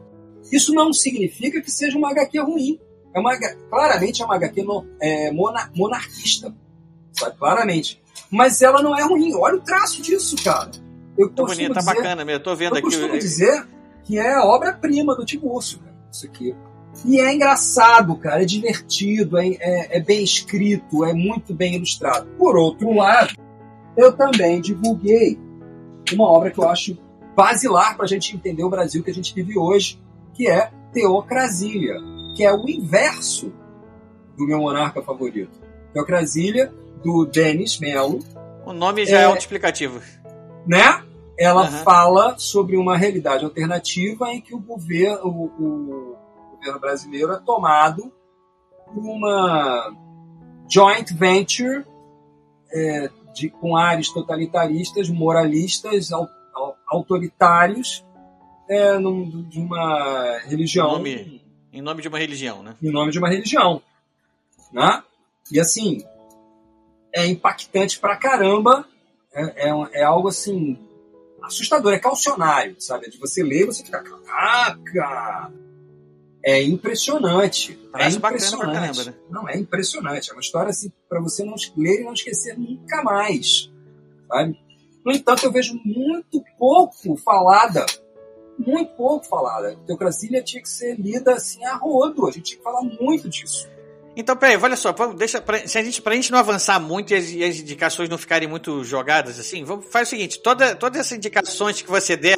isso 0.52 0.72
não 0.72 0.94
significa 0.94 1.60
que 1.60 1.72
seja 1.72 1.98
uma 1.98 2.12
HQ 2.12 2.40
ruim. 2.40 2.80
É 3.14 3.20
uma, 3.20 3.36
claramente 3.70 4.22
é 4.22 4.26
uma 4.26 4.36
HQ 4.36 4.62
no, 4.62 4.86
é, 5.02 5.32
mona, 5.32 5.72
monarquista, 5.76 6.56
sabe? 7.12 7.38
Claramente. 7.38 8.00
Mas 8.30 8.62
ela 8.62 8.84
não 8.84 8.96
é 8.96 9.02
ruim. 9.04 9.34
Olha 9.34 9.56
o 9.56 9.62
traço 9.62 10.00
disso, 10.00 10.36
cara. 10.44 10.70
Eu 11.20 11.30
tá 11.30 11.44
bonito, 11.44 11.74
tá 11.74 11.82
bacana 11.82 12.24
mesmo. 12.24 12.40
Eu 12.40 12.44
tô 12.44 12.56
vendo 12.56 12.76
eu 12.76 12.78
aqui. 12.78 12.88
Eu 12.88 12.92
costumo 12.92 13.20
dizer 13.20 13.68
que 14.06 14.18
é 14.18 14.34
a 14.34 14.46
obra-prima 14.46 15.16
do 15.16 15.26
Tiburcio, 15.26 15.80
cara, 15.80 15.96
isso 16.10 16.26
aqui. 16.26 16.56
E 17.06 17.20
é 17.20 17.34
engraçado, 17.34 18.16
cara, 18.16 18.42
é 18.42 18.46
divertido, 18.46 19.38
é, 19.38 19.48
é, 19.48 19.98
é 19.98 20.00
bem 20.00 20.24
escrito, 20.24 21.04
é 21.04 21.14
muito 21.14 21.54
bem 21.54 21.76
ilustrado. 21.76 22.28
Por 22.38 22.58
outro 22.58 22.94
lado, 22.94 23.36
eu 23.96 24.14
também 24.14 24.62
divulguei 24.62 25.38
uma 26.12 26.26
obra 26.26 26.52
que 26.52 26.60
eu 26.60 26.68
acho 26.68 26.98
basilar 27.36 27.96
para 27.96 28.06
a 28.06 28.08
gente 28.08 28.36
entender 28.36 28.64
o 28.64 28.70
Brasil 28.70 29.04
que 29.04 29.12
a 29.12 29.14
gente 29.14 29.34
vive 29.34 29.58
hoje, 29.58 30.02
que 30.34 30.48
é 30.48 30.72
Teocrasília, 30.92 31.96
que 32.36 32.44
é 32.44 32.54
o 32.54 32.68
inverso 32.68 33.54
do 34.38 34.48
meu 34.48 34.60
monarca 34.60 35.02
favorito. 35.02 35.60
Teocrasília, 35.94 36.74
do 37.04 37.26
Denis 37.26 37.78
Mello. 37.80 38.20
O 38.66 38.74
nome 38.74 39.06
já 39.06 39.20
é, 39.20 39.22
é 39.22 39.26
autoexplicativo. 39.26 40.02
Né? 40.66 41.04
Ela 41.40 41.64
uhum. 41.64 41.84
fala 41.84 42.38
sobre 42.38 42.76
uma 42.76 42.98
realidade 42.98 43.46
alternativa 43.46 44.30
em 44.30 44.42
que 44.42 44.54
o 44.54 44.60
governo, 44.60 45.26
o, 45.26 45.46
o 45.46 46.18
governo 46.58 46.80
brasileiro 46.82 47.32
é 47.32 47.40
tomado 47.40 48.12
por 48.86 49.02
uma 49.06 49.96
joint 50.70 51.14
venture 51.14 51.86
é, 52.74 53.10
de, 53.34 53.50
com 53.50 53.78
ares 53.78 54.12
totalitaristas, 54.12 55.10
moralistas, 55.10 56.12
au, 56.12 56.28
au, 56.54 56.76
autoritários, 56.88 58.06
é, 58.68 58.98
num, 58.98 59.44
de 59.44 59.62
uma 59.62 60.40
religião. 60.40 60.92
Nome, 60.92 61.42
em 61.72 61.82
nome 61.82 62.02
de 62.02 62.10
uma 62.10 62.20
religião, 62.20 62.62
né? 62.62 62.76
Em 62.84 62.92
nome 62.92 63.14
de 63.14 63.18
uma 63.18 63.30
religião. 63.30 63.82
Né? 64.74 65.02
E 65.50 65.58
assim, 65.58 66.04
é 67.16 67.26
impactante 67.26 67.98
pra 67.98 68.18
caramba. 68.18 68.86
É, 69.34 69.70
é, 69.70 70.02
é 70.02 70.04
algo 70.04 70.28
assim 70.28 70.78
assustador, 71.44 71.94
é 71.94 72.00
calcionário, 72.00 72.76
sabe? 72.80 73.10
De 73.10 73.18
você 73.18 73.44
ler, 73.44 73.66
você 73.66 73.84
fica, 73.84 74.02
caraca! 74.02 75.52
É 76.44 76.64
impressionante. 76.64 77.74
Parece 77.92 78.16
é 78.16 78.20
impressionante. 78.20 78.68
bacana 78.68 78.94
pra 78.94 78.94
caramba, 78.94 79.04
né? 79.04 79.14
Não, 79.30 79.50
é 79.50 79.58
impressionante. 79.58 80.30
É 80.30 80.34
uma 80.34 80.42
história 80.42 80.70
assim 80.70 80.92
para 81.08 81.20
você 81.20 81.44
não 81.44 81.56
ler 81.76 82.02
e 82.02 82.04
não 82.04 82.14
esquecer 82.14 82.58
nunca 82.58 83.04
mais, 83.04 83.70
sabe? 84.28 84.60
No 85.06 85.12
entanto, 85.12 85.46
eu 85.46 85.52
vejo 85.52 85.80
muito 85.84 86.44
pouco 86.58 87.18
falada, 87.18 87.86
muito 88.58 88.94
pouco 88.96 89.26
falada. 89.26 89.74
A 89.74 89.76
Teocracia 89.86 90.42
tinha 90.44 90.62
que 90.62 90.70
ser 90.70 91.00
lida 91.00 91.34
assim 91.34 91.64
a 91.66 91.76
rodo. 91.76 92.28
A 92.28 92.32
gente 92.32 92.44
tinha 92.44 92.58
que 92.58 92.64
falar 92.64 92.84
muito 92.84 93.30
disso. 93.30 93.68
Então, 94.20 94.36
peraí, 94.36 94.58
olha 94.62 94.76
só, 94.76 94.92
vamos, 94.92 95.16
deixa, 95.16 95.40
pra, 95.40 95.66
se 95.66 95.78
a 95.78 95.82
gente, 95.82 96.02
pra 96.02 96.14
gente 96.14 96.30
não 96.30 96.40
avançar 96.40 96.78
muito 96.78 97.14
e 97.14 97.16
as, 97.16 97.32
e 97.32 97.42
as 97.42 97.58
indicações 97.58 98.10
não 98.10 98.18
ficarem 98.18 98.50
muito 98.50 98.84
jogadas 98.84 99.40
assim, 99.40 99.64
vamos, 99.64 99.86
faz 99.86 100.10
o 100.10 100.12
seguinte, 100.12 100.44
toda, 100.44 100.76
todas 100.76 101.00
essas 101.00 101.18
indicações 101.18 101.82
que 101.82 101.90
você 101.90 102.18
der, 102.18 102.36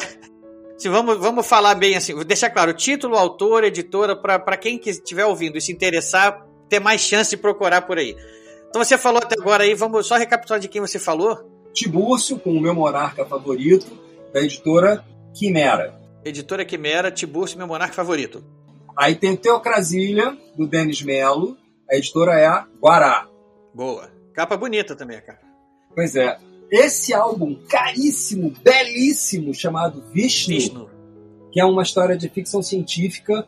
se 0.77 0.87
vamos, 0.87 1.17
vamos 1.17 1.43
falar 1.43 1.73
bem 1.73 1.95
assim, 1.95 2.13
vou 2.13 2.23
deixar 2.23 2.51
claro, 2.51 2.71
título, 2.71 3.17
autor, 3.17 3.63
editora, 3.63 4.15
para 4.15 4.57
quem 4.57 4.79
estiver 4.85 5.25
ouvindo 5.25 5.57
e 5.57 5.61
se 5.61 5.71
interessar, 5.71 6.45
ter 6.69 6.79
mais 6.79 7.01
chance 7.01 7.31
de 7.31 7.37
procurar 7.37 7.81
por 7.81 7.97
aí. 7.97 8.15
Então 8.69 8.83
você 8.83 8.95
falou 8.95 9.19
até 9.19 9.33
agora 9.41 9.63
aí, 9.63 9.73
vamos 9.73 10.05
só 10.05 10.17
recapitular 10.17 10.59
de 10.59 10.67
quem 10.67 10.81
você 10.81 10.99
falou. 10.99 11.35
Tibúrcio, 11.73 12.37
com 12.37 12.51
o 12.51 12.61
meu 12.61 12.75
monarca 12.75 13.25
favorito, 13.25 13.87
da 14.31 14.39
editora 14.39 15.03
Quimera. 15.33 15.99
Editora 16.23 16.63
Quimera, 16.63 17.09
Tibúrcio, 17.09 17.57
meu 17.57 17.65
monarca 17.65 17.95
favorito. 17.95 18.43
Aí 18.95 19.15
tem 19.15 19.35
Teocrasília, 19.35 20.37
do 20.55 20.67
Denis 20.67 21.01
Melo. 21.01 21.57
A 21.91 21.95
editora 21.97 22.39
é 22.39 22.45
a 22.45 22.65
Guará. 22.81 23.27
Boa. 23.73 24.09
Capa 24.33 24.55
bonita 24.55 24.95
também, 24.95 25.19
cara. 25.21 25.39
Pois 25.93 26.15
é. 26.15 26.37
Esse 26.71 27.13
álbum 27.13 27.55
caríssimo, 27.67 28.53
belíssimo, 28.63 29.53
chamado 29.53 30.01
Vishnu, 30.13 30.55
Vishnu. 30.55 30.89
que 31.51 31.59
é 31.59 31.65
uma 31.65 31.83
história 31.83 32.15
de 32.15 32.29
ficção 32.29 32.63
científica, 32.63 33.45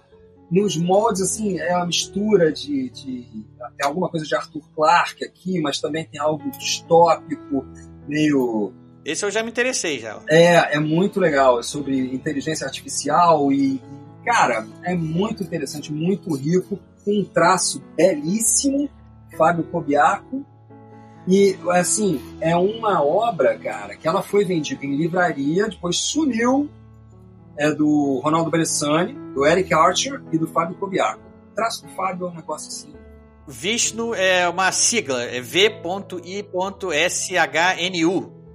nos 0.52 0.76
moldes, 0.76 1.22
assim, 1.22 1.58
é 1.58 1.76
uma 1.76 1.86
mistura 1.86 2.52
de, 2.52 2.90
de. 2.90 3.26
Tem 3.78 3.88
alguma 3.88 4.10
coisa 4.10 4.26
de 4.26 4.36
Arthur 4.36 4.62
Clarke 4.76 5.24
aqui, 5.24 5.62
mas 5.62 5.80
também 5.80 6.06
tem 6.06 6.20
algo 6.20 6.52
distópico, 6.52 7.66
meio 8.08 8.74
Esse 9.06 9.26
eu 9.26 9.32
já 9.32 9.42
me 9.42 9.50
interessei 9.50 10.00
já. 10.00 10.22
é, 10.30 10.76
é 10.76 10.80
muito 10.80 11.20
legal, 11.20 11.60
é 11.60 11.64
sobre 11.64 11.98
inteligência 12.14 12.66
artificial 12.66 13.52
e, 13.54 13.82
cara, 14.26 14.68
é 14.84 14.94
muito 14.94 15.42
interessante, 15.44 15.94
muito 15.94 16.36
rico, 16.36 16.78
com 17.04 17.20
um 17.20 17.24
traço 17.24 17.84
belíssimo, 17.96 18.90
Fábio 19.38 19.64
Cobiaco. 19.66 20.46
E, 21.28 21.58
assim, 21.70 22.22
é 22.42 22.56
uma 22.56 23.04
obra, 23.04 23.58
cara, 23.58 23.96
que 23.96 24.08
ela 24.08 24.22
foi 24.22 24.44
vendida 24.44 24.86
em 24.86 24.96
livraria, 24.96 25.70
depois 25.70 25.98
sumiu, 25.98 26.70
é 27.58 27.72
do 27.72 28.20
Ronaldo 28.24 28.52
Bressani, 28.52 29.14
do 29.34 29.46
Eric 29.46 29.74
Archer 29.74 30.22
e 30.32 30.38
do 30.38 30.48
Fábio 30.48 30.76
Cobiaco. 30.76 31.22
O 31.52 31.56
traço 31.56 31.86
do 31.86 31.90
Fábio 31.94 32.28
é 32.28 32.30
um 32.30 32.36
negócio 32.36 32.68
assim. 32.68 32.94
Vishnu 33.48 34.14
é 34.14 34.48
uma 34.50 34.72
sigla, 34.72 35.24
é 35.24 35.42
V.I.SHNU. 35.42 35.84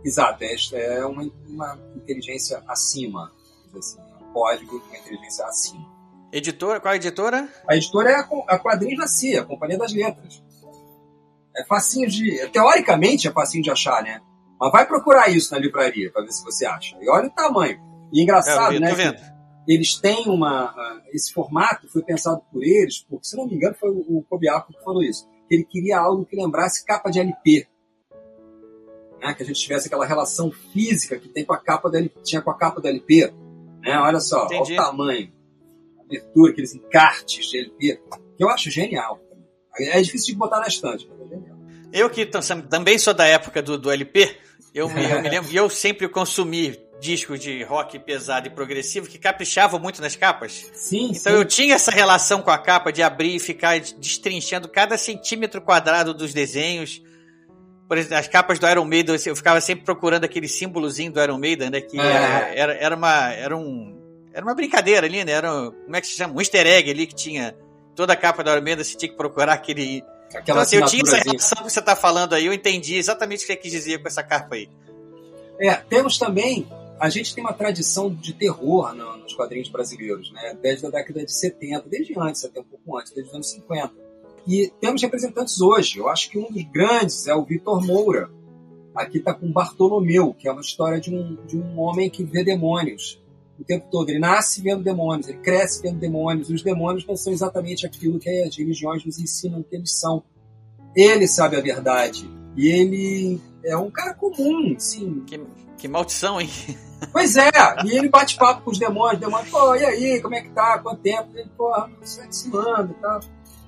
Exato, 0.04 0.44
é, 0.44 0.54
é 0.74 1.04
uma, 1.04 1.30
uma 1.46 1.78
inteligência 1.96 2.62
acima, 2.66 3.30
assim, 3.76 3.98
um 4.20 4.32
código 4.32 4.80
de 4.80 4.98
inteligência 4.98 5.44
acima. 5.44 5.97
Editora, 6.32 6.80
qual 6.80 6.92
é 6.92 6.96
a 6.96 7.00
editora? 7.00 7.48
A 7.68 7.76
editora 7.76 8.10
é 8.10 8.14
a, 8.16 8.28
a 8.48 8.58
Quadrinhos 8.58 8.98
da 8.98 9.06
CIA, 9.06 9.42
a 9.42 9.44
Companhia 9.44 9.78
das 9.78 9.92
Letras. 9.92 10.42
É 11.56 11.64
facinho 11.64 12.08
de. 12.08 12.46
Teoricamente 12.48 13.26
é 13.26 13.32
facinho 13.32 13.62
de 13.62 13.70
achar, 13.70 14.02
né? 14.02 14.20
Mas 14.60 14.72
vai 14.72 14.86
procurar 14.86 15.28
isso 15.28 15.52
na 15.52 15.58
livraria 15.58 16.10
pra 16.12 16.22
ver 16.22 16.32
se 16.32 16.44
você 16.44 16.66
acha. 16.66 16.96
E 17.00 17.08
olha 17.08 17.28
o 17.28 17.30
tamanho. 17.30 17.80
E 18.12 18.22
engraçado, 18.22 18.74
É, 18.74 18.80
né? 18.80 18.88
Eles 19.66 19.94
têm 19.96 20.28
uma. 20.28 20.74
Esse 21.12 21.32
formato 21.32 21.88
foi 21.88 22.02
pensado 22.02 22.42
por 22.52 22.62
eles, 22.62 23.04
porque, 23.08 23.26
se 23.26 23.36
não 23.36 23.46
me 23.46 23.54
engano, 23.54 23.74
foi 23.74 23.90
o 23.90 24.24
Kobiaco 24.28 24.72
que 24.72 24.82
falou 24.82 25.02
isso. 25.02 25.28
Que 25.48 25.54
ele 25.54 25.64
queria 25.64 25.98
algo 25.98 26.24
que 26.24 26.36
lembrasse 26.36 26.84
capa 26.84 27.10
de 27.10 27.20
LP. 27.20 27.66
Né? 29.20 29.34
Que 29.34 29.42
a 29.42 29.46
gente 29.46 29.60
tivesse 29.60 29.88
aquela 29.88 30.06
relação 30.06 30.50
física 30.50 31.18
que 31.18 31.28
tem 31.28 31.44
com 31.44 31.52
a 31.52 31.58
capa 31.58 31.90
da 31.90 31.98
LP, 31.98 32.20
tinha 32.22 32.40
com 32.40 32.50
a 32.50 32.56
capa 32.56 32.80
da 32.80 32.88
LP. 32.88 33.32
Né? 33.80 33.98
Olha 33.98 34.20
só, 34.20 34.46
olha 34.46 34.62
o 34.62 34.76
tamanho, 34.76 35.32
abertura, 36.08 36.52
aqueles 36.52 36.74
encartes 36.74 37.46
de 37.46 37.58
LP, 37.58 38.00
que 38.36 38.44
eu 38.44 38.48
acho 38.48 38.70
genial. 38.70 39.20
É 39.78 40.00
difícil 40.00 40.32
de 40.32 40.38
botar 40.38 40.58
na 40.60 40.66
estante, 40.66 41.06
mas 41.08 41.20
é 41.20 41.34
genial. 41.36 41.56
Eu 41.92 42.10
que 42.10 42.26
tam- 42.26 42.60
também 42.62 42.98
sou 42.98 43.14
da 43.14 43.26
época 43.26 43.62
do, 43.62 43.78
do 43.78 43.90
LP, 43.90 44.36
eu 44.74 44.88
me, 44.88 45.04
eu 45.10 45.22
me 45.22 45.28
lembro, 45.30 45.50
e 45.52 45.56
eu 45.56 45.70
sempre 45.70 46.08
consumi 46.08 46.78
discos 47.00 47.38
de 47.38 47.62
rock 47.62 47.96
pesado 48.00 48.48
e 48.48 48.50
progressivo 48.50 49.06
que 49.06 49.18
caprichavam 49.18 49.78
muito 49.78 50.02
nas 50.02 50.16
capas. 50.16 50.68
Sim, 50.74 51.10
Então 51.12 51.32
sim. 51.32 51.38
eu 51.38 51.44
tinha 51.44 51.74
essa 51.76 51.92
relação 51.92 52.42
com 52.42 52.50
a 52.50 52.58
capa 52.58 52.90
de 52.92 53.02
abrir 53.04 53.36
e 53.36 53.38
ficar 53.38 53.78
destrinchando 53.78 54.68
cada 54.68 54.98
centímetro 54.98 55.62
quadrado 55.62 56.12
dos 56.12 56.34
desenhos. 56.34 57.00
Por 57.86 57.96
exemplo, 57.96 58.16
as 58.16 58.26
capas 58.28 58.58
do 58.58 58.68
Iron 58.68 58.84
Maiden, 58.84 59.16
eu 59.26 59.36
ficava 59.36 59.60
sempre 59.60 59.84
procurando 59.84 60.24
aquele 60.24 60.48
símbolozinho 60.48 61.12
do 61.12 61.22
Iron 61.22 61.38
Maiden, 61.38 61.70
né? 61.70 61.80
Que 61.80 61.98
É. 61.98 62.58
era, 62.58 62.74
era 62.74 62.96
uma, 62.96 63.32
era, 63.32 63.56
um, 63.56 63.97
era 64.32 64.44
uma 64.44 64.54
brincadeira 64.54 65.06
ali, 65.06 65.24
né? 65.24 65.32
Era, 65.32 65.52
um- 65.52 65.70
como 65.70 65.96
é 65.96 66.00
que 66.00 66.06
se 66.06 66.14
chama? 66.14 66.34
Um 66.34 66.40
easter 66.40 66.66
egg 66.66 66.90
ali 66.90 67.06
que 67.06 67.14
tinha 67.14 67.54
toda 67.94 68.12
a 68.12 68.16
capa 68.16 68.42
Iron 68.42 68.62
Maiden, 68.62 68.84
você 68.84 68.96
tinha 68.96 69.10
que 69.10 69.16
procurar 69.16 69.52
aquele... 69.54 70.02
Então, 70.28 70.40
Aquela 70.40 70.62
assim, 70.62 70.76
eu 70.76 70.84
tinha 70.86 71.02
essa 71.02 71.16
relação 71.16 71.64
que 71.64 71.70
você 71.72 71.80
tá 71.82 71.96
falando 71.96 72.34
aí, 72.34 72.44
eu 72.46 72.52
entendi 72.52 72.96
exatamente 72.96 73.38
o 73.38 73.46
que 73.46 73.52
você 73.54 73.56
quis 73.56 73.72
dizer 73.72 74.00
com 74.02 74.08
essa 74.08 74.22
capa 74.22 74.56
aí. 74.56 74.68
É, 75.58 75.74
temos 75.74 76.18
também, 76.18 76.68
a 77.00 77.08
gente 77.08 77.34
tem 77.34 77.42
uma 77.42 77.52
tradição 77.54 78.12
de 78.14 78.34
terror 78.34 78.94
no- 78.94 79.16
nos 79.16 79.32
quadrinhos 79.32 79.68
brasileiros, 79.70 80.30
né? 80.32 80.56
Desde 80.62 80.86
a 80.86 80.90
década 80.90 81.24
de 81.24 81.32
70, 81.32 81.88
desde 81.88 82.12
antes, 82.18 82.44
até 82.44 82.60
um 82.60 82.64
pouco 82.64 82.98
antes, 82.98 83.12
desde 83.12 83.30
os 83.30 83.34
anos 83.34 83.50
50. 83.50 83.92
E 84.46 84.70
temos 84.80 85.00
representantes 85.02 85.60
hoje. 85.62 85.98
Eu 85.98 86.08
acho 86.10 86.30
que 86.30 86.38
um 86.38 86.50
dos 86.50 86.62
grandes 86.64 87.26
é 87.26 87.34
o 87.34 87.42
Vitor 87.44 87.84
Moura. 87.84 88.30
Aqui 88.94 89.18
está 89.18 89.32
com 89.32 89.50
Bartolomeu, 89.50 90.34
que 90.34 90.46
é 90.46 90.52
uma 90.52 90.60
história 90.60 91.00
de 91.00 91.12
um, 91.14 91.36
de 91.46 91.56
um 91.56 91.78
homem 91.80 92.10
que 92.10 92.22
vê 92.22 92.44
demônios 92.44 93.18
o 93.58 93.64
tempo 93.64 93.86
todo. 93.90 94.08
Ele 94.10 94.18
nasce 94.18 94.60
vendo 94.62 94.82
demônios, 94.82 95.28
ele 95.28 95.38
cresce 95.38 95.82
vendo 95.82 95.98
demônios, 95.98 96.48
e 96.50 96.54
os 96.54 96.62
demônios 96.62 97.06
não 97.06 97.16
são 97.16 97.32
exatamente 97.32 97.86
aquilo 97.86 98.18
que 98.18 98.28
as 98.42 98.56
religiões 98.56 99.04
nos 99.04 99.18
ensinam 99.18 99.62
que 99.62 99.74
eles 99.74 99.98
são. 99.98 100.22
Ele 100.94 101.26
sabe 101.26 101.56
a 101.56 101.60
verdade. 101.60 102.28
E 102.56 102.68
ele 102.68 103.40
é 103.64 103.76
um 103.76 103.90
cara 103.90 104.14
comum, 104.14 104.74
assim, 104.76 105.22
Que, 105.26 105.40
que 105.76 105.88
maldição, 105.88 106.40
hein? 106.40 106.48
Pois 107.12 107.36
é, 107.36 107.48
e 107.84 107.96
ele 107.96 108.08
bate 108.08 108.36
papo 108.36 108.62
com 108.62 108.70
os 108.72 108.78
demônios, 108.78 109.20
demônios, 109.20 109.48
pô, 109.50 109.72
e 109.76 109.84
aí, 109.84 110.20
como 110.20 110.34
é 110.34 110.40
que 110.40 110.50
tá? 110.50 110.80
Quanto 110.80 111.00
tempo? 111.00 111.28
Ele, 111.34 111.48
porra, 111.56 111.88
você 112.00 112.20
tá 112.22 112.32
se 112.32 112.48
manda 112.48 112.90
e 112.90 113.00
tal. 113.00 113.20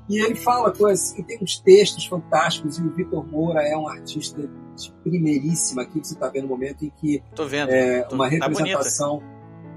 E 0.08 0.18
ele 0.18 0.34
fala 0.34 0.72
coisas, 0.72 1.16
e 1.16 1.22
tem 1.22 1.38
uns 1.40 1.56
textos 1.60 2.04
fantásticos, 2.06 2.78
e 2.78 2.82
o 2.82 2.90
Vitor 2.92 3.24
Moura 3.24 3.62
é 3.62 3.76
um 3.76 3.86
artista 3.86 4.42
de 4.76 4.92
primeiríssima 5.04 5.82
aqui, 5.82 6.00
que 6.00 6.08
você 6.08 6.14
está 6.14 6.28
vendo 6.28 6.42
no 6.44 6.48
momento 6.48 6.84
em 6.84 6.90
que 7.00 7.22
Tô 7.36 7.46
vendo. 7.46 7.70
é 7.70 8.02
Tô- 8.02 8.16
uma 8.16 8.24
tá 8.28 8.30
representação 8.48 9.22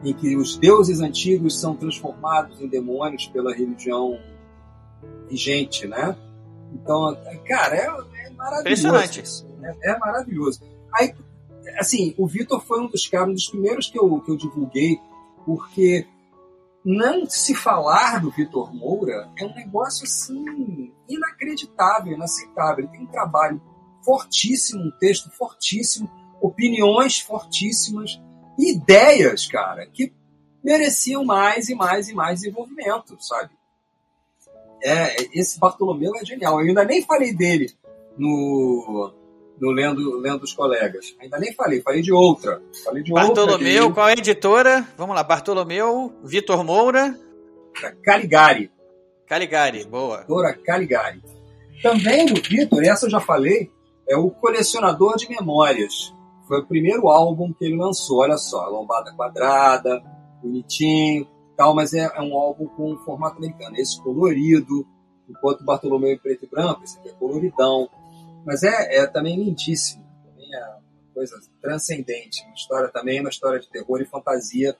em 0.03 0.13
que 0.13 0.35
os 0.35 0.57
deuses 0.57 0.99
antigos 0.99 1.59
são 1.59 1.75
transformados 1.75 2.59
em 2.59 2.67
demônios 2.67 3.27
pela 3.27 3.53
religião 3.53 4.19
vigente, 5.29 5.87
né? 5.87 6.15
Então, 6.73 7.17
cara, 7.45 7.75
é, 7.75 7.85
é 8.25 8.29
maravilhoso. 8.31 8.61
Impressionante. 8.61 9.21
isso, 9.21 9.47
né? 9.59 9.75
É 9.83 9.97
maravilhoso. 9.97 10.61
Aí, 10.93 11.13
assim, 11.77 12.13
o 12.17 12.27
Vitor 12.27 12.61
foi 12.61 12.81
um 12.81 12.87
dos 12.87 13.07
caras, 13.07 13.29
um 13.29 13.33
dos 13.33 13.47
primeiros 13.47 13.89
que 13.89 13.97
eu, 13.97 14.19
que 14.21 14.31
eu 14.31 14.37
divulguei, 14.37 14.99
porque 15.45 16.05
não 16.83 17.25
se 17.25 17.55
falar 17.55 18.19
do 18.19 18.29
Vitor 18.29 18.73
Moura 18.73 19.31
é 19.37 19.45
um 19.45 19.53
negócio, 19.55 20.03
assim, 20.03 20.91
inacreditável, 21.07 22.13
inaceitável. 22.13 22.79
Ele 22.79 22.89
tem 22.89 23.01
um 23.03 23.11
trabalho 23.11 23.61
fortíssimo, 24.03 24.83
um 24.83 24.91
texto 24.99 25.29
fortíssimo, 25.31 26.09
opiniões 26.41 27.19
fortíssimas, 27.19 28.19
e 28.57 28.73
ideias, 28.75 29.45
cara, 29.47 29.85
que 29.87 30.13
mereciam 30.63 31.23
mais 31.25 31.69
e 31.69 31.75
mais 31.75 32.07
e 32.09 32.13
mais 32.13 32.39
desenvolvimento, 32.41 33.17
sabe? 33.19 33.51
É, 34.83 35.15
esse 35.39 35.59
Bartolomeu 35.59 36.11
é 36.21 36.25
genial. 36.25 36.59
Eu 36.61 36.67
ainda 36.67 36.83
nem 36.83 37.01
falei 37.03 37.33
dele 37.33 37.71
no, 38.17 39.13
no 39.59 39.71
Lendo, 39.71 40.17
Lendo 40.19 40.43
os 40.43 40.53
Colegas. 40.53 41.15
Ainda 41.21 41.39
nem 41.39 41.53
falei, 41.53 41.81
falei 41.81 42.01
de 42.01 42.11
outra. 42.11 42.61
Falei 42.83 43.01
de 43.01 43.11
outra. 43.11 43.27
Bartolomeu, 43.27 43.87
que- 43.87 43.93
qual 43.93 44.07
é 44.07 44.11
a 44.11 44.17
editora? 44.17 44.87
Vamos 44.97 45.15
lá, 45.15 45.23
Bartolomeu, 45.23 46.13
Vitor 46.23 46.63
Moura, 46.63 47.17
Caligari. 48.03 48.71
Caligari, 49.27 49.85
boa. 49.85 50.23
Dora 50.27 50.53
Caligari. 50.53 51.21
Também 51.81 52.25
do 52.25 52.35
Vitor, 52.41 52.83
essa 52.83 53.05
eu 53.05 53.09
já 53.09 53.19
falei, 53.19 53.71
é 54.07 54.15
o 54.17 54.29
Colecionador 54.29 55.15
de 55.17 55.29
Memórias. 55.29 56.13
Foi 56.53 56.61
o 56.61 56.67
primeiro 56.67 57.09
álbum 57.09 57.51
que 57.51 57.65
ele 57.65 57.75
lançou. 57.75 58.19
Olha 58.19 58.37
só, 58.37 58.67
lombada 58.67 59.11
quadrada, 59.13 60.03
bonitinho, 60.39 61.27
tal, 61.57 61.73
mas 61.73 61.95
é, 61.95 62.11
é 62.13 62.21
um 62.21 62.37
álbum 62.37 62.67
com 62.67 62.95
formato 62.97 63.37
americano. 63.37 63.75
Esse 63.75 63.99
colorido, 64.03 64.85
enquanto 65.27 65.65
Bartolomeu 65.65 66.11
é 66.11 66.15
preto 66.15 66.45
e 66.45 66.47
branco, 66.47 66.83
esse 66.83 66.99
aqui 66.99 67.09
é 67.09 67.13
coloridão. 67.13 67.89
Mas 68.45 68.61
é, 68.61 68.97
é 68.97 69.07
também 69.07 69.35
lindíssimo. 69.35 70.05
Também 70.23 70.53
é 70.53 70.63
uma 70.63 71.13
coisa 71.15 71.41
transcendente. 71.59 72.45
Uma 72.45 72.53
história 72.53 72.89
também, 72.89 73.19
uma 73.19 73.31
história 73.31 73.59
de 73.59 73.67
terror 73.67 73.99
e 73.99 74.05
fantasia, 74.05 74.77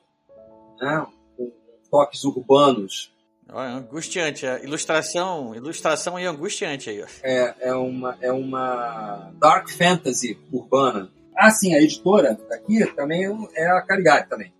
né? 0.80 1.08
com 1.36 1.52
toques 1.90 2.24
urbanos. 2.24 3.12
Olha, 3.52 3.78
angustiante. 3.78 4.46
A 4.46 4.60
ilustração, 4.60 5.56
ilustração 5.56 6.20
e 6.20 6.26
angustiante 6.28 6.92
aí. 6.92 7.04
É, 7.24 7.56
é, 7.62 7.74
uma, 7.74 8.16
é 8.22 8.32
uma 8.32 9.32
dark 9.40 9.70
fantasy 9.70 10.40
urbana. 10.52 11.10
Ah, 11.36 11.50
sim, 11.50 11.74
a 11.74 11.82
editora 11.82 12.38
daqui 12.50 12.86
também 12.96 13.26
é 13.56 13.66
a 13.68 13.82
Caligari 13.82 14.28
também. 14.30 14.54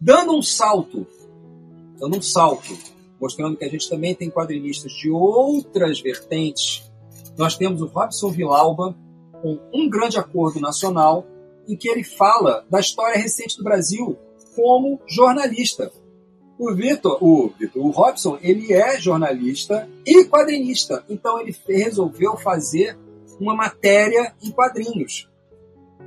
Dando 0.00 0.36
um 0.36 0.42
salto, 0.42 1.06
dando 1.98 2.18
um 2.18 2.22
salto, 2.22 2.76
mostrando 3.20 3.56
que 3.56 3.64
a 3.64 3.68
gente 3.68 3.88
também 3.88 4.14
tem 4.14 4.30
quadrinistas 4.30 4.92
de 4.92 5.10
outras 5.10 6.00
vertentes, 6.00 6.88
nós 7.36 7.56
temos 7.56 7.80
o 7.80 7.86
Robson 7.86 8.30
Vilauba 8.30 8.96
com 9.40 9.58
Um 9.72 9.88
Grande 9.88 10.18
Acordo 10.18 10.60
Nacional, 10.60 11.24
em 11.68 11.76
que 11.76 11.88
ele 11.88 12.02
fala 12.02 12.64
da 12.70 12.80
história 12.80 13.18
recente 13.18 13.56
do 13.56 13.64
Brasil 13.64 14.18
como 14.56 15.00
jornalista. 15.06 15.92
O 16.58 16.74
Vitor, 16.74 17.22
o, 17.22 17.52
o 17.76 17.90
Robson, 17.90 18.36
ele 18.42 18.72
é 18.72 18.98
jornalista 18.98 19.88
e 20.04 20.24
quadrinista, 20.24 21.04
então 21.08 21.40
ele 21.40 21.54
resolveu 21.68 22.36
fazer 22.36 22.98
uma 23.40 23.54
matéria 23.54 24.34
em 24.42 24.50
quadrinhos. 24.50 25.28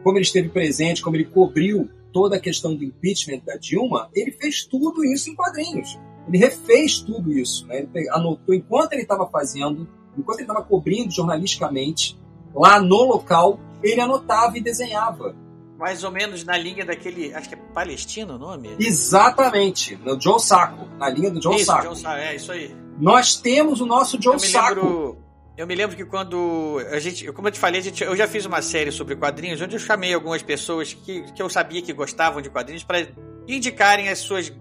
Como 0.04 0.18
ele 0.18 0.26
esteve 0.26 0.50
presente, 0.50 1.02
como 1.02 1.16
ele 1.16 1.26
cobriu 1.26 1.90
toda 2.12 2.36
a 2.36 2.40
questão 2.40 2.76
do 2.76 2.84
impeachment 2.84 3.42
da 3.46 3.56
Dilma, 3.56 4.10
ele 4.14 4.32
fez 4.32 4.66
tudo 4.66 5.04
isso 5.04 5.30
em 5.30 5.36
quadrinhos. 5.36 6.00
Ele 6.28 6.38
refez 6.38 7.00
tudo 7.00 7.32
isso. 7.32 7.66
Né? 7.68 7.88
Ele 7.94 8.10
anotou 8.10 8.54
enquanto 8.54 8.94
ele 8.94 9.02
estava 9.02 9.28
fazendo, 9.28 9.88
enquanto 10.18 10.40
ele 10.40 10.48
estava 10.48 10.64
cobrindo 10.64 11.12
jornalisticamente, 11.12 12.18
lá 12.54 12.80
no 12.80 13.04
local, 13.04 13.60
ele 13.84 14.02
anotava 14.02 14.58
e 14.58 14.62
desenhava. 14.62 15.36
Mais 15.78 16.04
ou 16.04 16.12
menos 16.12 16.44
na 16.44 16.58
linha 16.58 16.86
daquele. 16.86 17.34
Acho 17.34 17.50
que 17.50 17.56
é 17.56 17.58
Palestino 17.74 18.36
o 18.36 18.38
nome? 18.38 18.76
Exatamente, 18.80 19.96
no 19.96 20.20
Joe 20.20 20.40
Sacco, 20.40 20.86
na 20.98 21.10
linha 21.10 21.32
do 21.32 21.42
Joe 21.42 21.56
isso, 21.56 21.66
Sacco. 21.66 21.96
John 21.96 22.10
é 22.12 22.36
isso 22.36 22.52
aí. 22.52 22.76
Nós 23.00 23.36
temos 23.36 23.82
o 23.82 23.86
nosso 23.88 24.18
me 24.18 24.40
Sacco. 24.40 24.76
lembro. 24.76 25.21
Eu 25.58 25.68
me 25.68 25.76
lembro 25.76 25.96
que 25.96 26.06
quando 26.06 26.80
a 26.92 27.00
gente, 27.00 27.32
como 27.34 27.48
eu 27.48 27.52
te 27.52 27.60
falei, 27.60 27.82
a 27.82 27.84
gente- 27.84 28.04
eu 28.04 28.16
já 28.16 28.28
fiz 28.28 28.46
uma 28.46 28.62
série 28.62 28.92
sobre 28.92 29.16
quadrinhos, 29.16 29.62
onde 29.62 29.76
eu 29.76 29.80
chamei 29.80 30.14
algumas 30.14 30.42
pessoas 30.42 30.94
que, 30.94 31.22
que 31.34 31.42
eu 31.42 31.50
sabia 31.50 31.82
que 31.82 31.92
gostavam 31.94 32.42
de 32.42 32.50
quadrinhos 32.50 32.84
para 32.84 33.06
indicarem 33.48 34.10
as 34.10 34.20
suas 34.20 34.52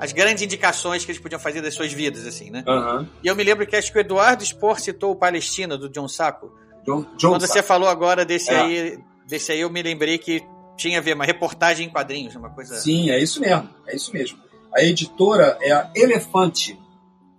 as 0.00 0.12
grandes 0.12 0.44
indicações 0.44 1.04
que 1.04 1.10
eles 1.10 1.20
podiam 1.20 1.40
fazer 1.40 1.60
das 1.60 1.74
suas 1.74 1.92
vidas, 1.92 2.24
assim, 2.24 2.50
né? 2.50 2.62
Aham. 2.68 3.08
E 3.20 3.26
eu 3.26 3.34
me 3.34 3.42
lembro 3.42 3.66
que 3.66 3.74
acho 3.74 3.90
que 3.90 3.98
o 3.98 4.00
Eduardo 4.00 4.44
Spor 4.44 4.78
citou 4.78 5.10
o 5.10 5.16
Palestina 5.16 5.76
do 5.76 5.88
John 5.88 6.06
Sacco. 6.06 6.52
Joe, 6.86 7.04
Joe 7.18 7.32
Quando 7.32 7.40
você 7.40 7.54
Sacco. 7.54 7.66
falou 7.66 7.88
agora 7.88 8.24
desse 8.24 8.48
É. 8.52 8.60
aí, 8.60 8.98
desse 9.26 9.50
aí, 9.50 9.58
eu 9.60 9.68
me 9.68 9.82
lembrei 9.82 10.16
que 10.16 10.40
tinha 10.76 10.98
a 10.98 11.00
ver 11.00 11.14
uma 11.14 11.24
reportagem 11.24 11.88
em 11.88 11.90
quadrinhos, 11.90 12.36
uma 12.36 12.48
coisa. 12.48 12.76
Sim, 12.76 13.10
é 13.10 13.18
isso 13.18 13.40
mesmo, 13.40 13.68
é 13.88 13.96
isso 13.96 14.12
mesmo. 14.12 14.38
A 14.72 14.84
editora 14.84 15.58
é 15.60 15.72
a 15.72 15.90
Elefante 15.96 16.78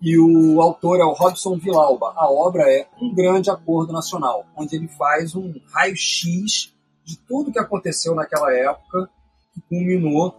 e 0.02 0.18
o 0.18 0.62
autor 0.62 1.00
é 1.00 1.04
o 1.04 1.12
Robson 1.12 1.58
Vilauba. 1.58 2.14
A 2.16 2.32
obra 2.32 2.64
é 2.72 2.88
Um 3.02 3.14
Grande 3.14 3.50
Acordo 3.50 3.92
Nacional, 3.92 4.46
onde 4.56 4.76
ele 4.76 4.88
faz 4.88 5.36
um 5.36 5.54
raio-x 5.74 6.74
de 7.04 7.18
tudo 7.28 7.52
que 7.52 7.60
aconteceu 7.60 8.16
naquela 8.16 8.54
época, 8.54 9.10
que 9.54 9.62
culminou 9.62 10.34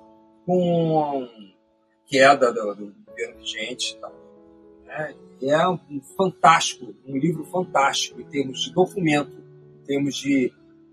com 0.47 0.99
a 0.99 1.29
queda 2.07 2.53
do, 2.53 2.75
do 2.75 2.95
governo 3.07 3.39
vigente. 3.39 3.99
né? 4.87 5.15
E 5.41 5.51
é 5.51 5.69
um 5.69 5.79
fantástico, 6.17 6.95
um 7.07 7.17
livro 7.17 7.45
fantástico 7.45 8.21
em 8.21 8.25
termos 8.25 8.63
de 8.63 8.73
documento, 8.73 9.33
em 9.83 9.87
termos 9.87 10.17
de 10.17 10.53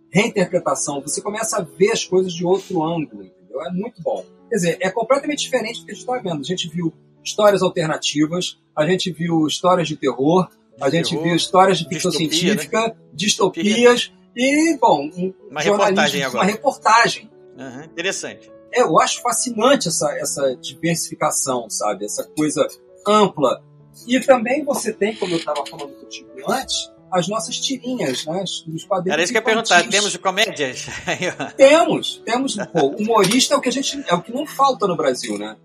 reinterpretação. 0.09 1.01
Você 1.01 1.21
começa 1.21 1.57
a 1.57 1.61
ver 1.61 1.91
as 1.91 2.05
coisas 2.05 2.33
de 2.33 2.45
outro 2.45 2.83
ângulo, 2.83 3.23
entendeu? 3.23 3.61
É 3.61 3.71
muito 3.71 4.01
bom. 4.01 4.25
Quer 4.49 4.55
dizer, 4.55 4.77
é 4.81 4.89
completamente 4.89 5.43
diferente 5.43 5.81
do 5.81 5.85
que 5.85 5.91
a 5.91 5.93
gente 5.93 6.03
está 6.03 6.17
vendo. 6.17 6.39
A 6.39 6.43
gente 6.43 6.69
viu 6.69 6.93
histórias 7.27 7.61
alternativas, 7.61 8.57
a 8.75 8.85
gente 8.85 9.11
viu 9.11 9.45
histórias 9.45 9.87
de 9.87 9.95
terror, 9.95 10.47
a 10.79 10.89
gente 10.89 11.09
terror, 11.09 11.23
viu 11.23 11.35
histórias 11.35 11.77
de 11.79 11.87
ficção 11.87 12.11
distopia, 12.11 12.39
científica, 12.39 12.97
distopias 13.13 14.13
e, 14.35 14.77
bom, 14.77 15.09
um 15.15 15.33
Uma 15.49 15.61
reportagem 15.61 16.23
agora. 16.23 16.43
uma 16.43 16.51
reportagem. 16.51 17.29
Aham, 17.57 17.85
interessante. 17.85 18.51
É, 18.71 18.81
eu 18.81 18.99
acho 18.99 19.21
fascinante 19.21 19.87
essa, 19.87 20.11
essa 20.19 20.55
diversificação, 20.57 21.69
sabe? 21.69 22.05
Essa 22.05 22.23
coisa 22.23 22.65
ampla. 23.05 23.63
E 24.07 24.19
também 24.19 24.63
você 24.63 24.93
tem, 24.93 25.15
como 25.15 25.33
eu 25.33 25.39
estava 25.39 25.65
falando 25.65 25.93
contigo 25.95 26.29
antes, 26.47 26.91
as 27.11 27.27
nossas 27.27 27.57
tirinhas, 27.57 28.25
né? 28.25 28.43
Os 28.43 28.85
quadrinhos 28.85 29.13
Era 29.13 29.23
isso 29.23 29.31
que 29.31 29.37
eu 29.37 29.41
ia 29.41 29.45
perguntar. 29.45 29.89
Temos 29.89 30.15
comédias? 30.17 30.85
Temos, 31.57 32.21
temos. 32.25 32.57
Pô, 32.71 32.87
humorista 32.89 33.55
é 33.55 33.57
o 33.57 33.61
que 33.61 33.69
a 33.69 33.71
gente 33.71 34.03
é 34.07 34.13
o 34.13 34.21
que 34.21 34.31
não 34.31 34.45
falta 34.45 34.85
no 34.85 34.95
Brasil, 34.95 35.37
né? 35.37 35.55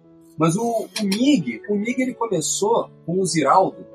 Mas 0.43 0.57
o, 0.57 0.89
o 1.01 1.05
Mig, 1.05 1.63
o 1.69 1.77
Mig 1.77 2.03
ele 2.03 2.15
começou 2.15 2.91
com 3.07 3.21
o 3.21 3.25
Ziraldo. 3.25 3.87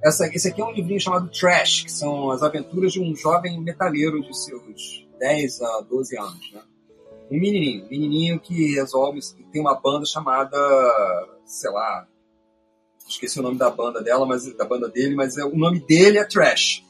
Essa, 0.00 0.28
esse 0.28 0.46
aqui 0.46 0.62
é 0.62 0.64
um 0.64 0.70
livrinho 0.70 1.00
chamado 1.00 1.28
Trash, 1.28 1.82
que 1.82 1.90
são 1.90 2.30
as 2.30 2.40
aventuras 2.40 2.92
de 2.92 3.00
um 3.00 3.16
jovem 3.16 3.60
metaleiro 3.60 4.22
de 4.22 4.32
seus 4.32 5.04
10 5.18 5.60
a 5.60 5.80
12 5.80 6.16
anos, 6.16 6.52
né? 6.52 6.62
Um 7.28 7.36
menininho, 7.36 7.84
um 7.84 7.88
menininho 7.88 8.38
que 8.38 8.76
resolve, 8.76 9.18
que 9.36 9.42
tem 9.50 9.60
uma 9.60 9.74
banda 9.74 10.06
chamada, 10.06 10.56
sei 11.44 11.72
lá, 11.72 12.06
esqueci 13.08 13.40
o 13.40 13.42
nome 13.42 13.58
da 13.58 13.68
banda 13.68 14.00
dela, 14.00 14.24
mas 14.24 14.56
da 14.56 14.64
banda 14.64 14.88
dele, 14.88 15.16
mas 15.16 15.36
é, 15.36 15.44
o 15.44 15.56
nome 15.56 15.80
dele 15.80 16.16
é 16.16 16.24
Trash. 16.24 16.84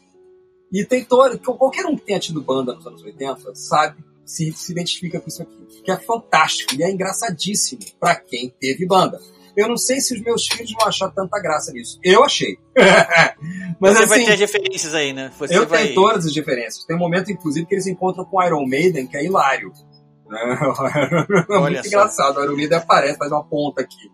E 0.71 0.85
tem 0.85 1.03
todo, 1.03 1.39
qualquer 1.39 1.87
um 1.87 1.97
que 1.97 2.05
tenha 2.05 2.21
tido 2.21 2.43
banda 2.43 2.75
nos 2.75 2.87
anos 2.87 3.03
80 3.03 3.55
sabe, 3.55 4.05
se, 4.25 4.53
se 4.53 4.73
identifica 4.73 5.21
com 5.21 5.29
isso 5.29 5.43
aqui. 5.43 5.83
Que 5.85 5.91
é 5.91 5.97
fantástico 5.97 6.75
e 6.75 6.83
é 6.83 6.91
engraçadíssimo 6.91 7.81
pra 7.99 8.15
quem 8.17 8.49
teve 8.61 8.87
banda. 8.87 9.21
Eu 9.57 9.69
não 9.69 9.77
sei 9.77 10.01
se 10.01 10.15
os 10.15 10.23
meus 10.23 10.47
filhos 10.47 10.73
vão 10.73 10.89
achar 10.89 11.11
tanta 11.11 11.39
graça 11.41 11.73
nisso. 11.73 11.99
Eu 12.03 12.25
achei. 12.25 12.57
Mas 13.79 13.93
Você 13.97 14.05
assim, 14.05 14.07
vai 14.09 14.25
ter 14.25 14.33
as 14.33 14.41
referências 14.41 14.95
aí, 14.95 15.13
né? 15.13 15.31
Você 15.39 15.57
eu 15.57 15.67
vai... 15.67 15.83
tenho 15.83 15.95
todas 15.95 16.25
as 16.27 16.33
diferenças. 16.33 16.85
Tem 16.87 16.97
um 16.97 16.99
momento, 16.99 17.31
inclusive, 17.31 17.67
que 17.67 17.75
eles 17.75 17.87
encontram 17.87 18.25
com 18.25 18.39
o 18.39 18.43
Iron 18.43 18.67
Maiden, 18.67 19.07
que 19.07 19.17
é 19.17 19.25
hilário. 19.25 19.73
É 20.33 21.55
Olha 21.59 21.61
muito 21.61 21.83
só. 21.83 21.89
engraçado. 21.89 22.39
O 22.39 22.45
Iron 22.45 22.57
Maiden 22.57 22.79
aparece, 22.79 23.19
faz 23.19 23.31
uma 23.31 23.45
ponta 23.45 23.83
aqui. 23.83 24.11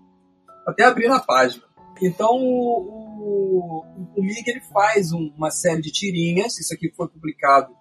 Até 0.67 0.83
abrir 0.85 1.07
na 1.09 1.21
página. 1.21 1.63
Então, 2.03 2.31
o, 2.33 2.89
o, 3.21 3.85
o 4.17 4.23
Mig 4.23 4.43
ele 4.49 4.61
faz 4.73 5.13
um- 5.13 5.33
uma 5.37 5.51
série 5.53 5.81
de 5.81 5.93
tirinhas. 5.93 6.59
Isso 6.59 6.75
aqui 6.75 6.93
foi 6.97 7.07
publicado 7.09 7.73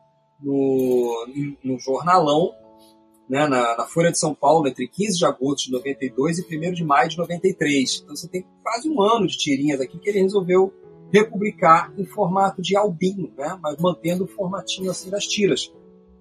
no, 0.42 1.28
no 1.64 1.80
jornalão, 1.80 2.54
né, 3.30 3.48
na, 3.48 3.76
na 3.78 3.86
Folha 3.86 4.12
de 4.12 4.20
São 4.20 4.34
Paulo, 4.34 4.68
entre 4.68 4.88
15 4.88 5.18
de 5.18 5.26
agosto 5.26 5.66
de 5.66 5.72
92 5.72 6.40
e 6.40 6.58
1 6.70 6.74
de 6.74 6.84
maio 6.84 7.10
de 7.10 7.18
93. 7.18 8.02
Então 8.04 8.16
você 8.16 8.28
tem 8.28 8.46
quase 8.64 8.90
um 8.90 9.02
ano 9.02 9.28
de 9.28 9.38
tirinhas 9.38 9.82
aqui 9.82 10.00
que 10.00 10.10
ele 10.10 10.22
resolveu 10.22 10.74
republicar 11.12 11.94
em 11.98 12.06
formato 12.06 12.62
de 12.62 12.76
albinho, 12.76 13.32
né, 13.38 13.58
mas 13.62 13.78
mantendo 13.80 14.24
o 14.26 14.28
formatinho 14.28 14.92
assim 14.92 15.10
das 15.10 15.26
tiras. 15.26 15.72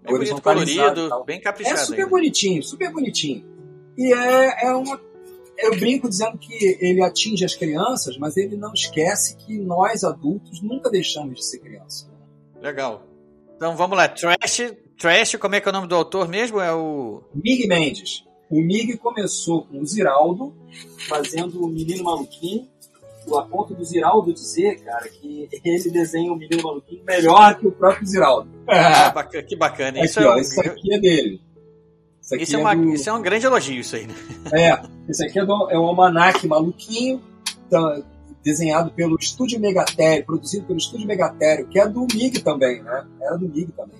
Bem 0.02 0.14
bonito, 0.14 0.40
colorido, 0.40 1.24
bem 1.24 1.38
É 1.38 1.40
caprichado. 1.40 1.80
super 1.80 1.98
ainda. 1.98 2.10
bonitinho, 2.10 2.62
super 2.62 2.92
bonitinho. 2.92 3.44
E 3.96 4.12
é, 4.12 4.66
é 4.66 4.74
uma. 4.74 5.00
Eu 5.58 5.70
brinco 5.78 6.08
dizendo 6.08 6.36
que 6.38 6.76
ele 6.80 7.02
atinge 7.02 7.44
as 7.44 7.54
crianças, 7.54 8.16
mas 8.18 8.36
ele 8.36 8.56
não 8.56 8.72
esquece 8.72 9.36
que 9.38 9.58
nós 9.58 10.04
adultos 10.04 10.60
nunca 10.62 10.90
deixamos 10.90 11.36
de 11.38 11.46
ser 11.46 11.58
criança. 11.60 12.08
Legal. 12.60 13.05
Então 13.56 13.76
vamos 13.76 13.96
lá. 13.96 14.08
Trash, 14.08 14.72
Trash, 14.98 15.36
como 15.36 15.54
é 15.54 15.60
que 15.60 15.68
é 15.68 15.70
o 15.70 15.72
nome 15.72 15.88
do 15.88 15.94
autor 15.94 16.28
mesmo? 16.28 16.60
É 16.60 16.72
o. 16.74 17.22
Mig 17.34 17.66
Mendes. 17.66 18.24
O 18.50 18.60
Mig 18.60 18.96
começou 18.98 19.64
com 19.66 19.80
o 19.80 19.86
Ziraldo, 19.86 20.54
fazendo 21.08 21.64
o 21.64 21.68
Menino 21.68 22.04
Maluquinho. 22.04 22.68
A 23.34 23.42
ponto 23.42 23.74
do 23.74 23.84
Ziraldo 23.84 24.32
dizer, 24.32 24.84
cara, 24.84 25.08
que 25.08 25.48
ele 25.64 25.90
desenha 25.90 26.32
o 26.32 26.36
Menino 26.36 26.62
Maluquinho 26.62 27.02
melhor 27.04 27.56
que 27.58 27.66
o 27.66 27.72
próprio 27.72 28.06
Ziraldo. 28.06 28.48
Ah, 28.68 29.12
que 29.24 29.56
bacana. 29.56 30.04
Isso, 30.04 30.18
aqui, 30.20 30.28
é, 30.28 30.32
um- 30.32 30.38
isso 30.38 30.60
aqui 30.60 30.94
é 30.94 30.98
dele. 31.00 31.40
Isso 32.22 32.34
aqui 32.34 32.44
isso, 32.44 32.54
é 32.56 32.58
uma- 32.58 32.74
do- 32.76 32.92
isso 32.92 33.08
é 33.08 33.12
um 33.12 33.22
grande 33.22 33.46
elogio, 33.46 33.80
isso 33.80 33.96
aí, 33.96 34.06
né? 34.06 34.14
É, 34.52 34.80
esse 35.10 35.24
aqui 35.26 35.38
é, 35.40 35.44
do, 35.44 35.70
é 35.70 35.78
um 35.78 35.86
almanac 35.86 36.44
maluquinho, 36.46 37.20
tá, 37.70 38.02
desenhado 38.46 38.92
pelo 38.92 39.16
Estúdio 39.16 39.58
Megatério, 39.58 40.24
produzido 40.24 40.66
pelo 40.66 40.78
Estúdio 40.78 41.04
Megatério, 41.04 41.66
que 41.66 41.80
é 41.80 41.88
do 41.88 42.06
MIG 42.14 42.42
também, 42.42 42.80
né? 42.80 43.04
Era 43.20 43.36
do 43.36 43.48
MIG 43.48 43.72
também. 43.72 43.96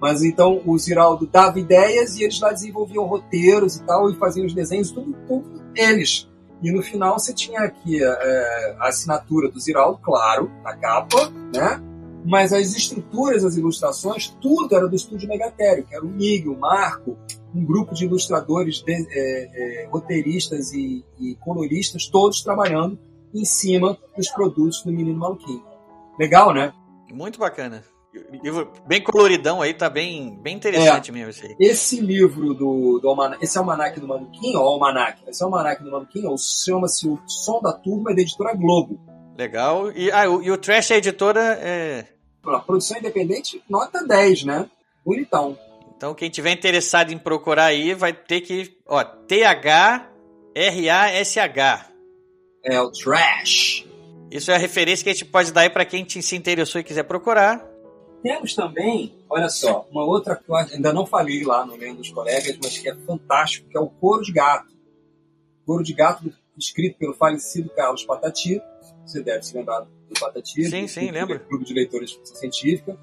Mas 0.00 0.22
então 0.22 0.62
o 0.64 0.78
Ziraldo 0.78 1.26
dava 1.26 1.58
ideias 1.58 2.16
e 2.16 2.22
eles 2.22 2.38
lá 2.38 2.52
desenvolviam 2.52 3.04
roteiros 3.04 3.76
e 3.76 3.82
tal, 3.82 4.08
e 4.08 4.14
faziam 4.14 4.46
os 4.46 4.54
desenhos, 4.54 4.92
tudo, 4.92 5.12
tudo 5.26 5.60
eles. 5.74 6.30
E 6.62 6.70
no 6.70 6.82
final 6.82 7.18
você 7.18 7.34
tinha 7.34 7.62
aqui 7.62 8.00
é, 8.00 8.76
a 8.78 8.88
assinatura 8.88 9.50
do 9.50 9.58
Ziraldo, 9.58 9.98
claro, 10.00 10.48
na 10.62 10.76
capa, 10.76 11.28
né? 11.52 11.82
mas 12.24 12.52
as 12.52 12.76
estruturas, 12.76 13.44
as 13.44 13.56
ilustrações, 13.56 14.28
tudo 14.40 14.72
era 14.76 14.86
do 14.86 14.94
estúdio 14.94 15.28
Megatério, 15.28 15.84
que 15.84 15.96
era 15.96 16.04
o 16.04 16.08
Mig, 16.08 16.48
o 16.48 16.56
Marco, 16.56 17.18
um 17.52 17.64
grupo 17.64 17.92
de 17.92 18.04
ilustradores, 18.04 18.82
de, 18.82 18.92
é, 18.92 19.82
é, 19.82 19.88
roteiristas 19.90 20.72
e, 20.72 21.04
e, 21.18 21.34
coloristas, 21.40 22.06
todos 22.06 22.40
trabalhando 22.40 22.96
em 23.34 23.44
cima 23.44 23.98
dos 24.16 24.28
produtos 24.30 24.82
do 24.82 24.92
Menino 24.92 25.18
Maluquinho. 25.18 25.64
Legal, 26.18 26.52
né? 26.52 26.72
Muito 27.12 27.38
bacana. 27.38 27.82
Livro 28.42 28.72
bem 28.86 29.00
coloridão 29.02 29.62
aí, 29.62 29.72
tá 29.72 29.88
bem, 29.88 30.36
bem 30.42 30.56
interessante 30.56 31.10
é, 31.10 31.14
mesmo 31.14 31.30
esse 31.30 31.46
aí. 31.46 31.56
Esse 31.60 32.00
livro 32.00 32.52
do, 32.54 32.98
do 32.98 33.08
Almanac, 33.08 33.44
esse 33.44 33.56
Almanac 33.56 34.00
do 34.00 34.08
Maluquinho, 34.08 34.58
ó, 34.58 34.64
Almanac, 34.64 35.22
esse 35.28 35.42
Almanac 35.44 35.82
do 35.82 35.92
Maluquinho, 35.92 36.34
chama-se 36.36 37.06
O 37.06 37.20
Som 37.26 37.60
da 37.62 37.72
Turma, 37.72 38.10
é 38.10 38.14
da 38.14 38.22
editora 38.22 38.52
Globo. 38.54 38.98
Legal. 39.38 39.92
E, 39.92 40.10
ah, 40.10 40.28
o, 40.28 40.42
e 40.42 40.50
o 40.50 40.58
Trash, 40.58 40.90
a 40.90 40.96
editora, 40.96 41.56
é... 41.62 42.04
A 42.44 42.58
produção 42.58 42.98
independente, 42.98 43.62
nota 43.68 44.04
10, 44.04 44.44
né? 44.44 44.68
Bonitão. 45.04 45.56
Então, 45.96 46.12
quem 46.14 46.30
tiver 46.30 46.52
interessado 46.52 47.12
em 47.12 47.18
procurar 47.18 47.66
aí, 47.66 47.94
vai 47.94 48.12
ter 48.12 48.40
que. 48.40 48.76
Ó, 48.86 49.04
T-H-R-A-S-H. 49.04 49.50
É 52.64 52.80
o 52.80 52.90
Trash. 52.90 53.86
Isso 54.30 54.50
é 54.50 54.54
a 54.54 54.58
referência 54.58 55.02
que 55.04 55.10
a 55.10 55.12
gente 55.12 55.24
pode 55.24 55.52
dar 55.52 55.62
aí 55.62 55.70
para 55.70 55.84
quem 55.84 56.06
se 56.08 56.36
interessou 56.36 56.80
e 56.80 56.84
quiser 56.84 57.02
procurar. 57.04 57.64
Temos 58.22 58.54
também, 58.54 59.14
olha 59.28 59.48
só, 59.48 59.88
uma 59.90 60.04
outra 60.04 60.36
coisa, 60.36 60.74
ainda 60.74 60.92
não 60.92 61.06
falei 61.06 61.42
lá 61.42 61.64
no 61.64 61.74
Lendo 61.74 61.98
dos 61.98 62.10
Colegas, 62.10 62.58
mas 62.62 62.78
que 62.78 62.88
é 62.88 62.94
fantástico, 62.94 63.68
que 63.68 63.76
é 63.76 63.80
o 63.80 63.88
Coro 63.88 64.22
de 64.22 64.32
Gato. 64.32 64.68
Coro 65.66 65.82
de 65.82 65.94
Gato, 65.94 66.32
escrito 66.56 66.98
pelo 66.98 67.14
falecido 67.14 67.70
Carlos 67.70 68.04
Patati. 68.04 68.60
Você 69.06 69.22
deve 69.22 69.42
se 69.42 69.56
lembrar 69.56 69.80
do 69.80 70.20
Patati. 70.20 70.64
Sim, 70.64 70.86
sim, 70.86 71.10
lembro. 71.10 71.40
Clube 71.40 71.64
de 71.64 71.72
Leitores 71.72 72.10
de 72.10 72.16
Ficção 72.16 72.36
Científica 72.36 72.98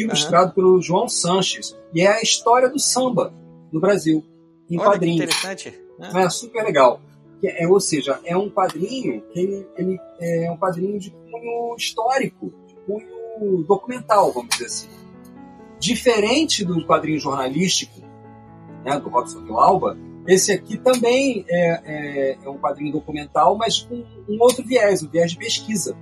ilustrado 0.00 0.48
uhum. 0.48 0.54
pelo 0.54 0.82
João 0.82 1.08
Sanches. 1.08 1.76
E 1.92 2.00
é 2.00 2.08
a 2.08 2.22
história 2.22 2.68
do 2.68 2.78
samba 2.78 3.32
no 3.70 3.80
Brasil, 3.80 4.24
em 4.70 4.78
Olha, 4.78 4.90
quadrinhos. 4.90 5.22
interessante. 5.22 5.78
É. 6.00 6.22
é 6.22 6.30
super 6.30 6.64
legal. 6.64 7.00
É, 7.44 7.66
ou 7.66 7.80
seja, 7.80 8.20
é 8.24 8.36
um 8.36 8.48
quadrinho 8.48 9.22
que 9.32 9.40
ele, 9.40 9.66
ele, 9.76 10.00
é 10.20 10.50
um 10.50 10.56
quadrinho 10.56 10.98
de 10.98 11.10
cunho 11.10 11.74
histórico, 11.76 12.52
de 12.66 12.74
cunho 12.86 13.64
documental, 13.64 14.32
vamos 14.32 14.50
dizer 14.50 14.66
assim. 14.66 14.88
Diferente 15.80 16.64
do 16.64 16.86
quadrinho 16.86 17.18
jornalístico, 17.18 18.00
né, 18.84 18.98
do 19.00 19.08
Robson 19.08 19.42
Villalba, 19.42 19.98
esse 20.26 20.52
aqui 20.52 20.78
também 20.78 21.44
é, 21.48 21.80
é, 21.84 22.38
é, 22.44 22.48
um 22.48 22.58
quadrinho 22.58 22.92
documental, 22.92 23.56
mas 23.56 23.80
com 23.80 24.04
um 24.28 24.40
outro 24.40 24.64
viés, 24.64 25.02
um 25.02 25.08
viés 25.08 25.32
de 25.32 25.38
pesquisa. 25.38 25.96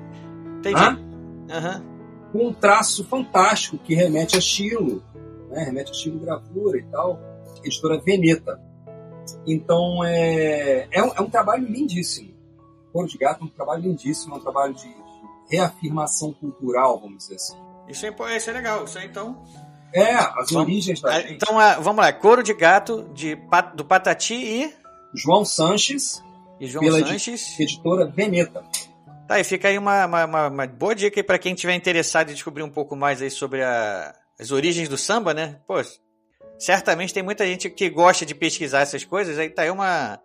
Entendi. 0.59 0.83
Uhum 0.85 1.91
com 2.33 2.49
um 2.49 2.53
traço 2.53 3.05
fantástico 3.05 3.79
que 3.79 3.95
remete 3.95 4.37
a 4.37 4.39
estilo, 4.39 5.03
né? 5.51 5.65
remete 5.65 5.91
a 5.91 5.95
estilo 5.95 6.19
gravura 6.19 6.79
e 6.79 6.83
tal, 6.85 7.19
editora 7.65 8.01
Veneta. 8.01 8.61
Então 9.47 10.05
é, 10.05 10.89
é, 10.91 11.03
um, 11.03 11.13
é 11.15 11.21
um 11.21 11.31
trabalho 11.31 11.67
lindíssimo. 11.67 12.31
Coro 12.93 13.07
de 13.07 13.19
Gato 13.19 13.43
é 13.43 13.45
um 13.45 13.49
trabalho 13.49 13.83
lindíssimo, 13.83 14.35
é 14.35 14.39
um 14.39 14.41
trabalho 14.41 14.75
de, 14.75 14.89
de 14.89 15.57
reafirmação 15.57 16.33
cultural, 16.33 17.01
vamos 17.01 17.19
dizer 17.19 17.37
assim. 17.37 17.57
Isso 17.89 18.07
é, 18.07 18.37
isso 18.37 18.51
é 18.51 18.53
legal, 18.53 18.85
isso 18.85 18.99
é 18.99 19.05
então. 19.05 19.43
É, 19.93 20.15
as 20.15 20.51
vamos, 20.51 20.69
origens 20.69 21.01
da. 21.01 21.21
Então 21.31 21.57
vamos 21.81 22.05
lá, 22.05 22.13
Coro 22.13 22.43
de 22.43 22.55
Gato 22.55 23.09
de, 23.13 23.37
do 23.75 23.85
Patati 23.85 24.35
e. 24.35 24.75
João 25.15 25.45
Sanches. 25.45 26.23
E 26.61 26.67
João 26.67 26.85
pela 26.85 27.01
Sanches. 27.01 27.59
Editora 27.59 28.07
Veneta. 28.07 28.63
Tá, 29.27 29.39
e 29.39 29.45
fica 29.45 29.69
aí 29.69 29.79
uma, 29.79 30.07
uma, 30.07 30.49
uma 30.49 30.67
boa 30.67 30.95
dica 30.95 31.23
para 31.23 31.39
quem 31.39 31.55
tiver 31.55 31.75
interessado 31.75 32.31
em 32.31 32.35
descobrir 32.35 32.63
um 32.63 32.71
pouco 32.71 32.97
mais 32.97 33.23
aí 33.23 33.31
sobre 33.31 33.63
a, 33.63 34.13
as 34.39 34.51
origens 34.51 34.89
do 34.89 34.99
samba, 34.99 35.33
né? 35.33 35.61
Pô, 35.67 35.75
certamente 36.61 37.13
tem 37.15 37.23
muita 37.23 37.47
gente 37.47 37.71
que 37.71 37.89
gosta 37.89 38.25
de 38.25 38.35
pesquisar 38.35 38.81
essas 38.81 39.05
coisas, 39.05 39.39
aí 39.39 39.49
tá 39.49 39.63
aí 39.63 39.71
uma, 39.71 40.21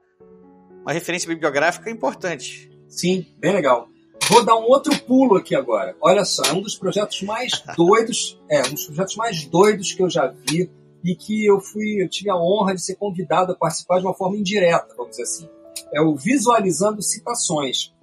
uma 0.82 0.92
referência 0.92 1.28
bibliográfica 1.28 1.90
importante. 1.90 2.70
Sim, 2.88 3.26
bem 3.40 3.54
legal. 3.54 3.88
Vou 4.30 4.44
dar 4.44 4.56
um 4.56 4.64
outro 4.64 4.98
pulo 5.04 5.38
aqui 5.38 5.56
agora. 5.56 5.96
Olha 6.02 6.26
só, 6.26 6.44
é 6.44 6.54
um 6.54 6.62
dos 6.62 6.76
projetos 6.76 7.22
mais 7.22 7.64
doidos, 7.76 8.40
é, 8.50 8.62
um 8.62 8.74
dos 8.74 8.86
projetos 8.86 9.16
mais 9.16 9.46
doidos 9.46 9.94
que 9.94 10.04
eu 10.04 10.10
já 10.10 10.28
vi 10.28 10.70
e 11.04 11.16
que 11.16 11.46
eu 11.46 11.60
fui, 11.60 12.04
eu 12.04 12.10
tive 12.10 12.30
a 12.30 12.36
honra 12.36 12.76
de 12.76 12.82
ser 12.82 12.96
convidado 12.96 13.52
a 13.52 13.56
participar 13.56 14.00
de 14.00 14.06
uma 14.06 14.14
forma 14.14 14.38
indireta, 14.38 14.94
vamos 14.98 15.12
dizer 15.12 15.24
assim. 15.24 15.50
É 15.94 16.02
o 16.02 16.16
Visualizando 16.16 17.02
Citações 17.02 17.94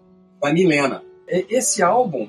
da 0.40 0.52
Milena. 0.52 1.02
Esse 1.28 1.82
álbum 1.82 2.28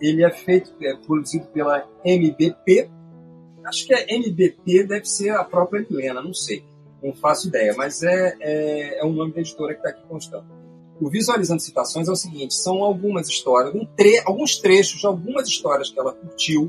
ele 0.00 0.24
é 0.24 0.30
feito, 0.30 0.72
é 0.82 0.94
produzido 0.96 1.46
pela 1.48 1.86
MBP. 2.04 2.90
Acho 3.70 3.86
que 3.86 3.94
a 3.94 4.04
MBP 4.08 4.82
deve 4.82 5.04
ser 5.04 5.30
a 5.30 5.44
própria 5.44 5.86
Milena, 5.88 6.20
não 6.20 6.34
sei, 6.34 6.64
não 7.00 7.12
faço 7.12 7.46
ideia, 7.46 7.72
mas 7.76 8.02
é, 8.02 8.36
é, 8.40 8.98
é 8.98 9.04
um 9.04 9.12
nome 9.12 9.32
da 9.32 9.40
editora 9.40 9.74
que 9.74 9.78
está 9.78 9.90
aqui 9.90 10.02
constando. 10.08 10.44
O 11.00 11.08
Visualizando 11.08 11.62
Citações 11.62 12.08
é 12.08 12.10
o 12.10 12.16
seguinte: 12.16 12.52
são 12.52 12.82
algumas 12.82 13.28
histórias, 13.28 13.72
um 13.72 13.86
tre 13.86 14.20
alguns 14.24 14.58
trechos 14.58 15.00
de 15.00 15.06
algumas 15.06 15.46
histórias 15.46 15.88
que 15.88 16.00
ela 16.00 16.12
curtiu, 16.12 16.68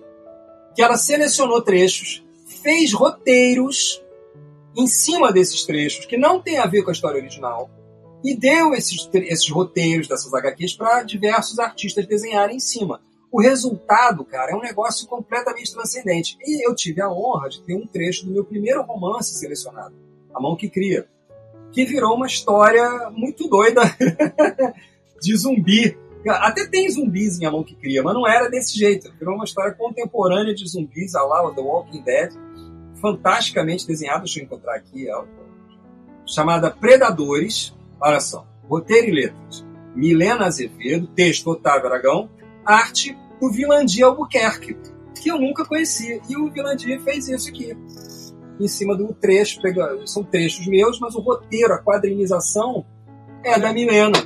que 0.76 0.82
ela 0.84 0.96
selecionou 0.96 1.60
trechos, 1.64 2.24
fez 2.62 2.94
roteiros 2.94 4.00
em 4.78 4.86
cima 4.86 5.34
desses 5.34 5.66
trechos 5.66 6.06
que 6.06 6.18
não 6.18 6.40
tem 6.40 6.60
a 6.60 6.68
ver 6.68 6.84
com 6.84 6.92
a 6.92 6.94
história 6.94 7.20
original 7.20 7.68
e 8.24 8.38
deu 8.38 8.76
esses, 8.76 9.10
esses 9.12 9.50
roteiros 9.50 10.08
dessas 10.08 10.32
HQs 10.32 10.76
para 10.76 11.02
diversos 11.02 11.58
artistas 11.58 12.06
desenharem 12.06 12.58
em 12.58 12.60
cima. 12.60 13.02
O 13.32 13.42
resultado, 13.42 14.26
cara, 14.26 14.52
é 14.52 14.56
um 14.56 14.62
negócio 14.62 15.08
completamente 15.08 15.74
transcendente. 15.74 16.38
E 16.46 16.68
eu 16.68 16.76
tive 16.76 17.02
a 17.02 17.10
honra 17.10 17.50
de 17.50 17.62
ter 17.62 17.76
um 17.76 17.88
trecho 17.88 18.26
do 18.26 18.32
meu 18.32 18.44
primeiro 18.44 18.82
romance 18.84 19.34
selecionado, 19.36 19.96
A 20.34 20.42
Mão 20.42 20.56
que 20.56 20.70
Cria, 20.70 21.08
que 21.72 21.86
virou 21.86 22.16
uma 22.16 22.28
história 22.28 23.10
muito 23.12 23.48
doida 23.48 23.82
de 25.22 25.36
zumbi. 25.38 25.98
Até 26.28 26.68
tem 26.68 26.90
zumbis 26.90 27.40
em 27.40 27.46
A 27.46 27.52
Mão 27.52 27.64
que 27.64 27.76
Cria, 27.76 28.04
mas 28.04 28.14
não 28.14 28.28
era 28.28 28.50
desse 28.50 28.78
jeito. 28.78 29.14
Virou 29.18 29.36
uma 29.36 29.46
história 29.46 29.74
contemporânea 29.74 30.54
de 30.54 30.68
zumbis, 30.68 31.16
a 31.16 31.24
lá 31.24 31.50
The 31.54 31.62
Walking 31.62 32.04
Dead, 32.04 32.34
fantasticamente 33.02 33.88
desenhada, 33.88 34.20
deixa 34.20 34.40
eu 34.40 34.44
encontrar 34.44 34.76
aqui, 34.76 35.08
chamada 36.26 36.70
Predadores, 36.70 37.74
Olha 38.02 38.20
só, 38.20 38.48
roteiro 38.68 39.10
e 39.10 39.12
letras. 39.12 39.64
Milena 39.96 40.48
Azevedo, 40.48 41.06
texto 41.06 41.52
Otávio 41.52 41.88
Aragão, 41.88 42.30
arte 42.66 43.18
do 43.40 43.52
Vilandi 43.52 44.04
Albuquerque, 44.04 44.78
que 45.16 45.30
eu 45.30 45.40
nunca 45.40 45.66
conhecia. 45.66 46.22
E 46.30 46.38
o 46.38 46.50
Vilandi 46.52 47.00
fez 47.00 47.28
isso 47.28 47.50
aqui, 47.50 47.76
em 48.60 48.68
cima 48.68 48.96
do 48.96 49.14
trecho, 49.14 49.60
são 50.06 50.24
trechos 50.24 50.68
meus, 50.68 51.00
mas 51.00 51.16
o 51.16 51.20
roteiro, 51.20 51.74
a 51.74 51.80
quadrinização 51.80 52.86
é 53.44 53.60
da 53.60 53.74
Milena. 53.74 54.20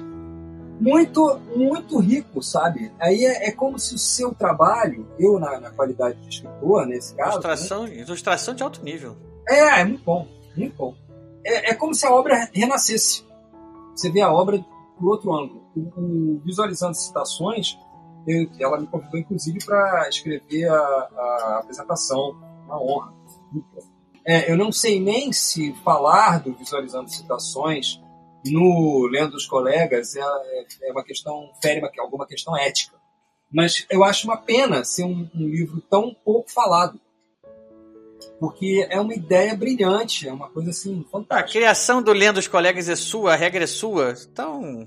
Muito, 0.79 1.39
muito 1.55 1.99
rico, 1.99 2.43
sabe? 2.43 2.91
Aí 2.99 3.23
é, 3.23 3.47
é 3.47 3.51
como 3.51 3.79
se 3.79 3.95
o 3.95 3.97
seu 3.97 4.33
trabalho, 4.33 5.07
eu 5.17 5.39
na, 5.39 5.57
na 5.59 5.71
qualidade 5.71 6.19
de 6.19 6.27
escritor, 6.35 6.85
nesse 6.85 7.15
caso. 7.15 7.31
Ilustração, 7.31 7.83
né? 7.83 7.95
ilustração 7.95 8.53
de 8.53 8.61
alto 8.61 8.83
nível. 8.83 9.15
É, 9.47 9.79
é 9.79 9.85
muito 9.85 10.03
bom, 10.03 10.27
muito 10.57 10.75
bom. 10.75 10.93
É, 11.45 11.71
é 11.71 11.73
como 11.73 11.93
se 11.93 12.05
a 12.05 12.13
obra 12.13 12.49
renascesse 12.53 13.23
você 13.95 14.11
vê 14.11 14.21
a 14.21 14.31
obra 14.31 14.63
por 14.99 15.09
outro 15.09 15.33
ângulo. 15.33 15.63
O, 15.75 15.79
o 15.79 16.41
Visualizando 16.43 16.95
Citações, 16.95 17.77
ela 18.59 18.79
me 18.79 18.87
convidou, 18.87 19.19
inclusive, 19.19 19.63
para 19.65 20.07
escrever 20.09 20.67
a, 20.69 20.75
a, 20.75 21.59
apresentação, 21.61 22.35
uma 22.65 22.81
honra. 22.81 23.13
É, 24.25 24.51
eu 24.51 24.57
não 24.57 24.71
sei 24.71 24.99
nem 24.99 25.31
se 25.31 25.73
falar 25.83 26.39
do 26.39 26.53
Visualizando 26.53 27.09
Citações 27.09 28.01
no 28.45 29.07
Lendo 29.07 29.31
dos 29.31 29.45
Colegas 29.45 30.15
é, 30.15 30.21
é, 30.21 30.65
é 30.83 30.91
uma 30.91 31.03
questão, 31.03 31.51
fere 31.61 31.81
alguma 31.99 32.25
questão 32.25 32.57
ética. 32.57 32.95
Mas 33.51 33.85
eu 33.89 34.03
acho 34.03 34.27
uma 34.27 34.37
pena 34.37 34.83
ser 34.83 35.03
um, 35.03 35.29
um 35.35 35.47
livro 35.47 35.81
tão 35.89 36.13
pouco 36.13 36.51
falado 36.51 36.99
porque 38.39 38.85
é 38.89 38.99
uma 38.99 39.13
ideia 39.13 39.55
brilhante, 39.55 40.27
é 40.27 40.33
uma 40.33 40.49
coisa 40.49 40.69
assim 40.69 41.05
fantástica. 41.11 41.49
A 41.49 41.51
criação 41.51 42.01
do 42.01 42.11
Lendo 42.11 42.35
dos 42.35 42.47
Colegas 42.47 42.89
é 42.89 42.95
sua, 42.95 43.33
a 43.33 43.35
regra 43.35 43.63
é 43.63 43.67
sua. 43.67 44.13
Então, 44.31 44.85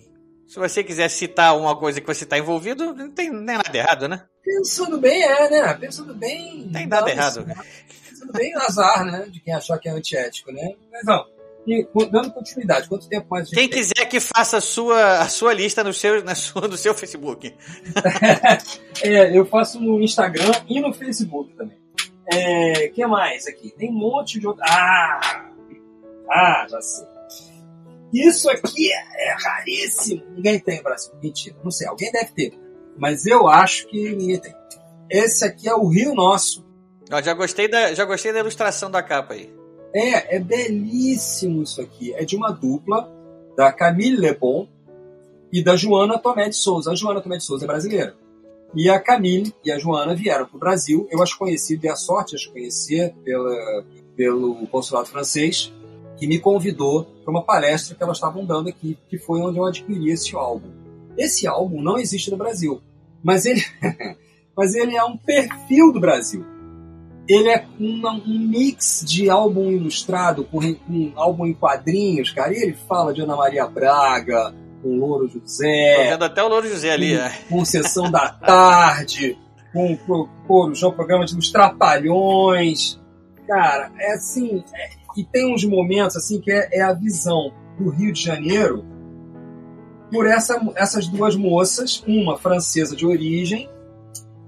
se 0.49 0.59
você 0.59 0.83
quiser 0.83 1.11
citar 1.11 1.57
uma 1.59 1.77
coisa 1.77 2.01
que 2.01 2.07
você 2.07 2.25
está 2.25 2.39
envolvido, 2.39 2.95
não 2.95 3.11
tem 3.11 3.31
nem 3.31 3.59
nada 3.59 3.77
errado, 3.77 4.09
né? 4.09 4.25
Pensando 4.43 4.99
bem, 4.99 5.23
é, 5.23 5.51
né? 5.51 5.75
Pensando 5.75 6.15
bem. 6.15 6.65
Não 6.65 6.73
tem 6.73 6.87
nada 6.87 7.11
errado. 7.11 7.47
Pensando 8.09 8.33
bem, 8.33 8.55
azar, 8.57 9.05
né? 9.05 9.27
De 9.31 9.41
quem 9.41 9.53
achar 9.53 9.79
que 9.79 9.91
é 9.91 9.93
antiético, 9.93 10.51
né? 10.51 10.75
Mas 10.91 11.05
não. 11.05 11.27
E, 11.67 11.87
dando 12.11 12.33
continuidade, 12.33 12.89
quanto 12.89 13.07
tempo 13.11 13.27
mais 13.29 13.51
Quem 13.51 13.69
quiser 13.69 13.93
tem? 13.95 14.09
que 14.09 14.21
faça 14.21 14.57
a 14.57 14.61
sua, 14.63 15.19
a 15.19 15.29
sua 15.29 15.53
lista 15.53 15.85
no 15.85 15.93
seu, 15.93 16.25
na 16.25 16.35
sua, 16.35 16.67
no 16.67 16.79
seu 16.79 16.95
Facebook. 16.95 17.55
é, 19.05 19.37
eu 19.37 19.45
faço 19.45 19.79
no 19.79 20.01
Instagram 20.01 20.51
e 20.67 20.81
no 20.81 20.95
Facebook 20.95 21.53
também. 21.57 21.77
É, 22.33 22.89
que 22.89 23.07
mais 23.07 23.47
aqui? 23.47 23.71
Tem 23.77 23.91
um 23.91 23.99
monte 23.99 24.41
de 24.41 24.47
outro. 24.47 24.63
Ah! 24.67 25.51
Ah, 26.31 26.67
já 26.71 26.81
sei. 26.81 27.18
Isso 28.13 28.49
aqui 28.51 28.91
é 28.93 29.33
raríssimo. 29.33 30.23
Ninguém 30.35 30.59
tem 30.59 30.79
no 30.79 30.83
Brasil. 30.83 31.13
Mentira, 31.23 31.57
não 31.63 31.71
sei. 31.71 31.87
Alguém 31.87 32.11
deve 32.11 32.33
ter. 32.33 32.59
Mas 32.97 33.27
eu 33.27 33.47
acho 33.49 33.87
que 33.87 34.15
ninguém 34.15 34.41
tem. 34.41 34.55
esse 35.11 35.45
aqui 35.45 35.69
é 35.69 35.75
o 35.75 35.87
Rio 35.87 36.15
Nosso. 36.15 36.67
Ó, 37.11 37.23
já, 37.23 37.33
gostei 37.35 37.69
da, 37.69 37.95
já 37.95 38.05
gostei 38.05 38.33
da 38.33 38.41
ilustração 38.41 38.91
da 38.91 39.03
capa 39.03 39.35
aí. 39.35 39.53
É, 39.95 40.37
é 40.37 40.39
belíssimo 40.41 41.63
isso 41.63 41.81
aqui. 41.81 42.13
É 42.15 42.25
de 42.25 42.37
uma 42.37 42.51
dupla 42.51 43.11
da 43.57 43.73
Camille 43.73 44.17
Lebon 44.17 44.69
e 45.53 45.63
da 45.63 45.77
Joana 45.77 46.19
Tomé 46.19 46.49
de 46.49 46.57
Souza. 46.57 46.93
A 46.93 46.95
Joana 46.95 47.21
Tomé 47.21 47.39
de 47.39 47.45
Souza 47.45 47.65
é 47.65 47.67
brasileira. 47.67 48.15
E 48.75 48.91
a 48.91 49.01
Camille 49.01 49.55
e 49.65 49.73
a 49.73 49.79
Joana 49.79 50.15
vieram 50.15 50.47
para 50.47 50.57
o 50.57 50.61
Brasil. 50.61 51.09
Eu 51.11 51.23
as 51.23 51.33
conheci, 51.33 51.77
dei 51.77 51.91
a 51.91 51.97
sorte 51.97 52.31
de 52.31 52.37
as 52.37 52.47
conhecer 52.47 53.15
pela, 53.25 53.85
pelo 54.15 54.67
consulado 54.67 55.09
francês, 55.09 55.73
que 56.19 56.27
me 56.27 56.39
convidou 56.39 57.05
para 57.25 57.31
uma 57.31 57.45
palestra 57.45 57.95
que 57.95 58.03
elas 58.03 58.17
estavam 58.17 58.45
dando 58.45 58.69
aqui, 58.69 58.99
que 59.09 59.19
foi 59.19 59.41
onde 59.41 59.59
eu 59.59 59.67
adquiri 59.67 60.11
esse 60.11 60.35
álbum. 60.35 60.69
Esse 61.17 61.47
álbum 61.47 61.81
não 61.81 61.99
existe 61.99 62.31
no 62.31 62.37
Brasil, 62.37 62.81
mas 63.23 63.47
ele, 63.47 63.63
mas 64.57 64.75
ele 64.75 64.97
é 64.97 65.05
um 65.05 65.17
perfil 65.17 65.93
do 65.93 66.01
Brasil. 66.01 66.45
Ele 67.29 67.49
é 67.51 67.67
uma, 67.79 68.13
um 68.13 68.39
mix 68.39 69.05
de 69.07 69.29
álbum 69.29 69.71
ilustrado 69.71 70.45
com, 70.45 70.61
com 70.75 71.13
álbum 71.15 71.47
em 71.47 71.53
quadrinhos, 71.53 72.31
cara. 72.31 72.55
E 72.55 72.63
ele 72.63 72.77
fala 72.89 73.13
de 73.13 73.21
Ana 73.21 73.37
Maria 73.37 73.67
Braga, 73.67 74.55
com 74.83 74.97
Louro 74.97 75.29
José. 75.29 75.97
Tô 75.97 76.11
vendo 76.11 76.25
até 76.25 76.43
o 76.43 76.49
Louro 76.49 76.67
José 76.67 76.91
ali, 76.91 77.17
com, 77.17 77.23
é. 77.23 77.39
com 77.51 77.65
Sessão 77.65 78.11
da 78.11 78.31
Tarde, 78.31 79.37
com, 79.73 79.97
com, 79.99 80.29
com 80.47 80.73
o 80.73 80.93
programa 80.93 81.27
de 81.27 81.37
Os 81.37 81.51
Trapalhões. 81.53 82.99
Cara, 83.47 83.91
é 83.99 84.13
assim. 84.13 84.65
É, 84.75 84.98
e 85.19 85.25
tem 85.25 85.53
uns 85.53 85.65
momentos 85.65 86.15
assim 86.17 86.41
que 86.41 86.53
é, 86.53 86.79
é, 86.79 86.81
a 86.81 86.93
visão 86.93 87.53
do 87.77 87.91
Rio 87.91 88.13
de 88.13 88.23
Janeiro 88.23 88.87
por 90.13 90.27
essa, 90.27 90.57
essas 90.77 91.09
duas 91.09 91.35
moças, 91.35 92.05
uma 92.07 92.39
francesa 92.39 92.95
de 92.95 93.05
origem 93.05 93.69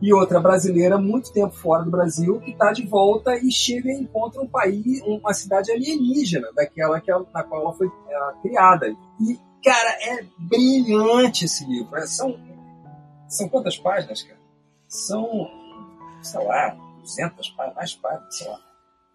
e 0.01 0.15
outra 0.15 0.39
brasileira, 0.39 0.97
muito 0.97 1.33
tempo 1.33 1.53
fora 1.53 1.83
do 1.83 1.91
Brasil, 1.91 2.41
que 2.41 2.53
está 2.53 2.73
de 2.73 2.87
volta 2.87 3.37
e 3.37 3.51
chega 3.51 3.91
e 3.91 4.01
encontra 4.01 4.41
um 4.41 4.47
país, 4.47 5.03
uma 5.03 5.35
cidade 5.35 5.73
alienígena, 5.73 6.49
daquela 6.55 7.01
que 7.01 7.11
ela, 7.11 7.27
na 7.35 7.43
qual 7.43 7.63
ela 7.63 7.75
foi 7.75 7.89
é, 7.89 8.33
criada. 8.41 8.87
E, 9.21 9.39
cara, 9.63 9.91
é 10.03 10.25
brilhante 10.39 11.47
esse 11.47 11.67
livro. 11.67 11.97
É, 11.97 12.07
são, 12.07 12.39
são 13.29 13.49
quantas 13.49 13.77
páginas, 13.77 14.23
cara? 14.23 14.41
São, 14.89 15.51
sei 16.23 16.47
lá, 16.47 16.77
200 17.01 17.51
páginas, 17.51 17.77
mais 17.77 17.95
páginas, 17.95 18.37
sei 18.39 18.49
lá. 18.49 18.70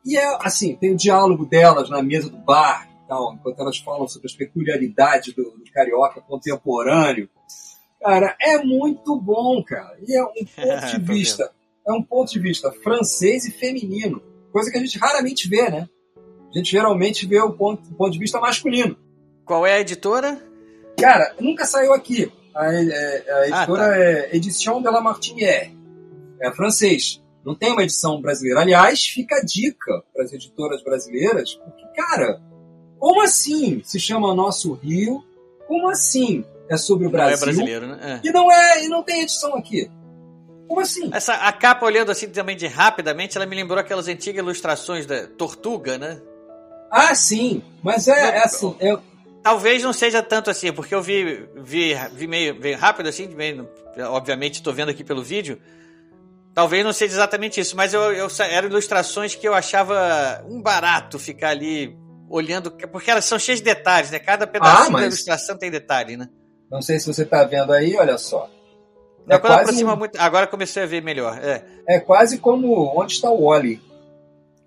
E 0.05 0.17
é 0.17 0.37
assim, 0.41 0.75
tem 0.75 0.93
o 0.93 0.97
diálogo 0.97 1.45
delas 1.45 1.89
na 1.89 2.03
mesa 2.03 2.29
do 2.29 2.37
bar, 2.37 2.87
então, 3.03 3.33
enquanto 3.33 3.59
elas 3.59 3.77
falam 3.77 4.07
sobre 4.07 4.27
as 4.27 4.35
peculiaridades 4.35 5.33
do, 5.33 5.43
do 5.43 5.71
carioca 5.73 6.21
contemporâneo. 6.21 7.29
Cara, 8.01 8.35
é 8.39 8.63
muito 8.63 9.19
bom, 9.19 9.63
cara. 9.63 9.97
E 10.05 10.15
é 10.15 10.23
um 10.23 10.33
ponto 10.55 10.91
de 10.91 10.99
vista, 10.99 11.51
é 11.87 11.93
um 11.93 12.03
ponto 12.03 12.31
de 12.31 12.39
vista 12.39 12.71
francês 12.71 13.45
e 13.45 13.51
feminino, 13.51 14.21
coisa 14.51 14.71
que 14.71 14.77
a 14.77 14.81
gente 14.81 14.97
raramente 14.97 15.47
vê, 15.47 15.69
né? 15.69 15.87
A 16.53 16.57
gente 16.57 16.71
geralmente 16.71 17.25
vê 17.25 17.39
o 17.41 17.51
ponto, 17.51 17.89
o 17.89 17.95
ponto 17.95 18.11
de 18.11 18.19
vista 18.19 18.39
masculino. 18.39 18.97
Qual 19.43 19.65
é 19.65 19.73
a 19.73 19.79
editora? 19.81 20.41
Cara, 20.99 21.35
nunca 21.39 21.65
saiu 21.65 21.93
aqui. 21.93 22.31
A, 22.55 22.63
a, 22.63 22.69
a 22.69 23.47
editora 23.47 23.85
ah, 23.85 23.89
tá. 23.89 23.97
é 23.97 24.35
Edition 24.35 24.81
de 24.81 24.89
la 24.89 25.01
Martinière. 25.01 25.75
É 26.41 26.51
francês. 26.53 27.21
Não 27.45 27.53
tem 27.53 27.71
uma 27.71 27.83
edição 27.83 28.19
brasileira. 28.19 28.61
Aliás, 28.61 29.03
fica 29.03 29.35
a 29.35 29.45
dica 29.45 30.03
para 30.13 30.23
as 30.23 30.33
editoras 30.33 30.83
brasileiras, 30.83 31.53
porque, 31.53 31.85
cara, 31.95 32.41
como 32.97 33.21
assim 33.21 33.81
se 33.83 33.99
chama 33.99 34.33
Nosso 34.33 34.73
Rio? 34.73 35.23
Como 35.67 35.87
assim 35.89 36.43
é 36.69 36.75
sobre 36.75 37.05
o 37.05 37.09
Brasil? 37.09 37.37
Não 37.37 37.43
é 37.43 37.45
brasileiro, 37.45 37.87
né? 37.87 38.21
É. 38.23 38.27
E 38.27 38.31
não 38.31 38.51
é, 38.51 38.83
e 38.83 38.87
não 38.89 39.03
tem 39.03 39.21
edição 39.21 39.55
aqui. 39.55 39.89
Como 40.67 40.79
assim? 40.79 41.09
Essa, 41.13 41.35
a 41.35 41.51
capa, 41.51 41.85
olhando 41.85 42.11
assim 42.11 42.27
também 42.27 42.57
de 42.57 42.65
rapidamente, 42.65 43.37
ela 43.37 43.45
me 43.45 43.55
lembrou 43.55 43.77
aquelas 43.79 44.07
antigas 44.07 44.43
ilustrações 44.43 45.05
da 45.05 45.27
Tortuga, 45.27 45.99
né? 45.99 46.19
Ah, 46.89 47.13
sim. 47.13 47.61
Mas 47.83 48.07
é, 48.07 48.37
é 48.37 48.43
assim. 48.43 48.75
Eu... 48.79 48.99
Talvez 49.43 49.83
não 49.83 49.93
seja 49.93 50.23
tanto 50.23 50.49
assim, 50.49 50.73
porque 50.73 50.95
eu 50.95 51.03
vi, 51.03 51.47
vi, 51.55 51.93
vi 52.13 52.25
meio, 52.25 52.55
meio 52.59 52.75
rápido 52.75 53.07
assim, 53.07 53.27
meio, 53.27 53.69
obviamente 54.09 54.55
estou 54.55 54.73
vendo 54.73 54.89
aqui 54.89 55.03
pelo 55.03 55.21
vídeo. 55.21 55.59
Talvez 56.55 56.85
não 56.85 56.93
seja 56.93 57.13
exatamente 57.15 57.59
isso, 57.59 57.75
mas 57.75 57.93
eu, 57.93 58.13
eu, 58.13 58.27
eram 58.49 58.69
ilustrações 58.69 59.35
que 59.35 59.45
eu 59.45 59.53
achava 59.53 60.41
um 60.47 60.61
barato 60.61 61.19
ficar 61.19 61.49
ali 61.49 61.93
olhando, 62.29 62.71
porque 62.71 63.11
elas 63.11 63.25
são 63.25 63.37
cheias 63.37 63.59
de 63.59 63.65
detalhes, 63.65 64.09
né? 64.09 64.19
Cada 64.19 64.47
pedaço 64.47 64.87
ah, 64.87 64.89
mas... 64.89 65.01
da 65.01 65.07
ilustração 65.07 65.57
tem 65.57 65.69
detalhe, 65.69 66.15
né? 66.15 66.29
Não 66.71 66.81
sei 66.81 66.97
se 66.97 67.07
você 67.07 67.23
está 67.23 67.43
vendo 67.43 67.73
aí, 67.73 67.97
olha 67.97 68.17
só. 68.17 68.49
É 69.27 69.37
quando 69.37 69.51
aproxima 69.51 69.95
um... 69.95 69.97
muito. 69.97 70.17
Agora 70.17 70.47
comecei 70.47 70.81
a 70.81 70.85
ver 70.85 71.01
melhor. 71.01 71.37
É. 71.43 71.61
é 71.89 71.99
quase 71.99 72.37
como 72.37 72.97
onde 72.97 73.11
está 73.11 73.29
o 73.29 73.49
Wally. 73.49 73.81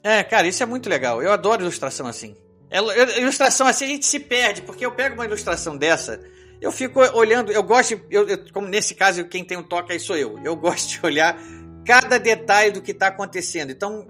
É, 0.02 0.22
cara, 0.22 0.46
isso 0.46 0.62
é 0.62 0.66
muito 0.66 0.90
legal. 0.90 1.22
Eu 1.22 1.32
adoro 1.32 1.62
ilustração 1.62 2.06
assim. 2.06 2.36
É, 2.70 2.78
ilustração 3.18 3.66
assim 3.66 3.86
a 3.86 3.88
gente 3.88 4.04
se 4.04 4.20
perde, 4.20 4.60
porque 4.60 4.84
eu 4.84 4.92
pego 4.92 5.14
uma 5.14 5.24
ilustração 5.24 5.74
dessa, 5.74 6.20
eu 6.60 6.72
fico 6.72 7.00
olhando, 7.16 7.52
eu 7.52 7.62
gosto, 7.62 7.98
eu, 8.10 8.28
eu, 8.28 8.52
como 8.52 8.66
nesse 8.66 8.94
caso 8.94 9.24
quem 9.24 9.44
tem 9.44 9.56
um 9.56 9.62
toque 9.62 9.92
aí 9.92 10.00
sou 10.00 10.16
eu. 10.16 10.38
Eu 10.44 10.56
gosto 10.56 10.88
de 10.88 11.00
olhar 11.06 11.38
cada 11.84 12.18
detalhe 12.18 12.72
do 12.72 12.82
que 12.82 12.92
está 12.92 13.08
acontecendo. 13.08 13.70
Então, 13.70 14.06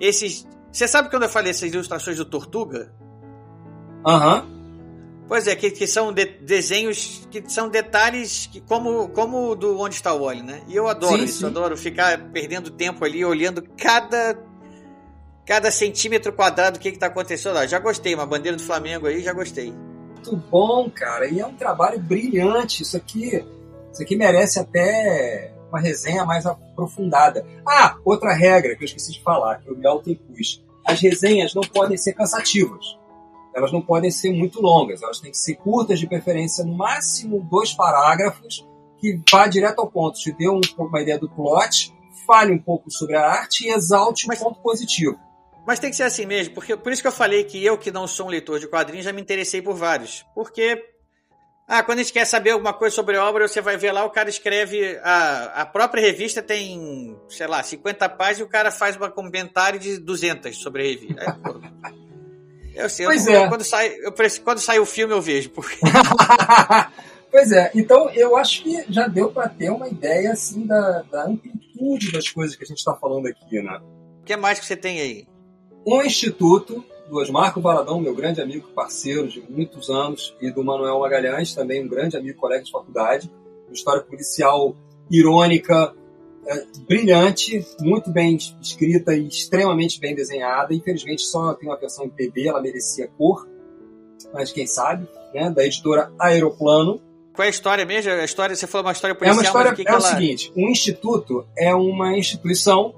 esses. 0.00 0.46
Você 0.70 0.88
sabe 0.88 1.10
quando 1.10 1.24
eu 1.24 1.28
falei 1.28 1.50
essas 1.50 1.70
ilustrações 1.70 2.16
do 2.16 2.24
Tortuga? 2.24 2.92
Aham. 4.06 4.42
Uhum. 4.42 4.62
Pois 5.28 5.46
é, 5.46 5.56
que, 5.56 5.70
que 5.70 5.86
são 5.86 6.12
de, 6.12 6.26
desenhos 6.26 7.26
que 7.30 7.42
são 7.48 7.68
detalhes 7.68 8.46
que, 8.52 8.60
como, 8.60 9.08
como 9.10 9.54
do 9.54 9.78
Onde 9.78 9.94
Está 9.94 10.12
o 10.12 10.24
Wally, 10.24 10.42
né? 10.42 10.62
E 10.68 10.76
eu 10.76 10.88
adoro 10.88 11.18
sim, 11.18 11.24
isso, 11.24 11.38
sim. 11.38 11.46
adoro 11.46 11.76
ficar 11.76 12.30
perdendo 12.32 12.70
tempo 12.70 13.04
ali 13.04 13.24
olhando 13.24 13.62
cada 13.78 14.36
cada 15.46 15.70
centímetro 15.70 16.32
quadrado 16.32 16.78
do 16.78 16.82
que 16.82 16.88
está 16.88 17.06
acontecendo 17.06 17.54
lá. 17.54 17.66
Já 17.66 17.78
gostei, 17.78 18.14
uma 18.14 18.26
bandeira 18.26 18.56
do 18.56 18.62
Flamengo 18.62 19.06
aí, 19.06 19.22
já 19.22 19.32
gostei. 19.32 19.72
Muito 20.14 20.36
bom, 20.36 20.90
cara. 20.90 21.26
E 21.26 21.40
é 21.40 21.46
um 21.46 21.54
trabalho 21.54 21.98
brilhante. 21.98 22.82
Isso 22.82 22.96
aqui, 22.96 23.44
isso 23.92 24.02
aqui 24.02 24.16
merece 24.16 24.58
até 24.58 25.51
uma 25.72 25.80
resenha 25.80 26.24
mais 26.24 26.44
aprofundada. 26.44 27.46
Ah, 27.66 27.96
outra 28.04 28.34
regra 28.34 28.76
que 28.76 28.82
eu 28.82 28.86
esqueci 28.86 29.12
de 29.12 29.22
falar, 29.22 29.56
que 29.60 29.72
o 29.72 29.76
Mel 29.76 30.00
tem 30.00 30.14
pus. 30.14 30.62
As 30.86 31.00
resenhas 31.00 31.54
não 31.54 31.62
podem 31.62 31.96
ser 31.96 32.12
cansativas. 32.12 32.98
Elas 33.54 33.72
não 33.72 33.80
podem 33.80 34.10
ser 34.10 34.32
muito 34.32 34.60
longas. 34.60 35.02
Elas 35.02 35.20
têm 35.20 35.30
que 35.30 35.38
ser 35.38 35.54
curtas, 35.56 35.98
de 35.98 36.06
preferência, 36.06 36.64
no 36.64 36.74
máximo 36.76 37.46
dois 37.50 37.72
parágrafos, 37.72 38.66
que 38.98 39.18
vá 39.30 39.46
direto 39.46 39.80
ao 39.80 39.90
ponto, 39.90 40.18
te 40.18 40.30
dê 40.32 40.48
um, 40.48 40.60
uma 40.78 41.00
ideia 41.00 41.18
do 41.18 41.28
plot, 41.28 41.92
fale 42.26 42.52
um 42.52 42.58
pouco 42.58 42.90
sobre 42.90 43.16
a 43.16 43.26
arte 43.26 43.66
e 43.66 43.70
exalte 43.70 44.30
um 44.30 44.36
ponto 44.36 44.60
positivo. 44.60 45.18
Mas 45.66 45.78
tem 45.78 45.90
que 45.90 45.96
ser 45.96 46.04
assim 46.04 46.26
mesmo, 46.26 46.54
porque 46.54 46.76
por 46.76 46.92
isso 46.92 47.02
que 47.02 47.08
eu 47.08 47.12
falei 47.12 47.44
que 47.44 47.64
eu, 47.64 47.78
que 47.78 47.90
não 47.90 48.06
sou 48.06 48.26
um 48.26 48.28
leitor 48.28 48.58
de 48.58 48.68
quadrinhos, 48.68 49.04
já 49.04 49.12
me 49.12 49.20
interessei 49.20 49.62
por 49.62 49.74
vários. 49.74 50.24
Porque 50.34 50.91
ah, 51.66 51.82
quando 51.82 52.00
a 52.00 52.02
gente 52.02 52.12
quer 52.12 52.24
saber 52.24 52.50
alguma 52.50 52.72
coisa 52.72 52.94
sobre 52.94 53.16
obra, 53.16 53.46
você 53.46 53.60
vai 53.60 53.76
ver 53.76 53.92
lá, 53.92 54.04
o 54.04 54.10
cara 54.10 54.28
escreve. 54.28 54.98
A, 55.02 55.62
a 55.62 55.66
própria 55.66 56.00
revista 56.00 56.42
tem, 56.42 57.16
sei 57.28 57.46
lá, 57.46 57.62
50 57.62 58.08
páginas 58.10 58.40
e 58.40 58.42
o 58.42 58.48
cara 58.48 58.70
faz 58.70 58.96
um 58.96 59.10
comentário 59.10 59.78
de 59.78 59.98
200 59.98 60.56
sobre 60.56 60.82
a 60.82 60.86
revista. 60.86 61.40
eu 62.74 62.90
sei, 62.90 63.06
pois 63.06 63.26
eu, 63.26 63.44
é. 63.44 63.48
quando, 63.48 63.64
sai, 63.64 63.94
eu, 64.02 64.12
quando 64.44 64.58
sai 64.58 64.78
o 64.80 64.86
filme 64.86 65.14
eu 65.14 65.22
vejo. 65.22 65.50
Porque... 65.50 65.78
pois 67.30 67.52
é, 67.52 67.70
então 67.74 68.10
eu 68.10 68.36
acho 68.36 68.64
que 68.64 68.84
já 68.92 69.06
deu 69.06 69.30
para 69.30 69.48
ter 69.48 69.70
uma 69.70 69.88
ideia 69.88 70.32
assim 70.32 70.66
da, 70.66 71.02
da 71.02 71.26
amplitude 71.26 72.12
das 72.12 72.28
coisas 72.28 72.56
que 72.56 72.64
a 72.64 72.66
gente 72.66 72.78
está 72.78 72.94
falando 72.94 73.26
aqui, 73.26 73.62
né? 73.62 73.80
O 74.20 74.24
que 74.24 74.36
mais 74.36 74.58
que 74.58 74.66
você 74.66 74.76
tem 74.76 75.00
aí? 75.00 75.26
Um 75.86 76.02
instituto 76.02 76.84
do 77.12 77.32
Marco 77.32 77.60
Valadão, 77.60 78.00
meu 78.00 78.14
grande 78.14 78.40
amigo, 78.40 78.68
parceiro 78.74 79.28
de 79.28 79.44
muitos 79.48 79.90
anos, 79.90 80.34
e 80.40 80.50
do 80.50 80.64
Manuel 80.64 80.98
Magalhães, 80.98 81.54
também 81.54 81.84
um 81.84 81.88
grande 81.88 82.16
amigo, 82.16 82.40
colega 82.40 82.64
de 82.64 82.70
faculdade. 82.70 83.30
Uma 83.66 83.74
história 83.74 84.02
policial 84.02 84.74
irônica, 85.10 85.94
é, 86.46 86.64
brilhante, 86.88 87.64
muito 87.80 88.10
bem 88.10 88.38
escrita 88.60 89.14
e 89.14 89.28
extremamente 89.28 90.00
bem 90.00 90.14
desenhada. 90.14 90.72
Infelizmente 90.72 91.22
só 91.22 91.52
tem 91.52 91.68
uma 91.68 91.78
versão 91.78 92.06
em 92.06 92.08
PB, 92.08 92.48
ela 92.48 92.62
merecia 92.62 93.08
cor, 93.18 93.46
mas 94.32 94.50
quem 94.50 94.66
sabe, 94.66 95.06
né? 95.34 95.50
Da 95.50 95.64
editora 95.64 96.10
Aeroplano. 96.18 96.98
Qual 97.34 97.44
é 97.44 97.48
a 97.48 97.50
história 97.50 97.84
mesmo? 97.84 98.10
A 98.10 98.24
história, 98.24 98.56
você 98.56 98.66
falou 98.66 98.86
uma 98.86 98.92
história 98.92 99.14
policial. 99.14 99.36
É 99.36 99.38
uma 99.38 99.46
história, 99.46 99.74
que 99.74 99.82
é 99.82 99.84
que 99.84 99.92
o 99.92 100.00
seguinte, 100.00 100.52
um 100.56 100.68
instituto 100.68 101.46
é 101.56 101.74
uma 101.74 102.16
instituição 102.16 102.94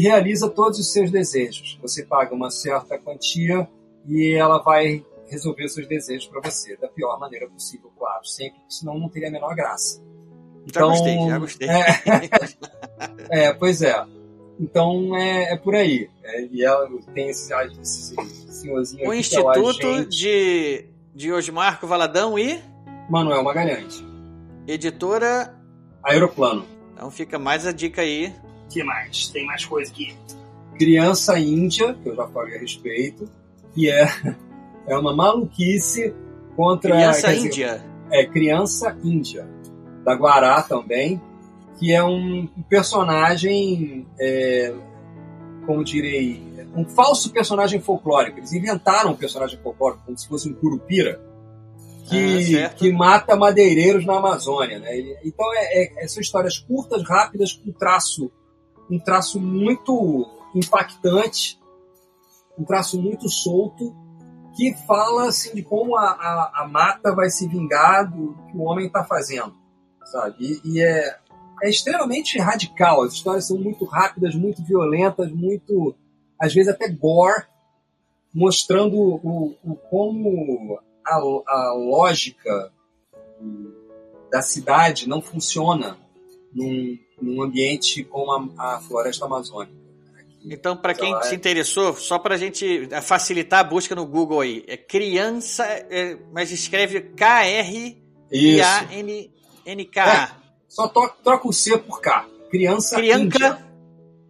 realiza 0.00 0.48
todos 0.48 0.78
os 0.78 0.92
seus 0.92 1.10
desejos. 1.10 1.78
Você 1.80 2.04
paga 2.04 2.34
uma 2.34 2.50
certa 2.50 2.98
quantia 2.98 3.68
e 4.06 4.34
ela 4.34 4.58
vai 4.58 5.04
resolver 5.28 5.64
os 5.64 5.74
seus 5.74 5.86
desejos 5.86 6.26
para 6.26 6.40
você 6.40 6.76
da 6.76 6.88
pior 6.88 7.18
maneira 7.18 7.48
possível, 7.48 7.90
claro, 7.98 8.24
sempre, 8.24 8.60
senão 8.68 8.98
não 8.98 9.08
teria 9.08 9.28
a 9.28 9.32
menor 9.32 9.54
graça. 9.54 10.00
Já 10.66 10.80
então, 10.80 10.88
gostei, 10.90 11.28
já 11.28 11.38
gostei. 11.38 11.68
É, 13.30 13.46
é 13.48 13.52
pois 13.52 13.82
é. 13.82 14.04
Então 14.58 15.16
é, 15.16 15.52
é 15.52 15.56
por 15.56 15.74
aí. 15.74 16.08
É, 16.22 16.46
e 16.46 16.64
ela 16.64 16.88
tem 17.14 17.28
esse, 17.28 17.52
esse 17.80 18.14
senhorzinho 18.48 19.06
o 19.06 19.10
aqui, 19.10 19.20
Instituto 19.20 19.78
que 19.78 19.86
é 19.86 20.00
o 20.00 20.08
de, 20.08 20.84
de 21.14 21.32
Osmarco 21.32 21.86
Valadão 21.86 22.38
e 22.38 22.60
Manuel 23.08 23.42
Magalhães. 23.44 24.04
Editora 24.66 25.54
Aeroplano. 26.02 26.66
Então 26.92 27.10
fica 27.10 27.38
mais 27.38 27.66
a 27.66 27.72
dica 27.72 28.02
aí 28.02 28.34
que 28.68 28.82
mais? 28.82 29.28
Tem 29.28 29.44
mais 29.46 29.64
coisa 29.64 29.90
aqui. 29.90 30.14
Criança 30.78 31.38
Índia, 31.38 31.94
que 31.94 32.08
eu 32.08 32.16
já 32.16 32.26
falei 32.28 32.56
a 32.56 32.60
respeito, 32.60 33.28
que 33.74 33.90
é, 33.90 34.06
é 34.86 34.96
uma 34.96 35.14
maluquice 35.14 36.14
contra. 36.54 36.92
Criança 36.92 37.32
dizer, 37.32 37.46
Índia. 37.46 37.84
É, 38.10 38.26
Criança 38.26 38.96
Índia. 39.02 39.48
Da 40.04 40.14
Guará 40.14 40.62
também, 40.62 41.20
que 41.78 41.92
é 41.92 42.02
um 42.02 42.46
personagem, 42.68 44.06
é, 44.20 44.72
como 45.66 45.82
direi, 45.82 46.40
um 46.76 46.84
falso 46.84 47.32
personagem 47.32 47.80
folclórico. 47.80 48.38
Eles 48.38 48.52
inventaram 48.52 49.12
um 49.12 49.16
personagem 49.16 49.58
folclórico, 49.58 50.04
como 50.04 50.16
se 50.16 50.28
fosse 50.28 50.48
um 50.48 50.54
curupira, 50.54 51.20
que, 52.08 52.56
ah, 52.58 52.68
que 52.68 52.92
mata 52.92 53.34
madeireiros 53.34 54.06
na 54.06 54.18
Amazônia. 54.18 54.78
Né? 54.78 55.16
Então, 55.24 55.46
é, 55.54 56.04
é, 56.04 56.08
são 56.08 56.20
histórias 56.20 56.58
curtas, 56.58 57.02
rápidas, 57.02 57.52
com 57.52 57.72
traço, 57.72 58.30
um 58.90 58.98
traço 58.98 59.40
muito 59.40 60.26
impactante, 60.54 61.60
um 62.58 62.64
traço 62.64 63.00
muito 63.00 63.28
solto, 63.28 63.94
que 64.56 64.74
fala 64.86 65.28
assim, 65.28 65.54
de 65.54 65.62
como 65.62 65.96
a, 65.96 66.08
a, 66.08 66.62
a 66.62 66.68
mata 66.68 67.14
vai 67.14 67.28
se 67.28 67.46
vingar 67.46 68.10
do 68.10 68.34
que 68.46 68.56
o 68.56 68.62
homem 68.62 68.86
está 68.86 69.04
fazendo. 69.04 69.54
Sabe? 70.04 70.36
E, 70.40 70.60
e 70.64 70.82
é, 70.82 71.18
é 71.62 71.68
extremamente 71.68 72.38
radical. 72.38 73.02
As 73.02 73.12
histórias 73.12 73.46
são 73.46 73.58
muito 73.58 73.84
rápidas, 73.84 74.34
muito 74.34 74.62
violentas, 74.64 75.30
muito, 75.30 75.94
às 76.40 76.54
vezes 76.54 76.72
até 76.72 76.88
gore, 76.88 77.44
mostrando 78.32 78.96
o, 78.96 79.56
o 79.62 79.76
como 79.90 80.78
a, 81.04 81.14
a 81.14 81.72
lógica 81.74 82.72
da 84.30 84.42
cidade 84.42 85.08
não 85.08 85.20
funciona 85.20 85.98
num, 86.52 86.98
num 87.20 87.42
ambiente 87.42 88.04
como 88.04 88.32
a, 88.32 88.76
a 88.76 88.80
floresta 88.80 89.24
amazônica. 89.24 89.86
Então, 90.48 90.76
para 90.76 90.94
quem 90.94 91.20
se 91.22 91.34
interessou, 91.34 91.92
só 91.94 92.20
para 92.20 92.36
a 92.36 92.38
gente 92.38 92.88
facilitar 93.02 93.60
a 93.60 93.64
busca 93.64 93.96
no 93.96 94.06
Google 94.06 94.42
aí, 94.42 94.64
é 94.68 94.76
criança, 94.76 95.64
é, 95.64 96.16
mas 96.32 96.52
escreve 96.52 97.00
K-R-I-A-N-K-A. 97.00 97.96
É, 100.14 100.30
só 100.68 100.86
to, 100.86 101.10
troca 101.24 101.48
o 101.48 101.52
C 101.52 101.76
por 101.78 102.00
K. 102.00 102.26
Criança 102.48 102.94
Crianca, 102.94 103.24
Índia. 103.24 103.58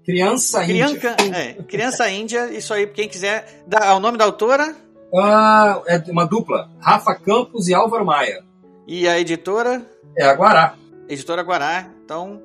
Criança 0.05 0.65
Crianca, 0.65 1.17
Índia. 1.21 1.39
É, 1.39 1.53
criança 1.65 2.09
Índia, 2.11 2.51
isso 2.51 2.73
aí, 2.73 2.87
quem 2.87 3.11
quiser. 3.11 3.65
Dá, 3.67 3.95
o 3.95 4.01
nome 4.01 4.17
da 4.17 4.25
autora? 4.25 4.75
Ah, 5.15 5.83
é 5.87 6.03
uma 6.11 6.25
dupla. 6.25 6.71
Rafa 6.81 7.15
Campos 7.15 7.69
e 7.69 7.75
Álvaro 7.75 8.07
Maia. 8.07 8.43
E 8.87 9.07
a 9.07 9.21
editora? 9.21 9.85
É 10.17 10.25
a 10.25 10.33
Guará. 10.33 10.77
Editora 11.09 11.43
Guará. 11.43 11.91
Então, 12.05 12.41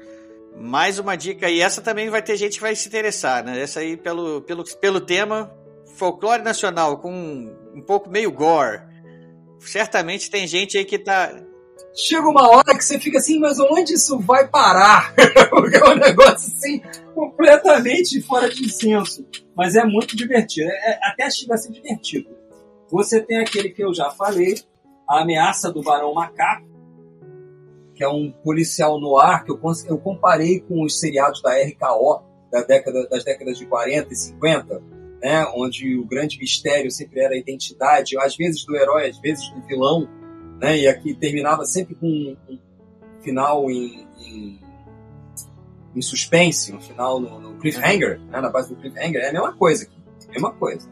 mais 0.56 1.00
uma 1.00 1.16
dica 1.16 1.48
aí. 1.48 1.62
Essa 1.62 1.82
também 1.82 2.10
vai 2.10 2.22
ter 2.22 2.38
gente 2.38 2.56
que 2.56 2.62
vai 2.62 2.76
se 2.76 2.88
interessar, 2.88 3.44
né? 3.44 3.60
Essa 3.60 3.80
aí 3.80 3.98
pelo, 3.98 4.42
pelo, 4.42 4.64
pelo 4.78 5.02
tema 5.02 5.52
folclore 5.96 6.42
nacional, 6.42 6.98
com 6.98 7.12
um 7.74 7.82
pouco 7.82 8.10
meio 8.10 8.32
gore. 8.32 8.82
Certamente 9.60 10.30
tem 10.30 10.48
gente 10.48 10.78
aí 10.78 10.86
que 10.86 10.98
tá. 10.98 11.32
Chega 11.94 12.28
uma 12.28 12.50
hora 12.50 12.76
que 12.78 12.84
você 12.84 13.00
fica 13.00 13.18
assim, 13.18 13.38
mas 13.40 13.60
onde 13.60 13.94
isso 13.94 14.18
vai 14.20 14.48
parar? 14.48 15.14
Porque 15.50 15.78
é 15.78 15.84
um 15.84 15.96
negócio 15.96 16.48
assim, 16.48 16.82
completamente 17.14 18.22
fora 18.22 18.50
de 18.50 18.70
senso. 18.72 19.26
Mas 19.56 19.76
é 19.76 19.84
muito 19.84 20.16
divertido. 20.16 20.70
É, 20.70 21.00
até 21.04 21.30
chega 21.30 21.54
a 21.54 21.58
ser 21.58 21.72
divertido. 21.72 22.30
Você 22.90 23.20
tem 23.22 23.40
aquele 23.40 23.70
que 23.70 23.84
eu 23.84 23.94
já 23.94 24.10
falei, 24.10 24.56
a 25.08 25.22
ameaça 25.22 25.72
do 25.72 25.82
Barão 25.82 26.14
Macaco, 26.14 26.71
que 28.02 28.06
é 28.06 28.10
um 28.10 28.32
policial 28.32 29.00
no 29.00 29.16
ar 29.16 29.46
que 29.46 29.52
eu, 29.52 29.60
eu 29.88 29.98
comparei 30.00 30.60
com 30.62 30.84
os 30.84 31.00
seriados 31.00 31.40
da 31.44 31.52
RKO 31.52 32.24
da 32.52 32.64
década, 32.64 33.08
das 33.08 33.24
décadas 33.24 33.60
de 33.60 33.68
40 33.68 34.12
e 34.12 34.16
50, 34.16 34.84
né, 35.22 35.46
onde 35.56 36.00
o 36.00 36.06
grande 36.08 36.40
mistério 36.40 36.90
sempre 36.90 37.22
era 37.22 37.36
a 37.36 37.38
identidade, 37.38 38.18
às 38.18 38.36
vezes 38.36 38.66
do 38.66 38.76
herói, 38.76 39.08
às 39.08 39.20
vezes 39.20 39.48
do 39.52 39.62
vilão, 39.68 40.10
né, 40.60 40.80
e 40.80 40.88
aqui 40.88 41.14
terminava 41.14 41.64
sempre 41.64 41.94
com 41.94 42.08
um, 42.08 42.60
final 43.22 43.70
em, 43.70 44.08
em, 44.18 44.60
em, 45.96 46.02
suspense, 46.02 46.74
um 46.74 46.82
final 46.82 47.20
no, 47.20 47.40
no 47.40 47.60
cliffhanger, 47.60 48.20
né, 48.32 48.42
na 48.42 48.50
base 48.50 48.74
do 48.74 48.82
cliffhanger, 48.82 49.22
é 49.22 49.30
a 49.30 49.34
mesma 49.34 49.54
coisa 49.54 49.84
aqui, 49.84 50.28
a 50.28 50.32
mesma 50.32 50.52
coisa. 50.54 50.90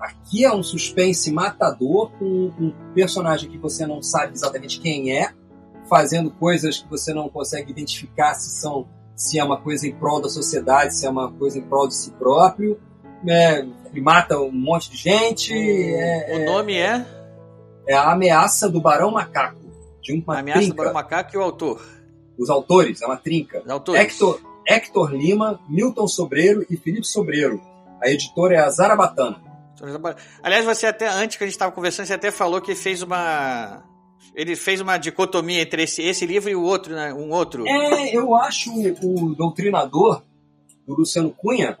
Aqui 0.00 0.46
é 0.46 0.52
um 0.52 0.62
suspense 0.62 1.30
matador 1.30 2.10
com 2.18 2.50
um 2.58 2.72
personagem 2.94 3.50
que 3.50 3.58
você 3.58 3.86
não 3.86 4.02
sabe 4.02 4.32
exatamente 4.32 4.80
quem 4.80 5.14
é, 5.14 5.34
fazendo 5.92 6.30
coisas 6.30 6.78
que 6.78 6.88
você 6.88 7.12
não 7.12 7.28
consegue 7.28 7.70
identificar 7.70 8.32
se 8.32 8.58
são 8.58 8.88
se 9.14 9.38
é 9.38 9.44
uma 9.44 9.60
coisa 9.60 9.86
em 9.86 9.92
prol 9.92 10.22
da 10.22 10.28
sociedade, 10.30 10.96
se 10.96 11.04
é 11.06 11.10
uma 11.10 11.30
coisa 11.30 11.58
em 11.58 11.60
prol 11.60 11.86
de 11.86 11.94
si 11.94 12.10
próprio. 12.12 12.80
É, 13.28 13.58
ele 13.58 14.00
mata 14.00 14.40
um 14.40 14.50
monte 14.50 14.90
de 14.90 14.96
gente. 14.96 15.52
É, 15.52 16.28
o 16.30 16.40
é, 16.40 16.44
nome 16.46 16.78
é? 16.78 17.06
É 17.86 17.94
a 17.94 18.10
ameaça 18.10 18.70
do 18.70 18.80
Barão 18.80 19.10
Macaco. 19.10 19.60
De 20.00 20.14
uma 20.14 20.36
a 20.36 20.38
ameaça 20.40 20.60
trinca. 20.60 20.74
do 20.74 20.76
Barão 20.78 20.94
Macaco 20.94 21.30
e 21.34 21.38
o 21.38 21.42
autor. 21.42 21.86
Os 22.38 22.48
autores, 22.48 23.02
é 23.02 23.06
uma 23.06 23.18
trinca. 23.18 23.62
Hector, 23.94 24.40
Hector 24.66 25.12
Lima, 25.12 25.60
Milton 25.68 26.08
Sobreiro 26.08 26.64
e 26.70 26.76
Felipe 26.78 27.06
Sobreiro. 27.06 27.60
A 28.02 28.08
editora 28.08 28.54
é 28.54 28.60
a 28.60 28.70
Zarabatana. 28.70 29.42
Aliás, 30.42 30.64
você 30.64 30.86
até, 30.86 31.06
antes 31.06 31.36
que 31.36 31.44
a 31.44 31.46
gente 31.46 31.54
estava 31.54 31.70
conversando, 31.70 32.06
você 32.06 32.14
até 32.14 32.30
falou 32.30 32.62
que 32.62 32.74
fez 32.74 33.02
uma 33.02 33.91
ele 34.34 34.56
fez 34.56 34.80
uma 34.80 34.96
dicotomia 34.96 35.62
entre 35.62 35.82
esse, 35.82 36.02
esse 36.02 36.26
livro 36.26 36.50
e 36.50 36.56
o 36.56 36.62
outro, 36.62 36.94
né? 36.94 37.12
Um 37.12 37.30
outro. 37.30 37.66
É, 37.66 38.16
eu 38.16 38.34
acho 38.34 38.70
o 39.02 39.34
Doutrinador, 39.34 40.22
do 40.86 40.94
Luciano 40.94 41.30
Cunha, 41.30 41.78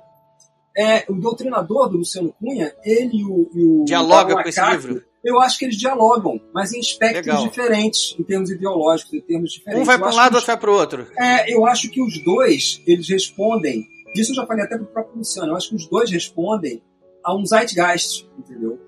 é, 0.76 1.04
o 1.08 1.14
Doutrinador 1.14 1.88
do 1.88 1.98
Luciano 1.98 2.34
Cunha, 2.38 2.72
ele 2.84 3.18
e 3.18 3.24
o. 3.24 3.50
E 3.54 3.64
o 3.64 3.84
Dialoga 3.84 4.34
com 4.34 4.48
esse 4.48 4.64
livro? 4.70 5.02
Eu 5.24 5.40
acho 5.40 5.56
que 5.56 5.66
eles 5.66 5.76
dialogam, 5.76 6.40
mas 6.52 6.72
em 6.72 6.80
espectros 6.80 7.26
Legal. 7.26 7.44
diferentes, 7.44 8.16
em 8.18 8.24
termos 8.24 8.50
ideológicos, 8.50 9.14
em 9.14 9.20
termos 9.20 9.52
diferentes. 9.52 9.82
Um 9.82 9.84
vai 9.84 9.96
para 9.96 10.10
um 10.10 10.14
lado, 10.16 10.34
outro 10.34 10.46
vai 10.48 10.56
para 10.56 10.70
o 10.70 10.74
outro. 10.74 11.06
É, 11.16 11.54
eu 11.54 11.64
acho 11.64 11.88
que 11.90 12.02
os 12.02 12.22
dois, 12.24 12.82
eles 12.86 13.08
respondem. 13.08 13.86
Isso 14.16 14.32
eu 14.32 14.36
já 14.36 14.46
falei 14.46 14.64
até 14.64 14.76
para 14.76 14.84
o 14.84 14.88
próprio 14.88 15.18
Luciano. 15.18 15.52
Eu 15.52 15.56
acho 15.56 15.68
que 15.68 15.76
os 15.76 15.86
dois 15.86 16.10
respondem 16.10 16.82
a 17.24 17.36
um 17.36 17.46
zeitgeist, 17.46 18.28
entendeu? 18.36 18.80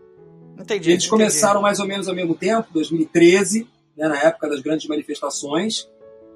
Entendi. 0.59 0.93
Eles 0.93 1.07
começaram 1.07 1.61
mais 1.61 1.81
ou 1.81 1.87
menos 1.87 2.09
ao 2.09 2.15
mesmo 2.15 2.35
tempo, 2.35 2.69
2013, 2.73 3.67
né, 3.97 4.09
na 4.09 4.19
época 4.19 4.49
das 4.49 4.61
grandes 4.61 4.87
manifestações. 4.87 5.89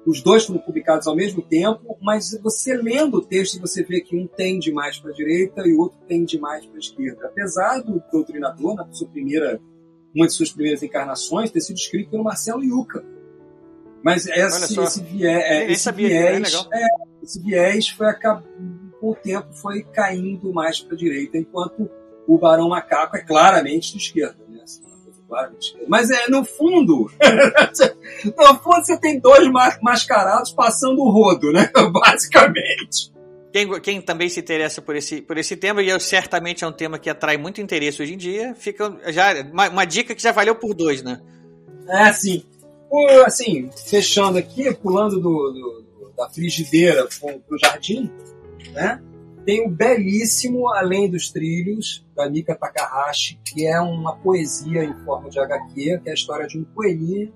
Os 0.05 0.21
dois 0.21 0.45
foram 0.45 0.59
publicados 0.59 1.07
ao 1.07 1.15
mesmo 1.15 1.41
tempo, 1.41 1.97
mas 2.01 2.37
você 2.41 2.75
lendo 2.75 3.17
o 3.17 3.21
texto, 3.21 3.59
você 3.59 3.83
vê 3.83 4.01
que 4.01 4.15
um 4.15 4.25
tende 4.27 4.71
mais 4.71 4.97
para 4.97 5.11
a 5.11 5.13
direita 5.13 5.67
e 5.67 5.73
o 5.73 5.79
outro 5.79 5.99
tende 6.07 6.39
mais 6.39 6.65
para 6.65 6.75
a 6.75 6.79
esquerda. 6.79 7.25
Apesar 7.27 7.79
do 7.79 8.01
doutrinador, 8.11 8.75
na 8.75 8.87
sua 8.91 9.07
primeira, 9.07 9.59
uma 10.15 10.25
de 10.25 10.33
suas 10.33 10.51
primeiras 10.51 10.81
encarnações, 10.81 11.51
ter 11.51 11.61
sido 11.61 11.77
escrito 11.77 12.11
pelo 12.11 12.23
Marcelo 12.23 12.63
Yuca. 12.63 13.03
Mas 14.01 14.25
esse, 14.25 14.79
esse, 14.79 15.03
viés, 15.03 15.43
é, 15.43 15.71
esse, 15.71 15.91
viés, 15.91 16.67
é, 16.71 16.87
esse 17.21 17.39
viés 17.41 17.89
foi 17.89 18.13
com 18.99 19.11
o 19.11 19.15
tempo 19.15 19.53
foi 19.53 19.83
caindo 19.83 20.53
mais 20.53 20.79
para 20.79 20.93
a 20.93 20.97
direita, 20.97 21.37
enquanto 21.37 21.89
o 22.29 22.37
Barão 22.37 22.69
Macaco 22.69 23.17
é 23.17 23.21
claramente 23.21 23.93
de 23.93 23.97
esquerda. 23.97 24.37
Né? 24.47 24.61
Assim. 24.63 24.83
Mas 25.87 26.11
é, 26.11 26.29
no 26.29 26.45
fundo, 26.45 27.11
no 28.25 28.59
fundo 28.59 28.85
você 28.85 28.97
tem 28.99 29.19
dois 29.19 29.47
mascarados 29.81 30.51
passando 30.51 31.01
o 31.01 31.09
rodo, 31.09 31.51
né? 31.51 31.71
basicamente. 31.91 33.11
Quem, 33.51 33.81
quem, 33.81 33.99
também 33.99 34.29
se 34.29 34.39
interessa 34.39 34.79
por 34.79 34.95
esse, 34.95 35.21
por 35.21 35.35
esse 35.37 35.57
tema, 35.57 35.81
e 35.81 35.89
eu, 35.89 35.99
certamente 35.99 36.63
é 36.63 36.67
um 36.67 36.71
tema 36.71 36.99
que 36.99 37.09
atrai 37.09 37.35
muito 37.35 37.59
interesse 37.59 37.99
hoje 37.99 38.13
em 38.13 38.17
dia, 38.17 38.53
fica 38.53 38.95
já 39.07 39.41
uma, 39.41 39.69
uma 39.69 39.85
dica 39.85 40.13
que 40.13 40.21
já 40.21 40.31
valeu 40.31 40.53
por 40.53 40.75
dois, 40.75 41.01
né? 41.01 41.19
É, 41.87 42.03
assim, 42.03 42.43
assim 43.25 43.71
fechando 43.87 44.37
aqui, 44.37 44.71
pulando 44.75 45.19
do, 45.19 45.51
do 45.51 45.89
da 46.15 46.29
frigideira 46.29 47.07
para 47.07 47.55
o 47.55 47.57
jardim, 47.57 48.11
né? 48.71 49.01
Tem 49.49 49.65
o 49.65 49.67
belíssimo 49.67 50.69
Além 50.69 51.09
dos 51.09 51.31
Trilhos, 51.31 52.05
da 52.15 52.29
Mika 52.29 52.53
Takahashi, 52.53 53.39
que 53.43 53.65
é 53.65 53.81
uma 53.81 54.15
poesia 54.15 54.83
em 54.83 54.93
forma 55.03 55.27
de 55.27 55.39
HQ, 55.39 56.01
que 56.03 56.07
é 56.07 56.11
a 56.11 56.13
história 56.13 56.45
de 56.45 56.59
um 56.59 56.63
coelhinho, 56.63 57.33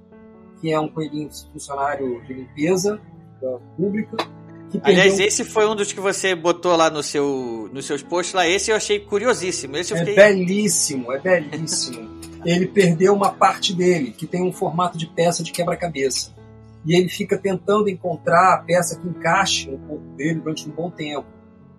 que 0.61 0.72
é 0.72 0.80
um 0.80 0.88
coelhinho 0.88 1.27
funcionário 1.52 2.23
de 2.27 2.35
limpeza 2.35 3.02
pública. 3.76 4.18
Aliás, 4.84 5.19
esse 5.19 5.44
foi 5.44 5.68
um 5.68 5.76
dos 5.76 5.91
que 5.91 5.99
você 5.99 6.35
botou 6.35 6.76
lá 6.76 6.88
no 6.88 7.02
seu, 7.02 7.68
nos 7.73 7.88
seus 7.88 8.03
posts 8.03 8.35
lá. 8.35 8.48
Esse 8.48 8.69
eu 8.69 8.76
achei 8.76 8.99
curiosíssimo. 8.99 9.76
Esse 9.76 9.95
é 9.95 9.98
fiquei... 9.98 10.14
belíssimo, 10.14 11.11
é 11.11 11.18
belíssimo. 11.19 12.11
ele 12.45 12.68
perdeu 12.68 13.15
uma 13.15 13.31
parte 13.31 13.73
dele, 13.73 14.11
que 14.11 14.27
tem 14.27 14.44
um 14.44 14.53
formato 14.53 14.99
de 14.99 15.07
peça 15.07 15.41
de 15.41 15.52
quebra-cabeça. 15.52 16.31
E 16.85 16.95
ele 16.95 17.10
fica 17.10 17.40
tentando 17.40 17.90
encontrar 17.90 18.53
a 18.53 18.57
peça 18.60 18.99
que 18.99 19.07
encaixe 19.07 19.72
no 19.72 19.80
corpo 19.80 20.06
dele 20.15 20.41
durante 20.41 20.69
um 20.69 20.72
bom 20.72 20.91
tempo. 20.91 21.26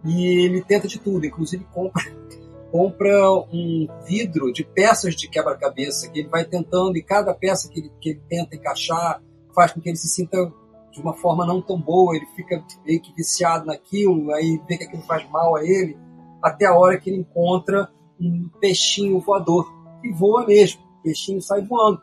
E 0.05 0.45
ele 0.45 0.63
tenta 0.63 0.87
de 0.87 0.99
tudo, 0.99 1.25
inclusive 1.25 1.65
compra, 1.73 2.03
compra 2.71 3.33
um 3.53 3.89
vidro 4.07 4.53
de 4.53 4.65
peças 4.65 5.15
de 5.15 5.29
quebra-cabeça 5.29 6.11
que 6.11 6.21
ele 6.21 6.29
vai 6.29 6.45
tentando, 6.45 6.97
e 6.97 7.03
cada 7.03 7.33
peça 7.33 7.69
que 7.69 7.81
ele, 7.81 7.93
que 8.01 8.11
ele 8.11 8.23
tenta 8.29 8.57
encaixar 8.57 9.23
faz 9.55 9.73
com 9.73 9.81
que 9.81 9.89
ele 9.89 9.97
se 9.97 10.09
sinta 10.09 10.53
de 10.95 11.01
uma 11.01 11.15
forma 11.15 11.45
não 11.45 11.61
tão 11.61 11.81
boa, 11.81 12.17
ele 12.17 12.27
fica 12.37 12.65
meio 12.87 13.01
que 13.01 13.13
viciado 13.15 13.67
naquilo, 13.67 14.33
aí 14.33 14.61
vê 14.69 14.77
que 14.77 14.85
aquilo 14.85 15.03
faz 15.03 15.29
mal 15.29 15.57
a 15.57 15.65
ele, 15.65 15.97
até 16.43 16.67
a 16.67 16.75
hora 16.75 16.99
que 16.99 17.11
ele 17.11 17.21
encontra 17.21 17.91
um 18.21 18.49
peixinho 18.61 19.19
voador, 19.19 19.73
que 20.01 20.13
voa 20.13 20.47
mesmo, 20.47 20.81
o 21.01 21.03
peixinho 21.03 21.43
sai 21.43 21.63
voando. 21.63 22.01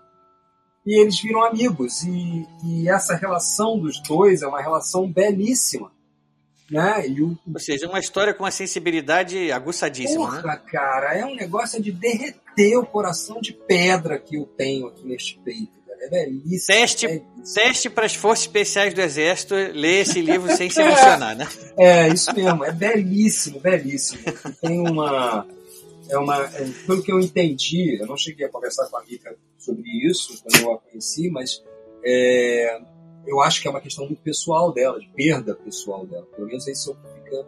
E 0.85 0.99
eles 0.99 1.21
viram 1.21 1.43
amigos, 1.43 2.03
e, 2.03 2.47
e 2.65 2.89
essa 2.89 3.15
relação 3.15 3.79
dos 3.79 4.01
dois 4.01 4.41
é 4.41 4.47
uma 4.47 4.61
relação 4.61 5.09
belíssima. 5.09 5.91
Né? 6.71 7.09
E 7.09 7.21
o, 7.21 7.37
Ou 7.53 7.59
seja, 7.59 7.85
uma 7.85 7.99
história 7.99 8.33
com 8.33 8.45
uma 8.45 8.51
sensibilidade 8.51 9.51
aguçadíssima. 9.51 10.25
Porra, 10.25 10.41
né? 10.41 10.61
cara, 10.71 11.13
é 11.17 11.25
um 11.25 11.35
negócio 11.35 11.81
de 11.81 11.91
derreter 11.91 12.77
o 12.77 12.85
coração 12.85 13.41
de 13.41 13.51
pedra 13.51 14.17
que 14.17 14.37
eu 14.37 14.45
tenho 14.45 14.87
aqui 14.87 15.05
neste 15.05 15.37
peito. 15.39 15.81
É 15.99 16.09
belíssimo. 16.09 16.79
Teste, 16.79 17.05
é 17.05 17.09
belíssimo. 17.09 17.53
teste 17.53 17.89
para 17.89 18.05
as 18.05 18.15
forças 18.15 18.45
especiais 18.45 18.93
do 18.93 19.01
Exército 19.01 19.53
ler 19.53 20.01
esse 20.01 20.21
livro 20.23 20.55
sem 20.55 20.69
se 20.69 20.81
emocionar, 20.81 21.35
né? 21.35 21.45
É, 21.77 22.07
isso 22.07 22.33
mesmo, 22.33 22.63
é 22.63 22.71
belíssimo, 22.71 23.59
belíssimo. 23.59 24.23
Tem 24.61 24.79
uma. 24.79 25.45
É 26.09 26.17
uma 26.17 26.43
é, 26.43 26.69
pelo 26.87 27.03
que 27.03 27.11
eu 27.11 27.19
entendi, 27.19 27.97
eu 28.01 28.07
não 28.07 28.17
cheguei 28.17 28.45
a 28.45 28.49
conversar 28.49 28.87
com 28.87 28.97
a 28.97 29.03
Mika 29.03 29.35
sobre 29.57 29.89
isso 30.05 30.41
quando 30.41 30.61
eu 30.61 30.73
a 30.73 30.77
conheci, 30.79 31.29
mas 31.29 31.61
é, 32.03 32.81
eu 33.25 33.41
acho 33.41 33.61
que 33.61 33.67
é 33.67 33.71
uma 33.71 33.81
questão 33.81 34.05
muito 34.05 34.21
pessoal 34.21 34.71
dela, 34.73 34.99
de 34.99 35.07
perda 35.07 35.55
pessoal 35.55 36.05
dela. 36.05 36.25
Pelo 36.35 36.47
menos 36.47 36.67
isso 36.67 36.95
fica, 37.13 37.45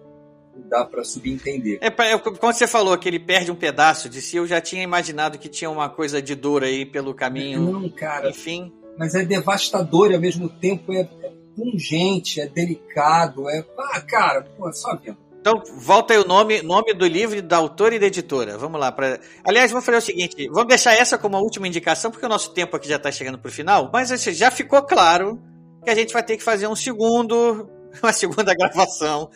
dá 0.70 0.86
para 0.86 1.04
subentender. 1.04 1.80
É, 1.82 1.88
é, 1.88 2.18
quando 2.18 2.54
você 2.54 2.68
falou 2.68 2.98
que 2.98 3.08
ele 3.08 3.20
perde 3.20 3.52
um 3.52 3.56
pedaço 3.56 4.10
de 4.10 4.22
si, 4.22 4.38
eu 4.38 4.48
já 4.48 4.62
tinha 4.62 4.84
imaginado 4.84 5.38
que 5.38 5.50
tinha 5.50 5.70
uma 5.70 5.90
coisa 5.90 6.22
de 6.22 6.36
dor 6.36 6.64
aí 6.64 6.86
pelo 6.86 7.14
caminho. 7.14 7.62
Não, 7.62 7.90
cara, 7.90 8.30
Enfim, 8.30 8.72
mas 8.98 9.16
é 9.16 9.26
devastador 9.26 10.12
e 10.12 10.16
ao 10.16 10.22
mesmo 10.22 10.48
tempo 10.48 10.94
é, 10.94 11.02
é 11.02 11.32
pungente, 11.56 12.40
é 12.40 12.48
delicado, 12.48 13.50
é. 13.50 13.66
Ah, 13.78 14.02
cara, 14.02 14.42
pô, 14.58 14.72
só 14.72 14.96
vendo. 14.96 15.18
Então, 15.40 15.62
volta 15.76 16.14
aí 16.14 16.20
o 16.20 16.26
nome, 16.26 16.62
nome 16.62 16.94
do 16.94 17.06
livro, 17.06 17.42
da 17.42 17.58
autora 17.58 17.96
e 17.96 18.00
da 18.00 18.06
editora. 18.06 18.58
Vamos 18.58 18.80
lá. 18.80 18.94
Pra... 18.94 19.20
Aliás, 19.44 19.72
vamos 19.72 19.86
fazer 19.86 19.98
o 19.98 20.02
seguinte: 20.02 20.48
vamos 20.48 20.70
deixar 20.70 20.94
essa 20.94 21.18
como 21.18 21.36
a 21.36 21.42
última 21.42 21.68
indicação, 21.68 22.12
porque 22.12 22.26
o 22.26 22.30
nosso 22.30 22.52
tempo 22.52 22.78
aqui 22.78 22.88
já 22.88 22.96
está 22.96 23.12
chegando 23.12 23.38
para 23.38 23.50
o 23.50 23.52
final. 23.52 23.90
Mas 23.92 24.10
já 24.10 24.50
ficou 24.50 24.82
claro 24.84 25.42
que 25.84 25.90
a 25.90 25.96
gente 25.96 26.14
vai 26.14 26.24
ter 26.24 26.38
que 26.38 26.44
fazer 26.44 26.68
um 26.68 26.76
segundo, 26.76 27.70
uma 28.02 28.14
segunda 28.14 28.54
gravação, 28.54 29.30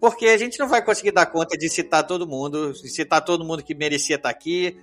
porque 0.00 0.26
a 0.26 0.36
gente 0.36 0.58
não 0.58 0.68
vai 0.68 0.84
conseguir 0.84 1.12
dar 1.12 1.26
conta 1.26 1.56
de 1.56 1.68
citar 1.68 2.06
todo 2.06 2.26
mundo, 2.26 2.72
de 2.72 2.88
citar 2.88 3.24
todo 3.24 3.44
mundo 3.44 3.62
que 3.62 3.74
merecia 3.74 4.16
estar 4.16 4.30
aqui. 4.30 4.76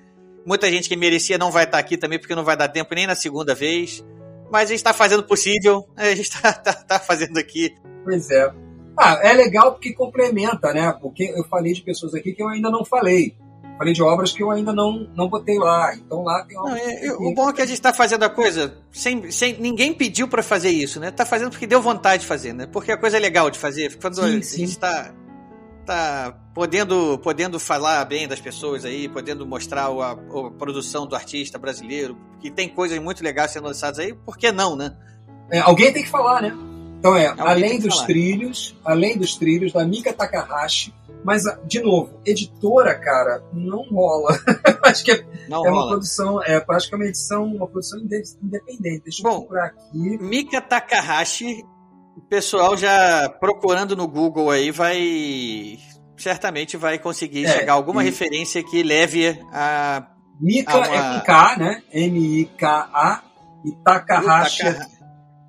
Muita 0.46 0.70
gente 0.70 0.88
que 0.88 0.96
merecia 0.96 1.38
não 1.38 1.52
vai 1.52 1.66
estar 1.66 1.78
aqui 1.78 1.98
também, 1.98 2.18
porque 2.18 2.34
não 2.34 2.46
vai 2.46 2.56
dar 2.56 2.70
tempo 2.70 2.96
nem 2.96 3.06
na 3.06 3.16
segunda 3.16 3.54
vez. 3.54 4.04
Mas 4.50 4.64
a 4.64 4.68
gente 4.68 4.78
está 4.78 4.94
fazendo 4.94 5.20
o 5.20 5.28
possível, 5.28 5.88
a 5.96 6.10
gente 6.16 6.30
está 6.30 7.00
fazendo 7.06 7.38
aqui. 7.38 7.76
Pois 8.04 8.30
é. 8.32 8.52
Ah, 8.98 9.20
é 9.22 9.34
legal 9.34 9.74
porque 9.74 9.94
complementa, 9.94 10.74
né? 10.74 10.92
Porque 11.02 11.24
eu 11.36 11.44
falei 11.46 11.74
de 11.74 11.82
pessoas 11.82 12.14
aqui 12.14 12.34
que 12.34 12.42
eu 12.42 12.48
ainda 12.48 12.70
não 12.70 12.84
falei. 12.84 13.36
Falei 13.80 13.94
de 13.94 14.04
obras 14.04 14.34
que 14.34 14.44
eu 14.44 14.52
ainda 14.52 14.74
não, 14.74 15.10
não 15.16 15.30
botei 15.30 15.58
lá. 15.58 15.96
Então 15.96 16.22
lá 16.22 16.44
tem 16.44 16.58
Não, 16.58 16.66
obras. 16.66 16.82
que 16.82 16.90
é- 16.90 17.00
tem 17.00 17.12
o 17.12 17.34
bom 17.34 17.50
é 17.50 17.54
que 17.54 17.62
a 17.62 17.66
gente 17.66 17.76
está 17.78 17.94
fazendo 17.94 18.24
a 18.24 18.30
coisa 18.30 18.78
sem, 18.92 19.32
sem. 19.32 19.58
Ninguém 19.58 19.94
pediu 19.94 20.28
para 20.28 20.44
fazer 20.44 20.70
isso, 20.70 21.00
né? 21.00 21.12
Tá 21.12 21.26
fazendo 21.26 21.50
porque 21.52 21.66
deu 21.66 21.82
vontade 21.82 22.24
de 22.24 22.28
fazer, 22.28 22.52
né? 22.52 22.68
Porque 22.68 22.92
a 22.92 22.98
coisa 22.98 23.16
é 23.16 23.20
legal 23.22 23.50
de 23.50 23.58
fazer. 23.58 23.98
Quando 23.98 24.16
Sim, 24.18 24.38
a 24.38 24.44
sim. 24.44 24.58
gente 24.58 24.72
está 24.72 25.14
tá 25.86 26.36
podendo, 26.54 27.18
podendo 27.20 27.58
falar 27.58 28.04
bem 28.04 28.28
das 28.28 28.42
pessoas 28.42 28.84
aí, 28.84 29.08
podendo 29.08 29.46
mostrar 29.48 29.86
a, 29.88 30.12
a 30.12 30.16
produção 30.58 31.08
do 31.08 31.16
artista 31.16 31.58
brasileiro, 31.58 32.18
que 32.42 32.52
tem 32.52 32.68
coisas 32.68 33.00
muito 33.00 33.24
legais 33.24 33.52
sendo 33.52 33.64
lançadas 33.66 34.00
aí, 34.00 34.14
por 34.14 34.38
que 34.38 34.52
não, 34.52 34.76
né? 34.76 34.94
É, 35.50 35.60
alguém 35.60 35.92
tem 35.94 36.04
que 36.04 36.10
falar, 36.10 36.42
né? 36.42 36.54
Então 37.00 37.16
é, 37.16 37.28
Alguém 37.28 37.46
além 37.48 37.70
que 37.80 37.88
dos 37.88 37.96
falar. 37.96 38.08
trilhos, 38.08 38.78
além 38.84 39.18
dos 39.18 39.36
trilhos 39.38 39.72
da 39.74 39.86
Mika 39.86 40.12
Takahashi, 40.14 40.94
mas 41.24 41.46
ah, 41.46 41.58
de 41.66 41.82
novo, 41.82 42.20
editora, 42.26 42.94
cara, 43.00 43.42
não 43.54 43.84
rola. 43.84 44.38
Acho 44.86 45.04
que 45.06 45.12
é, 45.12 45.26
Não 45.50 45.66
é 45.66 45.70
uma 45.70 45.80
rola. 45.80 45.92
produção, 45.92 46.42
é 46.44 46.60
praticamente 46.60 47.06
uma 47.06 47.10
edição, 47.10 47.44
uma 47.46 47.68
produção 47.68 48.00
inde- 48.00 48.24
independente. 48.44 49.04
Deixa 49.06 49.22
eu 49.22 49.30
Bom, 49.32 49.40
procurar 49.40 49.66
aqui. 49.68 50.18
Mika 50.22 50.62
Takahashi, 50.62 51.64
o 52.18 52.22
pessoal 52.22 52.76
já 52.78 53.30
procurando 53.30 53.96
no 53.96 54.08
Google 54.08 54.50
aí 54.52 54.70
vai. 54.72 55.78
Certamente 56.18 56.76
vai 56.76 57.00
conseguir 57.00 57.46
É, 57.46 57.52
chegar 57.60 57.74
a 57.74 57.76
alguma 57.76 58.02
e- 58.04 58.06
referência 58.06 58.62
que 58.62 58.84
leve 58.84 59.40
a. 59.54 60.06
Mika 60.42 60.72
Ah, 60.74 60.78
uma- 60.78 60.88
é 60.88 61.20
com 61.20 61.26
K, 61.26 61.56
né? 61.58 61.84
M-I-K-A 61.94 63.24
e 63.66 63.72
Takahashi 63.84 64.64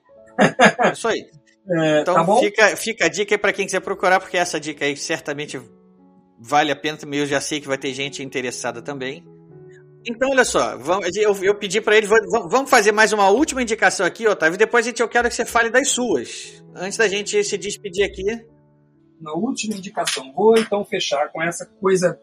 Isso 0.94 1.07
aí. 1.07 1.26
É, 1.68 2.02
Então 2.02 2.14
tá 2.14 2.38
fica, 2.38 2.77
fica 2.77 3.06
a 3.06 3.10
dica 3.10 3.34
aí 3.34 3.40
pra 3.40 3.52
quem 3.52 3.65
quiser 3.65 3.80
procurar, 3.80 4.19
porque 4.19 4.38
essa 4.38 4.60
dica 4.60 4.86
aí 4.86 4.95
certamente 4.95 5.60
vale 6.40 6.72
a 6.72 6.76
pena 6.76 6.95
também. 6.95 7.19
Eu 7.22 7.26
já 7.26 7.41
sei 7.41 7.60
que 7.60 7.68
vai 7.68 7.76
ter 7.76 7.91
gente 7.91 8.22
interessada 8.22 8.84
também. 8.84 9.26
Então, 10.07 10.30
olha 10.30 10.45
só, 10.45 10.77
vamos- 10.77 11.10
eu, 11.15 11.36
eu 11.41 11.56
pedi 11.56 11.82
pra 11.82 11.98
ele, 11.98 12.06
vamos 12.06 12.69
fazer 12.69 12.91
mais 12.91 13.11
uma 13.14 13.30
última 13.30 13.64
indicação 13.64 14.06
aqui, 14.06 14.27
Otávio, 14.27 14.53
e 14.53 14.57
depois 14.60 14.86
a 14.86 14.90
gente, 14.90 15.02
eu 15.02 15.10
quero 15.10 15.27
que 15.27 15.34
você 15.34 15.44
fale 15.44 15.72
das 15.72 15.90
suas. 15.90 16.64
Antes 16.76 16.99
da 16.99 17.07
gente 17.07 17.44
se 17.44 17.57
despedir 17.57 18.06
aqui. 18.06 18.45
Na 19.19 19.34
última 19.34 19.73
indicação, 19.76 20.32
vou 20.36 20.56
então 20.60 20.86
fechar 20.86 21.32
com 21.32 21.41
essa 21.41 21.65
coisa 21.82 22.19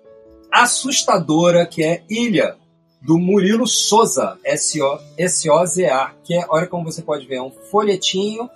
assustadora 0.52 1.66
que 1.66 1.82
é 1.82 2.04
Ilha, 2.08 2.56
do 3.04 3.18
Murilo 3.18 3.66
Souza, 3.66 4.38
S-O- 4.44 4.98
S-O-Z-A, 5.18 6.14
que 6.22 6.34
é, 6.34 6.44
olha 6.48 6.66
como 6.66 6.84
você 6.84 7.02
pode 7.02 7.26
ver, 7.26 7.36
é 7.36 7.42
um 7.42 7.50
folhetinho, 7.50 8.48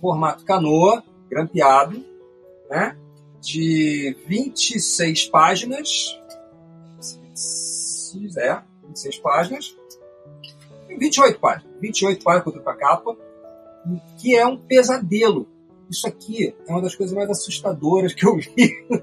formato 0.00 0.44
canoa, 0.44 1.02
grampeado, 1.30 2.04
né? 2.70 2.96
De 3.40 4.16
26 4.26 5.26
páginas. 5.26 5.88
É, 8.36 8.60
26 8.86 9.18
páginas. 9.18 9.76
28 10.88 11.38
páginas. 11.38 11.72
28 11.80 12.24
páginas 12.24 12.44
contra 12.44 12.72
a 12.72 12.74
capa. 12.76 13.16
Que 14.18 14.36
é 14.36 14.46
um 14.46 14.56
pesadelo. 14.56 15.46
Isso 15.88 16.06
aqui 16.06 16.54
é 16.66 16.70
uma 16.70 16.82
das 16.82 16.94
coisas 16.94 17.14
mais 17.16 17.30
assustadoras 17.30 18.12
que 18.12 18.26
eu 18.26 18.36
vi 18.36 18.86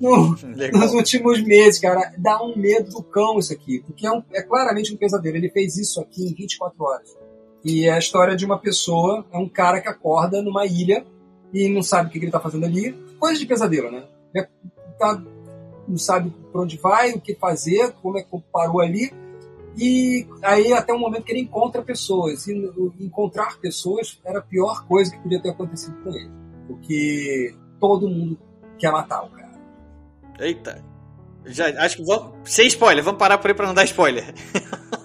no, 0.00 0.36
nos 0.72 0.92
últimos 0.94 1.42
meses, 1.42 1.80
cara. 1.80 2.12
Dá 2.18 2.42
um 2.42 2.56
medo 2.56 2.90
do 2.90 3.02
cão 3.02 3.38
isso 3.38 3.52
aqui, 3.52 3.80
porque 3.86 4.06
é, 4.06 4.12
um- 4.12 4.22
é 4.32 4.42
claramente 4.42 4.92
um 4.92 4.96
pesadelo. 4.96 5.36
Ele 5.36 5.50
fez 5.50 5.76
isso 5.76 6.00
aqui 6.00 6.24
em 6.24 6.34
24 6.34 6.82
horas. 6.84 7.16
E 7.64 7.86
é 7.86 7.92
a 7.92 7.98
história 7.98 8.36
de 8.36 8.44
uma 8.44 8.58
pessoa, 8.58 9.26
é 9.32 9.38
um 9.38 9.48
cara 9.48 9.80
que 9.80 9.88
acorda 9.88 10.40
numa 10.40 10.64
ilha 10.64 11.04
e 11.52 11.68
não 11.68 11.82
sabe 11.82 12.08
o 12.08 12.12
que 12.12 12.18
ele 12.18 12.30
tá 12.30 12.38
fazendo 12.40 12.64
ali. 12.66 12.92
Coisa 13.18 13.38
de 13.38 13.46
pesadelo, 13.46 13.90
né? 13.90 14.04
Ele 14.34 14.46
tá- 14.98 15.20
não 15.88 15.96
sabe 15.98 16.32
pra 16.52 16.60
onde 16.62 16.76
vai, 16.76 17.12
o 17.12 17.20
que 17.20 17.34
fazer, 17.34 17.92
como 18.02 18.18
é 18.18 18.22
que 18.22 18.28
parou 18.52 18.80
ali. 18.80 19.10
E 19.76 20.26
aí 20.42 20.72
até 20.72 20.92
o 20.92 20.98
momento 20.98 21.24
que 21.24 21.32
ele 21.32 21.40
encontra 21.40 21.82
pessoas. 21.82 22.46
E 22.46 22.52
encontrar 23.00 23.58
pessoas 23.58 24.20
era 24.24 24.38
a 24.40 24.42
pior 24.42 24.86
coisa 24.86 25.10
que 25.10 25.18
podia 25.18 25.40
ter 25.40 25.50
acontecido 25.50 25.96
com 26.02 26.10
ele. 26.10 26.30
Porque 26.66 27.54
todo 27.80 28.08
mundo 28.08 28.38
quer 28.78 28.92
matar 28.92 29.24
o 29.24 29.30
cara. 29.30 29.47
Eita. 30.38 30.84
Já, 31.46 31.68
acho 31.82 31.96
que 31.96 32.04
vamos. 32.04 32.32
Sem 32.44 32.66
spoiler, 32.66 33.02
vamos 33.02 33.18
parar 33.18 33.38
por 33.38 33.48
aí 33.48 33.54
pra 33.54 33.66
não 33.66 33.74
dar 33.74 33.84
spoiler. 33.84 34.34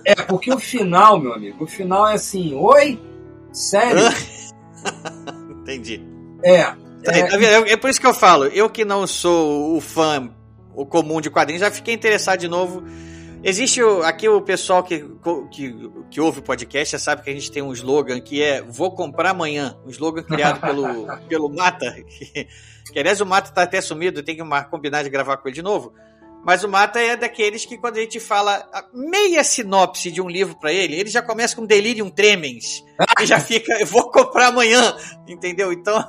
É, 0.05 0.15
porque 0.15 0.53
o 0.53 0.59
final, 0.59 1.17
meu 1.17 1.33
amigo, 1.33 1.63
o 1.63 1.67
final 1.67 2.07
é 2.07 2.15
assim, 2.15 2.53
oi? 2.53 2.99
Sério? 3.53 4.03
Entendi. 5.61 6.05
É. 6.43 6.63
Tá 6.63 7.11
é, 7.11 7.23
tá 7.23 7.37
vendo? 7.37 7.67
É 7.67 7.77
por 7.77 7.89
isso 7.89 8.01
que 8.01 8.07
eu 8.07 8.13
falo, 8.13 8.45
eu 8.45 8.69
que 8.69 8.83
não 8.83 9.07
sou 9.07 9.77
o 9.77 9.81
fã 9.81 10.29
o 10.75 10.85
comum 10.85 11.21
de 11.21 11.29
quadrinhos, 11.29 11.61
já 11.61 11.71
fiquei 11.71 11.93
interessado 11.93 12.39
de 12.39 12.47
novo. 12.47 12.83
Existe 13.43 13.83
o- 13.83 14.03
aqui 14.03 14.29
o 14.29 14.41
pessoal 14.41 14.81
que, 14.83 15.05
que, 15.51 15.75
que 16.09 16.21
ouve 16.21 16.39
o 16.39 16.43
podcast, 16.43 16.93
já 16.93 16.99
sabe 16.99 17.21
que 17.23 17.29
a 17.29 17.33
gente 17.33 17.51
tem 17.51 17.61
um 17.61 17.73
slogan 17.73 18.21
que 18.21 18.41
é 18.41 18.61
Vou 18.61 18.95
comprar 18.95 19.31
amanhã. 19.31 19.77
Um 19.85 19.89
slogan 19.89 20.23
criado 20.23 20.61
pelo, 20.61 21.05
pelo 21.27 21.49
Mata. 21.49 21.93
Que, 22.07 22.47
que 22.91 22.99
aliás 22.99 23.19
o 23.19 23.25
Mata 23.25 23.51
tá 23.51 23.63
até 23.63 23.81
sumido, 23.81 24.23
tem 24.23 24.35
que 24.37 24.43
combinar 24.69 25.03
de 25.03 25.09
gravar 25.09 25.37
com 25.37 25.47
ele 25.49 25.55
de 25.55 25.61
novo. 25.61 25.93
Mas 26.45 26.63
o 26.63 26.69
Mata 26.69 26.99
é 26.99 27.15
daqueles 27.15 27.65
que 27.65 27.77
quando 27.77 27.97
a 27.97 28.01
gente 28.01 28.19
fala 28.19 28.67
a 28.73 28.85
meia 28.93 29.43
sinopse 29.43 30.11
de 30.11 30.21
um 30.21 30.27
livro 30.29 30.57
pra 30.59 30.71
ele, 30.73 30.95
ele 30.99 31.09
já 31.09 31.21
começa 31.21 31.55
com 31.55 31.65
delirium 31.65 32.09
tremens. 32.09 32.83
E 33.21 33.25
já 33.25 33.39
fica, 33.39 33.73
eu 33.79 33.85
vou 33.85 34.09
comprar 34.11 34.47
amanhã. 34.47 34.95
Entendeu? 35.27 35.71
Então, 35.71 36.01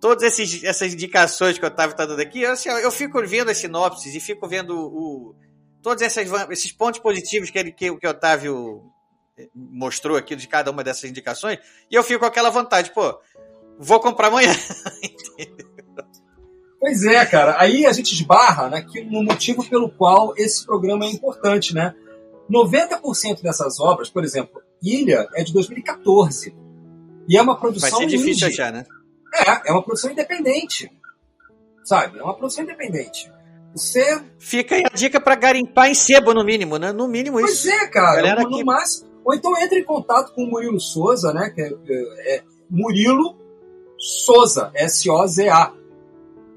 todas 0.00 0.22
esses, 0.24 0.62
essas 0.62 0.94
indicações 0.94 1.58
que 1.58 1.64
o 1.64 1.68
Otávio 1.68 1.92
está 1.92 2.06
dando 2.06 2.20
aqui, 2.20 2.42
eu, 2.42 2.52
assim, 2.52 2.68
eu 2.68 2.90
fico 2.92 3.20
vendo 3.26 3.50
as 3.50 3.58
sinopses 3.58 4.14
e 4.14 4.20
fico 4.20 4.46
vendo 4.46 4.76
o, 4.78 5.34
todos 5.86 6.02
essas, 6.02 6.28
van- 6.28 6.48
esses 6.50 6.72
pontos 6.72 6.98
positivos 6.98 7.48
que, 7.48 7.56
ele, 7.56 7.70
que, 7.70 7.94
que 7.96 8.06
o 8.08 8.10
Otávio 8.10 8.82
mostrou 9.54 10.16
aqui 10.16 10.34
de 10.34 10.48
cada 10.48 10.68
uma 10.72 10.82
dessas 10.82 11.08
indicações, 11.08 11.60
e 11.88 11.94
eu 11.94 12.02
fico 12.02 12.18
com 12.20 12.26
aquela 12.26 12.50
vontade, 12.50 12.90
pô, 12.92 13.16
vou 13.78 14.00
comprar 14.00 14.26
amanhã. 14.26 14.52
Pois 16.78 17.04
é, 17.04 17.24
cara. 17.24 17.56
Aí 17.58 17.86
a 17.86 17.92
gente 17.92 18.12
esbarra 18.12 18.68
naquilo, 18.68 19.10
no 19.10 19.22
motivo 19.24 19.64
pelo 19.68 19.90
qual 19.90 20.34
esse 20.36 20.64
programa 20.64 21.04
é 21.06 21.08
importante, 21.08 21.74
né? 21.74 21.94
90% 22.50 23.42
dessas 23.42 23.80
obras, 23.80 24.10
por 24.10 24.22
exemplo, 24.22 24.60
Ilha 24.82 25.26
é 25.34 25.42
de 25.42 25.52
2014. 25.52 26.54
E 27.28 27.36
é 27.36 27.42
uma 27.42 27.58
produção 27.58 27.90
Vai 27.90 28.00
ser 28.00 28.06
difícil 28.06 28.46
indie. 28.48 28.60
achar, 28.60 28.72
né? 28.72 28.84
É, 29.34 29.70
é 29.70 29.72
uma 29.72 29.82
produção 29.82 30.10
independente. 30.10 30.90
Sabe? 31.82 32.18
É 32.18 32.22
uma 32.22 32.34
produção 32.36 32.62
independente. 32.62 33.32
Você. 33.74 34.20
Fica 34.38 34.74
aí 34.76 34.82
a 34.84 34.94
dica 34.94 35.20
pra 35.20 35.34
garimpar 35.34 35.88
em 35.88 35.94
sebo, 35.94 36.32
no 36.32 36.44
mínimo, 36.44 36.78
né? 36.78 36.92
No 36.92 37.06
mínimo 37.08 37.38
Pois 37.40 37.52
isso. 37.52 37.70
é, 37.70 37.86
cara. 37.88 38.16
Galera 38.16 38.42
no 38.42 38.50
que- 38.56 38.64
máximo. 38.64 39.06
Ou 39.24 39.34
então 39.34 39.56
entre 39.60 39.80
em 39.80 39.84
contato 39.84 40.32
com 40.34 40.44
o 40.44 40.46
Murilo 40.50 40.80
Souza, 40.80 41.32
né? 41.32 41.50
Que 41.54 41.60
é, 41.62 41.66
é- 41.88 42.36
é 42.36 42.42
Murilo 42.70 43.36
Souza, 43.98 44.70
S-O-Z-A. 44.74 45.72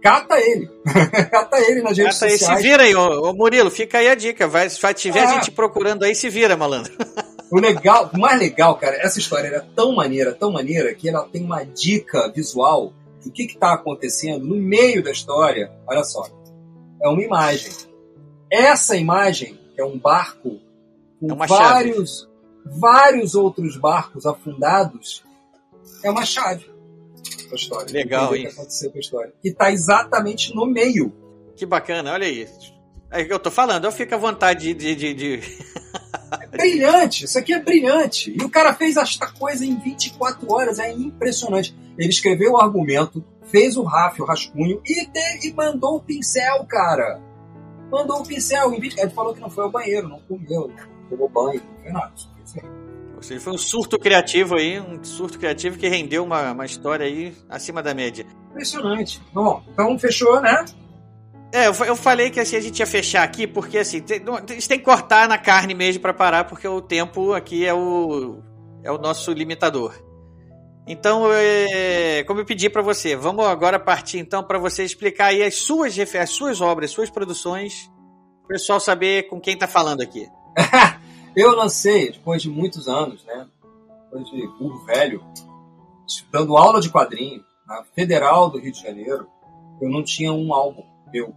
Cata 0.01 0.39
ele. 0.39 0.69
Cata 1.29 1.59
ele 1.59 1.81
nas 1.81 1.97
redes 1.97 2.13
Cata 2.13 2.25
aí, 2.25 2.31
se 2.31 2.39
sociais. 2.39 2.61
vira 2.63 2.83
aí, 2.83 2.95
ô, 2.95 3.29
ô 3.29 3.33
Murilo, 3.33 3.69
fica 3.69 3.97
aí 3.97 4.07
a 4.07 4.15
dica. 4.15 4.47
Vai, 4.47 4.69
se 4.69 4.79
tiver 4.93 5.23
Ah. 5.23 5.33
gente 5.33 5.51
procurando 5.51 6.03
aí, 6.03 6.15
se 6.15 6.29
vira, 6.29 6.55
malandro. 6.55 6.93
O 7.51 7.59
legal, 7.59 8.11
o 8.13 8.19
mais 8.19 8.39
legal, 8.39 8.75
cara, 8.77 8.95
essa 8.97 9.17
história 9.17 9.47
era 9.47 9.67
tão 9.75 9.91
maneira, 9.95 10.31
tão 10.35 10.51
maneira, 10.51 10.93
que 10.93 11.09
ela 11.09 11.27
tem 11.27 11.43
uma 11.43 11.63
dica 11.63 12.31
visual 12.31 12.93
do 13.25 13.31
que 13.31 13.41
está 13.45 13.73
acontecendo 13.73 14.45
no 14.45 14.55
meio 14.55 15.01
da 15.03 15.09
história. 15.09 15.71
Olha 15.87 16.03
só. 16.03 16.27
É 17.01 17.07
uma 17.07 17.21
imagem. 17.23 17.71
Essa 18.51 18.95
imagem 18.97 19.59
é 19.77 19.83
um 19.83 19.97
barco 19.97 20.59
com 21.19 21.43
É 21.43 21.47
vários, 21.47 22.27
vários 22.65 23.35
outros 23.35 23.77
barcos 23.77 24.25
afundados. 24.25 25.23
É 26.03 26.09
uma 26.09 26.25
chave 26.25 26.65
da 27.49 27.55
história. 27.55 27.91
Legal, 27.93 28.35
hein? 28.35 28.43
que 28.47 28.51
aconteceu 28.53 28.91
com 28.91 28.97
a 28.97 29.01
história. 29.01 29.33
E 29.43 29.51
tá 29.51 29.71
exatamente 29.71 30.53
no 30.55 30.65
meio. 30.65 31.13
Que 31.55 31.65
bacana, 31.65 32.13
olha 32.13 32.25
aí. 32.27 32.47
É 33.11 33.21
o 33.23 33.25
que 33.27 33.33
eu 33.33 33.39
tô 33.39 33.49
falando, 33.51 33.85
eu 33.85 33.91
fico 33.91 34.13
à 34.13 34.17
vontade 34.17 34.73
de. 34.73 34.95
de, 34.95 35.13
de- 35.13 35.41
É 36.41 36.45
brilhante, 36.47 37.25
isso 37.25 37.39
aqui 37.39 37.51
é 37.53 37.59
brilhante. 37.59 38.31
E 38.39 38.43
o 38.43 38.49
cara 38.49 38.73
fez 38.73 38.97
esta 38.97 39.27
coisa 39.31 39.65
em 39.65 39.75
24 39.79 40.51
horas, 40.53 40.77
é 40.79 40.91
impressionante. 40.91 41.75
Ele 41.97 42.09
escreveu 42.09 42.51
o 42.53 42.57
argumento, 42.57 43.23
fez 43.51 43.77
o 43.77 43.83
raf, 43.83 44.19
o 44.21 44.25
rascunho 44.25 44.81
e, 44.85 45.05
de- 45.05 45.47
e 45.47 45.53
mandou 45.53 45.97
o 45.97 45.99
pincel, 46.01 46.65
cara. 46.65 47.21
Mandou 47.91 48.21
o 48.21 48.23
pincel. 48.25 48.73
Em 48.73 48.79
20... 48.79 48.97
Ele 48.99 49.09
falou 49.11 49.33
que 49.33 49.41
não 49.41 49.49
foi 49.49 49.63
ao 49.63 49.71
banheiro, 49.71 50.07
não 50.07 50.19
comeu, 50.19 50.67
não 50.69 51.09
tomou 51.09 51.29
banho, 51.29 51.61
não 51.61 51.83
foi 51.83 51.91
nada. 51.91 52.13
Ou 53.15 53.23
seja, 53.23 53.41
foi 53.41 53.53
um 53.53 53.57
surto 53.57 53.99
criativo 53.99 54.55
aí, 54.55 54.79
um 54.79 55.03
surto 55.03 55.37
criativo 55.37 55.77
que 55.77 55.89
rendeu 55.89 56.23
uma, 56.23 56.53
uma 56.53 56.65
história 56.65 57.05
aí 57.05 57.35
acima 57.49 57.83
da 57.83 57.93
média. 57.93 58.25
Impressionante. 58.51 59.21
Bom, 59.33 59.61
então 59.73 59.99
fechou, 59.99 60.39
né? 60.39 60.63
É, 61.51 61.67
eu, 61.67 61.73
eu 61.85 61.95
falei 61.95 62.29
que 62.29 62.39
assim, 62.39 62.55
a 62.55 62.61
gente 62.61 62.79
ia 62.79 62.85
fechar 62.85 63.23
aqui, 63.23 63.45
porque 63.45 63.79
assim, 63.79 63.99
tem, 64.01 64.19
não, 64.19 64.35
a 64.35 64.39
gente 64.39 64.69
tem 64.69 64.79
que 64.79 64.85
cortar 64.85 65.27
na 65.27 65.37
carne 65.37 65.73
mesmo 65.73 66.01
pra 66.01 66.13
parar, 66.13 66.45
porque 66.45 66.67
o 66.67 66.79
tempo 66.79 67.33
aqui 67.33 67.65
é 67.65 67.73
o, 67.73 68.37
é 68.83 68.91
o 68.91 68.97
nosso 68.97 69.33
limitador. 69.33 69.93
Então, 70.91 71.31
é, 71.31 72.23
como 72.23 72.39
eu 72.39 72.45
pedi 72.45 72.67
pra 72.67 72.81
você, 72.81 73.15
vamos 73.15 73.45
agora 73.45 73.79
partir 73.79 74.17
então 74.17 74.43
pra 74.43 74.57
você 74.57 74.83
explicar 74.83 75.27
aí 75.27 75.43
as 75.43 75.53
suas, 75.53 75.95
as 75.99 76.29
suas 76.31 76.61
obras, 76.61 76.89
suas 76.89 77.11
produções, 77.11 77.91
o 78.43 78.47
pessoal 78.47 78.79
saber 78.79 79.27
com 79.27 79.39
quem 79.39 79.55
tá 79.55 79.67
falando 79.67 80.01
aqui. 80.01 80.27
Eu 81.35 81.55
lancei, 81.55 82.11
depois 82.11 82.41
de 82.41 82.49
muitos 82.49 82.87
anos, 82.87 83.23
né? 83.23 83.47
Depois 84.05 84.31
de 84.31 84.47
burro 84.57 84.83
velho, 84.83 85.23
dando 86.31 86.57
aula 86.57 86.81
de 86.81 86.89
quadrinho 86.89 87.45
na 87.67 87.83
Federal 87.93 88.49
do 88.49 88.57
Rio 88.57 88.71
de 88.71 88.81
Janeiro, 88.81 89.27
eu 89.79 89.89
não 89.91 90.03
tinha 90.03 90.33
um 90.33 90.51
álbum 90.51 90.83
meu. 91.13 91.35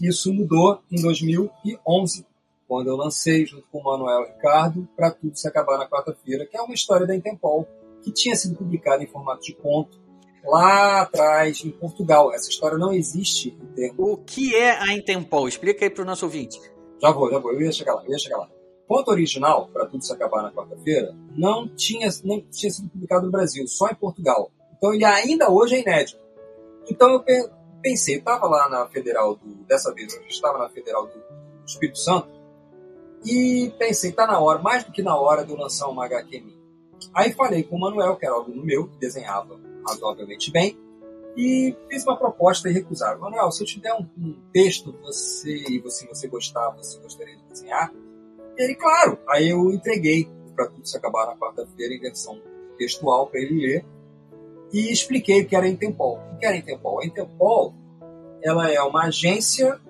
Isso 0.00 0.32
mudou 0.32 0.80
em 0.90 1.02
2011, 1.02 2.26
quando 2.66 2.88
eu 2.88 2.96
lancei, 2.96 3.44
junto 3.44 3.68
com 3.70 3.78
o 3.78 3.84
Manuel 3.84 4.26
Ricardo, 4.26 4.88
Pra 4.96 5.10
Tudo 5.10 5.36
Se 5.36 5.46
Acabar 5.46 5.76
na 5.76 5.86
Quarta-feira, 5.86 6.46
que 6.46 6.56
é 6.56 6.62
uma 6.62 6.74
história 6.74 7.06
da 7.06 7.14
Intempol, 7.14 7.68
que 8.08 8.12
tinha 8.22 8.34
sido 8.36 8.56
publicada 8.56 9.02
em 9.02 9.06
formato 9.06 9.42
de 9.42 9.54
conto 9.54 9.98
lá 10.44 11.02
atrás, 11.02 11.62
em 11.64 11.70
Portugal. 11.70 12.32
Essa 12.32 12.48
história 12.48 12.78
não 12.78 12.92
existe 12.92 13.56
em 13.60 13.66
termos 13.74 13.98
O 13.98 14.16
que 14.18 14.54
é 14.56 14.70
a 14.72 14.92
Intempol? 14.94 15.46
Explica 15.48 15.84
aí 15.84 15.90
pro 15.90 16.04
nosso 16.04 16.24
ouvinte. 16.24 16.58
já 17.02 17.10
vou, 17.10 17.30
já 17.30 17.38
vou. 17.38 17.52
Eu 17.52 17.60
ia 17.62 17.72
chegar 17.72 17.94
lá, 17.94 18.04
eu 18.04 18.10
ia 18.12 18.18
chegar 18.18 18.38
lá. 18.38 18.48
Ponto 18.86 19.10
original, 19.10 19.68
para 19.70 19.84
tudo 19.84 20.02
se 20.02 20.10
acabar 20.12 20.42
na 20.42 20.50
quarta-feira, 20.50 21.14
não 21.36 21.68
tinha, 21.68 22.08
não 22.24 22.40
tinha 22.50 22.70
sido 22.72 22.88
publicado 22.88 23.26
no 23.26 23.30
Brasil, 23.30 23.66
só 23.68 23.88
em 23.88 23.94
Portugal. 23.94 24.50
Então 24.76 24.94
ele 24.94 25.04
ainda 25.04 25.50
hoje 25.50 25.74
é 25.74 25.80
inédito. 25.82 26.18
Então 26.90 27.10
eu 27.10 27.20
pe- 27.22 27.50
pensei, 27.82 28.16
estava 28.16 28.46
lá 28.48 28.66
na 28.70 28.86
Federal 28.88 29.36
do. 29.36 29.46
Dessa 29.66 29.92
vez 29.92 30.14
eu 30.14 30.22
estava 30.26 30.56
na 30.58 30.70
Federal 30.70 31.06
do 31.06 31.12
Espírito 31.66 31.98
Santo. 31.98 32.28
E 33.24 33.70
pensei, 33.78 34.12
tá 34.12 34.26
na 34.26 34.38
hora, 34.40 34.58
mais 34.60 34.84
do 34.84 34.92
que 34.92 35.02
na 35.02 35.18
hora 35.18 35.44
de 35.44 35.50
eu 35.52 35.58
lançar 35.58 35.88
uma 35.88 36.04
HQ 36.06 36.40
minha. 36.40 36.57
Aí 37.18 37.32
falei 37.32 37.64
com 37.64 37.74
o 37.74 37.80
Manuel, 37.80 38.14
que 38.14 38.24
era 38.24 38.36
aluno 38.36 38.64
meu, 38.64 38.86
que 38.86 38.96
desenhava 38.96 39.58
razoavelmente 39.84 40.52
bem, 40.52 40.78
e 41.36 41.74
fiz 41.90 42.04
uma 42.04 42.16
proposta 42.16 42.70
e 42.70 42.72
recusaram. 42.72 43.18
Manuel, 43.18 43.50
se 43.50 43.60
eu 43.60 43.66
te 43.66 43.80
der 43.80 43.92
um, 43.92 44.06
um 44.16 44.36
texto 44.52 44.94
você 45.02 45.64
e 45.68 45.80
você, 45.80 46.06
você 46.06 46.28
gostar, 46.28 46.70
você 46.76 46.96
gostaria 47.00 47.36
de 47.36 47.42
desenhar? 47.42 47.92
Ele, 48.56 48.72
claro. 48.76 49.18
Aí 49.28 49.48
eu 49.48 49.72
entreguei 49.72 50.28
para 50.54 50.68
tudo 50.68 50.86
se 50.86 50.96
acabar 50.96 51.26
na 51.26 51.36
quarta-feira 51.36 51.92
em 51.92 51.98
versão 51.98 52.40
textual 52.78 53.26
para 53.26 53.40
ele 53.40 53.66
ler 53.66 53.84
e 54.72 54.92
expliquei 54.92 55.42
o 55.42 55.48
que 55.48 55.56
era 55.56 55.66
a 55.66 55.68
Intempol. 55.68 56.20
O 56.34 56.38
que 56.38 56.46
era 56.46 56.54
a 56.54 56.58
Intempol? 56.58 57.00
A 57.00 57.04
Intempol 57.04 57.74
ela 58.40 58.70
é 58.70 58.80
uma 58.80 59.06
agência 59.06 59.80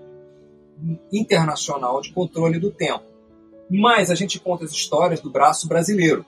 internacional 1.13 2.01
de 2.01 2.11
controle 2.11 2.59
do 2.59 2.71
tempo. 2.71 3.05
Mas 3.69 4.11
a 4.11 4.15
gente 4.15 4.41
conta 4.41 4.65
as 4.65 4.71
histórias 4.71 5.21
do 5.21 5.29
braço 5.29 5.69
brasileiro. 5.69 6.25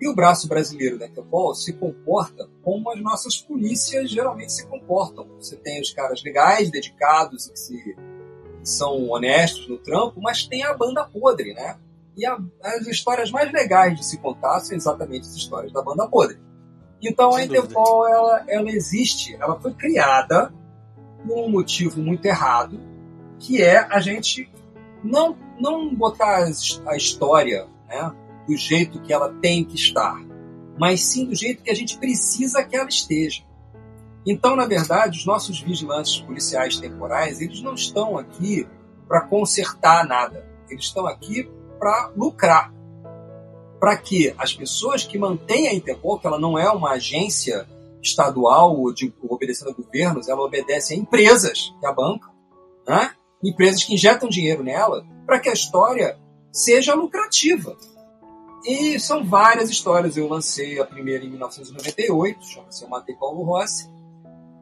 E 0.00 0.08
o 0.08 0.14
braço 0.14 0.46
brasileiro 0.46 0.98
da 0.98 1.06
Interpol 1.06 1.54
se 1.54 1.72
comporta 1.72 2.48
como 2.62 2.90
as 2.90 3.00
nossas 3.02 3.36
polícias 3.36 4.08
geralmente 4.10 4.52
se 4.52 4.66
comportam. 4.66 5.26
Você 5.40 5.56
tem 5.56 5.80
os 5.80 5.90
caras 5.92 6.22
legais, 6.22 6.70
dedicados 6.70 7.46
e 7.46 7.52
que, 7.52 7.58
se, 7.58 7.82
que 7.82 7.96
são 8.62 9.08
honestos 9.10 9.66
no 9.68 9.76
trampo, 9.78 10.20
mas 10.20 10.46
tem 10.46 10.62
a 10.62 10.72
banda 10.72 11.04
podre, 11.04 11.52
né? 11.52 11.76
E 12.16 12.24
a- 12.24 12.38
as 12.62 12.86
histórias 12.86 13.30
mais 13.30 13.50
legais 13.52 13.96
de 13.96 14.04
se 14.04 14.18
contar 14.18 14.60
são 14.60 14.76
exatamente 14.76 15.22
as 15.26 15.34
histórias 15.34 15.72
da 15.72 15.82
banda 15.82 16.06
podre. 16.06 16.38
Então 17.02 17.30
a 17.30 17.38
Sem 17.38 17.48
dúvida. 17.48 17.64
Interpol, 17.64 18.08
ela, 18.08 18.44
ela 18.48 18.70
existe, 18.70 19.34
ela 19.40 19.58
foi 19.60 19.72
criada 19.74 20.52
por 21.26 21.38
um 21.38 21.48
motivo 21.50 22.00
muito 22.00 22.24
errado, 22.24 22.78
que 23.40 23.62
é 23.62 23.78
a 23.78 24.00
gente 24.00 24.48
não, 25.02 25.36
não 25.60 25.92
botar 25.94 26.44
a 26.86 26.96
história 26.96 27.66
né, 27.88 28.12
do 28.48 28.56
jeito 28.56 29.00
que 29.02 29.12
ela 29.12 29.32
tem 29.34 29.62
que 29.62 29.76
estar, 29.76 30.18
mas 30.78 31.02
sim 31.02 31.26
do 31.26 31.34
jeito 31.34 31.62
que 31.62 31.70
a 31.70 31.74
gente 31.74 31.98
precisa 31.98 32.64
que 32.64 32.74
ela 32.74 32.88
esteja. 32.88 33.42
Então, 34.26 34.56
na 34.56 34.66
verdade, 34.66 35.18
os 35.18 35.26
nossos 35.26 35.60
vigilantes 35.60 36.18
policiais 36.20 36.78
temporais, 36.78 37.40
eles 37.40 37.62
não 37.62 37.74
estão 37.74 38.18
aqui 38.18 38.66
para 39.06 39.22
consertar 39.22 40.06
nada. 40.06 40.46
Eles 40.68 40.84
estão 40.84 41.06
aqui 41.06 41.48
para 41.78 42.12
lucrar. 42.16 42.72
Para 43.78 43.96
que 43.96 44.34
as 44.36 44.52
pessoas 44.52 45.04
que 45.04 45.18
mantêm 45.18 45.68
a 45.68 45.74
Interpol, 45.74 46.18
que 46.18 46.26
ela 46.26 46.38
não 46.38 46.58
é 46.58 46.70
uma 46.70 46.92
agência 46.92 47.66
estadual 48.02 48.78
ou 48.78 48.92
de 48.92 49.12
obedecendo 49.22 49.70
a 49.70 49.74
governos, 49.74 50.28
ela 50.28 50.42
obedece 50.42 50.94
a 50.94 50.96
empresas 50.96 51.74
que 51.80 51.86
a 51.86 51.92
bancam, 51.92 52.30
né? 52.86 53.12
empresas 53.42 53.84
que 53.84 53.94
injetam 53.94 54.28
dinheiro 54.28 54.62
nela, 54.62 55.06
para 55.26 55.38
que 55.38 55.48
a 55.48 55.52
história 55.52 56.18
seja 56.52 56.94
lucrativa. 56.94 57.76
E 58.64 58.98
são 58.98 59.24
várias 59.24 59.70
histórias. 59.70 60.16
Eu 60.16 60.28
lancei 60.28 60.78
a 60.80 60.84
primeira 60.84 61.24
em 61.24 61.30
1998, 61.30 62.44
chama-se 62.44 62.82
Eu 62.82 62.88
Matei 62.88 63.14
Paulo 63.14 63.42
Rossi. 63.42 63.88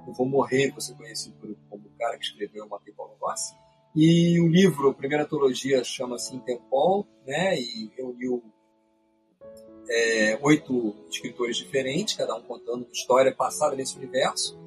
Eu 0.07 0.13
Vou 0.13 0.27
Morrer, 0.27 0.73
você 0.73 0.95
conhecido 0.95 1.57
como 1.69 1.87
o 1.87 1.99
cara 1.99 2.17
que 2.19 2.25
escreveu 2.25 2.65
Eu 2.65 2.69
Matei 2.69 2.93
Paulo 2.95 3.17
Rossi. 3.21 3.55
E 3.95 4.39
o 4.41 4.47
livro, 4.47 4.91
a 4.91 4.95
primeira 4.95 5.25
antologia, 5.25 5.83
chama-se 5.83 6.37
Interpol, 6.37 7.07
né? 7.27 7.59
E 7.59 7.91
reuniu 7.97 8.43
é, 9.89 10.39
oito 10.43 10.95
escritores 11.11 11.57
diferentes, 11.57 12.15
cada 12.15 12.35
um 12.37 12.43
contando 12.43 12.85
uma 12.85 12.93
história 12.93 13.35
passada 13.35 13.75
nesse 13.75 13.97
universo. 13.97 14.59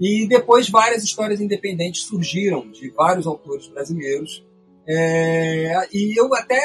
E 0.00 0.28
depois 0.28 0.70
várias 0.70 1.02
histórias 1.02 1.40
independentes 1.40 2.02
surgiram 2.02 2.70
de 2.70 2.90
vários 2.90 3.26
autores 3.26 3.66
brasileiros. 3.66 4.46
É, 4.86 5.88
e 5.92 6.18
eu 6.18 6.32
até 6.34 6.60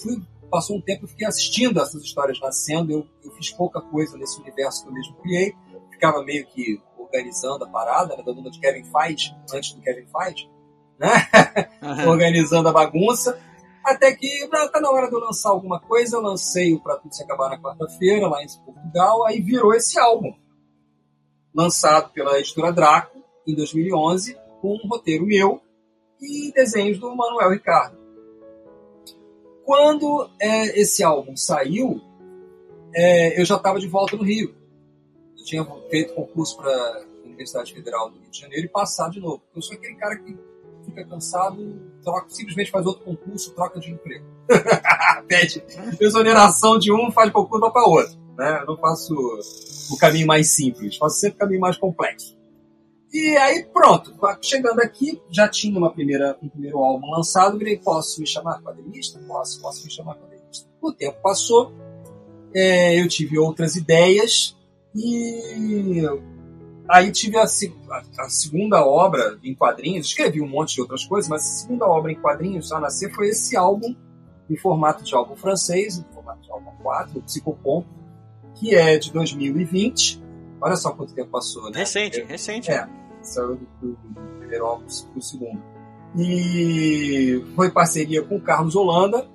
fui, 0.00 0.22
passou 0.48 0.76
um 0.76 0.80
tempo, 0.80 1.04
eu 1.04 1.08
fiquei 1.08 1.26
assistindo 1.26 1.80
essas 1.80 2.02
histórias 2.02 2.40
nascendo. 2.40 2.92
Eu, 2.92 3.06
eu 3.24 3.30
fiz 3.32 3.50
pouca 3.50 3.80
coisa 3.80 4.16
nesse 4.16 4.40
universo 4.40 4.82
que 4.82 4.88
eu 4.88 4.94
mesmo 4.94 5.16
criei. 5.16 5.54
Ficava 5.90 6.22
meio 6.22 6.46
que 6.46 6.80
organizando 6.98 7.64
a 7.64 7.68
parada, 7.68 8.16
né, 8.16 8.22
dando 8.24 8.40
uma 8.40 8.50
de 8.50 8.60
Kevin 8.60 8.84
Feige, 8.84 9.34
antes 9.52 9.72
do 9.72 9.80
Kevin 9.80 10.06
Feige, 10.06 10.50
né? 10.98 11.08
Aham. 11.82 12.08
organizando 12.10 12.68
a 12.68 12.72
bagunça. 12.72 13.38
Até 13.84 14.14
que 14.14 14.46
tá 14.48 14.80
na 14.80 14.90
hora 14.90 15.08
de 15.08 15.14
eu 15.14 15.20
lançar 15.20 15.48
alguma 15.48 15.80
coisa, 15.80 16.16
eu 16.16 16.20
lancei 16.20 16.74
o 16.74 16.80
Pra 16.80 16.96
Tudo 16.96 17.14
Se 17.14 17.22
Acabar 17.22 17.48
na 17.48 17.58
quarta-feira, 17.58 18.28
lá 18.28 18.42
em 18.42 18.46
Portugal, 18.64 19.24
aí 19.24 19.40
virou 19.40 19.72
esse 19.72 19.98
álbum. 19.98 20.34
Lançado 21.54 22.12
pela 22.12 22.38
editora 22.38 22.70
Draco, 22.70 23.18
em 23.46 23.54
2011, 23.54 24.36
com 24.60 24.74
um 24.74 24.88
roteiro 24.88 25.24
meu 25.24 25.62
e 26.20 26.52
desenhos 26.52 26.98
do 26.98 27.14
Manuel 27.16 27.50
Ricardo. 27.50 27.96
Quando 29.68 30.30
é, 30.40 30.80
esse 30.80 31.04
álbum 31.04 31.36
saiu, 31.36 32.00
é, 32.94 33.38
eu 33.38 33.44
já 33.44 33.56
estava 33.56 33.78
de 33.78 33.86
volta 33.86 34.16
no 34.16 34.22
Rio. 34.22 34.54
Eu 35.36 35.44
tinha 35.44 35.62
feito 35.90 36.14
concurso 36.14 36.56
para 36.56 36.72
a 36.72 37.02
Universidade 37.26 37.74
Federal 37.74 38.08
do 38.08 38.18
Rio 38.18 38.30
de 38.30 38.40
Janeiro 38.40 38.64
e 38.64 38.68
passado 38.70 39.12
de 39.12 39.20
novo. 39.20 39.42
Eu 39.54 39.60
sou 39.60 39.76
aquele 39.76 39.94
cara 39.96 40.16
que 40.16 40.34
fica 40.86 41.04
cansado, 41.04 41.82
troca, 42.02 42.30
simplesmente 42.30 42.70
faz 42.70 42.86
outro 42.86 43.04
concurso, 43.04 43.54
troca 43.54 43.78
de 43.78 43.90
emprego. 43.90 44.24
Pede 45.28 45.62
exoneração 46.00 46.78
de 46.78 46.90
um, 46.90 47.12
faz 47.12 47.30
concurso 47.30 47.70
para 47.70 47.86
outro. 47.86 48.18
Né? 48.38 48.60
Eu 48.62 48.68
não 48.68 48.76
faço 48.78 49.14
o 49.90 49.98
caminho 49.98 50.26
mais 50.26 50.50
simples, 50.50 50.96
faço 50.96 51.20
sempre 51.20 51.36
o 51.36 51.40
caminho 51.40 51.60
mais 51.60 51.76
complexo. 51.76 52.37
E 53.12 53.36
aí 53.38 53.64
pronto, 53.64 54.14
chegando 54.42 54.80
aqui, 54.80 55.20
já 55.30 55.48
tinha 55.48 55.78
uma 55.78 55.90
primeira, 55.90 56.36
um 56.42 56.48
primeiro 56.48 56.78
álbum 56.78 57.10
lançado, 57.10 57.56
virei, 57.56 57.78
posso 57.78 58.20
me 58.20 58.26
chamar 58.26 58.60
quadrinista? 58.62 59.18
Posso, 59.26 59.60
posso 59.60 59.84
me 59.84 59.90
chamar 59.90 60.16
quadrinista. 60.16 60.68
O 60.80 60.92
tempo 60.92 61.16
passou, 61.22 61.72
é, 62.54 63.00
eu 63.00 63.08
tive 63.08 63.38
outras 63.38 63.76
ideias 63.76 64.54
e 64.94 66.02
aí 66.88 67.10
tive 67.10 67.38
a, 67.38 67.44
a, 67.44 67.44
a, 67.44 68.28
segunda 68.28 68.84
obra 68.84 69.38
em 69.42 69.54
quadrinhos, 69.54 70.06
escrevi 70.06 70.42
um 70.42 70.48
monte 70.48 70.74
de 70.74 70.82
outras 70.82 71.04
coisas, 71.04 71.30
mas 71.30 71.42
a 71.42 71.60
segunda 71.62 71.86
obra 71.86 72.12
em 72.12 72.20
quadrinhos 72.20 72.72
a 72.72 72.80
nascer 72.80 73.12
foi 73.14 73.28
esse 73.28 73.56
álbum 73.56 73.94
em 74.50 74.56
formato 74.56 75.02
de 75.02 75.14
álbum 75.14 75.36
francês, 75.36 75.98
em 75.98 76.04
formato 76.14 76.42
de 76.42 76.50
álbum 76.50 76.70
4, 76.82 77.18
o 77.18 77.22
Psicopom, 77.22 77.84
que 78.54 78.74
é 78.74 78.98
de 78.98 79.12
2020 79.12 80.27
Olha 80.60 80.76
só 80.76 80.90
quanto 80.92 81.14
tempo 81.14 81.30
passou, 81.30 81.70
né? 81.70 81.78
Recente, 81.78 82.22
recente. 82.22 82.70
É, 82.70 82.88
saiu 83.22 83.56
do, 83.56 83.68
do, 83.80 83.88
do 83.92 84.38
primeiro 84.38 84.66
álbum 84.66 84.86
pro 85.12 85.22
segundo. 85.22 85.62
E 86.16 87.44
foi 87.54 87.70
parceria 87.70 88.22
com 88.22 88.36
o 88.36 88.40
Carlos 88.40 88.74
Holanda. 88.74 89.28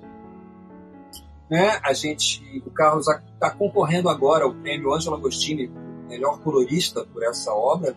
Né? 1.48 1.78
A 1.82 1.92
gente, 1.92 2.42
o 2.66 2.70
Carlos 2.70 3.06
está 3.08 3.50
concorrendo 3.50 4.08
agora 4.08 4.44
ao 4.44 4.54
prêmio 4.54 4.92
Angela 4.92 5.16
Agostini, 5.16 5.70
melhor 6.08 6.40
colorista 6.40 7.04
por 7.04 7.22
essa 7.22 7.52
obra. 7.52 7.94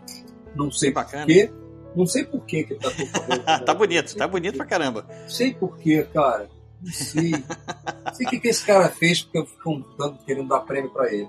Não 0.56 0.72
sei 0.72 0.92
Bacana. 0.92 1.26
porquê. 1.26 1.52
Não 1.96 2.06
sei 2.06 2.24
por 2.24 2.46
que 2.46 2.58
ele 2.58 2.76
tá 2.76 2.92
concorrendo. 2.92 3.44
tá 3.66 3.74
bonito, 3.74 4.16
tá 4.16 4.28
bonito 4.28 4.58
pra 4.58 4.66
caramba. 4.66 5.06
Não 5.10 5.30
sei 5.30 5.54
porquê, 5.54 6.04
cara. 6.14 6.50
Não 6.82 6.94
sei. 6.94 7.32
Não 8.06 8.14
sei 8.14 8.26
o 8.26 8.30
que, 8.30 8.40
que 8.40 8.48
esse 8.48 8.66
cara 8.66 8.88
fez 8.90 9.22
porque 9.22 9.40
eu 9.40 9.46
fico 9.46 9.84
querendo 10.26 10.48
dar 10.48 10.62
prêmio 10.62 10.90
para 10.92 11.12
ele 11.12 11.28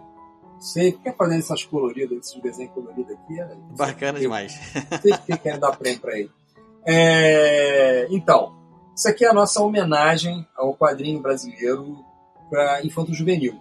sei, 0.61 0.93
fica 0.93 1.13
fazendo 1.13 1.41
essas 1.41 1.65
coloridas, 1.65 2.19
esses 2.19 2.43
desenhos 2.43 2.73
coloridos 2.73 3.13
aqui. 3.13 3.41
É, 3.41 3.49
Bacana 3.77 4.19
demais. 4.19 4.53
Sei 5.03 5.13
que 5.27 5.37
quer 5.39 5.59
dar 5.59 5.77
prêmio 5.77 6.01
para 6.01 6.19
ele. 6.19 6.31
É, 6.87 8.07
então, 8.11 8.57
isso 8.95 9.09
aqui 9.09 9.25
é 9.25 9.29
a 9.29 9.35
nossa 9.35 9.63
homenagem 9.63 10.47
ao 10.57 10.75
quadrinho 10.75 11.21
brasileiro 11.21 12.05
para 12.51 12.85
infanto 12.85 13.15
juvenil. 13.15 13.55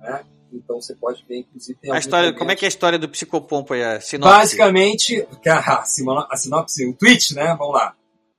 Né? 0.00 0.24
Então 0.52 0.80
você 0.80 0.94
pode 0.94 1.24
ver, 1.28 1.38
inclusive, 1.38 1.78
tem 1.80 1.92
a 1.92 1.98
história, 1.98 2.32
Como 2.32 2.50
é 2.50 2.56
que 2.56 2.64
é 2.64 2.66
a 2.66 2.68
história 2.68 2.98
do 2.98 3.08
psicopompo 3.08 3.74
aí? 3.74 3.84
A 3.84 4.00
sinopse? 4.00 4.34
Basicamente, 4.34 5.26
a, 5.46 5.82
a 5.82 6.36
sinopse, 6.36 6.86
o 6.86 6.94
tweet, 6.94 7.34
né? 7.34 7.54
Vamos 7.56 7.74
lá. 7.74 7.94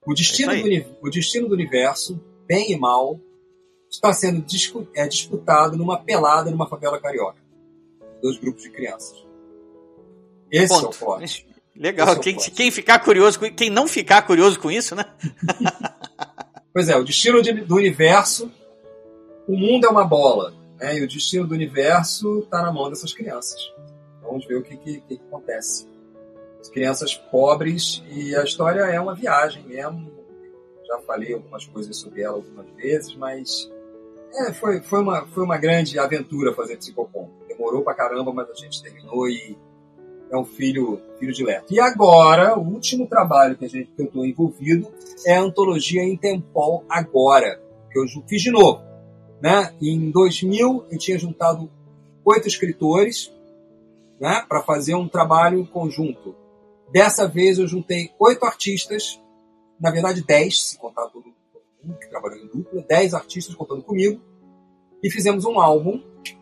O 0.06 0.14
destino, 0.14 0.52
é 0.52 0.61
do, 0.61 0.98
o 1.02 1.10
destino 1.10 1.48
do 1.48 1.53
universo, 1.53 2.19
bem 2.48 2.72
e 2.72 2.77
mal, 2.77 3.19
está 3.89 4.11
sendo 4.11 4.43
é, 4.95 5.07
disputado 5.07 5.77
numa 5.77 5.99
pelada 5.99 6.49
numa 6.49 6.68
favela 6.68 6.99
carioca 6.99 7.40
dois 8.22 8.38
grupos 8.38 8.64
de 8.64 8.69
crianças. 8.69 9.26
Esse 10.52 10.73
Ponto. 10.73 10.85
é 10.85 10.89
o 10.89 10.93
plot. 10.93 11.48
Legal. 11.76 12.10
É 12.10 12.19
quem, 12.19 12.35
quem, 12.35 12.69
ficar 12.69 12.99
curioso, 12.99 13.39
quem 13.39 13.69
não 13.69 13.88
ficar 13.88 14.22
curioso 14.23 14.60
com 14.60 14.69
isso, 14.69 14.95
né? 14.95 15.06
pois 16.73 16.89
é, 16.89 16.95
o 16.98 17.03
destino 17.03 17.41
de, 17.41 17.53
do 17.53 17.76
universo, 17.76 18.52
o 19.48 19.57
mundo 19.57 19.88
é 19.88 19.89
uma 19.89 20.03
bola, 20.03 20.53
né? 20.77 20.98
E 20.98 21.03
o 21.03 21.07
destino 21.07 21.48
do 21.48 21.53
universo 21.53 22.39
está 22.39 22.61
na 22.61 22.72
mão 22.72 22.89
dessas 22.89 23.14
crianças. 23.14 23.60
Vamos 24.22 24.45
ver 24.45 24.56
o 24.56 24.64
que, 24.64 24.76
que, 24.77 24.99
que 25.02 25.22
acontece. 25.27 25.88
As 26.60 26.69
crianças 26.69 27.15
pobres 27.15 28.03
e 28.10 28.35
a 28.35 28.43
história 28.43 28.81
é 28.81 28.99
uma 28.99 29.15
viagem 29.15 29.64
mesmo. 29.64 30.11
Já 30.88 30.99
falei 30.99 31.34
algumas 31.34 31.65
coisas 31.65 31.98
sobre 31.98 32.22
ela 32.22 32.35
algumas 32.35 32.69
vezes, 32.76 33.15
mas 33.15 33.72
é, 34.34 34.53
foi, 34.53 34.81
foi, 34.81 34.99
uma, 34.99 35.26
foi 35.27 35.43
uma 35.43 35.57
grande 35.57 35.98
aventura 35.98 36.53
fazer 36.53 36.77
Psicopom 36.77 37.30
demorou 37.53 37.84
pra 37.84 37.94
caramba, 37.94 38.34
mas 38.34 38.49
a 38.49 38.53
gente 38.53 38.82
terminou 38.82 39.30
e 39.30 39.57
é 40.32 40.38
um 40.38 40.45
filho, 40.45 41.02
filho 41.19 41.34
de 41.34 41.44
Leto. 41.44 41.73
E 41.73 41.80
agora, 41.80 42.57
o 42.57 42.61
último 42.61 43.06
trabalho 43.07 43.57
que, 43.57 43.65
a 43.65 43.68
gente, 43.68 43.91
que 43.91 44.02
eu 44.02 44.06
estou 44.06 44.26
envolvido 44.26 44.88
é 45.26 45.36
a 45.36 45.41
antologia 45.41 46.03
Intempol 46.03 46.86
Agora, 46.90 47.61
que 47.91 47.99
eu 47.99 48.06
fiz 48.28 48.41
de 48.41 48.52
novo. 48.52 48.82
Né? 49.41 49.73
Em 49.82 50.10
2000, 50.10 50.86
eu 50.90 50.98
tinha 50.98 51.19
juntado 51.19 51.69
oito 52.23 52.48
escritores 52.48 53.32
né, 54.19 54.45
para 54.48 54.61
fazer 54.61 54.95
um 54.95 55.07
trabalho 55.07 55.68
conjunto. 55.68 56.36
Dessa 56.91 57.28
vez, 57.28 57.57
eu 57.60 57.68
juntei 57.68 58.11
oito 58.19 58.45
artistas, 58.45 59.19
na 59.80 59.91
verdade, 59.91 60.23
dez, 60.23 60.69
se 60.69 60.78
contar 60.78 61.07
todo 61.07 61.26
mundo 61.84 61.98
que 61.99 62.10
trabalhou 62.10 62.38
em 62.38 62.48
dupla, 62.48 62.86
dez 62.88 63.14
artistas 63.14 63.56
contando 63.56 63.82
comigo, 63.82 64.22
e 65.03 65.10
fizemos 65.10 65.45
um 65.45 65.60
álbum 65.60 66.02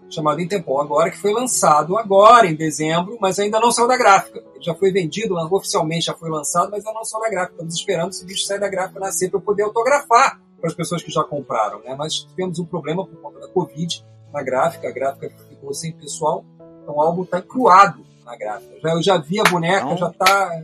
chamado 0.09 0.41
Intempol 0.41 0.81
agora, 0.81 1.11
que 1.11 1.17
foi 1.17 1.31
lançado 1.31 1.97
agora 1.97 2.47
em 2.47 2.55
dezembro, 2.55 3.17
mas 3.21 3.39
ainda 3.39 3.59
não 3.59 3.71
saiu 3.71 3.87
da 3.87 3.97
gráfica. 3.97 4.43
Ele 4.53 4.63
já 4.63 4.73
foi 4.73 4.91
vendido, 4.91 5.35
oficialmente 5.51 6.07
já 6.07 6.13
foi 6.13 6.29
lançado, 6.29 6.71
mas 6.71 6.85
ainda 6.85 6.97
não 6.97 7.05
saiu 7.05 7.21
da 7.21 7.29
gráfica. 7.29 7.53
Estamos 7.53 7.75
esperando 7.75 8.09
esse 8.09 8.25
bicho 8.25 8.43
sair 8.43 8.59
da 8.59 8.67
gráfica 8.67 8.99
nascer 8.99 9.29
para 9.29 9.37
eu 9.37 9.41
poder 9.41 9.63
autografar 9.63 10.39
para 10.59 10.69
as 10.69 10.73
pessoas 10.73 11.01
que 11.01 11.11
já 11.11 11.23
compraram. 11.23 11.79
Né? 11.81 11.95
Mas 11.97 12.15
tivemos 12.15 12.59
um 12.59 12.65
problema 12.65 13.05
por 13.05 13.15
conta 13.21 13.39
da 13.39 13.47
Covid 13.47 14.03
na 14.33 14.43
gráfica, 14.43 14.87
a 14.87 14.91
gráfica 14.91 15.31
ficou 15.49 15.73
sem 15.73 15.91
pessoal, 15.91 16.45
então 16.83 16.95
o 16.95 17.01
álbum 17.01 17.23
está 17.23 17.39
encruado 17.39 18.05
na 18.25 18.35
gráfica. 18.35 18.79
Já, 18.81 18.89
eu 18.91 19.01
já 19.01 19.17
vi 19.17 19.39
a 19.39 19.43
boneca, 19.43 19.85
então, 19.85 19.97
já 19.97 20.09
está. 20.09 20.63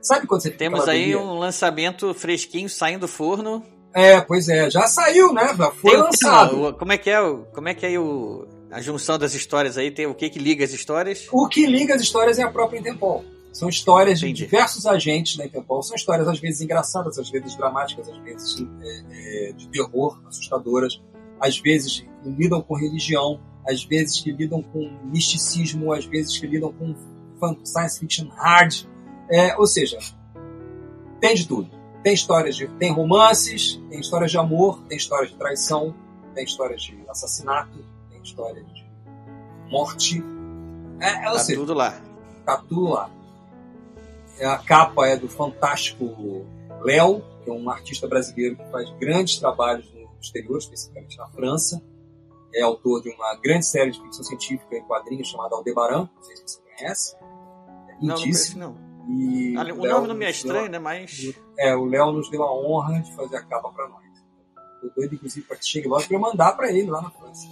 Sabe 0.00 0.26
quando 0.26 0.42
você 0.42 0.50
Temos 0.50 0.88
aí 0.88 1.16
um 1.16 1.38
lançamento 1.38 2.12
fresquinho 2.14 2.68
saindo 2.68 3.02
do 3.02 3.08
forno. 3.08 3.62
É, 3.96 4.20
pois 4.20 4.46
é, 4.46 4.70
já 4.70 4.86
saiu, 4.86 5.32
né? 5.32 5.54
Já 5.56 5.70
foi 5.70 5.92
tem, 5.92 6.00
lançado. 6.02 6.74
como 6.74 6.92
é 6.92 6.98
que 6.98 7.08
é, 7.08 7.18
como 7.54 7.66
é 7.66 7.72
que 7.72 7.86
é 7.86 7.98
o, 7.98 8.46
a 8.70 8.82
junção 8.82 9.18
das 9.18 9.32
histórias 9.32 9.78
aí? 9.78 9.90
Tem 9.90 10.04
o 10.06 10.14
que 10.14 10.28
que 10.28 10.38
liga 10.38 10.62
as 10.62 10.70
histórias? 10.70 11.26
O 11.32 11.48
que 11.48 11.64
liga 11.64 11.94
as 11.94 12.02
histórias 12.02 12.38
é 12.38 12.42
a 12.42 12.50
própria 12.50 12.78
Interpol. 12.78 13.24
São 13.54 13.70
histórias 13.70 14.18
Entendi. 14.18 14.34
de 14.34 14.44
diversos 14.44 14.84
agentes 14.84 15.38
da 15.38 15.46
Interpol. 15.46 15.82
São 15.82 15.96
histórias 15.96 16.28
às 16.28 16.38
vezes 16.38 16.60
engraçadas, 16.60 17.18
às 17.18 17.30
vezes 17.30 17.56
dramáticas, 17.56 18.06
às 18.06 18.18
vezes 18.18 18.66
é, 18.82 19.48
é, 19.48 19.52
de 19.52 19.66
terror, 19.68 20.20
assustadoras. 20.28 21.00
Às 21.40 21.58
vezes 21.58 22.00
que 22.00 22.28
lidam 22.28 22.60
com 22.60 22.74
religião, 22.74 23.40
às 23.66 23.82
vezes 23.82 24.20
que 24.20 24.30
lidam 24.30 24.62
com 24.62 24.90
misticismo, 25.04 25.90
às 25.90 26.04
vezes 26.04 26.36
que 26.36 26.46
lidam 26.46 26.70
com 26.70 26.94
science 27.64 27.98
fiction 27.98 28.28
hard. 28.28 28.74
É, 29.30 29.56
ou 29.56 29.66
seja, 29.66 29.98
tem 31.18 31.34
de 31.34 31.48
tudo. 31.48 31.75
Tem 32.06 32.14
histórias 32.14 32.54
de. 32.54 32.68
Tem 32.68 32.92
romances, 32.92 33.82
tem 33.90 33.98
histórias 33.98 34.30
de 34.30 34.38
amor, 34.38 34.80
tem 34.82 34.96
histórias 34.96 35.32
de 35.32 35.36
traição, 35.36 35.92
tem 36.36 36.44
histórias 36.44 36.80
de 36.80 36.96
assassinato, 37.08 37.84
tem 38.08 38.22
histórias 38.22 38.64
de 38.64 38.86
morte. 39.68 40.22
É, 41.00 41.08
é 41.08 41.22
tá 41.24 41.38
seja, 41.40 41.58
tudo 41.58 41.74
lá. 41.74 42.00
Tá 42.44 42.58
tudo 42.58 42.90
lá. 42.90 43.10
A 44.40 44.56
capa 44.58 45.08
é 45.08 45.16
do 45.16 45.28
fantástico 45.28 46.46
Léo, 46.80 47.24
que 47.42 47.50
é 47.50 47.52
um 47.52 47.68
artista 47.68 48.06
brasileiro 48.06 48.54
que 48.54 48.70
faz 48.70 48.88
grandes 49.00 49.40
trabalhos 49.40 49.92
no 49.92 50.08
exterior, 50.20 50.58
especificamente 50.58 51.18
na 51.18 51.26
França. 51.30 51.82
É 52.54 52.62
autor 52.62 53.02
de 53.02 53.08
uma 53.08 53.34
grande 53.34 53.66
série 53.66 53.90
de 53.90 54.00
ficção 54.00 54.22
científica 54.22 54.76
em 54.76 54.82
quadrinhos 54.84 55.26
chamada 55.26 55.56
Aldebaran, 55.56 56.08
não 56.14 56.22
sei 56.22 56.36
se 56.36 56.42
você 56.46 56.60
conhece. 56.60 57.16
É 57.16 57.94
não, 58.00 58.14
não 58.14 58.14
conheço, 58.14 58.56
não. 58.56 58.76
E 59.08 59.56
o, 59.56 59.82
o 59.82 59.86
nome 59.86 60.08
não 60.08 60.14
me 60.14 60.24
é 60.24 60.30
estranho, 60.30 60.68
né? 60.68 60.78
Mas. 60.78 61.32
É, 61.58 61.74
o 61.74 61.84
Léo 61.84 62.12
nos 62.12 62.30
deu 62.30 62.42
a 62.42 62.52
honra 62.52 63.00
de 63.00 63.14
fazer 63.14 63.36
a 63.36 63.42
capa 63.42 63.70
para 63.70 63.88
nós. 63.88 64.04
Tô 64.80 64.88
doido, 64.96 65.14
inclusive, 65.14 65.46
para 65.46 65.56
que 65.56 65.66
chegue 65.66 65.88
logo 65.88 66.04
para 66.04 66.16
eu 66.16 66.20
mandar 66.20 66.52
para 66.52 66.70
ele 66.72 66.90
lá 66.90 67.02
na 67.02 67.10
França. 67.10 67.46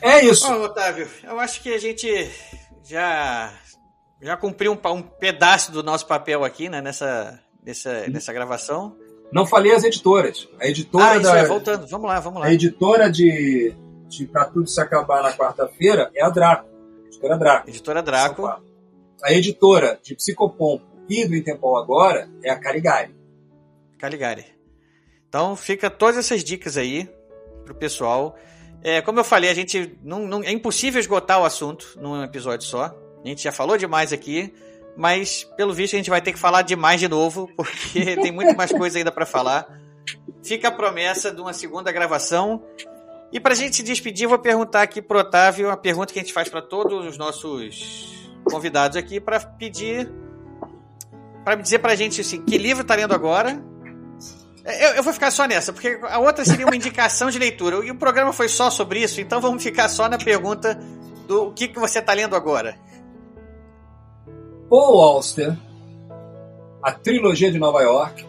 É 0.00 0.24
isso. 0.24 0.46
Bom, 0.48 0.62
Otávio, 0.62 1.08
eu 1.24 1.38
acho 1.40 1.62
que 1.62 1.72
a 1.72 1.78
gente 1.78 2.08
já 2.84 3.52
já 4.20 4.36
cumpriu 4.36 4.72
um, 4.72 4.88
um 4.92 5.02
pedaço 5.02 5.72
do 5.72 5.82
nosso 5.82 6.06
papel 6.06 6.44
aqui, 6.44 6.68
né? 6.68 6.80
Nessa, 6.80 7.40
nessa, 7.62 8.06
nessa 8.08 8.32
gravação. 8.32 8.96
Não 9.32 9.46
falei 9.46 9.72
as 9.72 9.84
editoras. 9.84 10.48
A 10.60 10.66
editora 10.66 11.16
ah, 11.16 11.18
da. 11.18 11.38
É, 11.38 11.44
voltando, 11.44 11.86
vamos 11.86 12.08
lá, 12.08 12.20
vamos 12.20 12.40
lá. 12.40 12.46
A 12.46 12.52
editora 12.52 13.10
de, 13.10 13.74
de 14.08 14.26
Pra 14.26 14.44
Tudo 14.44 14.68
Se 14.68 14.80
Acabar 14.80 15.22
na 15.22 15.32
quarta-feira 15.32 16.10
é 16.14 16.24
a 16.24 16.30
Draco. 16.30 16.68
editora 17.06 17.36
Draco. 17.36 17.68
Editora 17.68 18.02
Draco. 18.02 18.65
A 19.22 19.32
editora 19.32 19.98
de 20.02 20.14
Psicopompo 20.14 20.84
e 21.08 21.26
do 21.26 21.34
Intempol 21.34 21.76
agora 21.76 22.28
é 22.42 22.50
a 22.50 22.58
Caligari. 22.58 23.14
Caligari. 23.98 24.44
Então 25.28 25.56
fica 25.56 25.90
todas 25.90 26.16
essas 26.16 26.44
dicas 26.44 26.76
aí 26.76 27.08
pro 27.64 27.74
pessoal. 27.74 28.36
É, 28.82 29.00
como 29.00 29.18
eu 29.18 29.24
falei, 29.24 29.50
a 29.50 29.54
gente 29.54 29.98
não, 30.02 30.26
não, 30.26 30.42
é 30.42 30.50
impossível 30.50 31.00
esgotar 31.00 31.40
o 31.40 31.44
assunto 31.44 31.98
num 32.00 32.22
episódio 32.22 32.66
só. 32.66 32.94
A 33.24 33.28
gente 33.28 33.42
já 33.42 33.50
falou 33.50 33.76
demais 33.76 34.12
aqui, 34.12 34.52
mas 34.96 35.44
pelo 35.56 35.74
visto 35.74 35.94
a 35.94 35.96
gente 35.96 36.10
vai 36.10 36.20
ter 36.20 36.32
que 36.32 36.38
falar 36.38 36.62
demais 36.62 37.00
de 37.00 37.08
novo, 37.08 37.50
porque 37.56 38.16
tem 38.16 38.30
muito 38.30 38.56
mais 38.56 38.70
coisa 38.70 38.98
ainda 38.98 39.10
para 39.10 39.26
falar. 39.26 39.66
fica 40.42 40.68
a 40.68 40.72
promessa 40.72 41.32
de 41.32 41.40
uma 41.40 41.52
segunda 41.52 41.90
gravação. 41.90 42.62
E 43.32 43.40
para 43.40 43.52
a 43.52 43.56
gente 43.56 43.76
se 43.76 43.82
despedir, 43.82 44.28
vou 44.28 44.38
perguntar 44.38 44.82
aqui 44.82 45.02
pro 45.02 45.18
Otávio 45.18 45.66
uma 45.66 45.76
pergunta 45.76 46.12
que 46.12 46.18
a 46.18 46.22
gente 46.22 46.32
faz 46.32 46.48
para 46.48 46.62
todos 46.62 47.04
os 47.04 47.18
nossos 47.18 48.15
convidados 48.50 48.96
aqui 48.96 49.20
para 49.20 49.40
pedir 49.40 50.10
para 51.44 51.54
dizer 51.54 51.78
pra 51.78 51.94
gente 51.94 52.20
assim, 52.20 52.42
que 52.42 52.58
livro 52.58 52.82
tá 52.82 52.96
lendo 52.96 53.14
agora? 53.14 53.62
Eu, 54.64 54.94
eu, 54.94 55.02
vou 55.02 55.12
ficar 55.12 55.30
só 55.30 55.46
nessa, 55.46 55.72
porque 55.72 56.00
a 56.02 56.18
outra 56.18 56.44
seria 56.44 56.66
uma 56.66 56.74
indicação 56.74 57.30
de 57.30 57.38
leitura. 57.38 57.84
E 57.86 57.90
o 57.92 57.94
programa 57.94 58.32
foi 58.32 58.48
só 58.48 58.68
sobre 58.68 59.00
isso, 59.00 59.20
então 59.20 59.40
vamos 59.40 59.62
ficar 59.62 59.88
só 59.88 60.08
na 60.08 60.18
pergunta 60.18 60.74
do 61.28 61.52
que, 61.52 61.68
que 61.68 61.78
você 61.78 62.02
tá 62.02 62.12
lendo 62.12 62.34
agora. 62.34 62.76
Paul 64.68 65.00
Auster, 65.00 65.56
a 66.82 66.90
trilogia 66.90 67.52
de 67.52 67.60
Nova 67.60 67.80
York, 67.82 68.26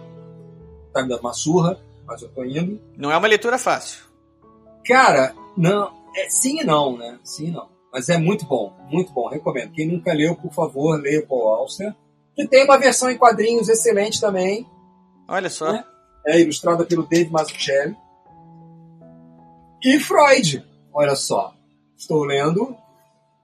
tá 0.94 1.02
me 1.02 1.10
dando 1.10 1.22
uma 1.22 1.34
surra, 1.34 1.80
mas 2.06 2.22
eu 2.22 2.30
tô 2.30 2.44
indo. 2.44 2.80
Não 2.96 3.12
é 3.12 3.18
uma 3.18 3.28
leitura 3.28 3.58
fácil. 3.58 4.04
Cara, 4.86 5.34
não, 5.58 5.92
é, 6.16 6.30
sim 6.30 6.62
e 6.62 6.64
não, 6.64 6.96
né? 6.96 7.18
Sim 7.24 7.48
e 7.48 7.52
não. 7.52 7.77
Mas 7.98 8.10
é 8.10 8.18
muito 8.18 8.46
bom, 8.46 8.72
muito 8.92 9.12
bom, 9.12 9.28
recomendo. 9.28 9.72
Quem 9.72 9.88
nunca 9.88 10.14
leu, 10.14 10.36
por 10.36 10.54
favor, 10.54 11.02
leia 11.02 11.26
Paul 11.26 11.48
Auster 11.48 11.96
que 12.36 12.48
tem 12.48 12.64
uma 12.64 12.78
versão 12.78 13.10
em 13.10 13.18
quadrinhos 13.18 13.68
excelente 13.68 14.22
também. 14.22 14.70
Olha 15.28 15.50
só. 15.50 15.74
Né? 15.74 15.84
É 16.28 16.40
ilustrada 16.40 16.86
pelo 16.86 17.08
Dave 17.08 17.32
Mazzucchelli. 17.32 17.98
E 19.84 20.00
Freud, 20.00 20.64
olha 20.94 21.16
só. 21.16 21.56
Estou 21.98 22.24
lendo 22.24 22.78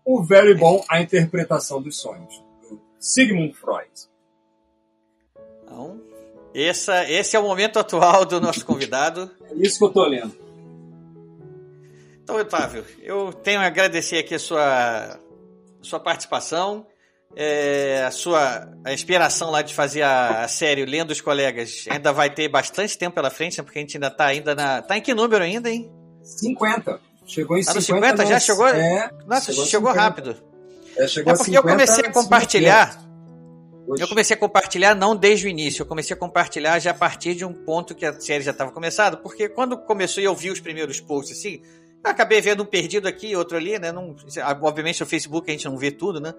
o 0.06 0.24
very 0.24 0.54
bom 0.54 0.86
A 0.88 1.02
Interpretação 1.02 1.82
dos 1.82 1.98
Sonhos, 1.98 2.44
do 2.62 2.80
Sigmund 3.00 3.56
Freud. 3.56 3.90
Então, 5.64 6.00
essa, 6.54 7.10
esse 7.10 7.36
é 7.36 7.40
o 7.40 7.44
momento 7.44 7.80
atual 7.80 8.24
do 8.24 8.40
nosso 8.40 8.64
convidado. 8.64 9.32
É 9.50 9.56
isso 9.56 9.80
que 9.80 9.84
eu 9.86 9.88
estou 9.88 10.06
lendo. 10.06 10.43
Então, 12.24 12.38
Otávio, 12.38 12.86
eu 13.02 13.34
tenho 13.34 13.60
a 13.60 13.66
agradecer 13.66 14.18
aqui 14.18 14.36
a 14.36 14.40
sua, 14.40 15.20
sua 15.82 16.00
participação 16.00 16.88
é, 17.36 18.04
a 18.06 18.12
sua 18.12 18.70
a 18.84 18.94
inspiração 18.94 19.50
lá 19.50 19.62
de 19.62 19.74
fazer 19.74 20.04
a, 20.04 20.44
a, 20.44 20.48
série 20.48 20.86
Lendo 20.86 21.12
os 21.12 21.22
Colegas 21.22 21.86
ainda 21.90 22.14
vai 22.14 22.30
ter 22.30 22.48
bastante 22.48 22.98
tempo 22.98 23.16
pela 23.16 23.30
frente, 23.30 23.58
né? 23.58 23.64
porque 23.64 23.80
a 23.80 23.82
gente 23.82 23.98
ainda 23.98 24.12
tá 24.12 24.26
ainda 24.26 24.54
na. 24.54 24.82
Tá 24.82 24.98
em 24.98 25.02
que 25.02 25.14
número 25.14 25.44
ainda, 25.44 25.70
hein? 25.70 25.92
50. 26.22 27.00
Chegou 27.26 27.58
em 27.58 27.64
tá 27.64 27.74
50. 27.74 28.18
50 28.18 28.26
já 28.26 28.40
chegou? 28.40 28.68
É, 28.68 29.10
Nossa, 29.26 29.52
chegou, 29.52 29.66
chegou 29.66 29.94
rápido. 29.94 30.36
É, 30.96 31.08
chegou 31.08 31.34
é 31.34 31.38
porque 31.38 31.58
eu 31.58 31.64
comecei 31.64 32.06
a 32.06 32.12
compartilhar. 32.12 33.04
Eu 33.98 34.08
comecei 34.08 34.36
a 34.36 34.40
compartilhar 34.40 34.96
não 34.96 35.14
desde 35.14 35.46
o 35.46 35.50
início, 35.50 35.82
eu 35.82 35.86
comecei 35.86 36.16
a 36.16 36.20
compartilhar 36.20 36.80
já 36.80 36.92
a 36.92 36.94
partir 36.94 37.36
de 37.36 37.44
um 37.44 37.54
ponto 37.54 37.94
que 37.94 38.06
a 38.06 38.18
série 38.18 38.42
já 38.42 38.52
estava 38.52 38.72
começada, 38.72 39.18
porque 39.18 39.50
quando 39.50 39.78
começou 39.78 40.24
e 40.24 40.26
eu 40.26 40.34
vi 40.34 40.50
os 40.50 40.62
primeiros 40.62 41.02
posts 41.02 41.38
assim, 41.38 41.62
acabei 42.12 42.42
vendo 42.42 42.64
um 42.64 42.66
perdido 42.66 43.08
aqui, 43.08 43.36
outro 43.36 43.58
ali, 43.58 43.80
né? 43.80 43.92
Não, 43.92 44.16
obviamente 44.62 45.00
no 45.00 45.06
Facebook 45.06 45.50
a 45.50 45.54
gente 45.54 45.66
não 45.66 45.78
vê 45.78 45.92
tudo, 45.92 46.20
né? 46.20 46.34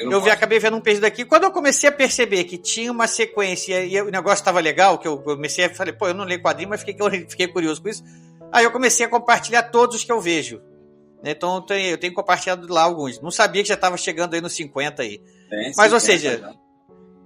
Eu, 0.00 0.20
vi, 0.22 0.30
acabei 0.30 0.58
vendo 0.58 0.76
um 0.76 0.80
perdido 0.80 1.04
aqui. 1.04 1.24
Quando 1.24 1.44
eu 1.44 1.50
comecei 1.50 1.88
a 1.88 1.92
perceber 1.92 2.44
que 2.44 2.56
tinha 2.56 2.90
uma 2.90 3.06
sequência 3.06 3.84
e 3.84 4.00
o 4.00 4.10
negócio 4.10 4.40
estava 4.40 4.58
legal, 4.58 4.98
que 4.98 5.06
eu 5.06 5.18
comecei 5.18 5.66
a 5.66 5.74
falei, 5.74 5.92
pô, 5.92 6.08
eu 6.08 6.14
não 6.14 6.24
leio 6.24 6.40
quadrinho, 6.40 6.70
mas 6.70 6.82
fiquei, 6.82 6.96
fiquei 7.28 7.48
curioso 7.48 7.82
com 7.82 7.88
isso. 7.88 8.02
Aí 8.50 8.64
eu 8.64 8.70
comecei 8.70 9.04
a 9.04 9.08
compartilhar 9.08 9.64
todos 9.64 9.96
os 9.96 10.04
que 10.04 10.12
eu 10.12 10.20
vejo. 10.20 10.62
Então 11.24 11.56
eu 11.56 11.60
tenho, 11.62 11.90
eu 11.90 11.98
tenho 11.98 12.12
compartilhado 12.14 12.72
lá 12.72 12.82
alguns. 12.82 13.20
Não 13.20 13.30
sabia 13.30 13.62
que 13.62 13.68
já 13.68 13.74
estava 13.74 13.96
chegando 13.96 14.34
aí 14.34 14.40
nos 14.40 14.54
50 14.54 15.02
aí. 15.02 15.20
Tem 15.48 15.72
mas, 15.76 15.92
ou 15.92 16.00
seja, 16.00 16.38
já. 16.38 16.54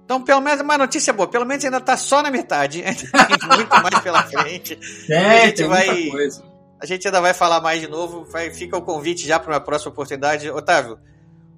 então 0.03 0.21
pelo 0.23 0.41
menos 0.41 0.61
uma 0.61 0.77
notícia 0.77 1.13
boa. 1.13 1.27
Pelo 1.27 1.45
menos 1.45 1.63
ainda 1.63 1.77
está 1.77 1.97
só 1.97 2.21
na 2.21 2.29
metade. 2.29 2.83
tem 2.83 2.93
muito 3.55 3.69
mais 3.69 3.99
pela 3.99 4.23
frente. 4.23 4.77
É, 5.09 5.43
a 5.43 5.45
gente 5.47 5.63
vai. 5.63 6.09
A 6.79 6.85
gente 6.85 7.07
ainda 7.07 7.21
vai 7.21 7.33
falar 7.33 7.61
mais 7.61 7.81
de 7.81 7.87
novo. 7.87 8.25
Vai, 8.25 8.51
fica 8.51 8.77
o 8.77 8.81
convite 8.81 9.27
já 9.27 9.39
para 9.39 9.53
uma 9.53 9.59
próxima 9.59 9.91
oportunidade. 9.91 10.49
Otávio, 10.49 10.99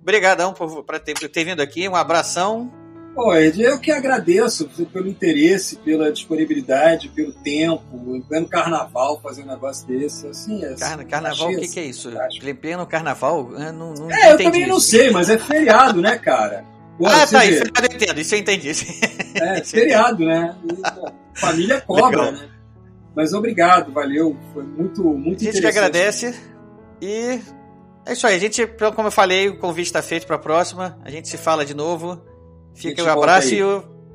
Obrigadão 0.01 0.53
por, 0.53 0.83
por 0.83 0.99
ter, 0.99 1.13
ter 1.13 1.43
vindo 1.43 1.61
aqui, 1.61 1.87
um 1.87 1.95
abração. 1.95 2.71
Pô, 3.13 3.35
Ed, 3.35 3.61
eu 3.61 3.79
que 3.79 3.91
agradeço 3.91 4.69
pelo 4.93 5.07
interesse, 5.07 5.75
pela 5.77 6.11
disponibilidade, 6.11 7.09
pelo 7.09 7.33
tempo, 7.33 8.15
em 8.15 8.21
pleno 8.21 8.47
carnaval 8.47 9.19
fazer 9.21 9.43
um 9.43 9.47
negócio 9.47 9.85
desse. 9.87 10.25
Assim, 10.27 10.63
é, 10.63 10.73
Carna, 10.75 11.03
carnaval, 11.03 11.51
o 11.51 11.59
que, 11.59 11.67
que, 11.67 11.79
é 11.79 11.85
isso? 11.85 12.09
Em 12.41 12.55
pleno 12.55 12.85
carnaval? 12.85 13.51
Eu 13.51 13.73
não, 13.73 13.93
não 13.93 14.11
é, 14.11 14.31
eu 14.31 14.37
também 14.37 14.61
isso. 14.61 14.69
não 14.69 14.79
sei, 14.79 15.11
mas 15.11 15.29
é 15.29 15.37
feriado, 15.37 16.01
né, 16.01 16.17
cara? 16.17 16.63
Pô, 16.97 17.05
ah, 17.05 17.27
tá, 17.27 17.45
isso 17.45 17.63
eu 17.63 17.95
entendo, 17.95 18.19
isso 18.19 18.35
eu 18.35 18.39
entendi. 18.39 18.71
É, 19.35 19.63
feriado, 19.63 20.25
né? 20.25 20.55
família 21.33 21.81
cobra, 21.81 22.23
Legal. 22.23 22.31
né? 22.31 22.49
Mas 23.19 23.33
obrigado, 23.33 23.91
valeu. 23.91 24.37
Foi 24.53 24.63
muito, 24.63 25.03
muito 25.03 25.41
A 25.41 25.43
gente 25.43 25.59
que 25.59 25.67
agradece 25.67 26.33
e 27.01 27.37
é 28.05 28.13
isso 28.13 28.25
aí, 28.25 28.33
a 28.33 28.39
gente, 28.39 28.65
como 28.95 29.09
eu 29.09 29.11
falei, 29.11 29.49
o 29.49 29.59
convite 29.59 29.87
está 29.87 30.01
feito 30.01 30.25
para 30.25 30.37
a 30.37 30.39
próxima. 30.39 30.97
A 31.03 31.11
gente 31.11 31.27
se 31.27 31.37
fala 31.37 31.65
de 31.65 31.73
novo. 31.73 32.23
Fica 32.73 33.03
o 33.03 33.07
um 33.07 33.09
abraço 33.09 33.53
e, 33.53 33.59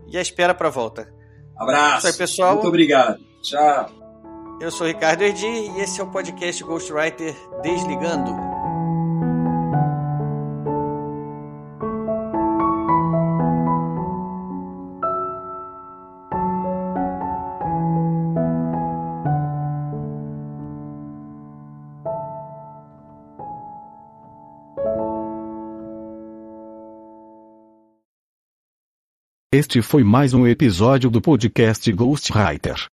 e 0.09 0.17
a 0.17 0.23
espera 0.23 0.55
para 0.55 0.69
a 0.69 0.71
volta. 0.71 1.13
Abraço. 1.55 1.97
É 1.97 1.99
isso 1.99 2.07
aí, 2.07 2.27
pessoal. 2.27 2.55
Muito 2.55 2.69
obrigado. 2.69 3.19
Tchau. 3.43 3.91
Eu 4.59 4.71
sou 4.71 4.87
Ricardo 4.87 5.21
Erdi 5.21 5.49
e 5.49 5.81
esse 5.83 6.01
é 6.01 6.03
o 6.03 6.07
podcast 6.07 6.65
Ghostwriter 6.65 7.37
Desligando. 7.63 8.54
Este 29.55 29.81
foi 29.81 30.03
mais 30.03 30.35
um 30.35 30.49
episódio 30.49 31.09
do 31.09 31.21
podcast 31.21 31.93
Ghostwriter. 31.93 32.87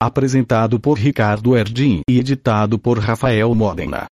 Apresentado 0.00 0.80
por 0.80 0.96
Ricardo 0.96 1.54
Erdin 1.54 2.00
e 2.08 2.18
editado 2.18 2.78
por 2.78 2.98
Rafael 2.98 3.54
Modena. 3.54 4.06